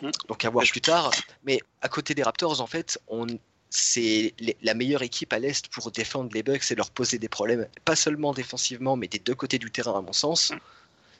Mm. 0.00 0.10
donc 0.28 0.44
à 0.44 0.50
voir 0.50 0.64
je- 0.64 0.70
plus 0.72 0.80
tard. 0.80 1.10
Mais 1.44 1.60
à 1.82 1.88
côté 1.88 2.14
des 2.14 2.22
Raptors, 2.22 2.60
en 2.62 2.66
fait, 2.66 2.98
on, 3.08 3.26
c'est 3.68 4.34
la 4.62 4.74
meilleure 4.74 5.02
équipe 5.02 5.32
à 5.34 5.38
l'Est 5.38 5.68
pour 5.68 5.90
défendre 5.90 6.30
les 6.32 6.42
Bucks 6.42 6.70
et 6.70 6.74
leur 6.74 6.90
poser 6.90 7.18
des 7.18 7.28
problèmes, 7.28 7.68
pas 7.84 7.94
seulement 7.94 8.32
défensivement, 8.32 8.96
mais 8.96 9.06
des 9.06 9.18
deux 9.18 9.34
côtés 9.34 9.58
du 9.58 9.70
terrain, 9.70 9.98
à 9.98 10.00
mon 10.00 10.12
sens. 10.14 10.52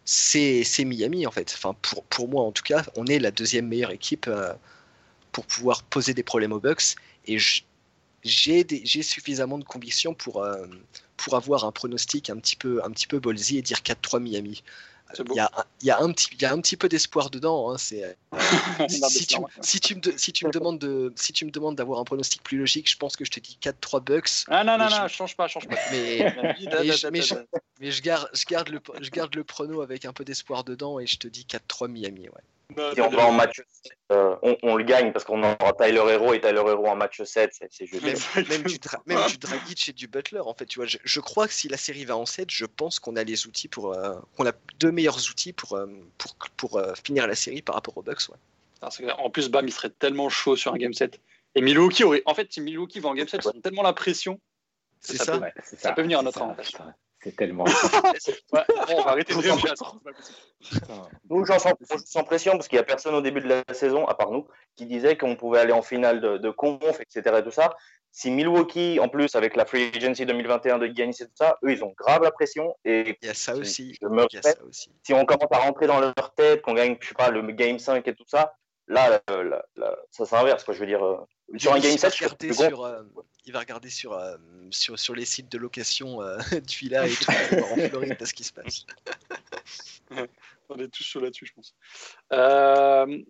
C'est 0.05 0.64
c'est 0.64 0.84
Miami, 0.84 1.26
en 1.26 1.30
fait. 1.30 1.53
Enfin, 1.55 1.74
pour, 1.82 2.03
pour 2.05 2.28
moi, 2.28 2.42
en 2.42 2.50
tout 2.53 2.62
cas, 2.64 2.82
on 2.96 3.07
est 3.07 3.18
la 3.18 3.30
deuxième 3.30 3.68
meilleure 3.68 3.92
équipe 3.92 4.26
euh, 4.26 4.53
pour 5.32 5.46
pouvoir 5.46 5.82
poser 5.84 6.12
des 6.14 6.22
problèmes 6.24 6.53
aux 6.53 6.61
Bucks. 6.61 6.96
Et 7.26 7.38
j- 7.38 7.64
j'ai 8.24 9.02
suffisamment 9.02 9.58
de 9.58 9.64
conviction 9.64 10.14
pour, 10.14 10.42
euh, 10.42 10.66
pour 11.16 11.34
avoir 11.34 11.64
un 11.64 11.72
pronostic 11.72 12.30
un 12.30 12.38
petit 12.38 12.56
peu, 12.56 12.82
un 12.84 12.90
petit 12.90 13.06
peu 13.06 13.18
ballsy 13.20 13.58
et 13.58 13.62
dire 13.62 13.82
4-3 13.82 14.20
Miami. 14.20 14.62
Il 15.18 15.36
y 15.36 15.40
a, 15.40 15.50
y, 15.82 15.90
a 15.90 16.00
un 16.00 16.10
petit- 16.10 16.28
il 16.32 16.40
y 16.40 16.46
a 16.46 16.52
un 16.54 16.60
petit 16.62 16.76
peu 16.78 16.88
d'espoir 16.88 17.28
dedans. 17.28 17.70
hein, 17.70 17.76
c'est, 17.76 18.02
euh, 18.04 18.12
si, 18.88 19.26
tu, 19.26 19.34
normal. 19.34 19.50
si, 19.60 19.78
tu 19.78 19.94
me, 19.94 20.00
de- 20.00 20.14
si 20.16 20.32
tu 20.32 20.46
me 20.46 20.50
demandes 20.50 20.78
de, 20.78 21.12
si 21.16 21.34
tu 21.34 21.44
me 21.44 21.50
demandes 21.50 21.76
d'avoir 21.76 22.00
un 22.00 22.04
pronostic 22.04 22.42
plus 22.42 22.56
logique, 22.56 22.90
je 22.90 22.96
pense 22.96 23.14
que 23.16 23.24
je 23.26 23.30
te 23.30 23.38
dis 23.38 23.58
4-3 23.60 24.00
Bucks, 24.00 24.44
Ah 24.48 24.64
non, 24.64 24.78
non, 24.78 24.84
Mais 24.84 24.90
non, 24.90 25.08
je- 25.08 25.12
change 25.12 25.36
pas, 25.36 25.48
change 25.48 25.68
pas. 25.68 25.76
mais, 25.92 26.34
Mais 26.42 26.54
mais 26.70 26.92
je, 26.92 27.06
mais 27.08 27.20
je- 27.20 27.34
mais 27.80 27.90
je 27.90 28.00
garde, 28.02 28.30
je, 28.32 28.44
garde 28.46 28.68
le, 28.70 28.80
je 29.02 29.10
garde 29.10 29.34
le 29.34 29.44
prono 29.44 29.82
avec 29.82 30.06
un 30.06 30.14
peu 30.14 30.24
d'espoir 30.24 30.64
dedans 30.64 30.98
et 30.98 31.06
je 31.06 31.18
te 31.18 31.28
dis 31.28 31.44
4-3 31.44 31.88
Miami. 31.88 32.28
Ouais. 32.30 32.40
Si 32.94 33.00
on 33.00 33.08
va 33.10 33.26
en 33.26 33.32
match 33.32 33.56
7, 33.56 33.92
euh, 34.12 34.36
on, 34.42 34.56
on 34.62 34.76
le 34.76 34.84
gagne 34.84 35.12
parce 35.12 35.24
qu'on 35.24 35.42
aura 35.42 35.72
Tyler 35.78 36.02
Hero 36.08 36.32
et 36.34 36.40
Tyler 36.40 36.62
Hero 36.66 36.86
en 36.86 36.96
match 36.96 37.22
7, 37.22 37.52
c'est- 37.70 37.86
juste. 37.86 38.02
Même, 38.04 38.46
même 38.48 38.62
du, 38.62 38.78
dra- 38.78 39.02
même 39.06 39.26
du 39.28 39.38
Dragic 39.38 39.88
et 39.88 39.92
du 39.92 40.06
Butler, 40.08 40.40
en 40.40 40.54
fait, 40.54 40.66
tu 40.66 40.78
vois, 40.78 40.86
je, 40.86 40.98
je 41.02 41.20
crois 41.20 41.46
que 41.48 41.54
si 41.54 41.68
la 41.68 41.76
série 41.76 42.04
va 42.04 42.16
en 42.16 42.26
7, 42.26 42.50
je 42.50 42.64
pense 42.66 42.98
qu'on 43.00 43.16
a 43.16 43.24
les 43.24 43.46
outils 43.46 43.68
pour, 43.68 43.92
euh, 43.94 44.14
qu'on 44.36 44.46
a 44.46 44.52
deux 44.78 44.92
meilleurs 44.92 45.18
outils 45.30 45.52
pour, 45.52 45.74
euh, 45.74 45.86
pour, 46.18 46.36
pour 46.56 46.76
euh, 46.78 46.92
finir 47.04 47.26
la 47.26 47.34
série 47.34 47.62
par 47.62 47.74
rapport 47.74 47.96
aux 47.96 48.02
Bucks. 48.02 48.28
Ouais. 48.28 48.36
Parce 48.80 48.98
que, 48.98 49.04
En 49.18 49.30
plus, 49.30 49.48
Bam, 49.48 49.66
il 49.66 49.72
serait 49.72 49.90
tellement 49.90 50.28
chaud 50.28 50.56
sur 50.56 50.72
un 50.74 50.76
game 50.76 50.92
set. 50.94 51.20
Et 51.54 51.60
Milwaukee 51.60 52.02
aurait. 52.04 52.22
En 52.26 52.34
fait, 52.34 52.52
si 52.52 52.60
Milwaukee 52.60 52.98
va 53.00 53.10
en 53.10 53.14
game 53.14 53.28
set, 53.28 53.40
ils 53.44 53.48
ont 53.48 53.60
tellement 53.60 53.82
la 53.82 53.92
pression. 53.92 54.40
C'est 55.00 55.16
Ça 55.18 55.24
ça. 55.24 55.32
peut- 55.32 55.38
Ouais, 55.44 55.52
c'est 55.64 55.78
ça 55.80 55.92
peut 55.92 56.02
venir 56.02 56.18
à 56.20 56.22
notre 56.22 56.38
ça, 56.38 56.94
C'est 57.22 57.36
tellement. 57.36 57.64
Ouais, 57.64 57.70
bon, 58.52 58.94
on 58.98 59.02
va 59.02 59.10
arrêter 59.12 59.32
de 59.34 59.38
rire. 59.38 59.56
Nous, 61.30 61.44
j'en 61.44 61.58
sens, 61.58 61.74
sans 62.04 62.24
pression, 62.24 62.52
parce 62.52 62.68
qu'il 62.68 62.76
n'y 62.76 62.80
a 62.80 62.84
personne 62.84 63.14
au 63.14 63.20
début 63.20 63.40
de 63.40 63.48
la 63.48 63.62
saison, 63.74 64.06
à 64.06 64.14
part 64.14 64.30
nous, 64.30 64.46
qui 64.76 64.86
disait 64.86 65.16
qu'on 65.16 65.36
pouvait 65.36 65.60
aller 65.60 65.72
en 65.72 65.82
finale 65.82 66.20
de, 66.20 66.38
de 66.38 66.50
conf, 66.50 67.00
etc. 67.00 67.36
Et 67.38 67.42
tout 67.44 67.50
ça. 67.50 67.74
Si 68.14 68.30
Milwaukee, 68.30 68.98
en 69.00 69.08
plus, 69.08 69.34
avec 69.36 69.56
la 69.56 69.64
Free 69.64 69.90
Agency 69.94 70.26
2021 70.26 70.78
de 70.78 70.86
Giannis 70.86 71.16
et 71.20 71.24
tout 71.26 71.32
ça, 71.34 71.58
eux, 71.64 71.72
ils 71.72 71.82
ont 71.82 71.94
grave 71.96 72.22
la 72.22 72.30
pression. 72.30 72.76
Et 72.84 73.16
Il 73.22 73.26
y 73.26 73.30
a 73.30 73.34
ça 73.34 73.54
Je- 73.54 73.60
aussi. 73.60 73.96
je 74.02 74.06
me 74.06 74.26
Il 74.30 74.34
y 74.34 74.36
a 74.36 74.40
répète. 74.42 74.58
ça 74.58 74.64
aussi. 74.64 74.90
si 75.02 75.14
on 75.14 75.24
commence 75.24 75.50
à 75.50 75.58
rentrer 75.58 75.86
dans 75.86 75.98
leur 75.98 76.34
tête, 76.36 76.60
qu'on 76.60 76.74
gagne, 76.74 76.96
je 77.00 77.08
sais 77.08 77.14
pas, 77.14 77.30
le 77.30 77.40
Game 77.52 77.78
5 77.78 78.06
et 78.06 78.14
tout 78.14 78.24
ça, 78.26 78.54
là, 78.86 79.22
euh, 79.30 79.44
là, 79.44 79.64
là, 79.76 79.96
ça 80.10 80.26
s'inverse, 80.26 80.62
quoi. 80.64 80.74
Je 80.74 80.80
veux 80.80 80.86
dire, 80.86 81.02
euh, 81.02 81.16
sur 81.56 81.72
un 81.72 81.78
Game 81.78 81.92
va 81.92 82.10
7, 82.10 82.14
je 82.14 82.26
suis 82.48 82.54
sur, 82.54 82.84
euh, 82.84 83.00
il 83.45 83.53
va 83.53 83.61
regarder 83.61 83.90
sur, 83.90 84.12
euh, 84.12 84.36
sur, 84.70 84.99
sur 84.99 85.14
les 85.14 85.24
sites 85.24 85.51
de 85.51 85.59
location 85.59 86.22
euh, 86.22 86.38
de 86.53 86.72
villa 86.72 87.07
et 87.07 87.11
tout 87.12 87.24
pour 87.51 87.59
voir 87.59 87.72
en 87.72 87.88
Floride 87.88 88.16
de 88.18 88.24
ce 88.24 88.34
qui 88.34 88.45
se 88.45 88.53
passe. 88.53 88.86
On 90.68 90.76
est 90.78 90.88
tous 90.88 91.05
chauds 91.05 91.20
là-dessus, 91.20 91.47
je 91.47 91.53
pense. 91.53 91.74
Euh, 92.32 93.22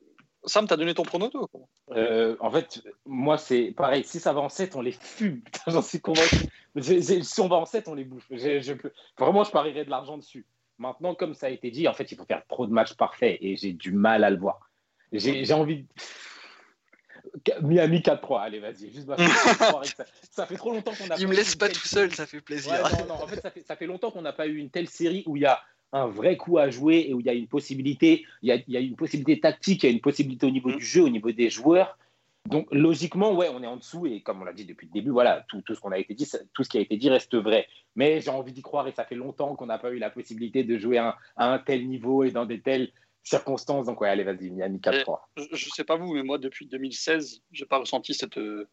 Sam, 0.44 0.66
t'as 0.66 0.76
donné 0.76 0.94
ton 0.94 1.02
prono, 1.04 1.28
toi 1.28 1.48
Euh, 1.90 2.36
en 2.40 2.50
fait, 2.50 2.82
moi, 3.06 3.38
c'est 3.38 3.72
pareil. 3.72 4.04
Si 4.04 4.20
ça 4.20 4.32
va 4.32 4.40
en 4.40 4.48
7, 4.48 4.76
on 4.76 4.80
les 4.80 4.92
fume. 4.92 5.40
Putain, 5.40 5.70
J'en 5.70 5.82
suis 5.82 6.00
convaincu. 6.00 6.36
Si 6.80 7.40
on 7.40 7.48
va 7.48 7.56
en 7.56 7.64
7, 7.64 7.88
on 7.88 7.94
les 7.94 8.04
bouffe. 8.04 8.26
Je, 8.30 8.60
je 8.60 8.72
peux... 8.74 8.92
Vraiment, 9.18 9.44
je 9.44 9.50
parierais 9.50 9.84
de 9.84 9.90
l'argent 9.90 10.18
dessus. 10.18 10.46
Maintenant, 10.78 11.14
comme 11.14 11.34
ça 11.34 11.46
a 11.46 11.50
été 11.50 11.70
dit, 11.70 11.86
en 11.86 11.94
fait, 11.94 12.10
il 12.10 12.16
faut 12.16 12.24
faire 12.24 12.44
trop 12.48 12.66
de 12.66 12.72
matchs 12.72 12.94
parfaits 12.94 13.38
et 13.40 13.56
j'ai 13.56 13.72
du 13.72 13.92
mal 13.92 14.24
à 14.24 14.30
le 14.30 14.38
voir. 14.38 14.70
J'ai 15.12 15.44
j'ai 15.44 15.52
envie. 15.52 15.82
de- 15.82 15.88
Miami 17.62 18.00
4-3, 18.00 18.42
allez, 18.42 18.60
vas-y. 18.60 18.92
Juste 18.92 19.06
ça, 19.16 20.04
ça 20.30 20.46
fait 20.46 20.56
trop 20.56 20.72
longtemps 20.72 20.92
qu'on 20.92 21.10
a 21.10 21.16
Il 21.18 21.28
me 21.28 21.34
laisse 21.34 21.56
pas 21.56 21.68
tout 21.68 21.86
seul, 21.86 22.12
ça 22.14 22.26
fait 22.26 22.40
plaisir. 22.40 22.72
Ouais, 22.72 23.00
non, 23.00 23.14
non, 23.14 23.22
en 23.22 23.26
fait, 23.26 23.40
ça 23.40 23.50
fait, 23.50 23.62
ça 23.62 23.76
fait 23.76 23.86
longtemps 23.86 24.10
qu'on 24.10 24.22
n'a 24.22 24.32
pas 24.32 24.46
eu 24.46 24.56
une 24.56 24.70
telle 24.70 24.88
série 24.88 25.22
où 25.26 25.36
il 25.36 25.42
y 25.42 25.46
a 25.46 25.60
un 25.92 26.06
vrai 26.06 26.36
coup 26.36 26.58
à 26.58 26.70
jouer 26.70 27.06
et 27.08 27.14
où 27.14 27.20
il 27.20 27.26
y 27.26 27.30
a 27.30 27.34
une 27.34 27.48
possibilité, 27.48 28.24
il 28.42 28.48
y 28.48 28.52
a, 28.52 28.56
il 28.56 28.72
y 28.72 28.76
a 28.76 28.80
une 28.80 28.96
possibilité 28.96 29.40
tactique, 29.40 29.82
il 29.82 29.86
y 29.86 29.88
a 29.90 29.92
une 29.92 30.00
possibilité 30.00 30.46
au 30.46 30.50
niveau 30.50 30.70
Mm. 30.70 30.76
du 30.76 30.84
jeu, 30.84 31.02
au 31.02 31.08
niveau 31.08 31.32
des 31.32 31.50
joueurs. 31.50 31.98
Donc 32.48 32.66
logiquement, 32.72 33.32
ouais, 33.34 33.48
on 33.54 33.62
est 33.62 33.66
en 33.66 33.76
dessous 33.76 34.06
et 34.06 34.20
comme 34.20 34.42
on 34.42 34.44
l'a 34.44 34.52
dit 34.52 34.64
depuis 34.64 34.86
le 34.86 34.92
début, 34.92 35.10
voilà, 35.10 35.44
tout, 35.48 35.62
tout 35.62 35.74
ce 35.74 35.80
qu'on 35.80 35.92
a 35.92 35.98
été 35.98 36.12
dit, 36.14 36.28
tout 36.52 36.64
ce 36.64 36.68
qui 36.68 36.78
a 36.78 36.80
été 36.80 36.96
dit 36.96 37.08
reste 37.08 37.36
vrai. 37.36 37.68
Mais 37.94 38.20
j'ai 38.20 38.30
envie 38.30 38.52
d'y 38.52 38.62
croire 38.62 38.88
et 38.88 38.92
ça 38.92 39.04
fait 39.04 39.14
longtemps 39.14 39.54
qu'on 39.54 39.66
n'a 39.66 39.78
pas 39.78 39.92
eu 39.92 39.98
la 39.98 40.10
possibilité 40.10 40.64
de 40.64 40.76
jouer 40.76 40.98
à 40.98 41.10
un, 41.10 41.14
à 41.36 41.52
un 41.52 41.58
tel 41.58 41.86
niveau 41.86 42.24
et 42.24 42.30
dans 42.30 42.44
des 42.44 42.60
telles 42.60 42.90
circonstances. 43.22 43.86
Donc 43.86 44.00
ouais, 44.00 44.08
allez, 44.08 44.24
vas-y, 44.24 44.50
Miami 44.50 44.78
4-3. 44.78 45.18
je, 45.36 45.44
je 45.52 45.68
sais 45.70 45.84
pas 45.84 45.96
vous, 45.96 46.12
mais 46.14 46.22
moi, 46.22 46.38
depuis 46.38 46.66
2016, 46.66 47.42
j'ai 47.52 47.66
pas 47.66 47.78
ressenti 47.78 48.14
cette, 48.14 48.38
euh, 48.38 48.68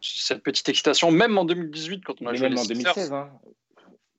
cette 0.00 0.42
petite 0.42 0.68
excitation, 0.68 1.10
même 1.10 1.36
en 1.38 1.44
2018, 1.44 2.04
quand 2.04 2.20
on 2.22 2.26
a 2.26 2.32
Mais 2.32 2.38
joué 2.38 2.48
même 2.48 2.54
les 2.54 2.60
en 2.60 2.64
Sixers. 2.64 2.94
2016, 2.94 3.12
hein. 3.12 3.30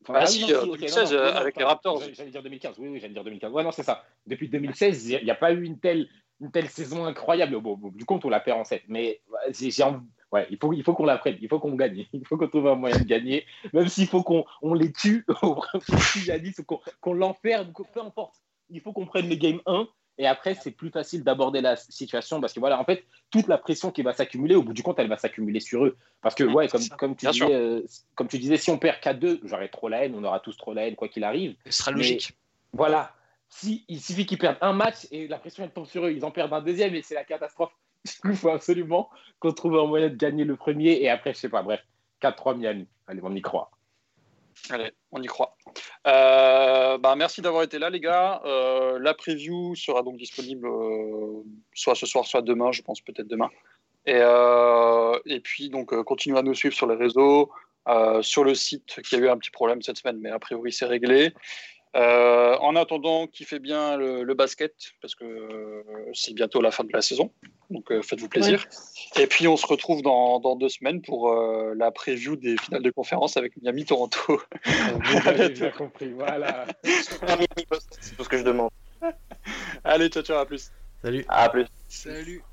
Ah 0.07 0.27
si, 0.27 0.43
euh, 0.53 0.61
ok, 0.65 0.77
2016, 0.77 1.11
non, 1.13 1.17
non, 1.17 1.23
euh, 1.25 1.31
non, 1.31 1.37
avec 1.37 1.57
les 1.57 1.63
Raptors. 1.63 2.03
J'allais 2.13 2.29
dire 2.29 2.43
2015, 2.43 2.75
oui, 2.77 2.89
oui, 2.89 2.99
j'allais 2.99 3.13
dire 3.13 3.23
2015. 3.23 3.51
Ouais, 3.51 3.63
non, 3.63 3.71
c'est 3.71 3.81
ça. 3.83 4.03
Depuis 4.27 4.49
2016, 4.49 5.09
il 5.09 5.23
n'y 5.23 5.31
a 5.31 5.35
pas 5.35 5.51
eu 5.51 5.63
une 5.63 5.79
telle, 5.79 6.07
une 6.41 6.51
telle 6.51 6.69
saison 6.69 7.05
incroyable. 7.05 7.59
Bon, 7.59 7.75
bon, 7.75 7.89
du 7.89 8.05
compte, 8.05 8.23
on 8.23 8.29
la 8.29 8.39
perd 8.39 8.59
en 8.59 8.63
7. 8.63 8.83
Mais 8.87 9.21
j'ai 9.51 9.81
envie- 9.81 10.05
ouais, 10.31 10.45
il 10.51 10.57
faut, 10.59 10.73
il 10.73 10.83
faut 10.83 10.93
qu'on 10.93 11.05
la 11.05 11.17
prenne, 11.17 11.37
il 11.41 11.49
faut 11.49 11.59
qu'on 11.59 11.73
gagne, 11.73 12.05
il 12.13 12.23
faut 12.27 12.37
qu'on 12.37 12.47
trouve 12.47 12.67
un 12.67 12.75
moyen 12.75 12.99
de 12.99 13.03
gagner, 13.03 13.47
même 13.73 13.87
s'il 13.87 14.05
faut 14.07 14.21
qu'on 14.21 14.45
on 14.61 14.75
les 14.75 14.91
tue, 14.91 15.25
Yanis, 16.27 16.53
ou 16.59 16.63
qu'on 16.65 16.79
qu'on 17.01 17.13
l'enferme, 17.13 17.73
peu 17.91 18.01
importe. 18.01 18.35
Il 18.69 18.81
faut 18.81 18.93
qu'on 18.93 19.05
prenne 19.05 19.27
les 19.27 19.37
game 19.37 19.61
1 19.65 19.87
et 20.17 20.27
après, 20.27 20.53
c'est 20.55 20.71
plus 20.71 20.89
facile 20.89 21.23
d'aborder 21.23 21.61
la 21.61 21.75
situation 21.75 22.39
parce 22.39 22.53
que 22.53 22.59
voilà, 22.59 22.79
en 22.79 22.85
fait, 22.85 23.03
toute 23.31 23.47
la 23.47 23.57
pression 23.57 23.91
qui 23.91 24.01
va 24.01 24.13
s'accumuler, 24.13 24.55
au 24.55 24.63
bout 24.63 24.73
du 24.73 24.81
compte, 24.81 24.97
elle 24.99 25.09
va 25.09 25.17
s'accumuler 25.17 25.59
sur 25.59 25.85
eux. 25.85 25.97
Parce 26.21 26.35
que, 26.35 26.43
ouais, 26.43 26.67
comme, 26.67 26.87
comme, 26.97 27.15
tu 27.15 27.27
disais, 27.27 27.53
euh, 27.53 27.81
comme 28.15 28.27
tu 28.27 28.39
disais, 28.39 28.57
si 28.57 28.69
on 28.69 28.77
perd 28.77 28.99
4-2, 29.01 29.41
j'aurais 29.43 29.67
trop 29.67 29.89
la 29.89 30.05
haine, 30.05 30.15
on 30.15 30.23
aura 30.23 30.39
tous 30.39 30.55
trop 30.55 30.73
la 30.73 30.87
haine, 30.87 30.95
quoi 30.95 31.09
qu'il 31.09 31.23
arrive. 31.23 31.55
Ce 31.65 31.71
sera 31.71 31.91
Mais- 31.91 31.97
logique. 31.97 32.33
Voilà. 32.71 33.13
Si, 33.49 33.85
il 33.87 34.01
suffit 34.01 34.25
qu'ils 34.25 34.37
perdent 34.37 34.57
un 34.61 34.73
match 34.73 35.07
et 35.11 35.27
la 35.27 35.37
pression 35.37 35.63
elle 35.63 35.71
tombe 35.71 35.85
sur 35.85 36.05
eux, 36.05 36.11
ils 36.11 36.25
en 36.25 36.31
perdent 36.31 36.53
un 36.53 36.61
deuxième 36.61 36.95
et 36.95 37.01
c'est 37.01 37.15
la 37.15 37.23
catastrophe. 37.23 37.71
Il 38.23 38.35
faut 38.35 38.49
absolument 38.49 39.09
qu'on 39.39 39.51
trouve 39.51 39.77
un 39.77 39.87
moyen 39.87 40.09
de 40.09 40.15
gagner 40.15 40.43
le 40.43 40.55
premier 40.55 41.01
et 41.01 41.09
après, 41.09 41.33
je 41.33 41.39
sais 41.39 41.49
pas, 41.49 41.63
bref, 41.63 41.81
4-3 42.21 42.57
Miami. 42.57 42.87
Allez, 43.07 43.21
on 43.23 43.33
y 43.33 43.41
croit. 43.41 43.71
Allez, 44.69 44.91
on 45.11 45.21
y 45.21 45.27
croit. 45.27 45.57
Euh, 46.07 46.97
bah, 46.97 47.15
merci 47.15 47.41
d'avoir 47.41 47.63
été 47.63 47.79
là, 47.79 47.89
les 47.89 47.99
gars. 47.99 48.41
Euh, 48.45 48.97
la 48.99 49.13
preview 49.13 49.75
sera 49.75 50.01
donc 50.01 50.17
disponible 50.17 50.67
euh, 50.67 51.43
soit 51.73 51.95
ce 51.95 52.05
soir, 52.05 52.25
soit 52.25 52.41
demain, 52.41 52.71
je 52.71 52.81
pense 52.81 53.01
peut-être 53.01 53.27
demain. 53.27 53.49
Et, 54.07 54.21
et 55.25 55.39
puis, 55.39 55.69
donc, 55.69 55.95
continuez 56.03 56.37
à 56.37 56.43
nous 56.43 56.53
suivre 56.53 56.75
sur 56.75 56.85
les 56.85 56.95
réseaux, 56.95 57.51
sur 58.21 58.43
le 58.43 58.53
site 58.53 59.01
qui 59.01 59.15
a 59.15 59.17
eu 59.17 59.29
un 59.29 59.37
petit 59.37 59.49
problème 59.49 59.81
cette 59.81 59.97
semaine, 59.97 60.19
mais 60.19 60.29
a 60.29 60.37
priori, 60.37 60.71
c'est 60.71 60.85
réglé. 60.85 61.33
Euh, 61.95 62.57
en 62.57 62.75
attendant, 62.75 63.25
kiffez 63.27 63.59
bien 63.59 63.95
le, 63.95 64.23
le 64.23 64.33
basket, 64.33 64.73
parce 65.01 65.15
que 65.15 65.23
euh, 65.23 65.83
c'est 66.13 66.33
bientôt 66.33 66.61
la 66.61 66.71
fin 66.71 66.83
de 66.83 66.91
la 66.91 67.01
saison. 67.01 67.31
Donc 67.69 67.91
euh, 67.91 68.01
faites-vous 68.01 68.27
plaisir. 68.27 68.65
Et 69.17 69.27
puis 69.27 69.47
on 69.47 69.55
se 69.55 69.65
retrouve 69.65 70.01
dans, 70.01 70.39
dans 70.39 70.55
deux 70.57 70.67
semaines 70.67 71.01
pour 71.01 71.31
euh, 71.31 71.73
la 71.75 71.91
preview 71.91 72.35
des 72.35 72.57
finales 72.57 72.83
de 72.83 72.91
conférence 72.91 73.37
avec 73.37 73.53
Miami-Toronto. 73.61 74.41
Vous 74.65 75.17
avez 75.27 75.49
bien 75.49 75.71
compris, 75.71 76.11
voilà. 76.11 76.65
C'est 76.83 78.15
tout 78.17 78.23
ce 78.23 78.29
que 78.29 78.37
je 78.37 78.43
demande. 78.43 78.71
Allez, 79.83 80.09
ciao, 80.09 80.23
ciao, 80.23 80.37
à 80.37 80.45
plus. 80.45 80.71
Salut. 81.01 81.25
À 81.29 81.49
plus. 81.49 81.65
Salut. 81.87 82.43